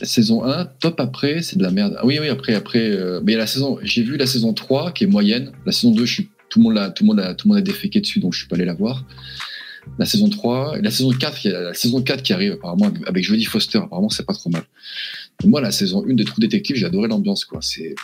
la 0.00 0.06
saison 0.06 0.42
1, 0.42 0.64
top 0.80 0.98
après, 0.98 1.42
c'est 1.42 1.58
de 1.58 1.62
la 1.62 1.70
merde. 1.70 1.96
Ah 1.98 2.06
oui, 2.06 2.16
oui, 2.18 2.28
après, 2.30 2.54
après. 2.54 2.90
euh, 2.90 3.20
mais 3.22 3.36
la 3.36 3.46
saison, 3.46 3.78
j'ai 3.82 4.02
vu 4.02 4.16
la 4.16 4.24
saison 4.24 4.54
3 4.54 4.92
qui 4.92 5.04
est 5.04 5.08
moyenne. 5.08 5.52
La 5.66 5.72
saison 5.72 5.92
2, 5.92 6.06
je 6.06 6.12
suis, 6.14 6.30
tout 6.48 6.60
le 6.60 6.62
monde 6.62 6.94
tout 6.94 7.04
le 7.04 7.08
monde 7.08 7.20
a, 7.20 7.34
tout 7.34 7.46
le 7.46 7.50
monde 7.50 7.58
a 7.58 7.62
déféqué 7.62 8.00
dessus, 8.00 8.18
donc 8.18 8.32
je 8.32 8.38
suis 8.38 8.48
pas 8.48 8.56
allé 8.56 8.64
la 8.64 8.72
voir. 8.72 9.04
La 9.98 10.06
saison 10.06 10.30
3, 10.30 10.78
et 10.78 10.80
la 10.80 10.90
saison 10.90 11.10
4, 11.10 11.44
il 11.44 11.50
y 11.50 11.54
a 11.54 11.60
la 11.60 11.74
saison 11.74 12.00
4 12.00 12.22
qui 12.22 12.32
arrive 12.32 12.52
apparemment 12.52 12.90
avec 13.06 13.24
Jodie 13.24 13.44
Foster. 13.44 13.76
Apparemment, 13.76 14.08
c'est 14.08 14.24
pas 14.24 14.32
trop 14.32 14.48
mal. 14.48 14.62
Moi, 15.44 15.60
la 15.60 15.70
saison 15.70 16.02
1 16.08 16.14
de 16.14 16.22
True 16.22 16.40
Detective, 16.40 16.76
j'ai 16.76 16.86
adoré 16.86 17.08
l'ambiance, 17.08 17.44
quoi. 17.44 17.58
C'est, 17.60 17.90
euh, 17.90 17.94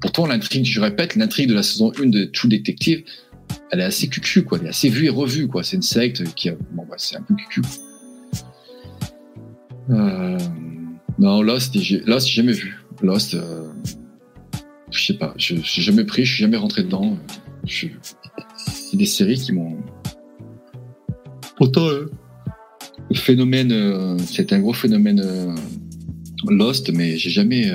pourtant, 0.00 0.26
l'intrigue, 0.26 0.64
je 0.64 0.80
répète, 0.80 1.16
l'intrigue 1.16 1.48
de 1.48 1.54
la 1.54 1.62
saison 1.62 1.92
1 1.98 2.06
de 2.06 2.24
True 2.24 2.48
Detective, 2.48 3.04
elle 3.70 3.80
est 3.80 3.84
assez 3.84 4.08
cucu, 4.08 4.44
quoi. 4.44 4.58
Elle 4.60 4.66
est 4.66 4.70
assez 4.70 4.88
vue 4.88 5.06
et 5.06 5.10
revue, 5.10 5.48
quoi. 5.48 5.62
C'est 5.62 5.76
une 5.76 5.82
secte 5.82 6.22
qui 6.34 6.48
a, 6.48 6.54
bon, 6.72 6.84
bah, 6.88 6.96
c'est 6.98 7.16
un 7.16 7.22
peu 7.22 7.34
cucu. 7.34 7.62
Euh, 9.90 10.38
non, 11.18 11.42
Lost, 11.42 11.78
j'ai, 11.78 12.00
Lost, 12.00 12.28
j'ai 12.28 12.42
jamais 12.42 12.52
vu. 12.52 12.76
Lost, 13.02 13.34
euh, 13.34 13.68
je 14.90 15.04
sais 15.04 15.14
pas, 15.14 15.34
je, 15.36 15.56
j'ai 15.62 15.82
jamais 15.82 16.04
pris, 16.04 16.24
je 16.24 16.34
suis 16.34 16.42
jamais 16.42 16.56
rentré 16.56 16.82
dedans. 16.82 17.18
Je, 17.64 17.88
c'est 18.56 18.96
des 18.96 19.06
séries 19.06 19.38
qui 19.38 19.52
m'ont. 19.52 19.76
Pourtant, 21.56 21.86
euh, 21.88 22.10
le 23.10 23.16
phénomène, 23.16 23.72
euh, 23.72 24.16
c'est 24.18 24.52
un 24.52 24.60
gros 24.60 24.72
phénomène 24.72 25.20
euh, 25.24 25.54
Lost, 26.48 26.92
mais 26.92 27.16
j'ai 27.16 27.30
jamais. 27.30 27.70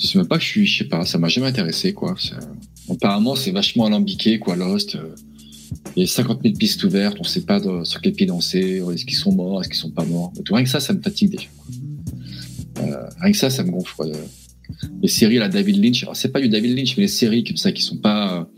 Je 0.00 0.06
sais 0.06 0.18
même 0.18 0.26
pas 0.26 0.38
que 0.38 0.44
je 0.44 0.48
suis, 0.48 0.66
je 0.66 0.78
sais 0.78 0.88
pas, 0.88 1.04
ça 1.04 1.18
m'a 1.18 1.28
jamais 1.28 1.48
intéressé, 1.48 1.92
quoi. 1.92 2.16
Apparemment, 2.88 3.34
c'est 3.36 3.50
vachement 3.50 3.84
alambiqué, 3.86 4.38
quoi, 4.38 4.56
Lost. 4.56 4.96
euh, 4.96 5.14
il 5.96 6.00
y 6.00 6.04
a 6.04 6.06
50 6.06 6.40
000 6.42 6.54
pistes 6.56 6.82
ouvertes, 6.84 7.16
on 7.20 7.24
sait 7.24 7.42
pas 7.42 7.60
sur 7.84 8.00
quel 8.00 8.12
pied 8.12 8.26
danser, 8.26 8.82
est-ce 8.92 9.04
qu'ils 9.04 9.16
sont 9.16 9.32
morts, 9.32 9.60
est-ce 9.60 9.68
qu'ils 9.68 9.78
sont 9.78 9.90
pas 9.90 10.04
morts. 10.04 10.32
Tout, 10.44 10.54
rien 10.54 10.64
que 10.64 10.70
ça, 10.70 10.80
ça 10.80 10.92
me 10.94 11.00
fatigue 11.00 11.30
déjà. 11.30 11.46
Euh, 12.80 13.08
rien 13.20 13.30
que 13.32 13.36
ça, 13.38 13.50
ça 13.50 13.62
me 13.62 13.70
gonfle. 13.70 14.10
Les 15.02 15.08
séries, 15.08 15.36
la 15.36 15.48
David 15.48 15.82
Lynch, 15.82 16.02
alors 16.02 16.16
c'est 16.16 16.30
pas 16.32 16.40
du 16.40 16.48
David 16.48 16.76
Lynch, 16.76 16.96
mais 16.96 17.02
les 17.02 17.08
séries 17.08 17.44
comme 17.44 17.56
ça 17.56 17.70
qui 17.72 17.82
sont 17.82 17.98
pas. 17.98 18.48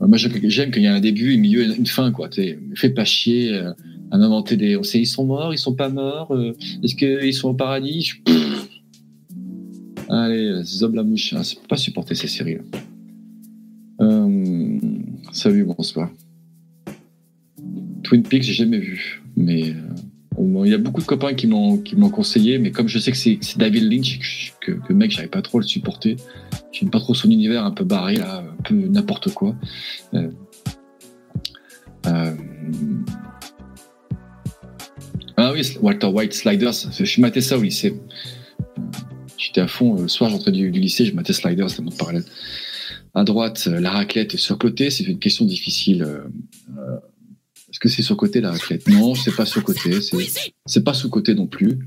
euh, 0.00 0.06
moi, 0.06 0.18
j'aime 0.18 0.70
qu'il 0.70 0.82
y 0.82 0.86
a 0.86 0.94
un 0.94 1.00
début, 1.00 1.34
un 1.34 1.38
milieu, 1.38 1.74
une 1.76 1.86
fin, 1.86 2.10
quoi. 2.10 2.28
Fais 2.74 2.90
pas 2.90 3.04
chier 3.04 3.54
à 4.10 4.18
m'inventer 4.18 4.56
des. 4.56 4.76
On 4.76 4.82
sait, 4.82 5.00
ils 5.00 5.06
sont 5.06 5.24
morts, 5.24 5.54
ils 5.54 5.58
sont 5.58 5.74
pas 5.74 5.88
morts, 5.88 6.36
est-ce 6.82 6.94
qu'ils 6.96 7.34
sont 7.34 7.50
au 7.50 7.54
paradis? 7.54 8.12
Allez, 10.08 10.46
euh, 10.48 10.62
zob 10.62 10.94
la 10.94 11.02
mouche, 11.02 11.32
hein, 11.32 11.42
je 11.42 11.56
peux 11.56 11.66
pas 11.66 11.76
supporter 11.76 12.14
ces 12.14 12.28
séries-là. 12.28 12.62
Euh, 14.00 14.78
salut, 15.32 15.64
bonsoir. 15.64 16.10
Twin 18.04 18.22
Peaks, 18.22 18.44
j'ai 18.44 18.52
jamais 18.52 18.78
vu, 18.78 19.22
mais 19.36 19.70
euh, 19.70 20.62
il 20.64 20.70
y 20.70 20.74
a 20.74 20.78
beaucoup 20.78 21.00
de 21.00 21.06
copains 21.06 21.34
qui 21.34 21.48
m'ont 21.48 21.78
qui 21.78 21.96
m'ont 21.96 22.10
conseillé, 22.10 22.58
mais 22.58 22.70
comme 22.70 22.86
je 22.86 22.98
sais 23.00 23.10
que 23.10 23.16
c'est 23.16 23.40
David 23.56 23.82
Lynch, 23.90 24.18
que, 24.60 24.74
je- 24.74 24.80
que, 24.86 24.92
mec, 24.92 25.10
j'arrive 25.10 25.30
pas 25.30 25.42
trop 25.42 25.58
à 25.58 25.60
le 25.62 25.66
supporter. 25.66 26.16
J'aime 26.72 26.90
pas 26.90 27.00
trop 27.00 27.14
son 27.14 27.30
univers 27.30 27.64
un 27.64 27.72
peu 27.72 27.84
barré 27.84 28.16
là, 28.16 28.44
un 28.58 28.62
peu 28.62 28.74
n'importe 28.74 29.32
quoi. 29.34 29.56
Euh, 30.14 30.30
Ah 35.38 35.52
oui, 35.52 35.62
Walter 35.82 36.06
White 36.06 36.32
Sliders, 36.32 36.72
je 36.98 37.20
matais 37.20 37.40
ça 37.42 37.58
au 37.58 37.62
lycée. 37.62 37.94
Euh, 39.46 39.52
J'étais 39.52 39.60
à 39.60 39.68
fond, 39.68 39.96
euh, 39.96 40.02
le 40.02 40.08
soir 40.08 40.30
j'entrais 40.30 40.52
du, 40.52 40.70
lycée, 40.70 41.04
je 41.06 41.14
matais 41.14 41.32
Sliders, 41.32 41.70
c'était 41.70 41.82
mon 41.82 41.90
parallèle. 41.90 42.24
À 43.14 43.24
droite, 43.24 43.68
euh, 43.68 43.80
la 43.80 43.90
raclette 43.90 44.34
est 44.34 44.38
surcotée, 44.38 44.90
c'est 44.90 45.04
une 45.04 45.18
question 45.18 45.44
difficile. 45.44 46.02
euh, 46.02 46.20
euh, 46.78 46.96
Est-ce 47.70 47.80
que 47.80 47.88
c'est 47.88 48.02
surcoté 48.02 48.40
la 48.40 48.50
raclette? 48.52 48.88
Non, 48.88 49.14
c'est 49.14 49.34
pas 49.34 49.46
surcoté, 49.46 50.00
c'est 50.66 50.84
pas 50.84 50.94
sous-côté 50.94 51.34
non 51.34 51.46
plus. 51.46 51.78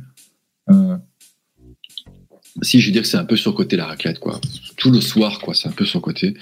Euh, 0.72 0.98
si, 2.61 2.80
je 2.81 2.88
vais 2.88 2.91
dire 2.94 3.02
que 3.03 3.07
c'est 3.07 3.18
un 3.18 3.26
peu 3.26 3.38
surcoté 3.38 3.77
la 3.77 3.86
raclette, 3.86 4.19
quoi. 4.19 4.41
Tout 4.76 4.91
le 4.91 5.02
soir, 5.02 5.40
quoi, 5.40 5.53
c'est 5.53 5.69
un 5.69 5.72
peu 5.72 5.86
surcoté. 5.86 6.36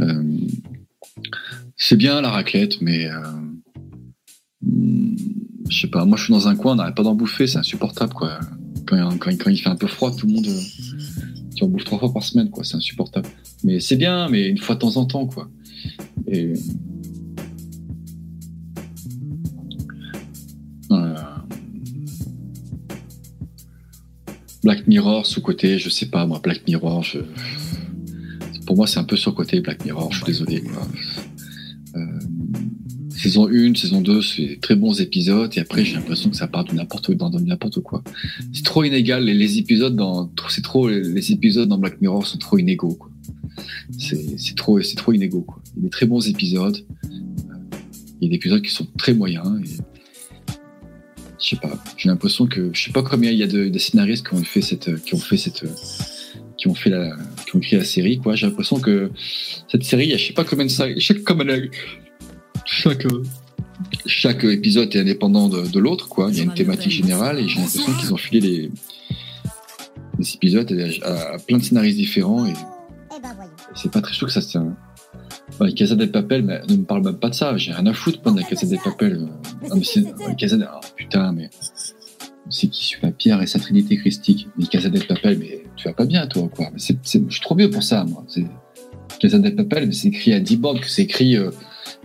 Euh, 0.00 0.22
c'est 1.76 1.96
bien 1.96 2.20
la 2.20 2.30
raclette, 2.30 2.80
mais 2.80 3.06
euh, 3.06 3.20
hmm, 4.62 5.16
je 5.68 5.80
sais 5.80 5.88
pas. 5.88 6.04
Moi, 6.04 6.16
je 6.16 6.24
suis 6.24 6.32
dans 6.32 6.46
un 6.48 6.56
coin, 6.56 6.72
on 6.72 6.76
n'arrête 6.76 6.94
pas 6.94 7.02
d'en 7.02 7.14
bouffer, 7.14 7.46
c'est 7.46 7.58
insupportable, 7.58 8.12
quoi. 8.12 8.38
Quand, 8.86 9.30
il 9.50 9.60
fait 9.60 9.68
un 9.68 9.76
peu 9.76 9.86
froid, 9.86 10.14
tout 10.14 10.26
le 10.26 10.34
monde, 10.34 10.46
euh, 10.46 10.60
tu 11.54 11.64
en 11.64 11.68
bouffes 11.68 11.84
trois 11.84 11.98
fois 11.98 12.12
par 12.12 12.22
semaine, 12.22 12.50
quoi. 12.50 12.64
C'est 12.64 12.76
insupportable. 12.76 13.28
Mais 13.64 13.80
c'est 13.80 13.96
bien, 13.96 14.28
mais 14.28 14.48
une 14.48 14.58
fois 14.58 14.76
de 14.76 14.80
temps 14.80 14.96
en 14.96 15.06
temps, 15.06 15.26
quoi. 15.26 15.50
Euh, 16.32 16.54
Black 24.66 24.88
Mirror 24.88 25.24
sous-côté, 25.24 25.78
je 25.78 25.88
sais 25.88 26.06
pas 26.06 26.26
moi, 26.26 26.40
Black 26.42 26.66
Mirror, 26.66 27.00
je... 27.04 27.20
pour 28.66 28.74
moi 28.74 28.88
c'est 28.88 28.98
un 28.98 29.04
peu 29.04 29.16
surcoté 29.16 29.60
Black 29.60 29.84
Mirror, 29.84 30.10
je 30.10 30.16
suis 30.16 30.26
désolé. 30.26 30.60
Quoi. 30.60 30.88
Saison 33.26 33.48
1, 33.48 33.74
saison 33.74 34.00
2, 34.02 34.22
c'est 34.22 34.58
très 34.60 34.76
bons 34.76 35.00
épisodes, 35.00 35.50
et 35.56 35.58
après 35.58 35.84
j'ai 35.84 35.94
l'impression 35.94 36.30
que 36.30 36.36
ça 36.36 36.46
part 36.46 36.62
de 36.62 36.72
n'importe 36.72 37.10
dans, 37.10 37.28
dans 37.28 37.40
n'importe 37.40 37.80
quoi. 37.80 38.04
C'est 38.52 38.64
trop 38.64 38.84
inégal, 38.84 39.24
les, 39.24 39.58
épisodes 39.58 39.96
dans, 39.96 40.30
c'est 40.48 40.62
trop, 40.62 40.88
les 40.88 41.32
épisodes 41.32 41.68
dans 41.68 41.76
Black 41.76 42.00
Mirror 42.00 42.24
sont 42.24 42.38
trop 42.38 42.56
inégaux. 42.56 42.96
C'est, 43.98 44.54
trop, 44.54 44.80
c'est 44.80 44.94
trop 44.94 45.12
inégaux. 45.12 45.44
Il 45.74 45.78
y 45.78 45.80
a 45.80 45.82
des 45.86 45.90
très 45.90 46.06
bons 46.06 46.28
épisodes, 46.28 46.76
euh, 46.76 47.08
il 48.20 48.26
y 48.26 48.26
a 48.26 48.28
des 48.28 48.36
épisodes 48.36 48.62
qui 48.62 48.70
sont 48.70 48.86
très 48.96 49.12
moyens. 49.12 49.60
Je 51.42 51.48
sais 51.48 51.56
pas. 51.56 51.82
J'ai 51.96 52.08
l'impression 52.08 52.46
que 52.46 52.70
je 52.72 52.80
sais 52.80 52.92
pas 52.92 53.02
combien 53.02 53.32
il 53.32 53.38
y 53.38 53.42
a 53.42 53.48
de, 53.48 53.76
scénaristes 53.76 54.28
qui 54.28 54.34
ont 54.34 54.44
fait 54.44 54.62
cette, 54.62 55.02
qui 55.02 55.14
ont 55.16 55.18
fait 55.18 55.36
cette, 55.36 55.64
qui 56.56 56.68
ont 56.68 56.74
fait 56.74 56.90
la, 56.90 57.16
qui 57.44 57.56
ont 57.56 57.58
écrit 57.58 57.74
la 57.74 57.84
série. 57.84 58.20
J'ai 58.34 58.46
l'impression 58.46 58.78
que 58.78 59.10
cette 59.66 59.82
série, 59.82 60.04
il 60.04 60.10
y 60.10 60.14
a 60.14 60.16
je 60.16 60.28
sais 60.28 60.32
pas 60.32 60.44
combien 60.44 60.66
de 60.66 61.00
chaque 61.00 61.24
comme 61.24 61.40
elle, 61.40 61.70
chaque 62.66 63.06
chaque 64.06 64.44
épisode 64.44 64.94
est 64.94 65.00
indépendant 65.00 65.48
de, 65.48 65.66
de 65.66 65.78
l'autre. 65.78 66.08
Quoi. 66.08 66.28
Il 66.30 66.36
y 66.36 66.40
a 66.40 66.44
une 66.44 66.54
thématique 66.54 66.92
générale 66.92 67.38
et 67.38 67.48
j'ai 67.48 67.60
l'impression 67.60 67.92
qu'ils 67.94 68.12
ont 68.12 68.16
filé 68.16 68.40
les, 68.40 68.70
les 70.18 70.34
épisodes 70.34 70.98
à, 71.02 71.34
à 71.34 71.38
plein 71.38 71.58
de 71.58 71.62
scénaristes 71.62 71.98
différents 71.98 72.46
et 72.46 72.54
c'est 73.74 73.90
pas 73.90 74.00
très 74.00 74.14
sûr 74.14 74.26
que 74.26 74.32
ça 74.32 74.40
se 74.40 74.50
tient. 74.50 74.76
Ouais, 75.60 75.72
Casa 75.72 75.94
del 75.94 76.10
Papel, 76.10 76.42
mais 76.42 76.60
ne 76.68 76.76
me 76.76 76.84
parle 76.84 77.02
même 77.04 77.18
pas 77.18 77.30
de 77.30 77.34
ça. 77.34 77.56
J'ai 77.56 77.72
rien 77.72 77.86
à 77.86 77.92
foutre 77.92 78.20
pendant 78.20 78.38
la 78.38 78.42
Casa 78.42 78.66
del 78.66 78.78
Papel. 78.82 79.18
Non, 79.18 79.76
mais 79.76 79.84
c'est 79.84 80.02
ouais, 80.02 80.34
Casa 80.36 80.56
del... 80.56 80.68
oh, 80.72 80.80
putain, 80.96 81.32
mais 81.32 81.50
c'est 82.50 82.68
qui 82.68 82.84
suit 82.84 83.00
la 83.02 83.10
pierre 83.10 83.40
et 83.42 83.46
sa 83.46 83.58
trinité 83.58 83.96
christique. 83.96 84.48
Mais 84.58 84.66
Casa 84.66 84.88
del 84.88 85.06
Papel, 85.06 85.38
mais 85.38 85.64
tu 85.76 85.88
vas 85.88 85.94
pas 85.94 86.04
bien, 86.04 86.26
toi, 86.26 86.48
quoi? 86.54 86.68
Mais 86.72 86.78
c'est, 86.78 86.96
c'est... 87.02 87.22
Je 87.26 87.32
suis 87.32 87.42
trop 87.42 87.54
vieux 87.54 87.70
pour 87.70 87.82
ça, 87.82 88.04
moi. 88.04 88.24
C'est... 88.28 88.44
Casa 89.20 89.38
del 89.38 89.54
Papel, 89.54 89.86
mais 89.86 89.92
c'est 89.92 90.08
écrit 90.08 90.32
à 90.32 90.40
10 90.40 90.56
bornes, 90.56 90.80
que 90.80 90.88
c'est 90.88 91.02
écrit 91.02 91.36
euh, 91.36 91.50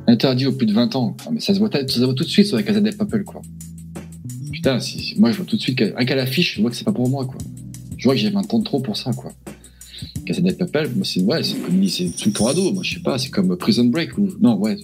interdit 0.08 0.48
aux 0.48 0.54
plus 0.54 0.66
de 0.66 0.74
20 0.74 0.96
ans. 0.96 1.16
Non, 1.26 1.32
mais 1.32 1.40
ça 1.40 1.54
se, 1.54 1.60
voit, 1.60 1.70
ça 1.72 1.88
se 1.88 2.04
voit 2.04 2.14
tout 2.14 2.24
de 2.24 2.30
suite 2.30 2.48
sur 2.48 2.58
la 2.58 2.64
Casa 2.64 2.82
del 2.82 2.96
Papel, 2.96 3.24
quoi. 3.24 3.42
Putain, 4.52 4.80
si, 4.80 5.16
moi, 5.20 5.32
je 5.32 5.38
vois 5.38 5.46
tout 5.46 5.56
de 5.56 5.62
suite, 5.62 5.80
rien 5.80 6.06
qu'à 6.06 6.16
l'affiche, 6.16 6.56
je 6.56 6.62
vois 6.62 6.70
que 6.70 6.76
c'est 6.76 6.84
pas 6.84 6.92
pour 6.92 7.10
moi, 7.10 7.26
quoi. 7.26 7.38
Je 7.98 8.06
vois 8.06 8.16
que 8.16 8.20
j'ai 8.20 8.30
20 8.30 8.54
ans 8.54 8.60
de 8.60 8.64
trop 8.64 8.80
pour 8.80 8.98
ça, 8.98 9.12
quoi. 9.12 9.32
Casa 10.26 10.42
del 10.42 10.58
Papel, 10.58 10.92
moi, 10.96 11.06
c'est, 11.06 11.22
ouais, 11.22 11.44
c'est 11.44 11.60
comme, 11.60 11.88
c'est 11.88 12.16
truc 12.16 12.34
pour 12.34 12.50
ado, 12.50 12.72
moi, 12.74 12.84
je 12.84 12.96
sais 12.96 13.02
pas, 13.02 13.18
c'est 13.18 13.30
comme 13.30 13.56
Prison 13.58 13.86
Break, 13.86 14.18
ou, 14.18 14.30
non, 14.40 14.58
ouais. 14.58 14.78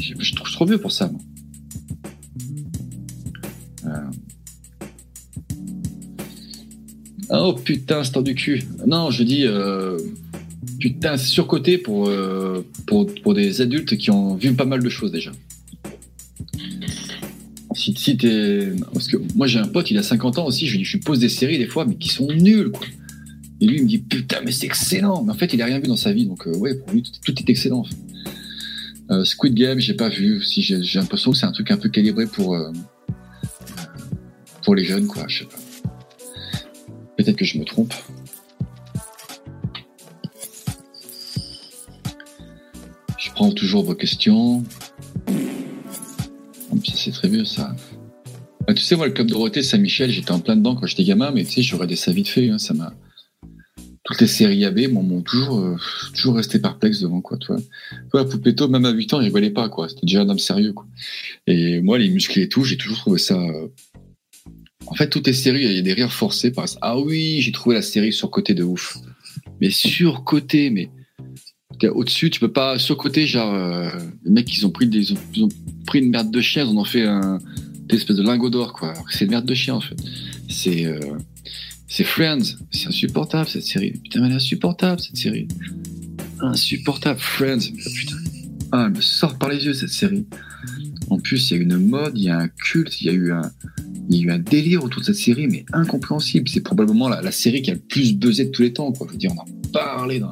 Je, 0.00 0.34
trouve 0.34 0.50
trop 0.50 0.66
vieux 0.66 0.78
pour 0.78 0.92
ça, 0.92 1.10
moi. 1.10 1.20
Euh... 3.86 4.10
Oh 7.30 7.54
putain, 7.54 8.04
c'est 8.04 8.22
du 8.22 8.34
cul. 8.34 8.62
Non, 8.86 9.10
je 9.10 9.22
dis, 9.22 9.46
euh... 9.46 9.96
putain, 10.82 11.16
c'est 11.16 11.28
surcoté 11.28 11.78
pour, 11.78 12.08
euh... 12.08 12.66
pour, 12.88 13.06
pour 13.22 13.34
des 13.34 13.60
adultes 13.60 13.96
qui 13.96 14.10
ont 14.10 14.34
vu 14.34 14.52
pas 14.52 14.64
mal 14.64 14.82
de 14.82 14.88
choses 14.88 15.12
déjà. 15.12 15.30
Si, 17.72 17.94
si 17.96 18.16
t'es. 18.16 18.72
Parce 18.92 19.06
que 19.06 19.16
moi, 19.36 19.46
j'ai 19.46 19.60
un 19.60 19.68
pote, 19.68 19.92
il 19.92 19.98
a 19.98 20.02
50 20.02 20.38
ans 20.38 20.46
aussi, 20.46 20.66
je 20.66 20.78
lui 20.78 20.84
je 20.84 20.96
lui 20.96 20.98
pose 21.04 21.20
des 21.20 21.28
séries 21.28 21.58
des 21.58 21.68
fois, 21.68 21.86
mais 21.86 21.94
qui 21.94 22.08
sont 22.08 22.26
nulles, 22.26 22.72
quoi. 22.72 22.84
Et 23.60 23.66
lui, 23.66 23.76
il 23.76 23.82
me 23.84 23.88
dit 23.88 23.98
putain, 23.98 24.38
mais 24.44 24.50
c'est 24.50 24.66
excellent. 24.66 25.22
Mais 25.22 25.30
en 25.30 25.36
fait, 25.36 25.54
il 25.54 25.62
a 25.62 25.66
rien 25.66 25.78
vu 25.78 25.86
dans 25.86 25.96
sa 25.96 26.12
vie, 26.12 26.26
donc 26.26 26.48
euh, 26.48 26.56
ouais, 26.56 26.74
pour 26.74 26.90
lui, 26.92 27.04
tout, 27.24 27.32
est 27.32 27.48
excellent. 27.48 27.84
Euh, 29.12 29.24
Squid 29.24 29.54
Game, 29.54 29.78
j'ai 29.78 29.94
pas 29.94 30.08
vu. 30.08 30.42
Si 30.42 30.62
j'ai 30.62 30.82
j'ai 30.82 30.98
l'impression 30.98 31.30
que 31.30 31.36
c'est 31.38 31.46
un 31.46 31.52
truc 31.52 31.70
un 31.70 31.76
peu 31.76 31.90
calibré 31.90 32.26
pour 32.26 32.56
euh, 32.56 32.72
pour 34.64 34.74
les 34.74 34.84
jeunes, 34.84 35.06
quoi. 35.06 35.26
Je 35.28 35.38
sais 35.38 35.44
pas. 35.44 35.58
Peut-être 37.16 37.36
que 37.36 37.44
je 37.44 37.56
me 37.56 37.64
trompe. 37.64 37.94
Prends 43.34 43.52
toujours 43.52 43.84
vos 43.84 43.94
questions. 43.94 44.62
Ça 46.84 46.92
c'est 46.96 47.10
très 47.12 47.28
vieux 47.28 47.44
ça. 47.44 47.74
Ah, 48.66 48.74
tu 48.74 48.82
sais, 48.82 48.94
moi, 48.96 49.06
le 49.06 49.12
club 49.12 49.26
Dorothée 49.26 49.62
Saint-Michel, 49.62 50.10
j'étais 50.10 50.30
en 50.30 50.38
plein 50.38 50.56
dedans 50.56 50.76
quand 50.76 50.86
j'étais 50.86 51.04
gamin, 51.04 51.32
mais 51.32 51.44
tu 51.44 51.50
sais, 51.52 51.62
je 51.62 51.74
regardais 51.74 51.96
ça 51.96 52.12
vite 52.12 52.28
fait. 52.28 52.48
hein, 52.48 52.58
ça 52.58 52.74
m'a 52.74 52.94
toutes 54.04 54.20
les 54.20 54.26
séries 54.26 54.64
AB 54.64 54.88
m'ont 54.90 55.22
toujours, 55.22 55.58
euh, 55.60 55.76
toujours 56.12 56.34
resté 56.34 56.58
perplexe 56.58 57.00
devant, 57.00 57.20
quoi, 57.20 57.38
tu 57.38 57.46
vois. 57.46 57.60
Toi, 58.10 58.28
Poupetto, 58.28 58.68
même 58.68 58.84
à 58.84 58.90
8 58.90 59.14
ans, 59.14 59.20
il 59.20 59.26
rigolait 59.26 59.50
pas, 59.50 59.68
quoi. 59.68 59.88
C'était 59.88 60.06
déjà 60.06 60.22
un 60.22 60.28
homme 60.28 60.40
sérieux, 60.40 60.72
quoi. 60.72 60.86
Et 61.46 61.80
moi, 61.80 61.98
les 61.98 62.08
musclés 62.08 62.42
et 62.42 62.48
tout, 62.48 62.64
j'ai 62.64 62.76
toujours 62.76 62.98
trouvé 62.98 63.18
ça. 63.18 63.38
euh, 63.40 63.68
En 64.86 64.94
fait, 64.94 65.08
toutes 65.08 65.28
les 65.28 65.32
séries, 65.32 65.64
il 65.64 65.72
y 65.72 65.78
a 65.78 65.82
des 65.82 65.92
rires 65.92 66.12
forcés 66.12 66.50
par 66.50 66.66
Ah 66.80 66.98
oui, 66.98 67.40
j'ai 67.42 67.52
trouvé 67.52 67.76
la 67.76 67.82
série 67.82 68.12
surcotée 68.12 68.54
de 68.54 68.64
ouf. 68.64 68.98
Mais 69.60 69.70
surcotée, 69.70 70.70
mais. 70.70 70.90
T'es 71.78 71.88
Au-dessus, 71.88 72.30
tu 72.30 72.40
peux 72.40 72.52
pas. 72.52 72.78
Surcoté, 72.78 73.26
genre. 73.26 73.52
euh, 73.54 73.88
Les 74.24 74.30
mecs, 74.30 74.56
ils 74.56 74.66
ont 74.66 74.70
pris 74.70 74.86
des. 74.86 75.12
Ils 75.34 75.44
ont, 75.44 75.48
pris 75.86 75.98
une 76.00 76.10
merde 76.10 76.30
de 76.30 76.40
chien, 76.40 76.64
ils 76.64 76.70
en 76.70 76.76
ont 76.80 76.84
fait 76.84 77.06
un. 77.06 77.38
Une 77.90 77.96
espèce 77.96 78.16
de 78.16 78.22
lingot 78.22 78.48
d'or, 78.50 78.72
quoi. 78.72 78.94
C'est 79.10 79.24
une 79.26 79.32
merde 79.32 79.44
de 79.46 79.54
chien, 79.54 79.74
en 79.74 79.80
fait. 79.80 79.96
C'est. 80.48 80.86
euh, 80.86 80.98
C'est 81.88 82.04
Friends. 82.04 82.56
C'est 82.70 82.88
insupportable, 82.88 83.48
cette 83.48 83.64
série. 83.64 83.92
Putain, 83.92 84.20
mais 84.20 84.26
elle 84.26 84.32
est 84.32 84.36
insupportable, 84.36 85.00
cette 85.00 85.16
série. 85.16 85.48
Insupportable. 86.40 87.18
Friends. 87.20 87.70
Putain. 87.94 88.16
Ah, 88.72 88.84
elle 88.86 88.96
me 88.96 89.00
sort 89.02 89.36
par 89.36 89.50
les 89.50 89.64
yeux, 89.64 89.74
cette 89.74 89.90
série. 89.90 90.24
En 91.10 91.18
plus, 91.18 91.50
il 91.50 91.56
y 91.56 91.60
a 91.60 91.62
une 91.62 91.76
mode, 91.76 92.16
il 92.16 92.24
y 92.24 92.30
a 92.30 92.38
un 92.38 92.48
culte, 92.48 93.00
il 93.02 93.06
y 93.06 93.10
a 93.10 93.12
eu 93.12 93.32
un, 93.32 93.50
il 94.08 94.16
y 94.16 94.20
a 94.22 94.26
eu 94.26 94.30
un 94.30 94.38
délire 94.38 94.82
autour 94.82 95.00
de 95.02 95.06
cette 95.06 95.16
série, 95.16 95.46
mais 95.46 95.66
incompréhensible. 95.74 96.48
C'est 96.48 96.62
probablement 96.62 97.08
la, 97.10 97.20
la 97.20 97.32
série 97.32 97.60
qui 97.60 97.70
a 97.70 97.74
le 97.74 97.80
plus 97.80 98.14
buzzé 98.14 98.46
de 98.46 98.50
tous 98.50 98.62
les 98.62 98.72
temps, 98.72 98.90
quoi. 98.92 99.06
Je 99.08 99.12
veux 99.12 99.18
dire, 99.18 99.32
on 99.36 99.40
en 99.40 99.70
parlait. 99.72 100.20
Dans... 100.20 100.30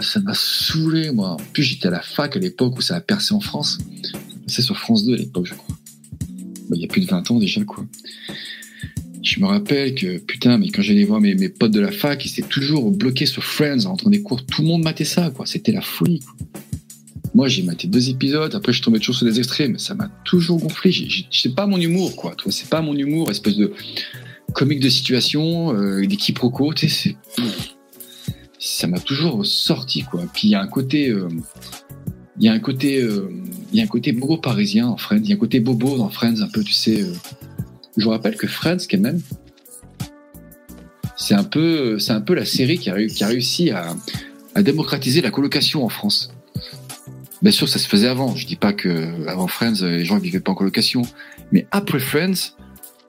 Ça 0.00 0.20
m'a 0.20 0.34
saoulé, 0.34 1.10
moi. 1.10 1.30
En 1.30 1.36
plus, 1.36 1.62
j'étais 1.62 1.88
à 1.88 1.90
la 1.90 2.02
fac 2.02 2.36
à 2.36 2.38
l'époque 2.38 2.76
où 2.76 2.80
ça 2.82 2.96
a 2.96 3.00
percé 3.00 3.34
en 3.34 3.40
France. 3.40 3.78
C'est 4.46 4.62
sur 4.62 4.76
France 4.76 5.04
2 5.04 5.14
à 5.14 5.16
l'époque, 5.16 5.46
je 5.46 5.54
crois. 5.54 5.76
Bah, 6.68 6.76
il 6.76 6.82
y 6.82 6.84
a 6.84 6.88
plus 6.88 7.00
de 7.00 7.06
20 7.06 7.30
ans 7.30 7.38
déjà, 7.38 7.64
quoi. 7.64 7.84
Je 9.22 9.40
me 9.40 9.46
rappelle 9.46 9.94
que, 9.94 10.18
putain, 10.18 10.58
mais 10.58 10.68
quand 10.68 10.82
j'allais 10.82 11.04
voir 11.04 11.20
mes, 11.20 11.48
potes 11.48 11.72
de 11.72 11.80
la 11.80 11.90
fac, 11.90 12.24
ils 12.24 12.28
étaient 12.28 12.48
toujours 12.48 12.92
bloqués 12.92 13.26
sur 13.26 13.42
Friends 13.42 13.84
en 13.86 13.90
rentrant 13.90 14.10
des 14.10 14.22
cours. 14.22 14.44
Tout 14.44 14.62
le 14.62 14.68
monde 14.68 14.84
matait 14.84 15.04
ça, 15.04 15.30
quoi. 15.30 15.46
C'était 15.46 15.72
la 15.72 15.80
folie, 15.80 16.20
quoi. 16.20 16.34
Moi, 17.34 17.48
j'ai 17.48 17.62
maté 17.62 17.86
deux 17.88 18.08
épisodes. 18.08 18.54
Après, 18.54 18.72
je 18.72 18.82
tombais 18.82 18.98
toujours 18.98 19.16
sur 19.16 19.26
des 19.26 19.38
extraits, 19.38 19.70
mais 19.70 19.78
ça 19.78 19.94
m'a 19.94 20.08
toujours 20.24 20.58
gonflé. 20.58 20.94
C'est 21.30 21.54
pas 21.54 21.66
mon 21.66 21.78
humour, 21.78 22.16
quoi. 22.16 22.34
Toi, 22.34 22.52
c'est 22.52 22.68
pas 22.70 22.80
mon 22.82 22.94
humour, 22.94 23.30
espèce 23.30 23.56
de 23.56 23.72
comique 24.54 24.80
de 24.80 24.88
situation, 24.88 25.74
euh, 25.74 26.06
des 26.06 26.16
quiproquos. 26.16 26.72
Tu 26.72 26.88
sais, 26.88 27.16
ça 28.66 28.88
m'a 28.88 28.98
toujours 28.98 29.46
sorti, 29.46 30.02
quoi. 30.02 30.22
Puis 30.32 30.48
il 30.48 30.50
y 30.50 30.54
a 30.56 30.60
un 30.60 30.66
côté, 30.66 31.08
euh, 31.08 31.28
il 32.38 32.44
y 32.44 32.48
a 32.48 32.52
un 32.52 32.58
côté, 32.58 33.00
euh, 33.00 33.30
il 33.72 33.78
y 33.78 33.80
a 33.80 33.84
un 33.84 33.88
côté 33.88 34.10
bobo 34.12 34.38
parisien 34.38 34.88
en 34.88 34.96
Friends. 34.96 35.20
Il 35.22 35.28
y 35.28 35.32
a 35.32 35.36
un 35.36 35.38
côté 35.38 35.60
bobo 35.60 35.96
dans 35.96 36.10
Friends, 36.10 36.42
un 36.42 36.48
peu, 36.48 36.64
tu 36.64 36.72
sais. 36.72 37.02
euh. 37.02 37.12
Je 37.96 38.04
vous 38.04 38.10
rappelle 38.10 38.36
que 38.36 38.48
Friends, 38.48 38.78
quand 38.90 39.00
même, 39.00 39.20
c'est 41.16 41.34
un 41.34 41.44
peu, 41.44 41.98
c'est 41.98 42.12
un 42.12 42.20
peu 42.20 42.34
la 42.34 42.44
série 42.44 42.78
qui 42.78 42.90
a, 42.90 43.26
réussi 43.26 43.70
à, 43.70 43.94
démocratiser 44.60 45.20
la 45.20 45.30
colocation 45.30 45.84
en 45.84 45.88
France. 45.88 46.34
Bien 47.42 47.52
sûr, 47.52 47.68
ça 47.68 47.78
se 47.78 47.86
faisait 47.86 48.08
avant. 48.08 48.34
Je 48.34 48.46
dis 48.46 48.56
pas 48.56 48.72
que 48.72 49.26
avant 49.28 49.46
Friends, 49.46 49.82
les 49.82 50.04
gens 50.04 50.16
ne 50.16 50.20
vivaient 50.20 50.40
pas 50.40 50.52
en 50.52 50.56
colocation, 50.56 51.02
mais 51.52 51.66
après 51.70 52.00
Friends, 52.00 52.56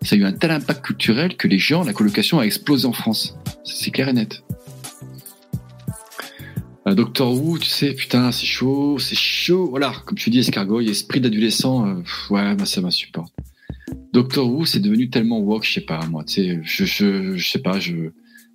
ça 0.03 0.15
a 0.15 0.17
eu 0.17 0.23
un 0.23 0.33
tel 0.33 0.51
impact 0.51 0.85
culturel 0.85 1.35
que 1.35 1.47
les 1.47 1.57
gens, 1.57 1.83
la 1.83 1.93
colocation 1.93 2.39
a 2.39 2.43
explosé 2.43 2.85
en 2.85 2.93
France. 2.93 3.35
C'est 3.63 3.91
clair 3.91 4.07
et 4.07 4.13
net. 4.13 4.43
Euh, 6.87 6.95
Doctor 6.95 7.33
Who, 7.33 7.59
tu 7.59 7.67
sais, 7.67 7.93
putain, 7.93 8.31
c'est 8.31 8.45
chaud, 8.45 8.97
c'est 8.99 9.17
chaud. 9.17 9.67
Voilà, 9.69 9.93
comme 10.05 10.17
tu 10.17 10.29
dis, 10.29 10.39
escargot, 10.39 10.79
esprit 10.81 11.19
d'adolescent. 11.19 11.85
euh, 11.87 12.01
ouais, 12.29 12.55
moi, 12.55 12.65
ça 12.65 12.81
m'insupporte. 12.81 13.33
Doctor 14.13 14.47
Who, 14.49 14.65
c'est 14.65 14.79
devenu 14.79 15.09
tellement 15.09 15.39
woke, 15.39 15.65
je 15.65 15.73
sais 15.73 15.81
pas, 15.81 16.05
moi, 16.07 16.23
tu 16.23 16.33
sais, 16.33 16.59
je, 16.63 16.85
je, 16.85 17.45
sais 17.45 17.59
pas, 17.59 17.79
je, 17.79 18.11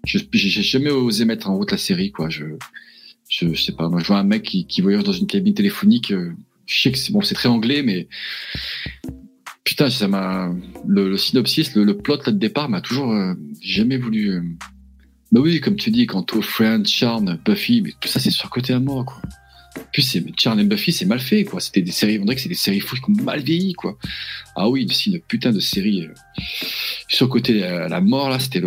je, 0.06 0.18
j'ai 0.32 0.62
jamais 0.62 0.90
osé 0.90 1.24
mettre 1.24 1.50
en 1.50 1.56
route 1.56 1.70
la 1.70 1.76
série, 1.76 2.10
quoi. 2.10 2.30
Je, 2.30 2.44
je, 3.28 3.54
sais 3.54 3.72
pas, 3.72 3.88
moi, 3.88 4.00
je 4.00 4.06
vois 4.06 4.18
un 4.18 4.24
mec 4.24 4.42
qui, 4.42 4.80
voyage 4.80 5.04
dans 5.04 5.12
une 5.12 5.26
cabine 5.26 5.54
téléphonique. 5.54 6.12
euh, 6.12 6.32
je 6.66 6.80
sais 6.80 6.92
que 6.92 6.98
c'est 6.98 7.12
bon, 7.12 7.20
c'est 7.20 7.34
très 7.34 7.48
anglais, 7.48 7.82
mais 7.82 8.08
putain, 9.64 9.90
ça 9.90 10.08
m'a 10.08 10.50
le, 10.86 11.16
synopsis, 11.18 11.74
le, 11.74 11.96
plot 11.96 12.18
là 12.24 12.32
de 12.32 12.38
départ 12.38 12.68
m'a 12.68 12.80
toujours 12.80 13.14
jamais 13.60 13.98
voulu. 13.98 14.56
Euh, 15.32 15.36
Bah 15.36 15.40
oui, 15.40 15.60
comme 15.60 15.76
tu 15.76 15.90
dis, 15.90 16.06
quant 16.06 16.26
aux 16.32 16.42
Friends, 16.42 16.84
Charm, 16.84 17.38
Buffy, 17.44 17.82
mais 17.82 17.92
tout 18.00 18.08
ça 18.08 18.20
c'est 18.20 18.30
surcoté 18.30 18.72
à 18.72 18.80
mort, 18.80 19.04
quoi. 19.04 19.22
Plus 19.92 20.02
c'est 20.02 20.18
et 20.18 20.64
Buffy, 20.64 20.92
c'est 20.92 21.06
mal 21.06 21.20
fait, 21.20 21.44
quoi. 21.44 21.60
C'était 21.60 21.82
des 21.82 21.92
séries, 21.92 22.18
on 22.18 22.24
dirait 22.24 22.36
que 22.36 22.42
c'est 22.42 22.48
des 22.48 22.54
séries 22.54 22.80
fous 22.80 22.96
qui 22.96 23.10
ont 23.10 23.24
mal 23.24 23.40
vieilli, 23.40 23.72
quoi. 23.72 23.96
Ah 24.54 24.68
oui, 24.68 24.86
c'est 24.90 25.10
une 25.10 25.20
putain 25.20 25.50
de 25.50 25.60
série 25.60 26.06
euh, 26.06 26.42
surcoté 27.08 27.64
à 27.64 27.88
la 27.88 28.00
mort 28.00 28.28
là. 28.28 28.38
C'était 28.38 28.62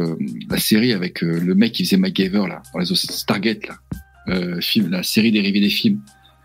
la 0.49 0.57
série 0.57 0.93
avec 0.93 1.23
euh, 1.23 1.39
le 1.39 1.55
mec 1.55 1.73
qui 1.73 1.85
faisait 1.85 1.97
MacGyver 1.97 2.47
là, 2.47 2.63
dans 2.73 2.79
les 2.79 2.85
Stargate 2.85 3.67
là, 3.67 3.77
euh, 4.29 4.59
film, 4.61 4.89
la 4.89 5.03
série 5.03 5.31
dérivée 5.31 5.61
des 5.61 5.69
films. 5.69 6.01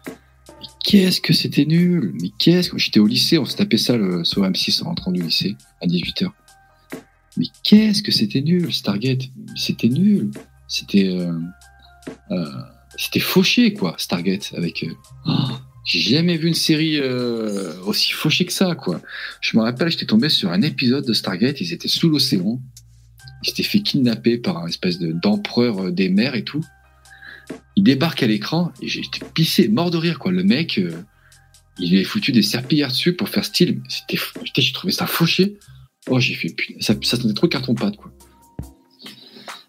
Mais 0.07 0.67
qu'est-ce 0.85 1.21
que 1.21 1.33
c'était 1.33 1.65
nul 1.65 2.13
Mais 2.21 2.29
qu'est-ce 2.39 2.71
que 2.71 2.79
j'étais 2.79 3.01
au 3.01 3.07
lycée, 3.07 3.39
on 3.39 3.47
se 3.47 3.57
tapait 3.57 3.79
ça 3.79 3.97
le, 3.97 4.25
sur 4.25 4.43
M6 4.43 4.83
en 4.83 4.89
rentrant 4.89 5.11
du 5.11 5.23
lycée 5.23 5.57
à 5.81 5.87
18h. 5.87 6.31
Mais 7.37 7.47
qu'est-ce 7.63 8.03
que 8.03 8.13
c'était 8.13 8.41
nul, 8.41 8.73
Stargate 8.73 9.23
C'était 9.57 9.89
nul. 9.89 10.31
C'était 10.69 11.09
euh, 11.09 11.33
euh, 12.31 12.45
c'était 12.97 13.21
fauché 13.21 13.73
quoi, 13.73 13.95
Stargate 13.99 14.53
avec. 14.57 14.83
euh, 14.85 14.93
oh, 15.27 15.33
j'ai 15.85 16.01
jamais 16.01 16.37
vu 16.37 16.49
une 16.49 16.55
série 16.55 16.99
euh, 16.99 17.73
aussi 17.87 18.13
fauchée 18.13 18.45
que 18.45 18.53
ça 18.53 18.75
quoi. 18.75 19.01
Je 19.41 19.57
me 19.57 19.63
rappelle, 19.63 19.91
j'étais 19.91 20.07
tombé 20.07 20.29
sur 20.29 20.51
un 20.53 20.63
épisode 20.63 21.07
de 21.07 21.13
Stargate, 21.13 21.61
ils 21.61 21.73
étaient 21.73 21.89
sous 21.89 22.09
l'océan, 22.11 22.61
ils 23.43 23.49
s'étaient 23.49 23.63
fait 23.63 23.81
kidnapper 23.81 24.39
par 24.39 24.59
un 24.59 24.67
espèce 24.67 24.99
de- 24.99 25.13
d'empereur 25.13 25.91
des 25.93 26.09
mers 26.09 26.35
et 26.35 26.45
tout. 26.45 26.65
Il 27.77 27.85
débarque 27.85 28.23
à 28.23 28.27
l'écran 28.27 28.73
et 28.83 28.89
j'étais 28.89 29.21
pissé, 29.35 29.69
mort 29.69 29.91
de 29.91 29.97
rire 29.97 30.19
quoi. 30.19 30.31
Le 30.33 30.45
mec, 30.45 30.79
il 31.79 31.95
avait 31.95 32.05
foutu 32.05 32.31
des 32.33 32.43
serpillères 32.43 32.89
dessus 32.91 33.15
pour 33.15 33.29
faire 33.29 33.45
style. 33.45 33.81
C'était, 33.89 34.19
j'ai 34.57 34.73
trouvé 34.73 34.93
ça 34.93 35.07
fauché. 35.07 35.57
Oh, 36.11 36.19
j'ai 36.19 36.35
fait 36.35 36.55
ça, 36.81 36.95
ça 37.03 37.17
sentait 37.17 37.35
trop 37.35 37.47
carton 37.47 37.75
pâte 37.75 37.97
quoi. 37.97 38.13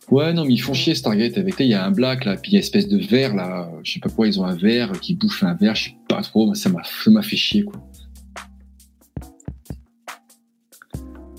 Ouais, 0.09 0.33
non, 0.33 0.43
mais 0.43 0.53
ils 0.53 0.61
font 0.61 0.73
chier 0.73 0.93
Stargate 0.93 1.37
avec 1.37 1.57
là, 1.57 1.65
il 1.65 1.69
y 1.69 1.73
a 1.73 1.85
un 1.85 1.91
black 1.91 2.25
là, 2.25 2.35
puis 2.35 2.51
il 2.51 2.53
y 2.55 2.57
a 2.57 2.59
une 2.59 2.63
espèce 2.63 2.87
de 2.87 2.97
verre 2.97 3.33
là, 3.33 3.71
je 3.83 3.93
sais 3.93 3.99
pas 3.99 4.09
quoi, 4.09 4.27
ils 4.27 4.41
ont 4.41 4.45
un 4.45 4.55
verre 4.55 4.91
qui 4.99 5.15
bouffe 5.15 5.41
un 5.43 5.53
verre, 5.53 5.75
je 5.75 5.85
sais 5.85 5.95
pas 6.09 6.21
trop, 6.21 6.53
ça 6.53 6.69
m'a, 6.69 7.21
fait 7.21 7.37
chier 7.37 7.63
quoi. 7.63 7.81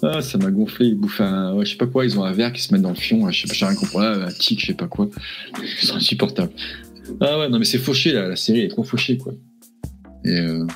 Ah, 0.05 0.23
ça 0.23 0.39
m'a 0.39 0.51
gonflé, 0.51 0.87
ils 0.87 0.95
bouffent 0.95 1.21
un, 1.21 1.55
ouais, 1.55 1.67
je 1.67 1.73
sais 1.73 1.77
pas 1.77 1.87
quoi, 1.87 2.05
ils 2.07 2.19
ont 2.19 2.25
un 2.25 2.33
verre 2.33 2.53
qui 2.53 2.63
se 2.63 2.73
met 2.73 2.81
dans 2.81 2.91
le 2.91 2.95
fion, 2.95 3.29
je 3.31 3.43
sais 3.43 3.49
pas, 3.49 3.55
j'ai 3.55 3.67
rien 3.67 3.75
compris, 3.75 3.99
Ah, 3.99 4.27
un 4.27 4.33
tic, 4.33 4.61
je 4.61 4.67
sais 4.67 4.75
pas 4.75 4.87
quoi. 4.87 5.09
C'est 5.81 5.93
insupportable. 5.93 6.53
Ah 7.21 7.41
ouais, 7.41 7.49
non, 7.49 7.59
mais 7.59 7.67
c'est 7.67 7.79
fauché 7.79 8.13
là, 8.13 8.29
la 8.29 8.37
série 8.37 8.61
est 8.61 8.69
trop 8.69 8.85
fauchée 8.85 9.19
quoi. 9.19 9.35
Et 10.25 10.31
euh... 10.31 10.67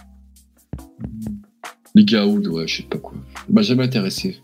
Les 1.94 2.04
Gaoud, 2.04 2.46
ouais, 2.48 2.68
je 2.68 2.76
sais 2.76 2.82
pas 2.82 2.98
quoi. 2.98 3.14
M'a 3.48 3.62
jamais 3.62 3.84
intéressé. 3.84 4.40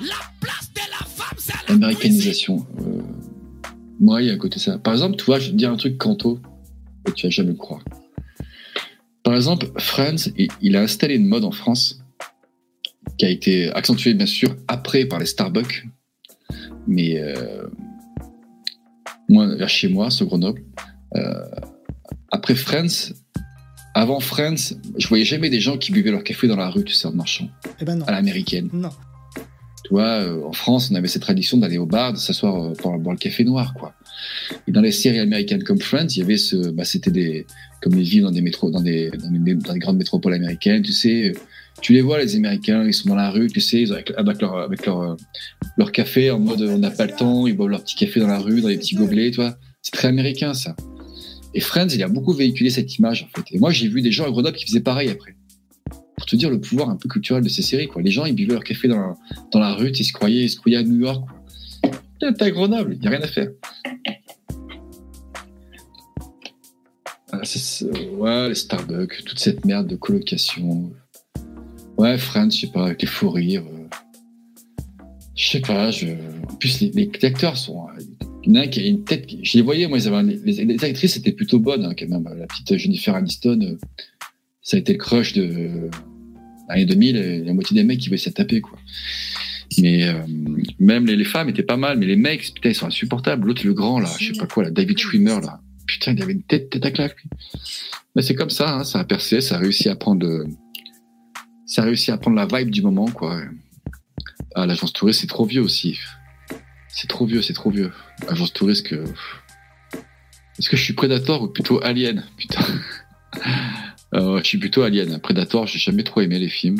La 0.00 0.14
place 0.40 0.72
de 0.74 0.80
la 0.90 1.06
femme, 1.06 1.36
c'est 1.38 1.54
la 1.68 1.74
Américanisation. 1.74 2.66
Euh... 2.80 3.02
Moi, 4.00 4.22
il 4.22 4.28
y 4.28 4.30
a 4.30 4.34
un 4.34 4.38
côté 4.38 4.58
ça. 4.58 4.78
Par 4.78 4.92
exemple, 4.92 5.16
tu 5.16 5.24
vois, 5.24 5.38
je 5.38 5.46
vais 5.46 5.52
te 5.52 5.56
dire 5.56 5.70
un 5.70 5.76
truc 5.76 5.98
Kanto, 5.98 6.40
et 7.06 7.12
tu 7.12 7.26
vas 7.26 7.30
jamais 7.30 7.50
me 7.50 7.56
croire. 7.56 7.82
Par 9.22 9.34
exemple, 9.34 9.66
Friends, 9.76 10.30
il, 10.60 10.76
a 10.76 10.80
installé 10.80 11.16
une 11.16 11.26
mode 11.26 11.44
en 11.44 11.50
France 11.50 12.02
qui 13.18 13.26
a 13.26 13.28
été 13.28 13.70
accentuée, 13.72 14.14
bien 14.14 14.26
sûr, 14.26 14.56
après 14.68 15.04
par 15.04 15.18
les 15.18 15.26
Starbucks. 15.26 15.86
Mais 16.86 17.18
euh, 17.18 17.66
moi, 19.28 19.54
vers 19.54 19.68
chez 19.68 19.88
moi, 19.88 20.10
sur 20.10 20.26
Grenoble, 20.26 20.62
euh, 21.16 21.44
après 22.30 22.54
Friends, 22.54 23.12
avant 24.00 24.20
Friends, 24.20 24.74
je 24.96 25.08
voyais 25.08 25.24
jamais 25.24 25.50
des 25.50 25.60
gens 25.60 25.76
qui 25.78 25.92
buvaient 25.92 26.10
leur 26.10 26.24
café 26.24 26.46
dans 26.46 26.56
la 26.56 26.70
rue, 26.70 26.84
tu 26.84 26.94
sais, 26.94 27.06
en 27.06 27.12
marchant, 27.12 27.48
Eh 27.80 27.84
ben 27.84 27.96
non. 27.96 28.04
à 28.06 28.12
l'américaine. 28.12 28.68
Non. 28.72 28.90
Tu 29.84 29.90
vois, 29.94 30.20
euh, 30.22 30.42
en 30.44 30.52
France, 30.52 30.90
on 30.90 30.94
avait 30.96 31.08
cette 31.08 31.22
tradition 31.22 31.56
d'aller 31.56 31.78
au 31.78 31.86
bar, 31.86 32.12
de 32.12 32.18
s'asseoir 32.18 32.54
euh, 32.62 32.72
pour 32.74 32.96
boire 32.98 33.14
le 33.14 33.18
café 33.18 33.44
noir, 33.44 33.74
quoi. 33.74 33.94
Et 34.66 34.72
dans 34.72 34.80
les 34.82 34.92
séries 34.92 35.18
américaines 35.20 35.62
comme 35.64 35.80
Friends, 35.80 36.08
il 36.10 36.18
y 36.18 36.22
avait 36.22 36.36
ce, 36.36 36.70
bah, 36.70 36.84
c'était 36.84 37.10
des, 37.10 37.46
comme 37.80 37.94
les 37.94 38.02
villes 38.02 38.22
dans 38.22 38.30
des 38.30 38.40
métros, 38.42 38.70
dans 38.70 38.82
des, 38.82 39.10
dans 39.10 39.30
des, 39.30 39.54
dans 39.54 39.72
des 39.72 39.78
grandes 39.78 39.96
métropoles 39.98 40.34
américaines, 40.34 40.82
tu 40.82 40.92
sais. 40.92 41.30
euh, 41.30 41.32
Tu 41.80 41.92
les 41.92 42.02
vois, 42.02 42.18
les 42.18 42.36
Américains, 42.36 42.84
ils 42.86 42.92
sont 42.94 43.08
dans 43.08 43.14
la 43.14 43.30
rue, 43.30 43.46
tu 43.48 43.60
sais, 43.60 43.80
ils 43.82 43.90
ont 43.92 43.94
avec, 43.94 44.12
avec 44.16 44.42
leur, 44.42 44.58
avec 44.58 44.84
leur, 44.84 45.16
leur 45.78 45.92
café 45.92 46.30
en 46.30 46.38
mode, 46.40 46.60
on 46.62 46.78
n'a 46.78 46.90
pas 46.90 47.06
le 47.06 47.12
temps, 47.12 47.46
ils 47.46 47.56
boivent 47.56 47.70
leur 47.70 47.82
petit 47.84 47.96
café 47.96 48.20
dans 48.20 48.26
la 48.28 48.38
rue, 48.40 48.60
dans 48.60 48.68
les 48.68 48.78
petits 48.78 48.94
gobelets, 48.96 49.30
tu 49.30 49.36
vois. 49.36 49.56
C'est 49.82 49.92
très 49.92 50.08
américain, 50.08 50.52
ça. 50.54 50.74
Et 51.58 51.60
Friends, 51.60 51.88
il 51.92 52.00
a 52.04 52.08
beaucoup 52.08 52.32
véhiculé 52.32 52.70
cette 52.70 52.98
image, 52.98 53.24
en 53.24 53.36
fait. 53.36 53.44
Et 53.50 53.58
moi, 53.58 53.72
j'ai 53.72 53.88
vu 53.88 54.00
des 54.00 54.12
gens 54.12 54.24
à 54.24 54.30
Grenoble 54.30 54.56
qui 54.56 54.64
faisaient 54.64 54.78
pareil 54.78 55.08
après. 55.08 55.34
Pour 56.16 56.24
te 56.24 56.36
dire 56.36 56.50
le 56.50 56.60
pouvoir 56.60 56.88
un 56.88 56.94
peu 56.94 57.08
culturel 57.08 57.42
de 57.42 57.48
ces 57.48 57.62
séries. 57.62 57.88
Les 57.96 58.12
gens, 58.12 58.26
ils 58.26 58.34
buvaient 58.36 58.52
leur 58.52 58.62
café 58.62 58.86
dans 58.86 59.16
la, 59.54 59.74
rue, 59.74 59.90
ils 59.90 60.04
se 60.04 60.12
croyaient, 60.12 60.44
ils 60.44 60.50
se 60.50 60.56
croyaient 60.56 60.76
à 60.76 60.84
New 60.84 61.00
York, 61.00 61.28
T'es 62.20 62.44
à 62.44 62.50
Grenoble, 62.52 62.94
il 62.94 63.00
n'y 63.00 63.08
a 63.08 63.10
rien 63.10 63.22
à 63.22 63.26
faire. 63.26 63.50
Ah, 67.32 67.42
ouais, 68.12 68.48
les 68.50 68.54
Starbucks, 68.54 69.24
toute 69.24 69.40
cette 69.40 69.64
merde 69.64 69.88
de 69.88 69.96
colocation. 69.96 70.92
Ouais, 71.96 72.16
Friends, 72.18 72.50
je 72.50 72.60
sais 72.60 72.66
pas, 72.68 72.84
avec 72.86 73.02
les 73.02 73.08
faux 73.08 73.30
rires. 73.30 73.64
euh. 73.66 73.88
Je 75.34 75.48
sais 75.48 75.60
pas, 75.60 75.90
en 75.90 76.54
plus 76.54 76.80
les, 76.82 76.90
les 76.90 77.10
acteurs 77.24 77.56
sont. 77.56 77.88
Il 78.48 78.54
y 78.54 78.58
en 78.58 78.62
a 78.62 78.66
qui 78.66 78.80
a 78.80 78.86
une 78.86 79.04
tête. 79.04 79.28
Je 79.42 79.58
les 79.58 79.62
voyais, 79.62 79.86
moi, 79.88 79.98
ils 79.98 80.08
avaient 80.08 80.22
les, 80.22 80.64
les 80.64 80.84
actrices 80.84 81.16
étaient 81.18 81.32
plutôt 81.32 81.58
bonnes 81.58 81.84
hein, 81.84 81.92
quand 81.96 82.08
même. 82.08 82.26
La 82.38 82.46
petite 82.46 82.78
Jennifer 82.78 83.14
Aniston, 83.14 83.60
euh, 83.60 83.76
ça 84.62 84.78
a 84.78 84.80
été 84.80 84.92
le 84.94 84.98
crush 84.98 85.34
de 85.34 85.90
l'année 86.66 86.86
2000, 86.86 87.16
et 87.16 87.44
la 87.44 87.52
moitié 87.52 87.74
des 87.74 87.84
mecs 87.84 87.98
qui 87.98 88.08
voulaient 88.08 88.16
se 88.16 88.30
taper, 88.30 88.62
quoi. 88.62 88.78
Mais 89.76 90.08
euh, 90.08 90.14
même 90.78 91.04
les, 91.04 91.24
femmes 91.24 91.50
étaient 91.50 91.62
pas 91.62 91.76
mal, 91.76 91.98
mais 91.98 92.06
les 92.06 92.16
mecs, 92.16 92.54
putain, 92.54 92.70
ils 92.70 92.74
sont 92.74 92.86
insupportables. 92.86 93.46
L'autre, 93.46 93.66
le 93.66 93.74
grand, 93.74 94.00
là, 94.00 94.08
je 94.18 94.32
sais 94.32 94.38
pas 94.38 94.46
quoi, 94.46 94.64
là, 94.64 94.70
David 94.70 94.98
Schwimmer, 94.98 95.40
là. 95.42 95.60
Putain, 95.86 96.14
il 96.14 96.22
avait 96.22 96.32
une 96.32 96.42
tête, 96.42 96.70
tête 96.70 96.86
à 96.86 96.90
claque. 96.90 97.16
Mais 98.16 98.22
c'est 98.22 98.34
comme 98.34 98.50
ça, 98.50 98.76
hein, 98.76 98.84
ça 98.84 99.00
a 99.00 99.04
percé, 99.04 99.42
ça 99.42 99.56
a 99.56 99.58
réussi 99.58 99.90
à 99.90 99.96
prendre 99.96 100.26
le- 100.26 100.46
ça 101.66 101.82
a 101.82 101.84
réussi 101.84 102.10
à 102.10 102.16
prendre 102.16 102.36
la 102.36 102.46
vibe 102.46 102.70
du 102.70 102.80
moment, 102.80 103.10
quoi. 103.10 103.42
Ah, 104.54 104.64
l'agence 104.64 104.94
touriste, 104.94 105.20
c'est 105.20 105.26
trop 105.26 105.44
vieux 105.44 105.60
aussi. 105.60 105.98
C'est 106.88 107.08
trop 107.08 107.26
vieux, 107.26 107.42
c'est 107.42 107.52
trop 107.52 107.70
vieux. 107.70 107.92
Agence 108.28 108.52
touriste 108.52 108.86
que. 108.86 109.04
Est-ce 110.58 110.68
que 110.68 110.76
je 110.76 110.82
suis 110.82 110.94
Predator 110.94 111.42
ou 111.42 111.48
plutôt 111.48 111.82
Alien? 111.82 112.24
Putain. 112.36 112.60
Euh, 114.14 114.38
je 114.38 114.44
suis 114.44 114.56
plutôt 114.58 114.84
Alien. 114.84 115.18
Predator, 115.20 115.66
j'ai 115.66 115.78
jamais 115.78 116.02
trop 116.02 116.22
aimé 116.22 116.38
les 116.38 116.48
films. 116.48 116.78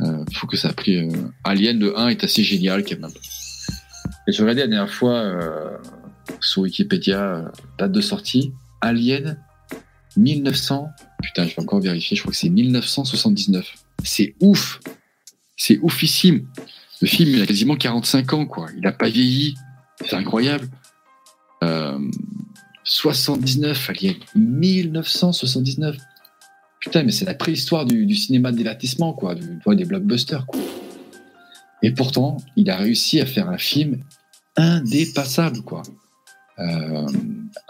Euh, 0.00 0.24
faut 0.32 0.46
que 0.46 0.56
ça 0.56 0.68
a 0.68 0.72
pris. 0.72 0.96
euh, 0.96 1.10
Alien, 1.44 1.78
le 1.78 1.98
1 1.98 2.08
est 2.08 2.24
assez 2.24 2.42
génial 2.42 2.82
quand 2.82 2.98
même. 2.98 3.10
Et 4.26 4.32
je 4.32 4.40
regardais 4.40 4.62
la 4.62 4.68
dernière 4.68 4.90
fois 4.92 5.16
euh, 5.16 5.76
sur 6.40 6.62
Wikipédia, 6.62 7.20
euh, 7.20 7.48
date 7.78 7.92
de 7.92 8.00
sortie. 8.00 8.52
Alien 8.80 9.36
1900. 10.16 10.88
Putain, 11.22 11.46
je 11.46 11.54
vais 11.54 11.60
encore 11.62 11.80
vérifier. 11.80 12.16
Je 12.16 12.22
crois 12.22 12.32
que 12.32 12.38
c'est 12.38 12.48
1979. 12.48 13.70
C'est 14.02 14.34
ouf. 14.40 14.80
C'est 15.58 15.78
oufissime. 15.82 16.48
Le 17.02 17.08
film, 17.08 17.30
il 17.30 17.42
a 17.42 17.46
quasiment 17.46 17.74
45 17.74 18.32
ans, 18.32 18.46
quoi. 18.46 18.68
Il 18.76 18.82
n'a 18.82 18.92
pas 18.92 19.08
vieilli. 19.08 19.56
C'est 20.06 20.14
incroyable. 20.14 20.68
Euh, 21.64 21.98
79, 22.84 23.90
Alien. 23.90 24.14
1979. 24.36 25.96
Putain, 26.78 27.02
mais 27.02 27.10
c'est 27.10 27.24
la 27.24 27.34
préhistoire 27.34 27.86
du, 27.86 28.14
cinéma 28.14 28.52
de 28.52 28.56
divertissement, 28.56 29.12
quoi. 29.14 29.34
Du, 29.34 29.58
des 29.74 29.84
blockbusters, 29.84 30.46
quoi. 30.46 30.60
Et 31.82 31.90
pourtant, 31.90 32.36
il 32.54 32.70
a 32.70 32.76
réussi 32.76 33.20
à 33.20 33.26
faire 33.26 33.48
un 33.48 33.58
film 33.58 34.04
indépassable, 34.56 35.62
quoi. 35.62 35.82
Euh, 36.60 37.06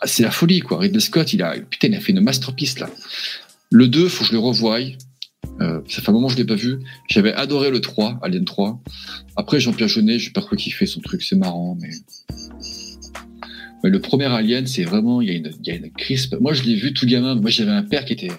c'est 0.05 0.25
la 0.25 0.31
folie, 0.31 0.61
quoi. 0.61 0.79
Ridley 0.79 1.01
Scott, 1.01 1.33
il 1.33 1.43
a, 1.43 1.59
putain, 1.59 1.89
il 1.89 1.95
a 1.95 2.01
fait 2.01 2.13
une 2.13 2.21
masterpiece, 2.21 2.79
là. 2.79 2.91
Le 3.71 3.89
2, 3.89 4.09
faut 4.09 4.25
que 4.25 4.29
je 4.29 4.33
le 4.35 4.41
revoie. 4.41 4.79
Euh, 5.61 5.81
ça 5.87 6.03
fait 6.03 6.09
un 6.09 6.13
moment 6.13 6.29
que 6.29 6.33
je 6.33 6.39
l'ai 6.39 6.45
pas 6.45 6.55
vu. 6.55 6.81
J'avais 7.09 7.33
adoré 7.33 7.71
le 7.71 7.81
3, 7.81 8.19
Alien 8.23 8.45
3. 8.45 8.81
Après, 9.37 9.61
Jean-Pierre 9.61 9.89
Jeunet, 9.89 10.19
j'ai 10.19 10.31
pas 10.31 10.41
trop 10.41 10.57
kiffé 10.57 10.87
son 10.87 11.01
truc, 11.01 11.23
c'est 11.23 11.37
marrant, 11.37 11.77
mais... 11.81 11.91
mais 13.85 13.91
le 13.91 14.01
premier 14.01 14.27
Alien, 14.27 14.67
c'est 14.67 14.85
vraiment, 14.85 15.21
il 15.21 15.29
y 15.29 15.31
a 15.31 15.35
une, 15.35 15.51
il 15.61 15.67
y 15.67 15.71
a 15.71 15.77
une 15.77 15.91
crispe. 15.91 16.37
Moi, 16.41 16.53
je 16.53 16.63
l'ai 16.63 16.75
vu 16.75 16.93
tout 16.93 17.07
gamin. 17.07 17.35
Moi, 17.35 17.51
j'avais 17.51 17.71
un 17.71 17.83
père 17.83 18.05
qui 18.05 18.15
était, 18.15 18.33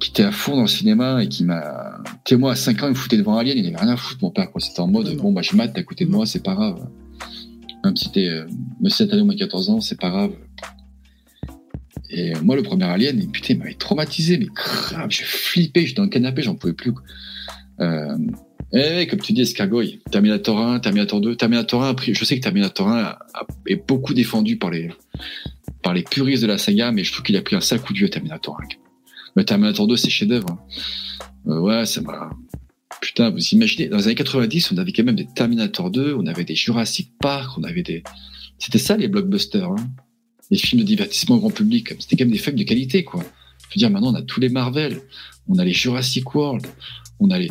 qui 0.00 0.10
était 0.10 0.24
à 0.24 0.32
fond 0.32 0.56
dans 0.56 0.62
le 0.62 0.68
cinéma 0.68 1.22
et 1.22 1.28
qui 1.28 1.44
m'a, 1.44 1.98
tu 2.24 2.34
sais, 2.34 2.36
moi, 2.36 2.52
à 2.52 2.56
5 2.56 2.82
ans, 2.82 2.86
il 2.86 2.90
me 2.90 2.94
foutait 2.94 3.16
devant 3.16 3.38
Alien, 3.38 3.56
il 3.56 3.66
avait 3.66 3.76
rien 3.76 3.92
à 3.92 3.96
foutre, 3.96 4.18
mon 4.22 4.30
père, 4.30 4.50
quoi. 4.50 4.60
C'était 4.60 4.80
en 4.80 4.88
mode, 4.88 5.14
bon, 5.16 5.32
bah, 5.32 5.42
je 5.42 5.56
mate 5.56 5.76
à 5.78 5.82
côté 5.82 6.04
de 6.04 6.10
moi, 6.10 6.26
c'est 6.26 6.42
pas 6.42 6.54
grave. 6.54 6.86
Même 7.84 7.96
si 7.96 8.10
t'es, 8.10 8.28
euh, 8.28 8.46
si 8.88 9.06
t'as 9.06 9.22
moins 9.22 9.36
14 9.36 9.70
ans, 9.70 9.80
c'est 9.80 10.00
pas 10.00 10.10
grave. 10.10 10.32
Et 12.10 12.34
moi, 12.42 12.56
le 12.56 12.62
premier 12.62 12.84
Alien, 12.84 13.18
il- 13.18 13.28
putain, 13.28 13.54
il 13.54 13.58
m'avait 13.58 13.74
traumatisé, 13.74 14.38
mais 14.38 14.46
grave, 14.46 15.10
je 15.10 15.22
flippais, 15.24 15.82
j'étais 15.86 15.96
dans 15.96 16.04
le 16.04 16.08
canapé, 16.08 16.42
j'en 16.42 16.54
pouvais 16.54 16.72
plus. 16.72 16.92
Euh, 17.80 18.16
et 18.72 19.06
comme 19.06 19.20
tu 19.20 19.32
dis, 19.32 19.42
Escargoy, 19.42 20.00
Terminator 20.10 20.60
1, 20.60 20.80
Terminator 20.80 21.20
2, 21.20 21.36
Terminator 21.36 21.82
1, 21.84 21.90
après, 21.90 22.14
je 22.14 22.24
sais 22.24 22.36
que 22.38 22.42
Terminator 22.42 22.88
1 22.88 22.96
a- 22.96 23.18
a- 23.34 23.46
est 23.66 23.86
beaucoup 23.88 24.14
défendu 24.14 24.56
par 24.56 24.70
les, 24.70 24.90
par 25.82 25.94
les 25.94 26.02
puristes 26.02 26.42
de 26.42 26.48
la 26.48 26.58
saga, 26.58 26.90
mais 26.92 27.04
je 27.04 27.12
trouve 27.12 27.24
qu'il 27.24 27.36
a 27.36 27.42
pris 27.42 27.56
un 27.56 27.60
sale 27.60 27.80
coup 27.80 27.92
de 27.92 27.98
vieux 27.98 28.08
Terminator 28.08 28.58
1. 28.60 28.64
Le 29.36 29.44
Terminator 29.44 29.86
2, 29.86 29.96
c'est 29.96 30.10
chef-d'œuvre. 30.10 30.50
hein. 30.50 30.58
Euh, 31.48 31.60
ouais, 31.60 31.86
ça 31.86 32.00
m'a. 32.00 32.30
Putain, 33.00 33.30
vous 33.30 33.38
imaginez, 33.52 33.88
dans 33.88 33.98
les 33.98 34.06
années 34.06 34.14
90, 34.14 34.72
on 34.72 34.78
avait 34.78 34.92
quand 34.92 35.04
même 35.04 35.14
des 35.16 35.26
Terminator 35.26 35.90
2, 35.90 36.14
on 36.14 36.26
avait 36.26 36.44
des 36.44 36.54
Jurassic 36.54 37.10
Park, 37.20 37.58
on 37.58 37.62
avait 37.64 37.82
des. 37.82 38.02
C'était 38.58 38.78
ça 38.78 38.96
les 38.96 39.06
blockbusters, 39.08 39.70
hein. 39.70 39.76
Les 40.50 40.58
films 40.58 40.82
de 40.82 40.86
divertissement 40.86 41.38
grand 41.38 41.50
public. 41.50 41.94
C'était 41.98 42.16
quand 42.16 42.24
même 42.24 42.32
des 42.32 42.38
films 42.38 42.56
de 42.56 42.64
qualité, 42.64 43.04
quoi. 43.04 43.24
Je 43.68 43.74
veux 43.74 43.78
dire, 43.78 43.90
maintenant, 43.90 44.12
on 44.12 44.14
a 44.14 44.22
tous 44.22 44.40
les 44.40 44.48
Marvel, 44.48 45.00
on 45.48 45.58
a 45.58 45.64
les 45.64 45.72
Jurassic 45.72 46.34
World, 46.34 46.66
on 47.18 47.30
a 47.30 47.38
les. 47.38 47.50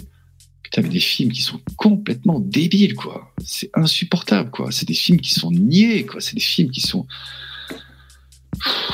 Putain, 0.64 0.82
mais 0.82 0.90
des 0.90 1.00
films 1.00 1.32
qui 1.32 1.42
sont 1.42 1.60
complètement 1.76 2.40
débiles, 2.40 2.96
quoi. 2.96 3.34
C'est 3.44 3.70
insupportable, 3.74 4.50
quoi. 4.50 4.72
C'est 4.72 4.88
des 4.88 4.94
films 4.94 5.20
qui 5.20 5.34
sont 5.34 5.52
niais, 5.52 6.06
quoi. 6.06 6.22
C'est 6.22 6.36
des 6.36 6.42
films 6.42 6.72
qui 6.72 6.82
sont. 6.82 7.06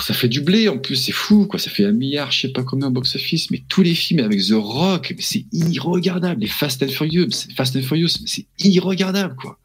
Ça 0.01 0.15
fait 0.15 0.27
du 0.27 0.41
blé 0.41 0.67
en 0.67 0.79
plus, 0.79 0.95
c'est 0.95 1.11
fou, 1.11 1.45
quoi. 1.45 1.59
Ça 1.59 1.69
fait 1.69 1.85
un 1.85 1.91
milliard, 1.91 2.31
je 2.31 2.41
sais 2.41 2.49
pas 2.49 2.63
combien 2.63 2.87
au 2.87 2.91
box-office, 2.91 3.51
mais 3.51 3.63
tous 3.69 3.83
les 3.83 3.93
films 3.93 4.19
avec 4.19 4.41
The 4.41 4.53
Rock, 4.53 5.13
mais 5.15 5.21
c'est 5.21 5.45
irregardable. 5.53 6.41
Les 6.41 6.47
Fast 6.47 6.81
and 6.83 6.87
Furious, 6.87 7.29
Fast 7.55 7.75
and 7.75 7.83
Furious, 7.83 8.17
mais 8.21 8.27
c'est 8.27 8.47
irregardable, 8.59 9.35
quoi. 9.35 9.59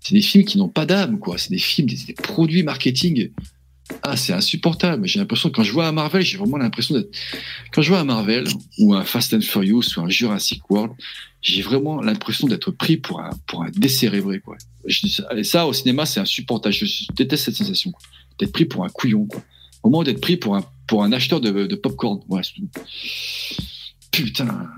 C'est 0.00 0.14
des 0.14 0.22
films 0.22 0.44
qui 0.44 0.58
n'ont 0.58 0.68
pas 0.68 0.84
d'âme, 0.84 1.18
quoi. 1.18 1.38
C'est 1.38 1.50
des 1.50 1.58
films, 1.58 1.88
des 1.88 2.12
produits 2.12 2.62
marketing. 2.62 3.30
Ah, 4.02 4.16
c'est 4.16 4.32
insupportable. 4.32 5.06
J'ai 5.06 5.18
l'impression, 5.18 5.50
quand 5.50 5.62
je 5.62 5.72
vois 5.72 5.86
un 5.86 5.92
Marvel, 5.92 6.22
j'ai 6.22 6.38
vraiment 6.38 6.56
l'impression 6.56 6.94
d'être. 6.94 7.14
Quand 7.72 7.82
je 7.82 7.88
vois 7.88 8.00
un 8.00 8.04
Marvel, 8.04 8.46
ou 8.78 8.94
un 8.94 9.04
Fast 9.04 9.34
and 9.34 9.40
Furious, 9.40 9.96
ou 9.96 10.00
un 10.00 10.08
Jurassic 10.08 10.68
World, 10.70 10.92
j'ai 11.40 11.62
vraiment 11.62 12.00
l'impression 12.00 12.46
d'être 12.46 12.70
pris 12.70 12.96
pour 12.96 13.20
un, 13.20 13.30
pour 13.46 13.64
un 13.64 13.70
décérébré, 13.70 14.40
quoi. 14.40 14.56
Et 15.36 15.44
ça, 15.44 15.66
au 15.66 15.72
cinéma, 15.72 16.06
c'est 16.06 16.20
insupportable. 16.20 16.74
Je, 16.74 17.06
déteste 17.14 17.44
cette 17.44 17.56
sensation. 17.56 17.92
D'être 18.38 18.52
pris 18.52 18.64
pour 18.64 18.84
un 18.84 18.88
couillon, 18.88 19.26
quoi. 19.26 19.42
Au 19.82 19.90
moins 19.90 20.04
d'être 20.04 20.20
pris 20.20 20.36
pour 20.36 20.56
un, 20.56 20.64
pour 20.86 21.02
un 21.02 21.12
acheteur 21.12 21.40
de, 21.40 21.66
de 21.66 21.74
popcorn. 21.74 22.20
Putain. 24.10 24.68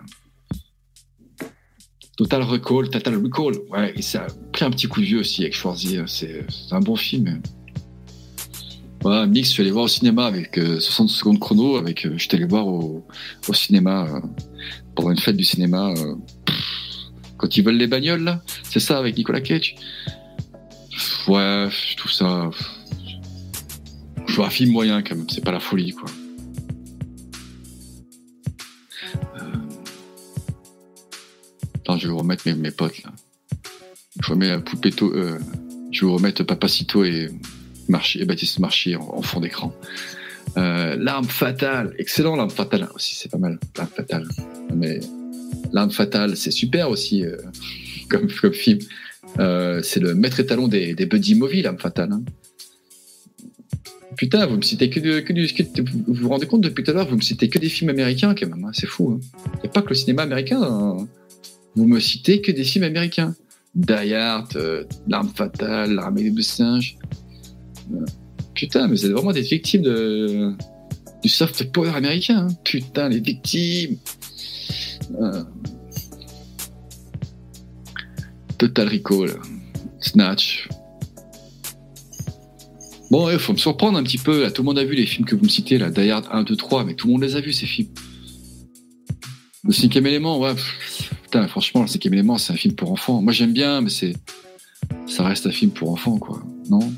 Total 2.17 2.43
Recall, 2.43 2.89
Total 2.91 3.17
Recall. 3.17 3.55
Ouais, 3.69 4.01
ça 4.01 4.23
a 4.23 4.27
pris 4.53 4.65
un 4.65 4.71
petit 4.71 4.87
coup 4.87 5.01
de 5.01 5.07
vieux 5.07 5.19
aussi 5.19 5.43
avec 5.43 5.55
Schwarzy. 5.55 5.99
C'est 6.07 6.47
c'est 6.49 6.75
un 6.75 6.81
bon 6.81 6.97
film. 6.97 7.43
Ouais, 9.05 9.27
Mix, 9.27 9.49
je 9.49 9.53
suis 9.53 9.61
allé 9.61 9.71
voir 9.71 9.85
au 9.85 9.89
cinéma 9.89 10.25
avec 10.25 10.57
euh, 10.57 10.81
60 10.81 11.11
secondes 11.11 11.39
chrono. 11.39 11.77
Avec, 11.77 12.07
euh, 12.07 12.15
je 12.17 12.23
suis 12.23 12.35
allé 12.35 12.47
voir 12.47 12.67
au, 12.67 13.07
cinéma 13.53 14.07
euh, 14.09 14.21
pendant 14.95 15.11
une 15.11 15.19
fête 15.19 15.37
du 15.37 15.45
cinéma. 15.45 15.91
euh, 15.91 16.15
quand 17.37 17.55
ils 17.57 17.63
veulent 17.63 17.77
les 17.77 17.87
bagnoles, 17.87 18.23
là. 18.23 18.43
C'est 18.63 18.81
ça 18.81 18.99
avec 18.99 19.19
Nicolas 19.19 19.43
Cage? 19.43 19.75
Ouais, 21.29 21.69
trouve 21.99 22.13
ça. 22.13 22.51
Je 24.27 24.37
vois 24.37 24.47
un 24.47 24.51
film 24.51 24.73
moyen 24.73 25.03
quand 25.03 25.17
même. 25.17 25.29
C'est 25.29 25.45
pas 25.45 25.53
la 25.53 25.61
folie, 25.61 25.93
quoi. 25.93 26.09
Attends, 31.77 31.99
je 31.99 32.07
vais 32.07 32.13
vous 32.13 32.21
remettre 32.21 32.49
mes, 32.49 32.71
potes 32.71 33.03
là. 33.03 33.13
Je 34.23 34.31
remets 34.31 34.51
euh, 34.51 35.39
je 35.91 36.01
vais 36.01 36.07
vous 36.07 36.15
remettre 36.15 36.43
Papacito 36.43 37.05
et, 37.05 37.29
Marchi, 37.89 38.21
et 38.21 38.25
Baptiste 38.25 38.59
Marchi 38.59 38.97
en, 38.97 39.23
fond 39.23 39.41
d'écran. 39.41 39.73
Euh, 40.57 40.97
L'arme 40.99 41.25
fatale, 41.27 41.95
excellent 41.99 42.37
l'arme 42.37 42.51
fatale 42.51 42.89
aussi, 42.95 43.15
c'est 43.15 43.31
pas 43.31 43.39
mal. 43.39 43.59
L'arme 43.77 43.91
fatale, 43.95 44.29
mais 44.75 45.01
l'arme 45.73 45.91
fatale, 45.91 46.37
c'est 46.37 46.51
super 46.51 46.91
aussi 46.91 47.25
euh, 47.25 47.37
comme, 48.11 48.29
film. 48.53 48.79
Euh, 49.41 49.81
c'est 49.83 50.01
le 50.01 50.15
maître 50.15 50.39
étalon 50.41 50.69
des, 50.69 50.95
des 50.95 51.07
buddy 51.07 51.35
movies, 51.35 51.63
l'arme 51.63 51.79
fatale. 51.79 52.13
hein. 52.13 52.23
Putain, 54.17 54.47
vous 54.47 54.57
me 54.57 54.63
citez 54.63 54.91
que, 54.91 55.01
du- 55.01 55.83
vous 56.07 56.15
vous 56.15 56.29
rendez 56.29 56.47
compte 56.47 56.61
depuis 56.61 56.85
tout 56.85 56.91
à 56.93 56.95
l'heure, 56.95 57.09
vous 57.09 57.17
me 57.17 57.21
citez 57.23 57.49
que 57.49 57.59
des 57.59 57.69
films 57.69 57.91
américains 57.91 58.33
quand 58.35 58.47
même, 58.49 58.65
hein, 58.65 58.71
c'est 58.73 58.87
fou. 58.87 59.19
Il 59.57 59.61
n'y 59.63 59.69
a 59.69 59.73
pas 59.73 59.83
que 59.83 59.89
le 59.89 59.95
cinéma 59.97 60.23
américain. 60.23 60.63
hein. 60.63 61.09
Vous 61.75 61.87
me 61.87 61.99
citez 61.99 62.41
que 62.41 62.53
des 62.53 62.63
films 62.63 62.85
américains. 62.85 63.35
Die 63.75 64.15
Hard, 64.15 64.55
euh, 64.55 64.85
L'arme 65.09 65.31
fatale, 65.35 65.95
L'armée 65.95 66.31
des 66.31 66.43
singes. 66.43 66.97
Putain, 68.55 68.89
mais 68.89 69.05
êtes 69.05 69.11
vraiment 69.11 69.33
des 69.33 69.43
victimes 69.43 69.83
de, 69.83 70.53
du 71.23 71.29
soft 71.29 71.73
power 71.73 71.91
américain. 71.95 72.47
hein. 72.49 72.55
Putain, 72.65 73.09
les 73.09 73.21
victimes. 73.21 73.97
Euh, 75.21 75.45
Total 78.59 78.89
Recall, 78.89 79.37
Snatch. 80.01 80.69
Bon, 83.11 83.29
il 83.31 83.39
faut 83.39 83.53
me 83.53 83.59
surprendre 83.59 83.99
un 83.99 84.03
petit 84.03 84.19
peu. 84.19 84.51
Tout 84.51 84.63
le 84.63 84.67
monde 84.67 84.79
a 84.79 84.85
vu 84.85 84.95
les 84.95 85.07
films 85.07 85.27
que 85.27 85.35
vous 85.35 85.45
me 85.45 85.49
citez, 85.49 85.79
là, 85.79 85.91
Die 85.91 86.11
Hard 86.11 86.27
1, 86.31 86.45
2, 86.45 86.57
3, 86.57 86.85
mais 86.85 86.95
tout 86.95 87.07
le 87.09 87.13
monde 87.13 87.23
les 87.23 87.37
a 87.37 87.41
vus, 87.41 87.53
ces 87.53 87.67
films. 87.67 87.89
Le 89.65 89.73
cinquième 89.73 90.07
élément, 90.07 90.39
ouais. 90.41 90.55
Putain, 91.25 91.47
franchement, 91.49 91.83
le 91.83 91.87
cinquième 91.89 92.15
élément, 92.15 92.39
c'est 92.39 92.53
un 92.53 92.57
film 92.57 92.75
pour 92.75 92.93
enfants. 92.93 93.21
Moi, 93.23 93.33
j'aime 93.33 93.53
bien, 93.53 93.81
mais 93.81 93.91
c'est. 93.91 94.15
Ça 95.07 95.25
reste 95.25 95.47
un 95.47 95.51
film 95.51 95.71
pour 95.71 95.91
enfants, 95.91 96.19
quoi. 96.19 96.43
Non? 96.71 96.93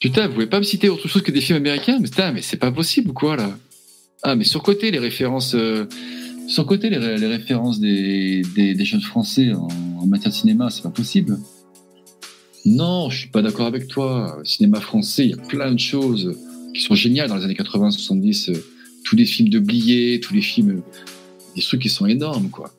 Putain, 0.00 0.26
vous 0.28 0.34
pouvez 0.34 0.46
pas 0.46 0.58
me 0.58 0.64
citer 0.64 0.88
autre 0.88 1.08
chose 1.08 1.22
que 1.22 1.30
des 1.30 1.40
films 1.42 1.58
américains 1.58 1.98
Mais 2.00 2.08
putain, 2.08 2.32
mais 2.32 2.42
c'est 2.42 2.56
pas 2.56 2.72
possible, 2.72 3.10
ou 3.10 3.12
quoi, 3.12 3.36
là 3.36 3.56
Ah, 4.22 4.34
mais 4.34 4.44
surcoté, 4.44 4.90
les 4.90 4.98
références. 4.98 5.54
euh, 5.54 5.84
Sur 6.48 6.66
côté, 6.66 6.88
les, 6.90 6.96
ré- 6.98 7.18
les 7.18 7.26
références 7.26 7.78
des, 7.80 8.42
des, 8.56 8.84
jeunes 8.84 9.02
français 9.02 9.52
en, 9.52 10.06
matière 10.06 10.30
de 10.30 10.36
cinéma, 10.36 10.70
c'est 10.70 10.82
pas 10.82 10.90
possible. 10.90 11.38
Non, 12.64 13.10
je 13.10 13.18
suis 13.20 13.28
pas 13.28 13.42
d'accord 13.42 13.66
avec 13.66 13.88
toi. 13.88 14.38
Cinéma 14.44 14.80
français, 14.80 15.24
il 15.26 15.30
y 15.30 15.34
a 15.34 15.36
plein 15.36 15.72
de 15.72 15.78
choses 15.78 16.34
qui 16.74 16.80
sont 16.82 16.94
géniales 16.94 17.28
dans 17.28 17.36
les 17.36 17.44
années 17.44 17.54
80, 17.54 17.90
70. 17.90 18.48
euh, 18.48 18.54
Tous 19.04 19.16
les 19.16 19.26
films 19.26 19.50
de 19.50 19.58
Blier, 19.58 20.18
tous 20.20 20.32
les 20.34 20.40
films, 20.42 20.70
euh, 20.70 20.82
des 21.56 21.62
trucs 21.62 21.82
qui 21.82 21.88
sont 21.90 22.06
énormes, 22.06 22.48
quoi. 22.48 22.72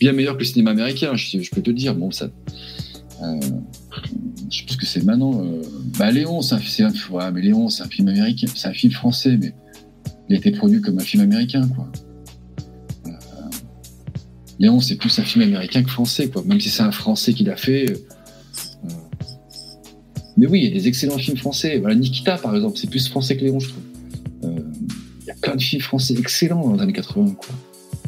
Bien 0.00 0.12
meilleur 0.12 0.34
que 0.34 0.40
le 0.40 0.44
cinéma 0.44 0.72
américain, 0.72 1.14
je, 1.16 1.40
je 1.40 1.50
peux 1.50 1.62
te 1.62 1.70
dire. 1.70 1.94
Bon, 1.94 2.10
ça. 2.10 2.28
Je 4.50 4.72
ce 4.72 4.76
que 4.76 4.86
c'est 4.86 5.04
maintenant. 5.04 5.44
euh, 5.44 5.62
bah, 5.98 6.10
Léon, 6.10 6.42
c'est 6.42 6.54
un, 6.54 7.30
Léon, 7.32 7.68
c'est 7.68 7.82
un 7.82 7.88
film 7.88 8.08
américain, 8.08 8.46
c'est 8.54 8.68
un 8.68 8.72
film 8.72 8.92
français, 8.92 9.36
mais 9.40 9.54
il 10.28 10.34
a 10.34 10.38
été 10.38 10.50
produit 10.50 10.80
comme 10.80 10.98
un 10.98 11.02
film 11.04 11.22
américain. 11.22 11.68
Euh, 13.06 13.10
Léon, 14.58 14.80
c'est 14.80 14.96
plus 14.96 15.18
un 15.18 15.24
film 15.24 15.44
américain 15.44 15.82
que 15.82 15.90
français, 15.90 16.28
quoi. 16.28 16.42
Même 16.44 16.60
si 16.60 16.70
c'est 16.70 16.82
un 16.82 16.92
français 16.92 17.34
qui 17.34 17.44
l'a 17.44 17.56
fait. 17.56 17.90
euh, 17.90 18.88
mais 20.36 20.46
oui, 20.46 20.60
il 20.60 20.68
y 20.68 20.70
a 20.70 20.74
des 20.74 20.88
excellents 20.88 21.18
films 21.18 21.36
français. 21.36 21.80
Nikita, 21.94 22.38
par 22.38 22.54
exemple, 22.54 22.78
c'est 22.78 22.90
plus 22.90 23.08
français 23.08 23.36
que 23.36 23.44
Léon, 23.44 23.60
je 23.60 23.68
trouve. 23.68 23.82
Il 24.42 25.28
y 25.28 25.30
a 25.30 25.34
plein 25.40 25.56
de 25.56 25.62
films 25.62 25.80
français 25.80 26.14
excellents 26.18 26.68
dans 26.68 26.74
les 26.74 26.82
années 26.82 26.92
80, 26.92 27.34
quoi. 27.34 27.54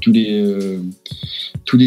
Tous 0.03 0.13
les, 0.13 0.79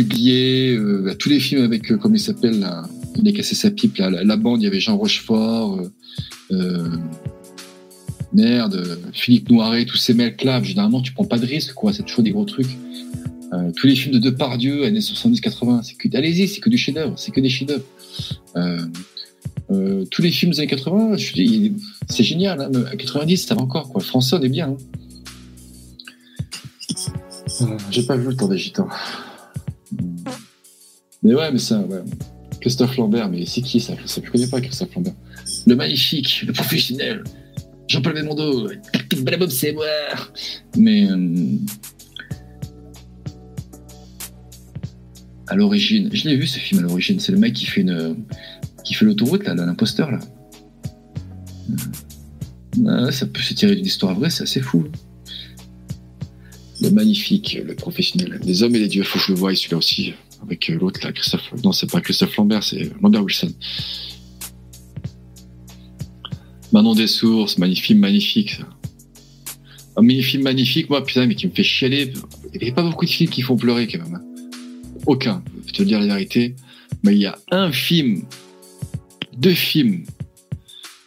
billets, 0.04 0.78
tous 1.20 1.30
les 1.30 1.40
films 1.40 1.64
avec, 1.64 1.96
comment 1.98 2.16
il 2.16 2.20
s'appelle, 2.20 2.66
il 3.16 3.28
a 3.28 3.32
cassé 3.32 3.56
sa 3.56 3.72
pipe, 3.72 3.98
là, 3.98 4.10
la, 4.10 4.36
bande, 4.38 4.62
il 4.62 4.66
y 4.66 4.68
avait 4.68 4.80
Jean 4.80 4.98
Rochefort, 4.98 5.80
euh, 5.80 5.92
euh, 6.52 6.90
merde, 8.34 9.00
Philippe 9.14 9.50
Noiret, 9.50 9.86
tous 9.86 9.98
ces 9.98 10.14
mecs-là. 10.14 10.62
Généralement, 10.64 11.02
tu 11.02 11.14
prends 11.14 11.26
pas 11.26 11.38
de 11.38 11.46
risque, 11.46 11.74
quoi. 11.74 11.94
C'est 11.94 12.04
toujours 12.04 12.24
des 12.24 12.32
gros 12.32 12.46
trucs. 12.46 12.78
Euh, 13.54 13.72
tous 13.76 13.88
les 13.88 13.96
films 13.96 14.14
de 14.14 14.20
Depardieu, 14.20 14.86
années 14.86 15.00
70-80, 15.00 15.84
c'est 15.84 15.96
que, 15.96 16.16
allez-y, 16.16 16.48
c'est 16.48 16.62
que 16.62 16.70
du 16.70 16.78
chef-d'œuvre, 16.78 17.18
c'est 17.18 17.32
que 17.32 17.42
des 17.42 17.50
chefs-d'œuvre. 17.50 17.84
Tous 20.12 20.22
les 20.22 20.32
films 20.32 20.52
des 20.52 20.60
années 20.60 20.68
80, 20.68 21.18
je 21.18 21.72
c'est 22.10 22.24
génial. 22.24 22.62
Hein, 22.62 22.72
à 22.92 22.96
90, 22.96 23.46
ça 23.46 23.56
va 23.56 23.62
encore. 23.62 23.90
Quoi. 23.90 24.02
Français, 24.02 24.36
on 24.40 24.42
est 24.42 24.50
bien. 24.50 24.70
hein. 24.70 24.78
J'ai 27.92 28.04
pas 28.04 28.16
vu 28.16 28.28
le 28.28 28.36
temps 28.36 28.48
des 28.48 28.58
gitans. 28.58 28.88
Mais 31.24 31.36
ouais, 31.36 31.52
mais 31.52 31.60
ça, 31.60 31.80
ouais. 31.82 32.02
Christophe 32.62 32.98
Lambert, 32.98 33.30
mais 33.30 33.46
c'est 33.46 33.62
qui 33.62 33.80
ça? 33.80 33.96
Christophe 33.96 34.26
Je 34.26 34.32
connais 34.32 34.48
pas 34.48 34.62
Christophe 34.62 34.94
Lambert. 34.96 35.14
Le 35.66 35.76
magnifique, 35.76 36.44
le 36.46 36.54
professionnel. 36.54 37.24
Jean-Paul 37.88 38.14
Belmondo, 38.14 38.70
c'est 39.50 39.74
moi. 39.74 39.86
Mais 40.78 41.10
euh, 41.10 41.56
à 45.48 45.56
l'origine, 45.56 46.10
je 46.14 46.28
l'ai 46.28 46.36
vu 46.36 46.46
ce 46.46 46.60
film 46.60 46.80
à 46.80 46.84
l'origine. 46.84 47.20
C'est 47.20 47.32
le 47.32 47.40
mec 47.40 47.54
qui 47.54 47.66
fait 47.66 47.82
une 47.82 48.18
qui 48.84 48.94
fait 48.94 49.06
l'autoroute, 49.06 49.44
là, 49.44 49.54
l'imposteur, 49.54 50.12
là. 50.12 50.20
Ah, 52.88 53.12
ça 53.12 53.26
peut 53.26 53.42
se 53.42 53.54
tirer 53.54 53.76
d'une 53.76 53.86
histoire 53.86 54.16
vraie, 54.16 54.30
c'est 54.30 54.44
assez 54.44 54.62
fou. 54.62 54.88
Le 56.82 56.90
magnifique, 56.92 57.60
le 57.64 57.76
professionnel. 57.76 58.40
Les 58.44 58.64
hommes 58.64 58.76
et 58.76 58.80
les 58.80 58.88
dieux, 58.88 59.04
faut 59.04 59.20
que 59.20 59.26
je 59.26 59.32
le 59.34 59.38
voie, 59.38 59.54
celui-là 59.54 59.78
aussi. 59.78 60.14
Avec 60.42 60.70
euh, 60.70 60.78
l'autre, 60.80 61.00
là, 61.04 61.12
Christophe. 61.12 61.52
Non, 61.64 61.72
c'est 61.72 61.92
pas 61.92 62.02
Christophe 62.02 62.36
Lambert, 62.38 62.64
c'est 62.64 62.92
Lambert 63.02 63.24
Wilson. 63.24 63.54
Manon 66.72 66.94
des 66.96 67.08
sources, 67.08 67.58
magnifique, 67.58 67.98
magnifique, 67.98 68.52
ça. 68.52 68.68
Un 69.98 70.02
mini-film 70.02 70.44
magnifique, 70.44 70.90
moi, 70.90 71.04
putain, 71.04 71.26
mais 71.26 71.36
qui 71.36 71.48
me 71.48 71.52
fait 71.52 71.64
chialer. 71.64 72.14
Il 72.54 72.62
n'y 72.62 72.70
a 72.70 72.74
pas 72.74 72.84
beaucoup 72.84 73.06
de 73.06 73.10
films 73.10 73.30
qui 73.30 73.42
font 73.42 73.58
pleurer, 73.58 73.88
quand 73.88 73.98
même. 74.00 74.16
hein. 74.16 74.24
Aucun, 75.08 75.44
je 75.62 75.66
vais 75.66 75.72
te 75.74 75.84
dire 75.84 76.00
la 76.00 76.06
vérité. 76.06 76.56
Mais 77.04 77.14
il 77.16 77.20
y 77.20 77.26
a 77.26 77.38
un 77.52 77.72
film 77.72 78.24
deux 79.38 79.54
films 79.54 80.04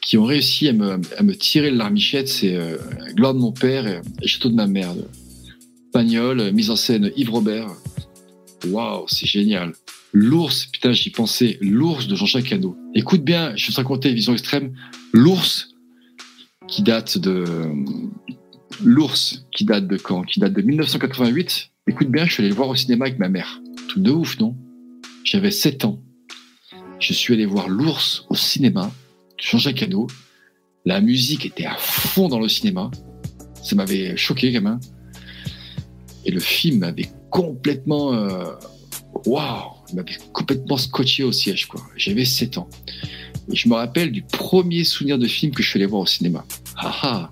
qui 0.03 0.19
ont 0.19 0.25
réussi 0.25 0.69
à 0.69 0.73
me, 0.73 1.01
à 1.17 1.23
me 1.23 1.35
tirer 1.35 1.71
le 1.71 1.77
larmichette, 1.77 2.29
c'est 2.29 2.55
euh, 2.55 2.77
Gloire 3.15 3.35
de 3.35 3.39
mon 3.39 3.53
père 3.53 3.87
et, 3.87 4.01
et 4.21 4.27
Château 4.27 4.49
de 4.49 4.55
ma 4.55 4.67
mère. 4.67 4.95
de 4.95 5.05
Pagnol, 5.93 6.41
euh, 6.41 6.53
mise 6.53 6.71
en 6.71 6.77
scène 6.77 7.13
Yves 7.17 7.31
Robert. 7.31 7.69
Waouh, 8.67 9.05
c'est 9.09 9.27
génial. 9.27 9.73
L'ours, 10.13 10.67
putain, 10.67 10.93
j'y 10.93 11.11
pensais. 11.11 11.59
L'ours 11.61 12.07
de 12.07 12.15
Jean-Jacques 12.15 12.53
Hano. 12.53 12.77
Écoute 12.95 13.23
bien, 13.23 13.55
je 13.57 13.67
vais 13.67 13.73
te 13.73 13.77
raconter 13.77 14.13
Vision 14.13 14.33
Extrême. 14.33 14.75
L'ours 15.13 15.75
qui 16.69 16.83
date 16.83 17.19
de... 17.19 17.45
L'ours 18.83 19.47
qui 19.53 19.65
date 19.65 19.87
de 19.87 19.97
quand? 19.97 20.23
Qui 20.23 20.41
date 20.41 20.53
de 20.53 20.63
1988. 20.63 21.71
Écoute 21.89 22.09
bien, 22.09 22.25
je 22.27 22.33
suis 22.33 22.43
allé 22.43 22.51
le 22.51 22.55
voir 22.55 22.69
au 22.69 22.77
cinéma 22.77 23.07
avec 23.07 23.19
ma 23.19 23.29
mère. 23.29 23.61
Tout 23.89 24.01
de 24.01 24.11
ouf, 24.11 24.39
non? 24.39 24.57
J'avais 25.25 25.51
7 25.51 25.85
ans 25.85 26.03
je 27.03 27.13
suis 27.13 27.35
allé 27.35 27.47
voir 27.47 27.69
l'ours 27.69 28.25
au 28.29 28.37
cinéma, 28.37 28.93
Jean-Jacques 29.37 29.83
Hano. 29.83 30.07
La 30.85 31.01
musique 31.01 31.45
était 31.45 31.65
à 31.65 31.75
fond 31.77 32.29
dans 32.29 32.39
le 32.39 32.49
cinéma. 32.49 32.91
Ça 33.63 33.75
m'avait 33.75 34.17
choqué, 34.17 34.53
gamin. 34.53 34.79
Et 36.25 36.31
le 36.31 36.39
film 36.39 36.79
m'avait 36.79 37.09
complètement. 37.33 38.15
euh, 38.15 38.45
Waouh 39.27 39.73
Il 39.91 39.97
m'avait 39.97 40.13
complètement 40.33 40.77
scotché 40.77 41.25
au 41.25 41.33
siège, 41.33 41.67
quoi. 41.67 41.83
J'avais 41.97 42.25
7 42.25 42.59
ans. 42.59 42.69
Et 43.51 43.57
je 43.57 43.69
me 43.69 43.75
rappelle 43.75 44.13
du 44.13 44.23
premier 44.23 44.85
souvenir 44.85 45.19
de 45.19 45.27
film 45.27 45.53
que 45.53 45.63
je 45.63 45.69
suis 45.69 45.79
allé 45.79 45.87
voir 45.87 46.03
au 46.03 46.07
cinéma. 46.07 46.45
Ah 46.77 46.95
ah 47.03 47.31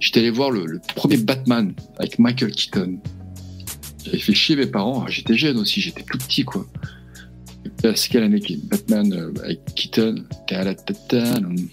J'étais 0.00 0.20
allé 0.20 0.30
voir 0.30 0.50
le, 0.50 0.80
premier 0.96 1.16
Batman 1.16 1.74
avec 1.98 2.18
Michael 2.18 2.50
Keaton. 2.50 2.98
J'avais 4.04 4.18
fait 4.18 4.34
chier 4.34 4.56
mes 4.56 4.66
parents. 4.66 5.04
Ah, 5.06 5.10
J'étais 5.10 5.34
jeune 5.34 5.56
aussi, 5.56 5.80
j'étais 5.80 6.02
tout 6.02 6.18
petit, 6.18 6.44
quoi. 6.44 6.66
C'est 7.94 8.08
quelle 8.08 8.24
année 8.24 8.40
Batman 8.64 9.12
euh, 9.12 9.32
avec 9.42 9.64
Keaton 9.74 10.24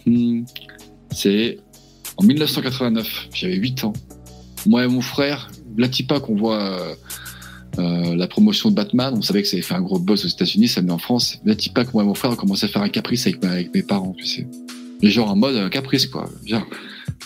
mhm. 0.06 0.45
C'est 1.11 1.57
en 2.18 2.23
1989. 2.23 3.30
J'avais 3.34 3.56
8 3.56 3.84
ans. 3.85 3.93
Moi 4.65 4.85
et 4.85 4.88
mon 4.88 5.02
frère, 5.02 5.49
Latipa 5.77 6.19
qu'on 6.19 6.35
voit 6.35 6.95
euh, 7.80 8.15
la 8.15 8.27
promotion 8.27 8.69
de 8.69 8.76
Batman, 8.76 9.14
on 9.15 9.22
savait 9.22 9.41
que 9.41 9.48
ça 9.48 9.56
avait 9.56 9.64
fait 9.64 9.73
un 9.73 9.81
gros 9.81 9.99
buzz 9.99 10.26
aux 10.26 10.27
États-Unis, 10.27 10.68
ça 10.68 10.81
venait 10.81 10.91
en 10.91 10.98
France. 10.98 11.38
Latipa, 11.45 11.85
que 11.85 11.91
moi 11.93 12.03
et 12.03 12.06
mon 12.06 12.14
frère, 12.14 12.31
on 12.31 12.35
commençait 12.35 12.65
à 12.65 12.69
faire 12.69 12.81
un 12.81 12.89
caprice 12.89 13.27
avec, 13.27 13.41
mes 13.73 13.84
parents, 13.84 14.14
tu 14.18 14.26
sais. 14.26 14.48
Mais 15.02 15.10
genre 15.10 15.31
en 15.31 15.35
mode 15.35 15.56
euh, 15.56 15.69
caprice, 15.69 16.06
quoi. 16.07 16.30
Genre, 16.45 16.65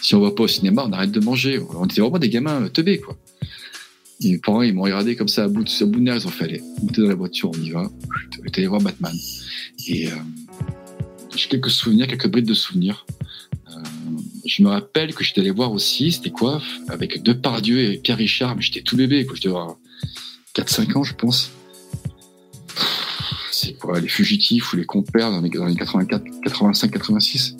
si 0.01 0.15
on 0.15 0.19
va 0.19 0.31
pas 0.31 0.43
au 0.43 0.47
cinéma, 0.47 0.85
on 0.87 0.91
arrête 0.91 1.11
de 1.11 1.19
manger. 1.19 1.59
On 1.75 1.85
était 1.85 2.01
vraiment 2.01 2.19
des 2.19 2.29
gamins 2.29 2.63
euh, 2.63 2.69
teubés, 2.69 2.99
quoi. 2.99 3.17
Et 4.21 4.31
mes 4.31 4.37
parents, 4.37 4.61
ils 4.61 4.73
m'ont 4.73 4.83
regardé 4.83 5.15
comme 5.15 5.27
ça 5.27 5.43
à 5.43 5.47
bout 5.47 5.63
de, 5.63 5.83
à 5.83 5.85
bout 5.85 5.99
de 5.99 6.03
nerfs, 6.03 6.17
ils 6.21 6.27
ont 6.27 6.31
fait, 6.31 6.45
allez, 6.45 6.61
montez 6.81 7.01
dans 7.01 7.09
la 7.09 7.15
voiture, 7.15 7.51
on 7.53 7.61
y 7.61 7.71
va. 7.71 7.89
Est 8.45 8.57
allé 8.57 8.67
voir 8.67 8.81
Batman. 8.81 9.13
Et 9.87 10.07
euh, 10.07 10.11
j'ai 11.35 11.49
quelques 11.49 11.71
souvenirs, 11.71 12.07
quelques 12.07 12.29
brides 12.29 12.47
de 12.47 12.53
souvenirs. 12.53 13.05
Je 14.45 14.61
me 14.61 14.69
rappelle 14.69 15.13
que 15.15 15.23
j'étais 15.23 15.41
allé 15.41 15.49
voir 15.49 15.71
aussi, 15.71 16.11
c'était 16.11 16.29
quoi 16.29 16.61
Avec 16.87 17.23
Depardieu 17.23 17.79
et 17.79 17.97
Pierre 17.97 18.17
Richard, 18.17 18.55
mais 18.55 18.61
j'étais 18.61 18.81
tout 18.81 18.95
bébé, 18.95 19.25
quoi. 19.25 19.35
Avoir 19.43 19.77
4-5 20.55 20.97
ans, 20.97 21.03
je 21.03 21.13
pense. 21.13 21.51
C'est 23.51 23.73
quoi 23.73 23.99
Les 23.99 24.07
fugitifs 24.07 24.73
ou 24.73 24.77
les 24.77 24.85
compères 24.85 25.31
dans 25.31 25.41
les, 25.41 25.49
dans 25.49 25.65
les 25.65 25.75
84, 25.75 26.23
85, 26.43 26.91
86 26.91 27.55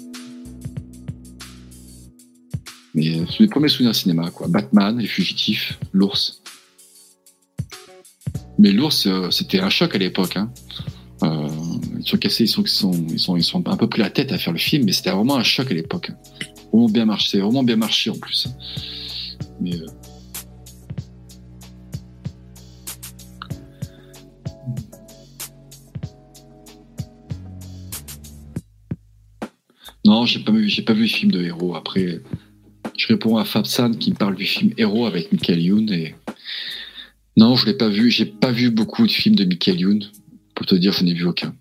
Mais 2.93 3.25
c'est 3.29 3.41
mes 3.41 3.47
premiers 3.47 3.67
souvenirs 3.67 3.93
cinéma, 3.93 4.31
quoi. 4.31 4.47
Batman, 4.47 4.97
les 4.97 5.07
fugitifs, 5.07 5.77
l'ours. 5.91 6.41
Mais 8.57 8.71
l'ours, 8.71 9.05
euh, 9.07 9.29
c'était 9.31 9.59
un 9.59 9.69
choc 9.69 9.93
à 9.95 9.97
l'époque. 9.97 10.37
Hein. 10.37 10.49
Euh, 11.23 11.49
ils 11.99 12.07
sont 12.07 12.17
cassés, 12.17 12.45
ils 12.45 12.47
sont, 12.47 12.63
ils, 12.63 12.69
sont, 12.69 12.93
ils, 13.09 13.19
sont, 13.19 13.35
ils 13.35 13.43
sont 13.43 13.67
un 13.67 13.75
peu 13.75 13.87
pris 13.87 14.01
la 14.01 14.09
tête 14.09 14.31
à 14.31 14.37
faire 14.37 14.53
le 14.53 14.59
film, 14.59 14.85
mais 14.85 14.93
c'était 14.93 15.11
vraiment 15.11 15.35
un 15.35 15.43
choc 15.43 15.69
à 15.71 15.73
l'époque. 15.73 16.11
Vraiment 16.71 16.89
bien 16.89 17.05
marché, 17.05 17.29
c'est 17.31 17.39
vraiment 17.39 17.63
bien 17.63 17.75
marché 17.75 18.09
en 18.09 18.17
plus. 18.17 18.47
Mais 19.59 19.75
euh, 19.75 19.85
non, 30.05 30.25
j'ai 30.25 30.39
pas 30.39 30.51
vu, 30.51 30.69
pas 30.83 30.93
vu 30.93 31.01
le 31.01 31.07
film 31.07 31.31
de 31.31 31.41
héros. 31.41 31.75
Après, 31.75 32.21
je 32.95 33.07
réponds 33.07 33.37
à 33.37 33.43
Fabsan 33.43 33.91
qui 33.91 34.11
me 34.11 34.15
parle 34.15 34.35
du 34.35 34.45
film 34.45 34.71
Héros 34.77 35.07
avec 35.07 35.31
Michael 35.31 35.61
Youn 35.61 35.91
et 35.91 36.15
non, 37.37 37.55
je 37.55 37.65
l'ai 37.65 37.73
pas 37.73 37.89
vu. 37.89 38.11
J'ai 38.11 38.25
pas 38.25 38.51
vu 38.51 38.69
beaucoup 38.69 39.05
de 39.05 39.11
films 39.11 39.35
de 39.35 39.43
Michael 39.43 39.79
Youn. 39.79 40.03
Pour 40.53 40.65
te 40.65 40.75
dire, 40.75 40.93
je 40.93 41.03
n'ai 41.03 41.13
vu 41.13 41.25
aucun. 41.25 41.53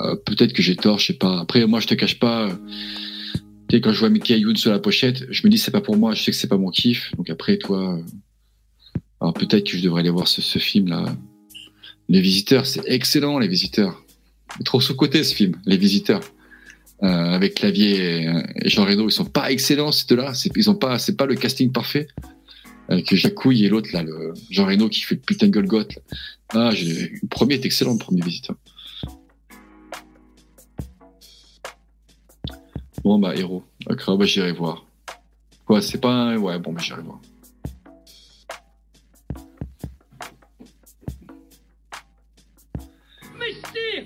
Euh, 0.00 0.16
Peut-être 0.16 0.52
que 0.52 0.62
j'ai 0.62 0.76
tort, 0.76 0.98
je 0.98 1.06
sais 1.06 1.12
pas. 1.14 1.40
Après, 1.40 1.64
moi, 1.66 1.80
je 1.80 1.86
te 1.86 1.94
cache 1.94 2.18
pas. 2.18 2.50
tu 3.68 3.76
sais, 3.76 3.80
quand 3.80 3.92
je 3.92 4.00
vois 4.00 4.10
Michael 4.10 4.40
Youn 4.40 4.56
sur 4.56 4.72
la 4.72 4.80
pochette, 4.80 5.26
je 5.30 5.46
me 5.46 5.50
dis 5.50 5.56
c'est 5.56 5.70
pas 5.70 5.80
pour 5.80 5.96
moi. 5.96 6.14
Je 6.14 6.22
sais 6.22 6.32
que 6.32 6.36
c'est 6.36 6.48
pas 6.48 6.58
mon 6.58 6.70
kiff. 6.70 7.14
Donc 7.16 7.30
après, 7.30 7.56
toi, 7.56 7.98
euh, 7.98 8.02
alors 9.20 9.32
peut-être 9.32 9.70
que 9.70 9.76
je 9.76 9.82
devrais 9.82 10.00
aller 10.00 10.10
voir 10.10 10.28
ce, 10.28 10.42
ce 10.42 10.58
film 10.58 10.88
là. 10.88 11.04
Les 12.08 12.20
Visiteurs, 12.20 12.66
c'est 12.66 12.82
excellent, 12.86 13.38
Les 13.38 13.46
Visiteurs. 13.46 14.04
Trop 14.64 14.80
sous 14.80 14.96
côté 14.96 15.22
ce 15.22 15.32
film, 15.32 15.54
Les 15.64 15.76
Visiteurs. 15.76 16.22
Euh, 17.02 17.06
avec 17.06 17.54
Clavier 17.54 18.24
et, 18.24 18.68
Jean 18.68 18.84
Reno, 18.84 19.08
ils 19.08 19.12
sont 19.12 19.24
pas 19.24 19.50
excellents 19.50 19.90
ces 19.90 20.06
deux-là. 20.06 20.32
Ils 20.54 20.70
ont 20.70 20.74
pas, 20.74 20.98
c'est 20.98 21.16
pas 21.16 21.26
le 21.26 21.34
casting 21.34 21.72
parfait. 21.72 22.08
avec 22.88 23.14
Jacouille 23.14 23.64
et 23.64 23.68
l'autre 23.68 23.88
là, 23.92 24.02
le 24.02 24.34
Jean 24.50 24.66
Reno 24.66 24.88
qui 24.88 25.00
fait 25.00 25.14
le 25.14 25.20
putain 25.20 25.46
de 25.46 25.52
Golgoth. 25.52 25.98
Ah, 26.50 26.70
le 26.72 27.26
premier 27.28 27.54
est 27.54 27.64
excellent, 27.64 27.92
le 27.92 27.98
premier 27.98 28.20
visiteur. 28.20 28.56
Bon 33.02 33.18
bah 33.18 33.34
héros, 33.34 33.62
d'accord, 33.86 34.18
bah 34.18 34.26
j'irai 34.26 34.52
voir. 34.52 34.84
Quoi, 35.64 35.80
c'est 35.80 36.00
pas 36.00 36.36
ouais 36.36 36.58
bon 36.58 36.72
bah 36.72 36.82
j'irai 36.84 37.00
voir. 37.00 37.20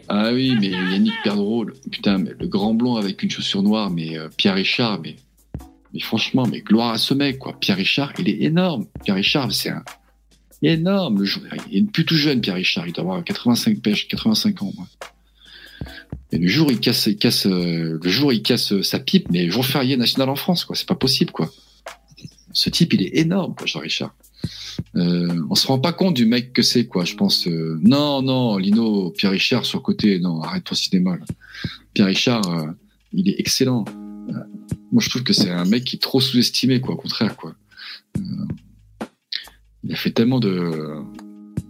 Ah 0.09 0.31
oui, 0.32 0.55
mais 0.60 0.68
Yannick 0.68 1.14
Perdreau, 1.22 1.64
le- 1.64 1.74
putain, 1.90 2.18
mais 2.18 2.32
le 2.39 2.47
grand 2.47 2.74
blond 2.74 2.97
avec 2.97 3.22
une 3.22 3.31
chaussure 3.31 3.62
noire, 3.62 3.90
mais 3.90 4.18
euh, 4.18 4.28
Pierre 4.36 4.55
Richard, 4.55 5.01
mais, 5.02 5.16
mais 5.93 6.01
franchement, 6.01 6.47
mais 6.47 6.60
gloire 6.60 6.90
à 6.93 6.98
ce 6.98 7.14
mec, 7.14 7.39
quoi. 7.39 7.59
Pierre 7.59 7.76
Richard, 7.78 8.12
il 8.18 8.28
est 8.28 8.43
énorme. 8.43 8.86
Pierre 9.02 9.16
Richard, 9.16 9.51
c'est 9.52 9.70
un 9.70 9.82
énorme. 10.62 11.18
Le 11.20 11.24
jour- 11.24 11.43
Il 11.70 11.85
est 11.85 11.90
plus 11.90 12.05
tout 12.05 12.16
jeune, 12.16 12.40
Pierre 12.40 12.56
Richard. 12.56 12.86
Il 12.86 12.93
doit 12.93 13.02
avoir 13.02 13.24
85, 13.24 13.81
pêches, 13.81 14.09
85 14.09 14.62
ans. 14.62 14.72
moi. 14.76 14.86
Et 16.32 16.39
le 16.39 16.48
jour, 16.48 16.70
il 16.70 16.81
casse, 16.81 17.06
euh, 17.47 17.98
le 18.02 18.10
jour, 18.10 18.32
il 18.32 18.43
casse 18.43 18.72
euh, 18.72 18.82
sa 18.82 18.98
pipe, 18.98 19.28
mais 19.31 19.48
jour 19.51 19.64
férié 19.64 19.97
national 19.97 20.28
en 20.31 20.36
France, 20.36 20.64
quoi. 20.64 20.74
C'est 20.76 20.89
pas 20.89 20.94
possible, 20.97 21.31
quoi. 21.32 21.51
Ce 22.52 22.70
type, 22.70 22.93
il 22.94 23.02
est 23.02 23.16
énorme, 23.18 23.55
quoi, 23.55 23.66
Jean 23.66 23.81
Richard. 23.81 24.14
Euh, 24.96 25.42
on 25.50 25.54
se 25.54 25.66
rend 25.66 25.78
pas 25.78 25.92
compte 25.92 26.14
du 26.14 26.26
mec 26.26 26.52
que 26.52 26.62
c'est, 26.62 26.86
quoi. 26.86 27.04
Je 27.04 27.14
pense. 27.14 27.46
euh, 27.48 27.78
non, 27.82 28.22
non, 28.22 28.56
Lino, 28.56 29.10
Pierre 29.10 29.32
Richard 29.32 29.64
sur 29.64 29.78
le 29.78 29.82
côté. 29.82 30.18
Non, 30.20 30.40
arrête 30.40 30.64
ton 30.64 30.74
cinéma. 30.74 31.16
Pierre 31.92 32.06
Richard, 32.06 32.46
euh, 32.48 32.70
il 33.12 33.28
est 33.28 33.38
excellent. 33.38 33.84
Euh, 34.28 34.32
moi, 34.92 35.02
je 35.02 35.10
trouve 35.10 35.22
que 35.22 35.32
c'est 35.32 35.50
un 35.50 35.64
mec 35.64 35.84
qui 35.84 35.96
est 35.96 36.00
trop 36.00 36.20
sous-estimé, 36.20 36.80
quoi. 36.80 36.94
Au 36.94 36.98
contraire, 36.98 37.36
quoi. 37.36 37.54
Il 39.82 39.92
a 39.92 39.96
fait 39.96 40.12
tellement 40.12 40.40
de 40.40 41.02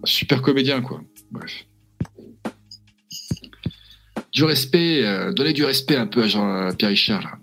super 0.04 0.42
comédien, 0.42 0.82
quoi. 0.82 1.02
Bref. 1.30 1.66
Du 4.32 4.44
respect, 4.44 5.02
donnez 5.34 5.52
du 5.52 5.64
respect 5.64 5.96
un 5.96 6.06
peu 6.06 6.24
à 6.24 6.28
Jean 6.28 6.48
à 6.48 6.74
Pierre 6.74 6.90
Richard. 6.90 7.38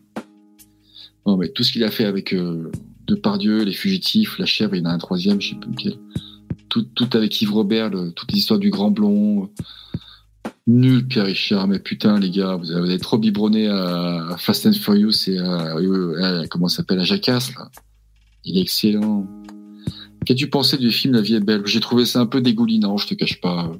Non, 1.26 1.38
mais 1.38 1.50
tout 1.50 1.64
ce 1.64 1.72
qu'il 1.72 1.84
a 1.84 1.92
fait 1.92 2.06
avec 2.06 2.36
Depardieu, 3.16 3.64
Les 3.64 3.74
Fugitifs, 3.74 4.38
La 4.40 4.46
Chèvre, 4.46 4.76
il 4.76 4.80
y 4.80 4.82
en 4.82 4.90
a 4.90 4.94
un 4.94 4.98
troisième, 4.98 5.40
je 5.42 5.50
sais 5.50 5.56
plus 5.56 5.72
lequel. 5.72 5.96
Tout, 6.70 6.84
tout 6.84 7.10
avec 7.14 7.42
Yves 7.42 7.54
Robert, 7.54 7.90
le- 7.90 8.12
toute 8.12 8.32
l'histoire 8.32 8.60
du 8.60 8.70
grand 8.70 8.92
blond. 8.92 9.50
Nul, 10.68 11.06
Pierre 11.08 11.26
Richard, 11.26 11.68
mais 11.68 11.80
putain, 11.80 12.20
les 12.20 12.30
gars, 12.30 12.56
vous 12.56 12.72
avez, 12.72 12.98
trop 13.00 13.18
biberonné 13.18 13.68
à, 13.68 14.36
Fast 14.38 14.66
and 14.68 14.74
Furious 14.74 15.28
et 15.28 15.38
à, 15.40 15.74
à- 15.76 16.40
à- 16.42 16.48
comment 16.48 16.68
s'appelle, 16.70 17.00
à 17.00 17.04
Jacasse, 17.04 17.54
là. 17.56 17.70
Il 18.46 18.58
est 18.58 18.62
excellent. 18.62 19.28
Qu'as-tu 20.26 20.50
pensé 20.50 20.78
du 20.78 20.92
film 20.92 21.14
La 21.14 21.22
vie 21.22 21.36
est 21.36 21.40
belle? 21.40 21.64
J'ai 21.66 21.80
trouvé 21.80 22.06
ça 22.06 22.20
un 22.22 22.26
peu 22.28 22.42
dégoulinant, 22.42 22.98
je 22.98 23.08
te 23.08 23.14
cache 23.16 23.42
pas. 23.42 23.72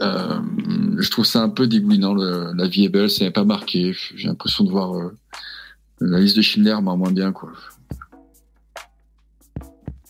Euh, 0.00 0.40
je 0.98 1.10
trouve 1.10 1.24
ça 1.26 1.42
un 1.42 1.48
peu 1.48 1.66
dégoulinant. 1.66 2.14
La 2.14 2.68
vie 2.68 2.84
est 2.84 2.88
belle, 2.88 3.10
ça 3.10 3.24
n'est 3.24 3.30
pas 3.30 3.44
marqué. 3.44 3.92
J'ai 4.14 4.28
l'impression 4.28 4.64
de 4.64 4.70
voir 4.70 4.94
euh, 4.94 5.16
la 6.04 6.18
liste 6.18 6.36
de 6.36 6.42
Schindler, 6.42 6.76
mais 6.82 6.90
en 6.90 6.96
moins 6.96 7.12
bien, 7.12 7.32
quoi. 7.32 7.52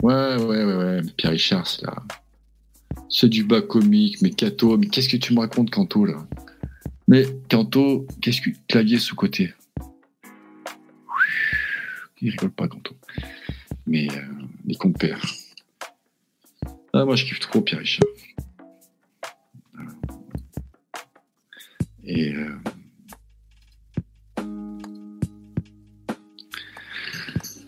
Ouais, 0.02 0.36
ouais, 0.36 0.64
ouais, 0.64 0.74
ouais. 0.74 1.00
Pierre 1.16 1.32
Richard, 1.32 1.66
c'est 1.66 1.82
là. 1.82 2.02
C'est 3.08 3.28
du 3.28 3.44
bas 3.44 3.60
comique, 3.62 4.20
mais 4.22 4.30
Cato, 4.30 4.76
mais 4.76 4.88
qu'est-ce 4.88 5.08
que 5.08 5.16
tu 5.16 5.34
me 5.34 5.40
racontes, 5.40 5.70
Canto, 5.70 6.04
là? 6.04 6.26
Mais 7.06 7.26
Canto, 7.50 8.06
qu'est-ce 8.20 8.40
que 8.40 8.50
clavier 8.68 8.98
sous-côté? 8.98 9.54
Il 12.20 12.30
rigole 12.30 12.52
pas, 12.52 12.68
Canto. 12.68 12.96
Mais 13.86 14.08
euh, 14.10 14.22
les 14.64 14.76
compères. 14.76 15.22
Ah, 16.92 17.04
moi, 17.04 17.16
je 17.16 17.24
kiffe 17.24 17.40
trop 17.40 17.60
Pierre 17.60 17.80
Richard. 17.80 18.08
Et 22.04 22.34
euh, 22.34 22.56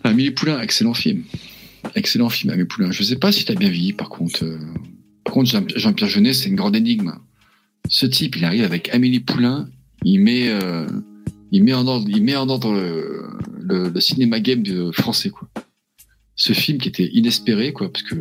Amélie 0.05 0.31
Poulain, 0.31 0.59
excellent 0.61 0.93
film. 0.93 1.23
Excellent 1.95 2.29
film, 2.29 2.51
Amélie 2.53 2.67
Poulain. 2.67 2.91
Je 2.91 3.03
sais 3.03 3.15
pas 3.17 3.31
si 3.31 3.45
t'as 3.45 3.55
bien 3.55 3.69
vieilli, 3.69 3.93
par 3.93 4.09
contre. 4.09 4.43
euh, 4.43 4.57
Par 5.23 5.33
contre, 5.33 5.49
Jean- 5.49 5.65
Jean-Pierre 5.75 6.09
Jeunet, 6.09 6.33
c'est 6.33 6.49
une 6.49 6.55
grande 6.55 6.75
énigme. 6.75 7.13
Ce 7.89 8.05
type, 8.05 8.35
il 8.35 8.45
arrive 8.45 8.63
avec 8.63 8.93
Amélie 8.93 9.19
Poulain, 9.19 9.67
il 10.03 10.19
met, 10.19 10.49
euh, 10.49 10.87
il 11.51 11.63
met 11.63 11.73
en 11.73 11.87
ordre, 11.87 12.07
il 12.09 12.23
met 12.23 12.35
en 12.35 12.47
ordre 12.49 12.73
le, 13.59 13.89
le- 13.91 13.99
cinéma 13.99 14.39
game 14.39 14.63
français, 14.91 15.29
quoi. 15.31 15.49
Ce 16.35 16.53
film 16.53 16.77
qui 16.79 16.89
était 16.89 17.09
inespéré, 17.13 17.73
quoi, 17.73 17.91
parce 17.91 18.03
que 18.03 18.15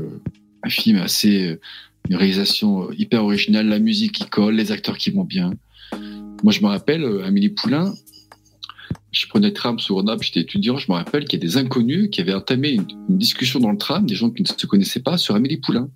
un 0.62 0.70
film 0.70 0.98
assez, 0.98 1.48
euh, 1.48 1.60
une 2.08 2.16
réalisation 2.16 2.84
euh, 2.88 2.94
hyper 2.96 3.22
originale, 3.24 3.66
la 3.68 3.78
musique 3.78 4.12
qui 4.12 4.24
colle, 4.24 4.54
les 4.56 4.72
acteurs 4.72 4.96
qui 4.96 5.10
vont 5.10 5.24
bien. 5.24 5.52
Moi, 6.42 6.52
je 6.52 6.60
me 6.60 6.66
rappelle, 6.66 7.04
Amélie 7.24 7.48
Poulain, 7.50 7.94
je 9.12 9.26
prenais 9.26 9.48
le 9.48 9.52
tram 9.52 9.78
sur 9.78 9.94
Grenoble, 9.94 10.22
j'étais 10.22 10.40
étudiant, 10.40 10.76
je 10.76 10.90
me 10.90 10.96
rappelle 10.96 11.24
qu'il 11.24 11.38
y 11.38 11.42
a 11.42 11.46
des 11.46 11.56
inconnus 11.56 12.08
qui 12.10 12.20
avaient 12.20 12.34
entamé 12.34 12.70
une, 12.70 12.86
discussion 13.08 13.60
dans 13.60 13.70
le 13.70 13.78
tram, 13.78 14.06
des 14.06 14.14
gens 14.14 14.30
qui 14.30 14.42
ne 14.42 14.48
se 14.48 14.66
connaissaient 14.66 15.02
pas, 15.02 15.18
sur 15.18 15.34
Amélie 15.34 15.58
Poulain. 15.58 15.88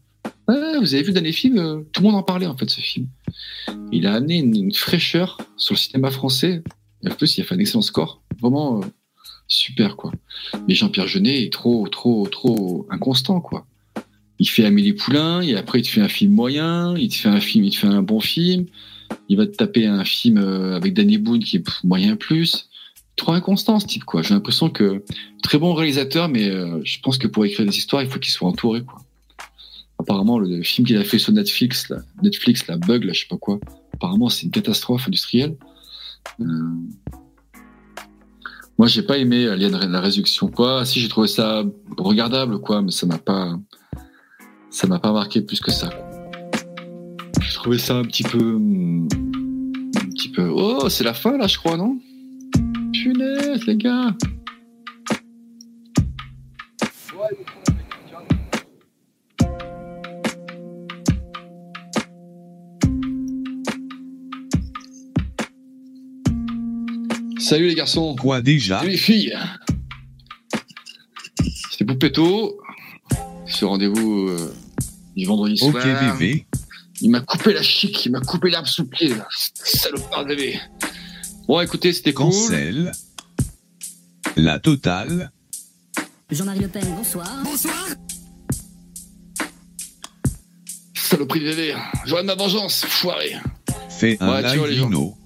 Ouais, 0.46 0.78
vous 0.78 0.94
avez 0.94 1.02
vu 1.02 1.12
dans 1.12 1.22
les 1.22 1.32
films, 1.32 1.58
euh, 1.58 1.80
tout 1.92 2.02
le 2.02 2.08
monde 2.08 2.16
en 2.16 2.22
parlait 2.22 2.46
en 2.46 2.56
fait, 2.56 2.70
ce 2.70 2.80
film. 2.80 3.08
Il 3.92 4.06
a 4.06 4.14
amené 4.14 4.38
une, 4.38 4.72
fraîcheur 4.72 5.38
sur 5.56 5.74
le 5.74 5.78
cinéma 5.78 6.10
français. 6.10 6.62
En 7.06 7.10
plus, 7.10 7.36
il 7.36 7.42
a 7.42 7.44
fait 7.44 7.54
un 7.54 7.58
excellent 7.58 7.82
score. 7.82 8.22
Vraiment 8.40 8.80
euh, 8.80 8.86
super, 9.46 9.96
quoi. 9.96 10.12
Mais 10.66 10.74
Jean-Pierre 10.74 11.06
Jeunet 11.06 11.42
est 11.42 11.52
trop, 11.52 11.86
trop, 11.88 12.26
trop 12.28 12.86
inconstant, 12.90 13.40
quoi. 13.40 13.66
Il 14.38 14.48
fait 14.48 14.64
Amélie 14.64 14.92
Poulain, 14.92 15.40
et 15.40 15.56
après, 15.56 15.80
il 15.80 15.82
te 15.82 15.88
fait 15.88 16.00
un 16.00 16.08
film 16.08 16.32
moyen, 16.32 16.96
il 16.96 17.08
te 17.08 17.14
fait 17.14 17.28
un 17.28 17.40
film, 17.40 17.64
il 17.64 17.72
te 17.72 17.76
fait 17.76 17.86
un 17.88 18.02
bon 18.02 18.20
film. 18.20 18.66
Il 19.28 19.36
va 19.36 19.46
te 19.46 19.52
taper 19.52 19.86
un 19.86 20.04
film 20.04 20.38
euh, 20.38 20.76
avec 20.76 20.94
Danny 20.94 21.18
Boone 21.18 21.42
qui 21.42 21.56
est 21.56 21.64
moyen 21.84 22.16
plus. 22.16 22.67
Trop 23.18 23.32
inconstant, 23.32 23.80
ce 23.80 23.86
type, 23.86 24.04
quoi. 24.04 24.22
J'ai 24.22 24.32
l'impression 24.32 24.70
que 24.70 25.04
très 25.42 25.58
bon 25.58 25.74
réalisateur, 25.74 26.28
mais 26.28 26.48
euh, 26.48 26.80
je 26.84 27.00
pense 27.00 27.18
que 27.18 27.26
pour 27.26 27.44
écrire 27.44 27.66
des 27.66 27.76
histoires, 27.76 28.02
il 28.02 28.08
faut 28.08 28.20
qu'il 28.20 28.32
soit 28.32 28.48
entouré, 28.48 28.82
quoi. 28.82 29.02
Apparemment, 29.98 30.38
le 30.38 30.62
film 30.62 30.86
qu'il 30.86 30.96
a 30.96 31.02
fait 31.02 31.18
sur 31.18 31.32
Netflix, 31.32 31.88
là, 31.88 31.98
Netflix, 32.22 32.68
la 32.68 32.76
Bug, 32.76 33.02
là, 33.02 33.12
je 33.12 33.20
sais 33.20 33.26
pas 33.28 33.36
quoi. 33.36 33.58
Apparemment, 33.92 34.28
c'est 34.28 34.44
une 34.44 34.52
catastrophe 34.52 35.08
industrielle. 35.08 35.56
Euh, 36.40 36.44
Moi, 38.78 38.86
j'ai 38.86 39.02
pas 39.02 39.18
aimé 39.18 39.48
Alien 39.48 39.76
la 39.76 40.00
Résurrection, 40.00 40.46
quoi. 40.48 40.84
Si, 40.84 41.00
j'ai 41.00 41.08
trouvé 41.08 41.26
ça 41.26 41.64
regardable, 41.96 42.60
quoi, 42.60 42.80
mais 42.80 42.92
ça 42.92 43.06
m'a 43.06 43.18
pas, 43.18 43.58
ça 44.70 44.86
m'a 44.86 45.00
pas 45.00 45.12
marqué 45.12 45.42
plus 45.42 45.58
que 45.60 45.72
ça. 45.72 45.90
J'ai 47.40 47.54
trouvé 47.54 47.78
ça 47.78 47.96
un 47.96 48.04
petit 48.04 48.22
peu, 48.22 48.38
hum, 48.38 49.08
un 49.96 50.08
petit 50.10 50.28
peu. 50.28 50.48
Oh, 50.54 50.88
c'est 50.88 51.02
la 51.02 51.14
fin 51.14 51.36
là, 51.36 51.48
je 51.48 51.58
crois, 51.58 51.76
non? 51.76 51.98
Les 53.66 53.76
gars. 53.76 54.14
Salut 67.38 67.68
les 67.68 67.74
garçons. 67.74 68.14
Quoi 68.16 68.40
déjà 68.42 68.78
Salut 68.80 68.90
les 68.92 68.96
filles. 68.96 69.36
C'était 71.70 71.84
Poupetto. 71.84 72.60
Ce 73.46 73.64
rendez-vous 73.64 74.28
euh, 74.28 74.54
du 75.16 75.24
vendredi 75.24 75.58
Ok 75.62 75.72
soir. 75.72 76.16
VV, 76.18 76.46
Il 77.00 77.10
m'a 77.10 77.20
coupé 77.20 77.52
la 77.54 77.62
chic, 77.62 78.04
il 78.06 78.12
m'a 78.12 78.20
coupé 78.20 78.50
l'herbe 78.50 78.66
sous 78.66 78.82
le 78.82 78.88
pied, 78.88 79.08
là. 79.08 79.26
Salopard 79.30 80.24
de 80.24 80.34
bébé. 80.34 80.60
Bon, 81.46 81.60
écoutez, 81.60 81.92
c'était 81.92 82.12
cool. 82.12 82.26
cancel. 82.26 82.92
La 84.36 84.58
totale. 84.58 85.30
Jean-Marie 86.30 86.60
Le 86.60 86.68
Pen, 86.68 86.84
bonsoir. 86.96 87.28
Bonsoir. 87.44 87.86
Saloperie 90.94 91.40
de 91.40 91.44
bébé. 91.46 91.76
J'aurai 92.04 92.22
ma 92.22 92.34
vengeance, 92.34 92.84
foiré. 92.84 93.36
Fais 93.88 94.16
un 94.20 94.30
Ouais, 94.30 94.52
tu 94.52 94.58
vois, 94.58 94.68
les 94.68 94.74
live 94.74 94.82
gens. 94.82 94.88
Lino. 94.90 95.16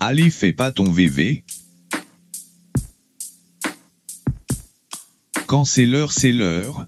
Allez, 0.00 0.30
fais 0.30 0.52
pas 0.52 0.72
ton 0.72 0.90
VV. 0.90 1.44
Quand 5.46 5.64
c'est 5.64 5.86
l'heure, 5.86 6.12
c'est 6.12 6.32
l'heure. 6.32 6.86